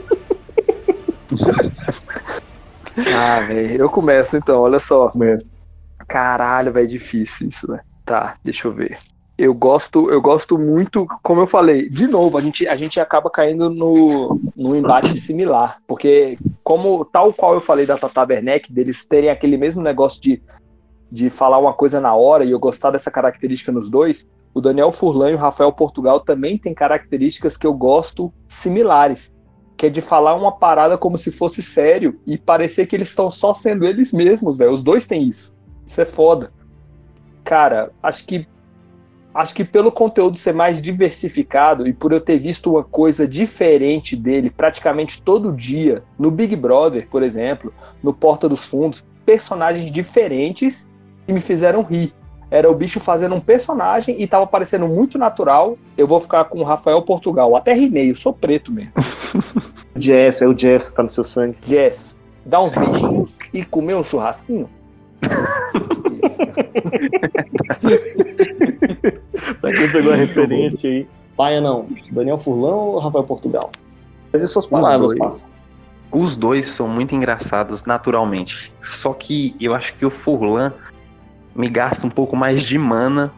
Ah, 3.16 3.39
velho. 3.39 3.82
Eu 3.82 3.89
começo 3.89 4.38
então, 4.38 4.61
olha 4.61 4.80
só. 4.80 5.09
Começa. 5.09 5.49
Caralho, 6.07 6.72
velho, 6.72 6.86
é 6.86 6.88
difícil 6.88 7.47
isso, 7.47 7.66
velho. 7.68 7.82
Tá, 8.05 8.36
deixa 8.43 8.68
eu 8.68 8.72
ver. 8.72 8.99
Eu 9.44 9.54
gosto, 9.54 10.10
eu 10.10 10.22
gosto 10.22 10.58
muito, 10.58 11.06
como 11.22 11.41
eu 11.41 11.46
falei, 11.46 11.89
de 11.89 12.08
novo, 12.08 12.38
a 12.38 12.41
gente, 12.41 12.66
a 12.66 12.78
gente 12.78 12.98
acaba 12.98 13.30
caindo 13.30 13.70
no, 13.70 14.39
no 14.56 14.74
embate 14.74 15.18
similar. 15.20 15.82
Porque, 15.86 16.38
como 16.64 17.04
tal 17.04 17.34
qual 17.34 17.54
eu 17.54 17.60
falei 17.60 17.86
da 17.86 17.98
Tata 17.98 18.26
Werneck, 18.26 18.72
deles 18.72 19.06
terem 19.06 19.30
aquele 19.30 19.58
mesmo 19.58 19.82
negócio 19.82 20.22
de, 20.22 20.41
de 21.12 21.30
falar 21.30 21.58
uma 21.58 21.74
coisa 21.74 22.00
na 22.00 22.16
hora, 22.16 22.46
e 22.46 22.52
eu 22.52 22.58
gostar 22.58 22.91
dessa 22.91 23.12
característica 23.12 23.70
nos 23.70 23.89
dois, 23.89 24.26
o 24.54 24.62
Daniel 24.62 24.94
Furlan 24.94 25.32
e 25.32 25.36
o 25.36 25.38
Rafael 25.38 25.74
Portugal 25.74 26.22
também 26.22 26.58
têm 26.58 26.74
características 26.74 27.58
que 27.58 27.68
eu 27.68 27.74
gosto 27.74 28.32
similares. 28.48 29.30
Que 29.76 29.88
é 29.88 29.89
de 29.89 30.00
falar 30.00 30.36
uma 30.36 30.54
parada 30.54 30.98
como 30.98 31.18
se 31.18 31.32
fosse 31.32 31.62
sério 31.62 32.18
e 32.26 32.38
parecer 32.38 32.86
que 32.86 32.96
eles 32.96 33.10
estão 33.10 33.30
só 33.30 33.54
sendo 33.54 33.84
eles 33.84 34.14
mesmos, 34.14 34.56
velho. 34.56 34.72
Os 34.72 34.82
dois 34.82 35.06
têm 35.06 35.28
isso. 35.28 35.54
Isso 35.86 36.00
é 36.00 36.06
foda. 36.06 36.50
Cara, 37.44 37.91
acho 38.02 38.26
que 38.26 38.48
acho 39.34 39.53
que 39.53 39.63
pelo 39.63 39.91
conteúdo 39.91 40.38
ser 40.38 40.53
mais 40.53 40.81
diversificado 40.81 41.88
e 41.88 41.93
por 41.93 42.11
eu 42.11 42.21
ter 42.21 42.38
visto 42.38 42.71
uma 42.71 42.84
coisa 42.84 43.27
diferente 43.27 44.15
dele 44.15 44.49
praticamente 44.49 45.21
todo 45.21 45.51
dia 45.51 46.03
no 46.19 46.29
Big 46.29 46.55
Brother, 46.55 47.07
por 47.09 47.23
exemplo, 47.23 47.73
no 48.01 48.13
Porta 48.13 48.47
dos 48.47 48.65
Fundos, 48.65 49.03
personagens 49.25 49.91
diferentes 49.91 50.88
que 51.25 51.34
me 51.34 51.41
fizeram 51.41 51.81
rir. 51.81 52.13
Era 52.51 52.69
o 52.69 52.75
bicho 52.75 52.99
fazendo 52.99 53.34
um 53.34 53.41
personagem 53.41 54.21
e 54.21 54.27
tava 54.27 54.45
parecendo 54.45 54.88
muito 54.88 55.17
natural. 55.17 55.75
Eu 55.97 56.05
vou 56.05 56.19
ficar 56.19 56.43
com 56.45 56.59
o 56.59 56.63
Rafael 56.63 57.01
Portugal. 57.01 57.55
Até 57.55 57.73
rimei, 57.73 58.11
eu 58.11 58.15
sou 58.15 58.31
preto 58.31 58.71
mesmo. 58.71 58.91
Jess, 59.97 60.43
é 60.43 60.47
o 60.47 60.55
Jess, 60.55 60.91
tá 60.91 61.01
no 61.01 61.09
seu 61.09 61.23
sangue. 61.23 61.57
Jess, 61.63 62.15
dá 62.45 62.61
uns 62.61 62.75
beijinhos 62.75 63.39
e 63.51 63.65
comer 63.65 63.95
um 63.95 64.03
churrasquinho. 64.03 64.69
Pra 69.61 69.71
quem 69.71 69.91
pegou 69.91 70.13
a 70.13 70.15
referência 70.15 70.89
aí. 70.89 71.07
Paia 71.36 71.61
não. 71.61 71.88
Daniel 72.11 72.38
Furlan 72.38 72.75
ou 72.75 72.99
Rafael 72.99 73.23
Portugal? 73.23 73.71
Mas 74.31 74.49
suas 74.49 74.65
palavras, 74.65 75.11
Os 75.11 75.17
dois. 75.17 75.49
Os 76.11 76.36
dois 76.36 76.65
são 76.67 76.88
muito 76.88 77.15
engraçados 77.15 77.86
naturalmente. 77.86 78.71
Só 78.81 79.13
que 79.13 79.55
eu 79.59 79.73
acho 79.73 79.95
que 79.95 80.05
o 80.05 80.09
Furlan 80.09 80.73
me 81.55 81.67
gasta 81.67 82.05
um 82.05 82.09
pouco 82.09 82.36
mais 82.36 82.63
de 82.63 82.77
mana 82.77 83.34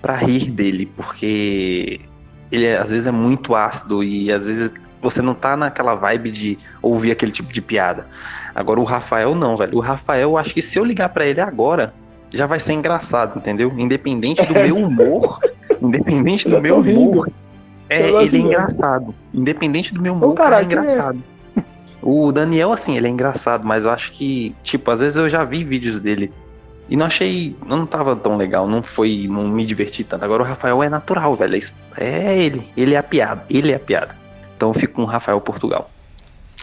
pra 0.00 0.14
rir 0.14 0.50
dele, 0.50 0.86
porque 0.86 2.00
ele 2.50 2.76
às 2.76 2.90
vezes 2.90 3.06
é 3.06 3.12
muito 3.12 3.54
ácido 3.54 4.02
e 4.02 4.30
às 4.30 4.44
vezes 4.44 4.72
você 5.00 5.22
não 5.22 5.34
tá 5.34 5.56
naquela 5.56 5.94
vibe 5.94 6.30
de 6.30 6.58
ouvir 6.82 7.12
aquele 7.12 7.32
tipo 7.32 7.52
de 7.52 7.62
piada. 7.62 8.06
Agora 8.54 8.80
o 8.80 8.84
Rafael 8.84 9.34
não, 9.34 9.56
velho. 9.56 9.76
O 9.76 9.80
Rafael, 9.80 10.30
eu 10.30 10.38
acho 10.38 10.52
que 10.52 10.62
se 10.62 10.78
eu 10.78 10.84
ligar 10.84 11.08
pra 11.10 11.26
ele 11.26 11.40
agora, 11.40 11.94
já 12.32 12.46
vai 12.46 12.60
ser 12.60 12.74
engraçado, 12.74 13.38
entendeu? 13.38 13.72
Independente 13.76 14.44
do 14.44 14.54
meu 14.54 14.76
humor, 14.76 15.40
independente 15.80 16.48
do 16.48 16.56
Eu 16.56 16.60
meu 16.62 16.80
rindo. 16.80 17.00
humor, 17.00 17.30
é, 17.88 18.08
Eu 18.08 18.12
tô 18.12 18.20
ele 18.20 18.36
é 18.36 18.40
engraçado. 18.40 19.14
Independente 19.32 19.94
do 19.94 20.02
meu 20.02 20.12
humor, 20.14 20.30
Ô, 20.30 20.34
cara 20.34 20.60
é 20.60 20.64
caraca, 20.64 20.64
é. 20.64 20.82
engraçado. 20.82 21.22
O 22.02 22.30
Daniel, 22.30 22.72
assim, 22.72 22.96
ele 22.96 23.06
é 23.06 23.10
engraçado, 23.10 23.66
mas 23.66 23.84
eu 23.84 23.90
acho 23.90 24.12
que, 24.12 24.54
tipo, 24.62 24.90
às 24.90 25.00
vezes 25.00 25.16
eu 25.16 25.28
já 25.28 25.42
vi 25.44 25.64
vídeos 25.64 25.98
dele 25.98 26.32
e 26.88 26.96
não 26.96 27.06
achei, 27.06 27.56
não 27.66 27.84
tava 27.84 28.16
tão 28.16 28.36
legal, 28.36 28.66
não 28.66 28.82
foi, 28.82 29.26
não 29.28 29.48
me 29.48 29.64
diverti 29.64 30.04
tanto. 30.04 30.24
Agora 30.24 30.42
o 30.42 30.46
Rafael 30.46 30.82
é 30.82 30.88
natural, 30.88 31.34
velho, 31.34 31.56
é 31.96 32.04
é 32.04 32.38
ele, 32.38 32.68
ele 32.76 32.94
é 32.94 32.98
a 32.98 33.02
piada, 33.02 33.44
ele 33.50 33.72
é 33.72 33.74
a 33.74 33.80
piada. 33.80 34.16
Então 34.56 34.70
eu 34.70 34.74
fico 34.74 34.94
com 34.94 35.02
o 35.02 35.06
Rafael 35.06 35.40
Portugal. 35.40 35.90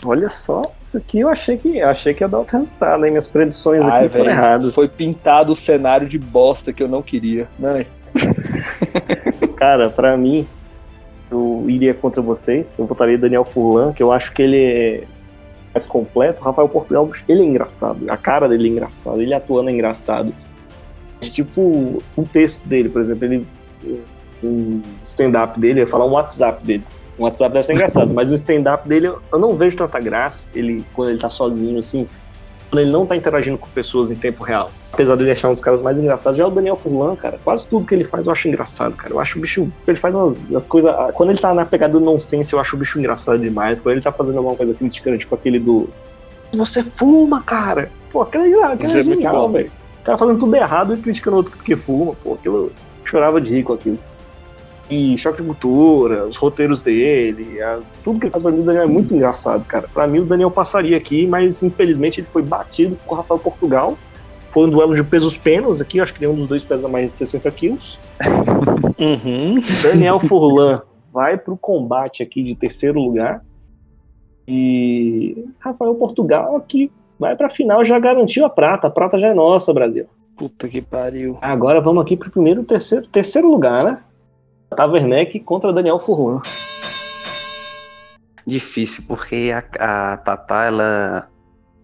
Olha 0.06 0.30
só, 0.30 0.62
isso 0.82 0.98
aqui 0.98 1.20
eu 1.20 1.30
achei 1.30 1.58
que, 1.58 1.78
eu 1.78 1.90
achei 1.90 2.14
que 2.14 2.24
ia 2.24 2.28
dar 2.28 2.40
outro 2.40 2.58
resultado, 2.58 3.04
hein? 3.06 3.12
Minhas 3.12 3.28
predições 3.28 3.84
Ai, 3.86 4.06
aqui 4.06 4.10
foram 4.10 4.26
velho, 4.26 4.38
erradas. 4.38 4.74
Foi 4.74 4.88
pintado 4.88 5.52
o 5.52 5.56
cenário 5.56 6.08
de 6.08 6.20
bosta 6.20 6.72
que 6.72 6.84
eu 6.84 6.88
não 6.88 7.02
queria. 7.02 7.48
Né? 7.58 7.86
Cara, 9.58 9.90
pra 9.90 10.16
mim, 10.16 10.48
eu 11.32 11.66
iria 11.68 11.94
contra 11.94 12.22
vocês. 12.22 12.74
Eu 12.78 12.86
votaria 12.86 13.18
Daniel 13.18 13.46
Furlan, 13.46 13.94
que 13.94 14.04
eu 14.04 14.12
acho 14.12 14.32
que 14.32 14.42
ele 14.42 14.58
é 14.58 15.04
mais 15.74 15.88
completo. 15.88 16.42
O 16.42 16.44
Rafael 16.46 16.70
Portugal, 16.70 17.10
ele 17.28 17.42
é 17.42 17.46
engraçado. 17.46 18.06
A 18.10 18.18
cara 18.18 18.48
dele 18.48 18.68
é 18.70 18.72
engraçada. 18.72 19.22
Ele 19.22 19.34
atuando 19.34 19.70
é 19.70 19.74
engraçado. 19.74 20.34
Mas, 21.20 21.30
tipo, 21.30 22.04
o 22.16 22.24
texto 22.24 22.66
dele, 22.68 22.90
por 22.90 23.02
exemplo, 23.02 23.26
ele. 23.26 23.48
O 24.44 24.82
stand-up 25.04 25.60
dele, 25.60 25.80
ia 25.80 25.88
falar 25.88 26.06
um 26.06 26.12
WhatsApp 26.12 26.64
dele. 26.64 26.84
O 27.18 27.24
WhatsApp 27.24 27.54
deve 27.54 27.66
ser 27.66 27.74
engraçado, 27.74 28.14
mas 28.14 28.30
o 28.30 28.34
stand-up 28.34 28.88
dele 28.88 29.08
eu- 29.08 29.40
não 29.40 29.56
vejo 29.56 29.78
tanta 29.78 30.00
graça. 30.00 30.48
Ele, 30.54 30.84
quando 30.94 31.10
ele 31.12 31.20
tá 31.20 31.30
sozinho, 31.30 31.78
assim, 31.78 32.08
quando 32.70 32.82
ele 32.82 32.92
não 32.92 33.06
tá 33.06 33.16
interagindo 33.16 33.58
com 33.58 33.68
pessoas 33.70 34.12
em 34.12 34.16
tempo 34.16 34.44
real. 34.44 34.70
Apesar 34.92 35.16
de 35.16 35.24
ele 35.24 35.32
achar 35.32 35.50
um 35.50 35.54
dos 35.54 35.62
caras 35.62 35.82
mais 35.82 35.98
engraçados, 35.98 36.38
já 36.38 36.44
é 36.44 36.48
o 36.48 36.52
Daniel 36.52 36.76
Furlan, 36.76 37.16
cara. 37.16 37.40
Quase 37.44 37.68
tudo 37.68 37.86
que 37.86 37.96
ele 37.96 38.04
faz 38.04 38.26
eu 38.26 38.32
acho 38.34 38.48
engraçado, 38.48 38.96
cara. 38.96 39.14
Eu 39.14 39.20
acho 39.20 39.38
o 39.38 39.42
bicho. 39.42 39.68
Ele 39.88 39.98
faz 39.98 40.14
umas 40.14 40.54
as 40.54 40.68
coisas. 40.68 40.94
Quando 41.14 41.30
ele 41.30 41.40
tá 41.40 41.54
na 41.54 41.66
pegada 41.66 41.94
do 41.94 42.00
nonsense, 42.00 42.52
eu 42.54 42.60
acho 42.60 42.76
o 42.76 42.80
bicho 42.80 43.00
engraçado 43.00 43.40
demais. 43.40 43.80
Quando 43.80 43.94
ele 43.94 44.02
tá 44.02 44.12
fazendo 44.12 44.38
alguma 44.38 44.56
coisa 44.56 44.74
criticando, 44.74 45.18
tipo 45.18 45.36
aquele 45.36 45.60
do. 45.60 45.90
Você 46.54 46.84
fuma, 46.84 47.42
cara! 47.44 47.90
Pô, 48.12 48.22
aquele, 48.22 48.54
aquele 48.62 48.88
Isso 48.88 48.98
é 48.98 49.00
é 49.02 49.04
genial, 49.04 49.50
velho. 49.50 49.72
O 50.02 50.06
cara 50.06 50.18
fazendo 50.18 50.40
tudo 50.40 50.56
errado 50.56 50.94
e 50.94 50.98
criticando 50.98 51.36
o 51.36 51.38
outro 51.40 51.56
porque 51.56 51.76
fuma, 51.76 52.14
pô. 52.24 52.34
Aquilo. 52.34 52.56
eu 52.56 52.72
Chorava 53.06 53.40
de 53.40 53.54
rir 53.54 53.64
com 53.64 53.74
aquilo. 53.74 54.00
E 54.90 55.18
choque 55.18 55.42
de 55.42 55.48
cultura, 55.48 56.26
os 56.28 56.36
roteiros 56.38 56.84
dele, 56.84 57.60
a- 57.62 57.80
tudo 58.04 58.20
que 58.20 58.26
ele 58.28 58.32
faz 58.32 58.44
pra 58.44 58.52
mim, 58.52 58.60
o 58.60 58.64
Daniel 58.64 58.84
é 58.84 58.88
muito 58.88 59.14
engraçado, 59.16 59.66
cara. 59.66 59.88
Pra 59.92 60.06
mim, 60.06 60.20
o 60.20 60.26
Daniel 60.26 60.52
passaria 60.52 60.96
aqui, 60.96 61.26
mas 61.26 61.64
infelizmente 61.64 62.20
ele 62.22 62.28
foi 62.28 62.44
batido 62.44 62.96
com 63.06 63.16
o 63.16 63.18
Rafael 63.18 63.40
Portugal. 63.40 63.98
Foi 64.50 64.68
um 64.68 64.70
duelo 64.70 64.94
de 64.96 65.04
pesos 65.04 65.36
penas 65.36 65.82
aqui, 65.82 66.00
acho 66.00 66.14
que 66.14 66.22
nenhum 66.22 66.36
dos 66.36 66.48
dois 66.48 66.64
pesa 66.64 66.88
mais 66.88 67.12
de 67.12 67.18
60 67.18 67.50
quilos. 67.52 68.00
Uhum. 68.98 69.60
Daniel 69.84 70.20
Furlan 70.22 70.82
vai 71.12 71.38
pro 71.38 71.58
combate 71.58 72.24
aqui 72.24 72.42
de 72.42 72.56
terceiro 72.56 72.98
lugar. 73.00 73.42
E 74.48 75.46
Rafael 75.60 75.94
Portugal 75.96 76.56
aqui 76.56 76.92
vai 77.20 77.36
pra 77.36 77.50
final, 77.50 77.84
já 77.84 77.98
garantiu 78.00 78.46
a 78.46 78.50
prata. 78.50 78.88
A 78.88 78.92
prata 78.92 79.18
já 79.20 79.28
é 79.30 79.34
nossa, 79.34 79.74
Brasil. 79.74 80.06
Puta 80.38 80.68
que 80.68 80.82
pariu. 80.82 81.38
Agora 81.42 81.82
vamos 81.82 82.04
aqui 82.04 82.16
pro 82.16 82.30
primeiro, 82.30 82.64
terceiro, 82.64 83.06
terceiro 83.08 83.50
lugar, 83.50 83.84
né? 83.84 83.98
Taverneck 84.76 85.40
contra 85.40 85.74
Daniel 85.74 86.00
Furlan. 86.00 86.42
Difícil, 88.46 89.04
porque 89.08 89.52
a, 89.52 90.12
a 90.14 90.18
Tatá, 90.18 90.66
ela, 90.66 91.30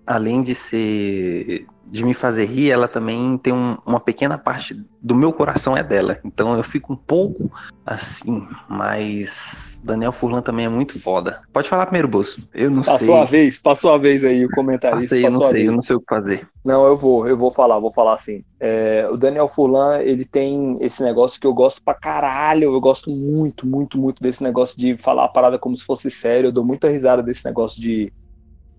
além 0.05 0.43
de 0.43 0.53
ser. 0.53 1.65
De 1.91 2.05
me 2.05 2.13
fazer 2.13 2.45
rir, 2.45 2.71
ela 2.71 2.87
também 2.87 3.37
tem 3.37 3.51
um- 3.51 3.77
uma 3.85 3.99
pequena 3.99 4.37
parte 4.37 4.81
do 5.01 5.13
meu 5.13 5.33
coração 5.33 5.75
é 5.75 5.83
dela. 5.83 6.19
Então 6.23 6.55
eu 6.55 6.63
fico 6.63 6.93
um 6.93 6.95
pouco 6.95 7.51
assim, 7.85 8.47
mas 8.69 9.81
Daniel 9.83 10.13
Furlan 10.13 10.41
também 10.41 10.65
é 10.65 10.69
muito 10.69 10.97
foda. 10.99 11.41
Pode 11.51 11.67
falar 11.67 11.85
primeiro, 11.87 12.07
Bolso. 12.07 12.47
Eu 12.53 12.69
não 12.71 12.81
Passou 12.81 12.99
sei. 13.15 13.21
a 13.21 13.25
vez, 13.25 13.59
passou 13.59 13.91
a 13.93 13.97
vez 13.97 14.23
aí 14.23 14.45
o 14.45 14.49
comentarista. 14.49 15.15
Passei, 15.15 15.19
eu 15.25 15.31
não 15.31 15.39
passou 15.39 15.47
a 15.47 15.51
sei, 15.51 15.61
eu 15.61 15.65
vez. 15.65 15.73
não 15.75 15.81
sei 15.81 15.95
o 15.97 15.99
que 15.99 16.05
fazer. 16.07 16.47
Não, 16.63 16.85
eu 16.85 16.95
vou, 16.95 17.27
eu 17.27 17.35
vou 17.35 17.51
falar, 17.51 17.77
vou 17.79 17.91
falar 17.91 18.13
assim. 18.13 18.41
É, 18.59 19.07
o 19.11 19.17
Daniel 19.17 19.49
Furlan, 19.49 19.99
ele 19.99 20.23
tem 20.23 20.77
esse 20.79 21.03
negócio 21.03 21.41
que 21.41 21.47
eu 21.47 21.53
gosto 21.53 21.81
pra 21.83 21.93
caralho, 21.93 22.71
eu 22.73 22.79
gosto 22.79 23.09
muito, 23.11 23.67
muito, 23.67 23.97
muito 23.97 24.21
desse 24.23 24.41
negócio 24.41 24.79
de 24.79 24.95
falar 24.97 25.25
a 25.25 25.29
parada 25.29 25.59
como 25.59 25.75
se 25.75 25.83
fosse 25.83 26.09
sério, 26.09 26.47
eu 26.47 26.51
dou 26.53 26.63
muita 26.63 26.87
risada 26.89 27.21
desse 27.21 27.43
negócio 27.45 27.81
de 27.81 28.13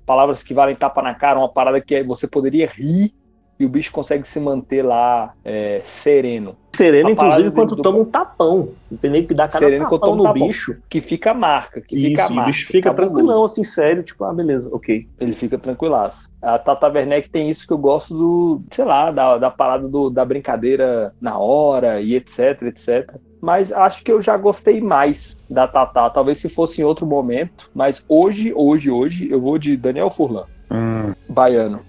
palavras 0.07 0.42
que 0.42 0.53
valem 0.55 0.74
tapa 0.74 1.03
na 1.03 1.14
cara, 1.14 1.38
uma 1.38 1.48
parada 1.48 1.80
que 1.80 1.94
é- 1.96 2.05
você 2.05 2.26
poderia 2.26 2.66
rir 2.66 3.12
e 3.61 3.64
o 3.64 3.68
bicho 3.68 3.92
consegue 3.92 4.26
se 4.26 4.40
manter 4.40 4.82
lá 4.82 5.32
é, 5.44 5.80
sereno. 5.84 6.57
Sereno, 6.74 7.11
A 7.11 7.12
inclusive, 7.12 7.50
quando 7.53 7.76
do- 7.76 7.82
toma 7.82 7.98
um 7.98 8.05
tapão. 8.05 8.70
Não 8.90 8.96
tem 8.98 9.11
nem 9.11 9.26
que 9.26 9.34
dar 9.34 9.46
cada 9.46 9.66
Sereno 9.66 9.84
quando 9.84 10.00
tapão 10.00 10.16
toma 10.16 10.16
no 10.16 10.30
um 10.30 10.32
tapão. 10.32 10.46
bicho. 10.48 10.76
Que 10.88 11.00
fica 11.03 11.30
a 11.30 11.34
marca, 11.34 11.80
que 11.82 11.94
fica 11.96 12.22
a 12.22 12.24
Isso, 12.24 12.32
e 12.32 12.32
o 12.32 12.36
marca. 12.36 12.50
bicho 12.50 12.66
fica 12.66 12.90
cabuloso. 12.90 13.12
tranquilão, 13.14 13.44
assim, 13.44 13.62
sério, 13.62 14.03
tipo, 14.03 14.24
ah, 14.24 14.32
beleza, 14.32 14.70
ok. 14.74 15.07
Ele 15.20 15.32
fica 15.34 15.59
tranquilaço. 15.59 16.28
A 16.40 16.59
Tata 16.59 16.88
Werneck 16.88 17.28
tem 17.28 17.50
isso 17.50 17.66
que 17.66 17.72
eu 17.74 17.78
gosto 17.78 18.14
do, 18.16 18.62
sei 18.70 18.86
lá, 18.86 19.11
da, 19.11 19.36
da 19.38 19.50
parada 19.50 19.86
do, 19.86 20.09
da 20.09 20.24
brincadeira 20.24 21.14
na 21.20 21.38
hora 21.38 22.00
e 22.00 22.14
etc, 22.14 22.62
etc. 22.62 23.14
Mas 23.43 23.72
acho 23.72 24.05
que 24.05 24.12
eu 24.12 24.22
já 24.22 24.36
gostei 24.36 24.80
mais 24.80 25.36
da 25.51 25.66
Tata, 25.66 26.09
talvez 26.11 26.38
se 26.38 26.49
fosse 26.49 26.80
em 26.80 26.84
outro 26.84 27.05
momento. 27.05 27.68
Mas 27.74 28.05
hoje, 28.09 28.53
hoje, 28.55 28.88
hoje, 28.88 29.28
eu 29.28 29.40
vou 29.40 29.59
de 29.59 29.76
Daniel 29.76 30.09
Furlan, 30.09 30.45
Hum, 30.70 31.12
baiano. 31.28 31.80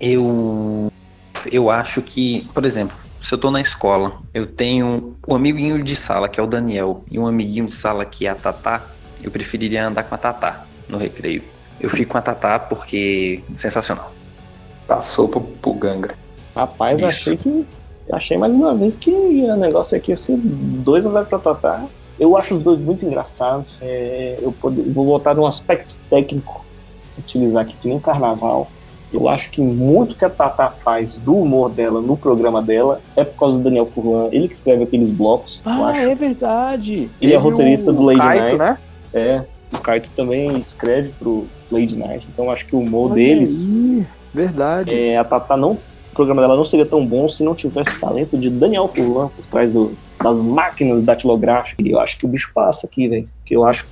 eu. 0.00 0.90
Eu 1.50 1.70
acho 1.70 2.00
que, 2.00 2.48
por 2.54 2.64
exemplo, 2.64 2.96
se 3.20 3.34
eu 3.34 3.38
tô 3.38 3.50
na 3.50 3.60
escola, 3.60 4.20
eu 4.32 4.46
tenho 4.46 5.16
um 5.28 5.34
amiguinho 5.34 5.82
de 5.82 5.94
sala, 5.96 6.28
que 6.28 6.38
é 6.40 6.42
o 6.42 6.46
Daniel, 6.46 7.04
e 7.10 7.18
um 7.18 7.26
amiguinho 7.26 7.66
de 7.66 7.72
sala 7.72 8.04
que 8.04 8.26
é 8.26 8.30
a 8.30 8.34
Tatá, 8.34 8.86
eu 9.22 9.30
preferiria 9.30 9.86
andar 9.86 10.04
com 10.04 10.14
a 10.14 10.18
Tatá 10.18 10.64
no 10.88 10.96
recreio. 10.98 11.42
Eu 11.80 11.90
fico 11.90 12.12
com 12.12 12.18
a 12.18 12.22
Tatá 12.22 12.58
porque 12.60 13.42
sensacional. 13.56 14.12
Passou 14.86 15.28
pro, 15.28 15.40
pro 15.40 15.72
Gangra. 15.74 16.14
Rapaz, 16.54 16.96
Isso. 17.02 17.06
achei 17.06 17.36
que. 17.36 17.66
Achei 18.10 18.36
mais 18.36 18.54
uma 18.56 18.74
vez 18.74 18.96
que 18.96 19.10
o 19.10 19.56
negócio 19.56 19.96
aqui 19.96 20.10
ia 20.12 20.16
ser 20.16 20.36
2x0 20.36 21.26
pra 21.26 21.38
Tatá. 21.38 21.84
Eu 22.18 22.36
acho 22.36 22.54
os 22.54 22.62
dois 22.62 22.80
muito 22.80 23.04
engraçados. 23.06 23.68
É, 23.80 24.38
eu 24.40 24.54
vou 24.92 25.04
voltar 25.04 25.34
num 25.34 25.46
aspecto 25.46 25.94
técnico, 26.10 26.64
utilizar 27.18 27.62
aqui 27.62 27.74
que 27.80 27.88
nem 27.88 27.98
carnaval. 27.98 28.68
Eu 29.12 29.28
acho 29.28 29.50
que 29.50 29.60
muito 29.60 30.14
que 30.14 30.24
a 30.24 30.30
Tatá 30.30 30.70
faz 30.70 31.16
do 31.16 31.36
humor 31.36 31.70
dela 31.70 32.00
no 32.00 32.16
programa 32.16 32.62
dela 32.62 33.00
é 33.14 33.22
por 33.22 33.38
causa 33.38 33.58
do 33.58 33.64
Daniel 33.64 33.86
Furlan. 33.86 34.28
Ele 34.32 34.48
que 34.48 34.54
escreve 34.54 34.84
aqueles 34.84 35.10
blocos, 35.10 35.60
acho. 35.64 35.98
é 35.98 36.14
verdade. 36.14 37.10
Ele 37.20 37.32
é 37.34 37.36
roteirista 37.36 37.92
do 37.92 38.02
Lady 38.02 38.20
Kaito, 38.20 38.56
Night. 38.56 38.58
né? 38.58 38.78
É, 39.12 39.42
o 39.74 39.78
Kaito 39.80 40.10
também 40.12 40.56
escreve 40.58 41.10
pro 41.18 41.46
Lady 41.70 41.94
Night, 41.94 42.26
então 42.32 42.46
eu 42.46 42.50
acho 42.52 42.64
que 42.64 42.74
o 42.74 42.78
humor 42.80 43.06
Olha 43.12 43.14
deles. 43.16 43.68
aí, 43.68 44.06
Verdade. 44.32 44.94
É, 44.94 45.18
a 45.18 45.24
Tatá 45.24 45.56
não. 45.58 45.76
O 46.12 46.14
programa 46.14 46.42
dela 46.42 46.54
não 46.56 46.64
seria 46.64 46.84
tão 46.84 47.04
bom 47.06 47.26
se 47.28 47.42
não 47.42 47.54
tivesse 47.54 47.96
o 47.96 48.00
talento 48.00 48.36
de 48.36 48.50
Daniel 48.50 48.86
Furlan 48.86 49.28
por 49.28 49.44
trás 49.50 49.72
do- 49.72 49.92
das 50.22 50.42
máquinas 50.42 51.00
datilográficas. 51.00 51.84
E 51.84 51.90
eu 51.90 51.98
acho 51.98 52.18
que 52.18 52.26
o 52.26 52.28
bicho 52.28 52.50
passa 52.54 52.86
aqui, 52.86 53.08
velho. 53.08 53.28
Que 53.44 53.56
eu 53.56 53.64
acho 53.64 53.84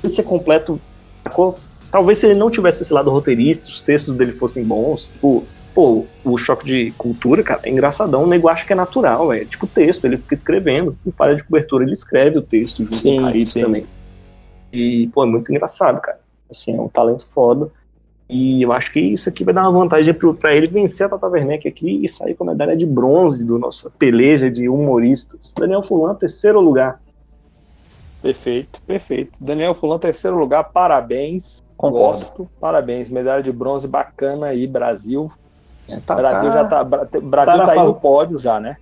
que 0.00 0.06
esse 0.06 0.20
é 0.20 0.24
completo. 0.24 0.80
sacou? 1.24 1.58
Talvez 1.90 2.18
se 2.18 2.26
ele 2.26 2.34
não 2.34 2.50
tivesse 2.50 2.82
esse 2.82 2.92
lado 2.92 3.10
roteirista, 3.10 3.68
os 3.68 3.80
textos 3.80 4.14
dele 4.16 4.32
fossem 4.32 4.64
bons. 4.64 5.06
Tipo, 5.08 5.44
pô, 5.74 6.04
o 6.24 6.36
choque 6.36 6.64
de 6.66 6.90
cultura, 6.98 7.42
cara, 7.42 7.60
é 7.62 7.70
engraçadão. 7.70 8.24
O 8.24 8.26
nego 8.26 8.48
acha 8.48 8.66
que 8.66 8.72
é 8.72 8.76
natural, 8.76 9.28
velho. 9.28 9.46
Tipo, 9.46 9.66
texto, 9.66 10.04
ele 10.04 10.16
fica 10.18 10.34
escrevendo. 10.34 10.96
Em 11.06 11.10
falha 11.10 11.34
de 11.36 11.44
cobertura, 11.44 11.84
ele 11.84 11.92
escreve 11.92 12.38
o 12.38 12.42
texto 12.42 12.84
junto 12.84 12.96
Sim, 12.96 13.20
com 13.20 13.28
o 13.28 13.62
também. 13.62 13.86
E, 14.72 15.08
pô, 15.14 15.22
é 15.24 15.26
muito 15.26 15.50
engraçado, 15.50 16.00
cara. 16.00 16.18
Assim, 16.50 16.76
é 16.76 16.80
um 16.80 16.88
talento 16.88 17.26
foda. 17.32 17.70
E 18.34 18.62
eu 18.62 18.72
acho 18.72 18.90
que 18.90 18.98
isso 18.98 19.28
aqui 19.28 19.44
vai 19.44 19.52
dar 19.52 19.68
uma 19.68 19.78
vantagem 19.80 20.14
pra 20.40 20.54
ele 20.54 20.66
vencer 20.66 21.06
a 21.06 21.10
Tata 21.10 21.26
Werneck 21.28 21.68
aqui 21.68 22.02
e 22.02 22.08
sair 22.08 22.34
com 22.34 22.44
a 22.44 22.46
medalha 22.52 22.74
de 22.74 22.86
bronze 22.86 23.46
do 23.46 23.58
nossa 23.58 23.90
peleja 23.98 24.50
de 24.50 24.70
humoristas. 24.70 25.52
Daniel 25.58 25.82
Fulan, 25.82 26.14
terceiro 26.14 26.58
lugar. 26.58 26.98
Perfeito, 28.22 28.80
perfeito. 28.86 29.32
Daniel 29.38 29.74
Fulan, 29.74 29.98
terceiro 29.98 30.38
lugar, 30.38 30.64
parabéns. 30.72 31.62
Concordo. 31.76 32.20
Gosto, 32.20 32.48
parabéns. 32.60 33.10
Medalha 33.10 33.42
de 33.42 33.50
bronze 33.52 33.86
bacana 33.86 34.46
aí, 34.46 34.66
Brasil. 34.66 35.30
É, 35.88 35.98
tá, 35.98 36.14
Brasil 36.14 36.48
tá- 36.50 36.56
já 36.56 36.64
tá, 36.64 36.84
Bra- 36.84 37.04
Brasil 37.20 37.56
tá 37.58 37.64
tá 37.66 37.72
aí 37.72 37.76
fala- 37.76 37.88
no 37.88 37.94
pódio 37.96 38.38
já, 38.38 38.58
né? 38.60 38.76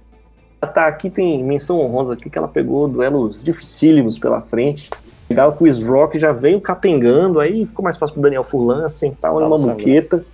Tá, 0.74 0.86
aqui 0.86 1.08
tem 1.08 1.42
menção 1.42 1.80
honrosa 1.80 2.12
aqui 2.12 2.28
que 2.28 2.36
ela 2.36 2.46
pegou 2.46 2.86
duelos 2.86 3.42
dificílimos 3.42 4.18
pela 4.18 4.42
frente. 4.42 4.90
Legal 5.30 5.52
que 5.52 5.56
o 5.58 5.58
Chris 5.60 5.80
Rock 5.82 6.18
já 6.18 6.32
veio 6.32 6.60
capengando, 6.60 7.38
aí 7.38 7.64
ficou 7.64 7.82
mais 7.84 7.96
fácil 7.96 8.14
pro 8.14 8.22
Daniel 8.22 8.42
Furlan 8.42 8.88
sentar 8.88 9.32
uma 9.32 9.48
Nossa, 9.48 9.68
muqueta 9.68 10.24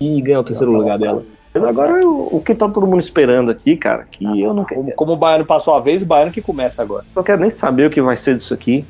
e 0.00 0.20
ganhar 0.20 0.40
o 0.40 0.44
terceiro 0.44 0.72
lugar 0.72 0.98
dela. 0.98 1.22
Mas 1.54 1.62
agora 1.64 2.04
o, 2.06 2.36
o 2.36 2.42
que 2.42 2.54
tá 2.54 2.68
todo 2.68 2.86
mundo 2.86 3.00
esperando 3.00 3.50
aqui, 3.50 3.76
cara, 3.76 4.06
que 4.10 4.24
eu 4.40 4.52
não 4.52 4.64
quero, 4.64 4.80
Como, 4.82 4.92
como 4.94 5.12
o 5.12 5.16
Baiano 5.16 5.44
passou 5.44 5.74
a 5.74 5.80
vez, 5.80 6.02
o 6.02 6.06
Baiano 6.06 6.32
que 6.32 6.40
começa 6.42 6.82
agora. 6.82 7.04
não 7.14 7.22
quero 7.22 7.40
nem 7.40 7.50
saber 7.50 7.86
o 7.86 7.90
que 7.90 8.02
vai 8.02 8.16
ser 8.16 8.36
disso 8.36 8.52
aqui. 8.52 8.84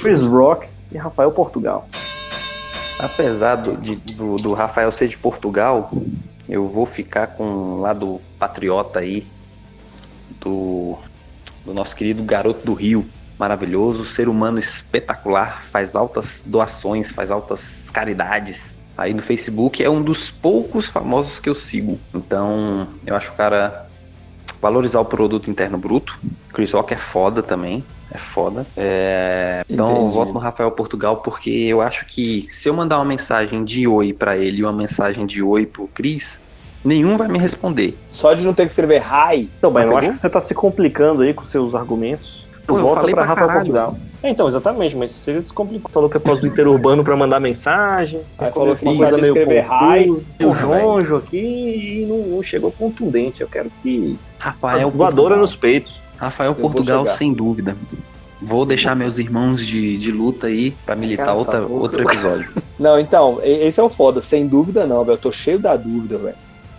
Chris 0.00 0.26
Rock 0.26 0.66
e 0.90 0.98
Rafael 0.98 1.30
Portugal. 1.30 1.86
Apesar 2.98 3.56
do, 3.56 3.76
de- 3.76 3.96
do, 4.16 4.36
do 4.36 4.52
Rafael 4.52 4.90
ser 4.92 5.08
de 5.08 5.18
Portugal, 5.18 5.90
eu 6.48 6.66
vou 6.68 6.86
ficar 6.86 7.28
com 7.28 7.44
o 7.44 7.80
lado 7.80 8.20
patriota 8.38 8.98
aí 9.00 9.24
do, 10.40 10.96
do 11.64 11.72
nosso 11.74 11.94
querido 11.96 12.22
garoto 12.22 12.64
do 12.64 12.74
Rio. 12.74 13.04
Maravilhoso, 13.42 14.04
ser 14.04 14.28
humano 14.28 14.60
espetacular, 14.60 15.64
faz 15.64 15.96
altas 15.96 16.44
doações, 16.46 17.10
faz 17.10 17.28
altas 17.28 17.90
caridades. 17.90 18.84
Aí 18.96 19.12
no 19.12 19.20
Facebook 19.20 19.82
é 19.82 19.90
um 19.90 20.00
dos 20.00 20.30
poucos 20.30 20.88
famosos 20.88 21.40
que 21.40 21.48
eu 21.48 21.54
sigo. 21.56 21.98
Então, 22.14 22.86
eu 23.04 23.16
acho 23.16 23.32
o 23.32 23.34
cara 23.34 23.88
valorizar 24.60 25.00
o 25.00 25.04
produto 25.04 25.50
interno 25.50 25.76
bruto. 25.76 26.20
Chris 26.54 26.70
Rock 26.70 26.94
é 26.94 26.96
foda 26.96 27.42
também. 27.42 27.84
É 28.12 28.16
foda. 28.16 28.64
É, 28.76 29.64
Então 29.68 29.90
eu 29.90 30.08
voto 30.10 30.32
no 30.32 30.38
Rafael 30.38 30.70
Portugal 30.70 31.16
porque 31.16 31.50
eu 31.50 31.80
acho 31.80 32.06
que 32.06 32.46
se 32.48 32.68
eu 32.68 32.74
mandar 32.74 32.98
uma 32.98 33.04
mensagem 33.04 33.64
de 33.64 33.88
oi 33.88 34.12
pra 34.12 34.36
ele 34.36 34.58
e 34.58 34.62
uma 34.62 34.72
mensagem 34.72 35.26
de 35.26 35.42
oi 35.42 35.66
pro 35.66 35.88
Chris, 35.88 36.40
nenhum 36.84 37.16
vai 37.16 37.26
me 37.26 37.40
responder. 37.40 37.98
Só 38.12 38.34
de 38.34 38.44
não 38.44 38.54
ter 38.54 38.66
que 38.66 38.70
escrever 38.70 39.02
hi. 39.02 39.50
Então, 39.58 39.72
Baiano, 39.72 39.94
eu 39.94 39.98
acho 39.98 40.10
que 40.10 40.14
você 40.14 40.30
tá 40.30 40.40
se 40.40 40.54
complicando 40.54 41.22
aí 41.22 41.34
com 41.34 41.42
seus 41.42 41.74
argumentos. 41.74 42.51
Pô, 42.74 42.78
volta 42.78 43.02
pra 43.02 43.12
pra 43.12 43.24
Rafael 43.24 43.46
caralho. 43.48 43.66
Portugal. 43.66 43.96
É, 44.22 44.30
então, 44.30 44.46
exatamente, 44.46 44.96
mas 44.96 45.10
você 45.10 45.34
descomplicou. 45.34 45.90
Falou 45.90 46.08
que 46.08 46.16
é 46.16 46.20
por 46.20 46.26
causa 46.26 46.40
do 46.40 46.46
interurbano 46.46 47.02
pra 47.02 47.16
mandar 47.16 47.40
mensagem. 47.40 48.20
Aí 48.38 48.52
falou 48.52 48.76
que 48.76 48.84
não 48.84 48.96
coisa 48.96 49.18
meio. 49.18 50.24
Tem 50.38 50.46
o 50.46 50.54
Jonjo 50.54 51.16
aqui 51.16 51.36
e 51.38 52.06
não, 52.06 52.18
não 52.36 52.42
chegou 52.42 52.70
contundente. 52.70 53.40
Eu 53.40 53.48
quero 53.48 53.70
que. 53.82 54.18
Rafael 54.38 54.90
voadora 54.90 55.36
nos 55.36 55.56
peitos. 55.56 56.00
Rafael 56.16 56.54
Portugal, 56.54 57.06
sem 57.08 57.32
dúvida. 57.32 57.76
Vou 58.40 58.64
deixar 58.66 58.96
meus 58.96 59.18
irmãos 59.18 59.64
de, 59.64 59.96
de 59.96 60.10
luta 60.10 60.48
aí 60.48 60.72
pra 60.84 60.96
militar 60.96 61.34
outra, 61.34 61.60
boca. 61.60 61.74
outro 61.74 62.02
episódio. 62.02 62.50
Não, 62.78 62.98
então, 62.98 63.38
esse 63.42 63.78
é 63.78 63.82
o 63.82 63.88
foda, 63.88 64.20
sem 64.20 64.48
dúvida 64.48 64.84
não, 64.84 65.04
velho. 65.04 65.14
Eu 65.14 65.20
tô 65.20 65.30
cheio 65.30 65.56
da 65.56 65.76
dúvida, 65.76 66.18
velho. 66.18 66.34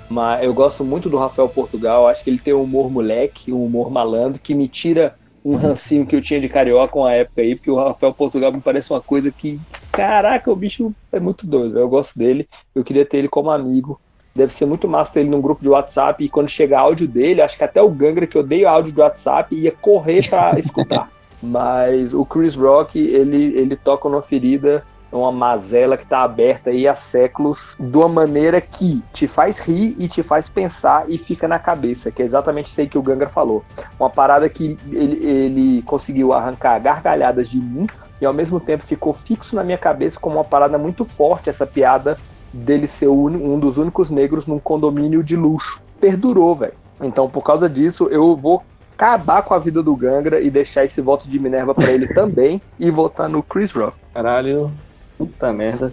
Mas 0.10 0.44
eu 0.44 0.54
gosto 0.54 0.84
muito 0.84 1.10
do 1.10 1.16
Rafael 1.16 1.48
Portugal, 1.48 2.10
acho 2.10 2.26
que 2.26 2.30
ele 2.30 2.38
tem 2.40 2.54
um 2.54 2.64
humor 2.64 2.92
moleque, 2.92 3.54
um 3.54 3.64
humor 3.64 3.90
malandro, 3.90 4.38
que 4.38 4.54
me 4.54 4.68
tira 4.68 5.16
um 5.44 5.56
rancinho 5.56 6.06
que 6.06 6.16
eu 6.16 6.22
tinha 6.22 6.40
de 6.40 6.48
carioca 6.48 6.98
uma 6.98 7.12
época 7.12 7.42
aí, 7.42 7.56
porque 7.56 7.70
o 7.70 7.76
Rafael 7.76 8.14
Portugal 8.14 8.52
me 8.52 8.62
parece 8.62 8.92
uma 8.92 9.02
coisa 9.02 9.32
que, 9.32 9.60
caraca, 9.92 10.52
o 10.52 10.56
bicho 10.56 10.94
é 11.12 11.20
muito 11.20 11.46
doido, 11.46 11.78
eu 11.78 11.90
gosto 11.90 12.18
dele, 12.18 12.48
eu 12.74 12.84
queria 12.84 13.06
ter 13.06 13.18
ele 13.18 13.28
como 13.28 13.52
amigo. 13.52 14.00
Deve 14.36 14.52
ser 14.52 14.66
muito 14.66 14.88
massa 14.88 15.14
ter 15.14 15.20
ele 15.20 15.30
num 15.30 15.42
grupo 15.42 15.62
de 15.62 15.70
WhatsApp 15.70 16.24
e 16.24 16.30
quando 16.30 16.50
chegar 16.50 16.80
áudio 16.80 17.08
dele, 17.08 17.42
acho 17.42 17.56
que 17.56 17.64
até 17.64 17.82
o 17.82 17.90
Gangra, 17.90 18.26
que 18.26 18.38
odeia 18.38 18.70
áudio 18.70 18.92
do 18.92 19.02
WhatsApp, 19.02 19.54
ia 19.54 19.72
correr 19.72 20.28
pra 20.28 20.58
escutar. 20.60 21.12
Mas 21.42 22.14
o 22.14 22.26
Chris 22.26 22.56
Rock, 22.56 22.98
ele, 22.98 23.56
ele 23.56 23.76
toca 23.76 24.10
numa 24.10 24.24
ferida 24.24 24.84
uma 25.18 25.32
mazela 25.32 25.98
que 25.98 26.06
tá 26.06 26.22
aberta 26.22 26.70
aí 26.70 26.88
há 26.88 26.96
séculos 26.96 27.76
de 27.80 27.98
uma 27.98 28.08
maneira 28.08 28.60
que 28.60 29.04
te 29.14 29.28
faz 29.28 29.60
rir 29.60 29.96
e 30.00 30.08
te 30.08 30.24
faz 30.24 30.50
pensar 30.50 31.06
e 31.08 31.18
fica 31.18 31.48
na 31.48 31.60
cabeça, 31.60 32.12
que 32.12 32.22
é 32.22 32.26
exatamente 32.26 32.68
isso 32.68 32.82
aí 32.82 32.88
que 32.88 32.98
o 32.98 33.02
Gangra 33.02 33.30
falou. 33.30 33.64
Uma 34.00 34.10
parada 34.10 34.48
que 34.50 34.78
ele, 34.92 35.26
ele 35.26 35.82
conseguiu 35.84 36.34
arrancar 36.34 36.80
gargalhadas 36.80 37.50
de 37.50 37.58
mim 37.58 37.88
e 38.20 38.26
ao 38.26 38.34
mesmo 38.34 38.60
tempo 38.60 38.86
ficou 38.86 39.14
fixo 39.14 39.56
na 39.56 39.64
minha 39.64 39.78
cabeça 39.78 40.20
como 40.20 40.38
uma 40.38 40.44
parada 40.44 40.78
muito 40.78 41.06
forte 41.06 41.50
essa 41.50 41.66
piada 41.66 42.18
dele 42.54 42.86
ser 42.86 43.08
um 43.08 43.60
dos 43.60 43.78
únicos 43.78 44.12
negros 44.12 44.46
num 44.46 44.60
condomínio 44.60 45.24
de 45.24 45.36
luxo. 45.36 45.82
Perdurou, 46.00 46.56
velho. 46.56 46.74
Então, 47.02 47.28
por 47.28 47.42
causa 47.42 47.68
disso, 47.68 48.08
eu 48.12 48.36
vou 48.36 48.64
acabar 48.96 49.42
com 49.42 49.54
a 49.54 49.60
vida 49.60 49.82
do 49.82 49.96
Gangra 49.96 50.40
e 50.40 50.50
deixar 50.50 50.86
esse 50.86 51.02
voto 51.02 51.28
de 51.28 51.40
Minerva 51.40 51.74
pra 51.74 51.92
ele 51.92 52.08
também 52.14 52.62
e 52.80 52.90
votar 52.92 53.28
no 53.28 53.42
Chris 53.42 53.72
Rock. 53.72 53.98
Caralho. 54.14 54.72
Puta 55.18 55.54
merda. 55.54 55.92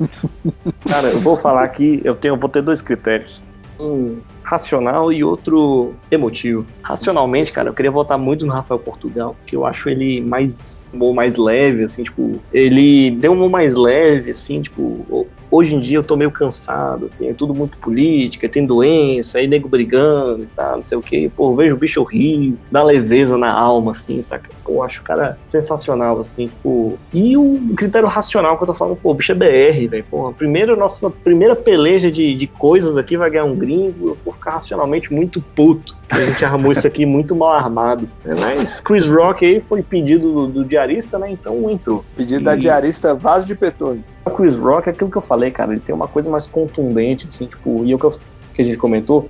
Cara, 0.89 1.09
eu 1.09 1.21
vou 1.21 1.37
falar 1.37 1.65
aqui, 1.65 2.01
eu 2.05 2.15
tenho, 2.15 2.37
vou 2.37 2.49
ter 2.49 2.63
dois 2.63 2.81
critérios. 2.81 3.43
Um 3.79 4.19
racional 4.43 5.13
e 5.13 5.23
outro 5.23 5.95
emotivo. 6.11 6.67
Racionalmente, 6.83 7.53
cara, 7.53 7.69
eu 7.69 7.73
queria 7.73 7.91
votar 7.91 8.19
muito 8.19 8.45
no 8.45 8.53
Rafael 8.53 8.81
Portugal, 8.81 9.37
porque 9.39 9.55
eu 9.55 9.65
acho 9.65 9.89
ele 9.89 10.21
mais 10.21 10.89
mais 11.15 11.37
leve, 11.37 11.85
assim, 11.85 12.03
tipo, 12.03 12.41
ele 12.53 13.13
deu 13.13 13.31
um 13.31 13.37
humor 13.37 13.51
mais 13.51 13.75
leve, 13.75 14.33
assim, 14.33 14.61
tipo, 14.61 15.27
hoje 15.51 15.75
em 15.75 15.81
dia 15.81 15.99
eu 15.99 16.03
tô 16.03 16.17
meio 16.17 16.31
cansado, 16.31 17.07
assim, 17.07 17.29
é 17.29 17.35
tudo 17.35 17.55
muito 17.55 17.77
política, 17.79 18.49
tem 18.49 18.65
doença, 18.65 19.39
aí 19.39 19.47
nego 19.47 19.69
brigando 19.69 20.45
e 20.45 20.47
tal, 20.47 20.77
não 20.77 20.83
sei 20.83 20.97
o 20.97 21.03
quê. 21.03 21.31
Pô, 21.37 21.55
vejo 21.55 21.75
o 21.75 21.79
bicho 21.79 22.03
rir, 22.05 22.57
dá 22.71 22.83
leveza 22.83 23.37
na 23.37 23.53
alma, 23.53 23.93
assim, 23.93 24.21
saca? 24.23 24.51
Pô, 24.65 24.73
eu 24.73 24.83
acho 24.83 25.01
o 25.01 25.05
cara 25.05 25.39
sensacional, 25.47 26.19
assim, 26.19 26.49
tipo. 26.49 26.99
E 27.13 27.37
o 27.37 27.75
critério 27.77 28.09
racional 28.09 28.57
que 28.57 28.63
eu 28.63 28.67
tô 28.69 28.75
falando, 28.75 28.97
pô, 28.97 29.11
o 29.11 29.15
bicho 29.15 29.33
é 29.33 29.35
BR, 29.35 29.89
velho. 29.89 30.05
Pô, 30.11 30.33
primeiro, 30.33 30.77
nossa 30.77 31.11
primeira 31.11 31.57
peleja 31.57 32.11
de, 32.11 32.35
de 32.35 32.47
coisas 32.47 32.97
aqui 32.97 33.17
vai 33.17 33.31
ganhar 33.31 33.45
um 33.45 33.55
gringo, 33.55 34.17
ficar 34.33 34.40
racionalmente 34.51 35.13
muito 35.13 35.41
puto. 35.41 35.97
A 36.11 36.21
gente 36.21 36.45
armou 36.45 36.73
isso 36.73 36.87
aqui 36.87 37.07
muito 37.07 37.35
mal 37.35 37.51
armado. 37.53 38.09
né? 38.25 38.35
Mas 38.39 38.81
Chris 38.81 39.09
Rock 39.09 39.45
aí 39.45 39.61
foi 39.61 39.83
pedido 39.83 40.33
do, 40.33 40.47
do 40.49 40.65
diarista, 40.65 41.19
né? 41.19 41.31
Então 41.31 41.71
entrou. 41.71 42.05
Pedido 42.17 42.45
da 42.45 42.55
E- 42.55 42.59
diarista 42.59 43.15
Vaso 43.15 43.47
de 43.47 43.55
Petúnio. 43.55 44.05
O 44.25 44.31
Chris 44.31 44.57
Rock 44.57 44.89
é 44.89 44.93
aquilo 44.93 45.11
que 45.11 45.17
eu 45.17 45.23
falei, 45.23 45.51
cara. 45.51 45.73
Ele 45.73 45.81
tem 45.81 45.95
uma 45.95 46.09
coisa 46.09 46.31
mais 46.31 46.47
contundente, 46.47 47.27
assim, 47.29 47.47
tipo, 47.47 47.85
e 47.85 47.93
é 47.93 47.95
o 47.95 47.99
que, 47.99 48.05
eu- 48.05 48.19
que 48.55 48.63
a 48.63 48.65
gente 48.65 48.77
comentou. 48.77 49.29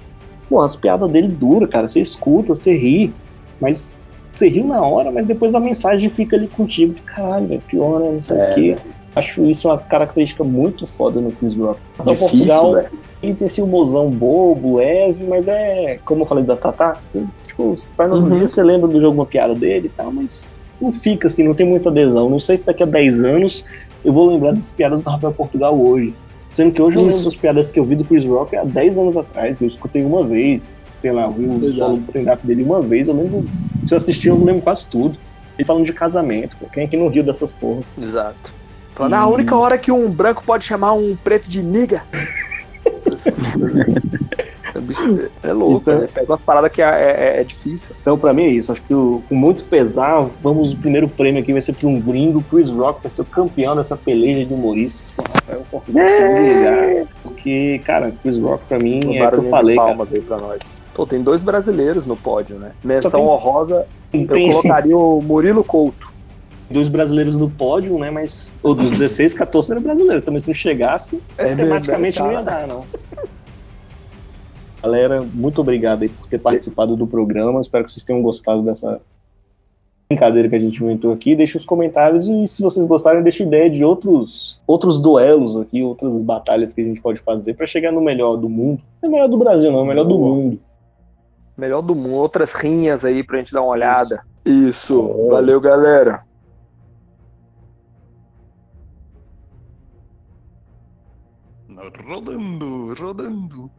Pô, 0.49 0.61
as 0.61 0.75
piadas 0.75 1.11
dele 1.11 1.29
duram, 1.29 1.67
cara. 1.69 1.89
Você 1.89 2.01
escuta, 2.01 2.55
você 2.55 2.73
ri, 2.77 3.13
mas 3.61 3.99
você 4.35 4.49
riu 4.49 4.65
na 4.65 4.81
hora, 4.81 5.11
mas 5.13 5.27
depois 5.27 5.55
a 5.55 5.61
mensagem 5.61 6.09
fica 6.11 6.35
ali 6.37 6.49
contigo. 6.49 6.95
de, 6.95 7.03
Caralho, 7.03 7.47
velho, 7.47 7.63
pior, 7.69 8.01
né? 8.01 8.11
Não 8.13 8.21
sei 8.21 8.37
É, 8.37 8.51
o 8.51 8.55
quê. 8.55 8.77
Acho 9.15 9.45
isso 9.45 9.69
uma 9.69 9.77
característica 9.77 10.45
muito 10.45 10.87
foda 10.97 11.21
no 11.21 11.33
Chris 11.33 11.55
Rock. 11.57 11.81
Difícil, 12.07 12.29
Portugal, 12.29 12.73
velho. 12.75 12.89
Ele 13.23 13.35
tem 13.35 13.47
esse 13.47 13.61
humorzão 13.61 14.11
bobo, 14.11 14.77
leve, 14.77 15.25
mas 15.25 15.47
é, 15.47 15.99
como 16.05 16.23
eu 16.23 16.27
falei 16.27 16.45
da 16.45 16.57
Tatá, 16.57 16.97
tipo, 17.47 17.77
você 17.77 17.95
vai 17.95 18.09
no 18.09 18.17
Uhum. 18.17 18.29
dia, 18.39 18.47
você 18.47 18.63
lembra 18.63 18.89
do 18.89 19.01
jogo, 19.01 19.15
uma 19.19 19.27
piada 19.27 19.55
dele 19.55 19.87
e 19.89 19.91
tal, 19.91 20.11
mas 20.13 20.59
não 20.81 20.93
fica 20.93 21.27
assim, 21.29 21.43
não 21.45 21.55
tem 21.55 21.67
muita 21.67 21.91
adesão. 21.91 22.31
Não 22.31 22.41
sei 22.41 22.57
se 22.57 22.65
daqui 22.65 22.83
a 22.83 22.87
10 22.87 23.25
anos 23.25 23.65
eu 24.05 24.13
vou 24.13 24.29
lembrar 24.31 24.53
das 24.53 24.71
piadas 24.73 25.01
do 25.03 25.11
Rafael 25.11 25.33
Portugal 25.35 25.79
hoje. 25.79 26.15
Sendo 26.49 26.73
que 26.73 26.81
hoje 26.83 26.97
eu 26.97 27.03
Isso. 27.03 27.11
lembro 27.11 27.25
das 27.25 27.37
piadas 27.37 27.71
que 27.71 27.79
eu 27.79 27.85
vi 27.85 27.95
do 27.95 28.05
Chris 28.05 28.25
Rock 28.25 28.57
há 28.57 28.65
10 28.65 28.99
anos 28.99 29.17
atrás. 29.17 29.61
Eu 29.61 29.69
escutei 29.69 30.03
uma 30.03 30.25
vez, 30.25 30.63
sei 30.97 31.13
lá, 31.13 31.25
eu 31.27 31.31
vi 31.33 31.45
o 31.45 31.63
Exato. 31.63 31.73
solo 31.75 31.99
de 31.99 32.05
stand-up 32.07 32.45
dele 32.47 32.63
uma 32.65 32.81
vez. 32.81 33.07
Eu 33.09 33.15
lembro, 33.15 33.45
se 33.85 33.93
eu 33.93 33.97
assistir, 33.97 34.29
eu 34.29 34.39
lembro 34.43 34.63
quase 34.63 34.87
tudo. 34.87 35.17
Ele 35.59 35.65
falando 35.67 35.85
de 35.85 35.93
casamento, 35.93 36.57
quem 36.73 36.85
aqui 36.87 36.97
não 36.97 37.09
riu 37.09 37.23
dessas 37.23 37.53
porra? 37.53 37.83
Exato. 38.03 38.53
Falando, 38.95 39.13
"Ah, 39.15 39.21
a 39.21 39.29
única 39.29 39.55
hora 39.57 39.77
que 39.79 39.93
um 39.93 40.11
branco 40.11 40.43
pode 40.45 40.65
chamar 40.65 40.95
um 40.95 41.15
preto 41.23 41.49
de 41.49 41.63
niga. 41.63 42.03
É 45.43 45.49
é 45.49 45.53
louco, 45.53 45.79
Então- 45.83 45.99
né? 46.01 46.09
Pega 46.15 46.31
umas 46.31 46.41
paradas 46.41 46.71
que 46.71 46.81
é, 46.81 46.85
é- 46.87 47.41
é 47.41 47.45
difícil. 47.45 47.95
Então, 48.01 48.17
pra 48.17 48.33
mim 48.33 48.45
é 48.45 48.49
isso. 48.49 48.71
Acho 48.71 48.81
que 48.83 48.95
o- 48.95 49.21
com 49.29 49.35
muito 49.35 49.65
pesar, 49.65 50.21
vamos, 50.43 50.73
o 50.73 50.77
primeiro 50.77 51.09
prêmio 51.09 51.43
aqui 51.43 51.53
vai 51.53 51.61
ser 51.61 51.73
para 51.73 51.89
um 51.89 52.01
gringo. 52.01 52.43
Chris 52.49 52.71
Rock 52.71 53.03
vai 53.03 53.11
ser 53.11 53.23
o 53.23 53.25
campeão 53.25 53.75
dessa 53.75 53.97
peleja 53.97 54.45
de 54.45 54.55
humoristas. 54.55 55.13
Portugal, 55.71 56.05
em 56.05 56.09
segundo 56.09 56.55
lugar. 56.57 57.07
Porque, 57.25 57.81
cara, 57.85 58.13
Chris 58.23 58.39
Rock 58.39 58.65
pra 58.69 58.79
mim 58.79 59.05
Um 59.07 59.15
é 59.15 59.27
o 59.27 59.31
que 59.31 59.37
eu 59.39 59.43
falei, 59.45 59.75
cara. 59.77 59.89
palmas 59.89 60.13
aí 60.13 60.21
pra 60.21 60.37
nós. 60.39 60.61
Pô, 60.95 61.05
tem 61.05 61.21
dois 61.21 61.43
brasileiros 61.43 62.07
no 62.07 62.17
pódio, 62.17 62.57
né? 62.59 62.71
Menção 62.85 63.11
tem- 63.11 63.21
honrosa, 63.21 63.87
eu 64.13 64.27
Tem 64.29 64.51
colocaria 64.53 64.97
o 64.97 65.21
Murilo 65.21 65.65
Couto. 65.65 66.10
Dois 66.71 66.89
brasileiros 66.89 67.37
no 67.37 67.51
pódio, 67.51 67.99
né? 67.99 68.11
Mas 68.11 68.57
o 68.63 68.75
dos 68.75 68.91
16, 68.91 69.35
14 69.35 69.73
era 69.73 69.81
brasileiro. 69.81 70.23
Também 70.23 70.39
se 70.39 70.47
não 70.47 70.55
chegasse, 70.55 71.21
É 71.37 71.55
não 71.55 72.33
ia 72.33 72.43
dar, 72.43 72.67
não. 72.67 72.85
Galera, 74.83 75.23
muito 75.35 75.61
obrigado 75.61 76.03
aí 76.03 76.09
por 76.09 76.27
ter 76.27 76.39
participado 76.39 76.97
do 76.97 77.07
programa. 77.07 77.61
Espero 77.61 77.85
que 77.85 77.91
vocês 77.91 78.05
tenham 78.05 78.23
gostado 78.23 78.63
dessa 78.63 79.01
brincadeira 80.09 80.49
que 80.49 80.57
a 80.57 80.61
gente 80.61 80.83
inventou 80.83 81.13
aqui. 81.13 81.37
Deixe 81.37 81.57
os 81.59 81.67
comentários 81.67 82.27
e 82.27 82.47
se 82.47 82.63
vocês 82.63 82.87
gostarem, 82.87 83.23
deixe 83.23 83.43
ideia 83.43 83.69
de 83.69 83.85
outros, 83.85 84.61
outros 84.67 85.01
duelos 85.01 85.59
aqui, 85.59 85.83
outras 85.83 86.23
batalhas 86.23 86.73
que 86.73 86.81
a 86.81 86.85
gente 86.85 87.01
pode 87.01 87.21
fazer 87.21 87.55
para 87.55 87.67
chegar 87.67 87.93
no 87.93 88.01
melhor 88.01 88.37
do 88.37 88.49
mundo. 88.49 88.81
Não 89.03 89.09
é 89.09 89.13
melhor 89.13 89.29
do 89.29 89.37
Brasil, 89.37 89.71
não, 89.71 89.83
é 89.83 89.89
melhor 89.89 90.05
do 90.05 90.19
mundo. 90.19 90.59
Melhor 91.59 91.83
do 91.83 91.95
mundo. 91.95 92.15
Outras 92.15 92.53
rinhas 92.55 93.05
aí 93.05 93.23
pra 93.23 93.37
gente 93.39 93.53
dar 93.53 93.61
uma 93.61 93.73
olhada. 93.73 94.23
Isso. 94.47 94.95
Boa. 94.95 95.35
Valeu, 95.35 95.61
galera. 95.61 96.25
rodando, 101.89 102.95
rodando. 102.95 103.71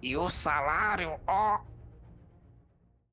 E 0.00 0.16
o 0.16 0.28
salário, 0.28 1.18
ó, 1.26 1.60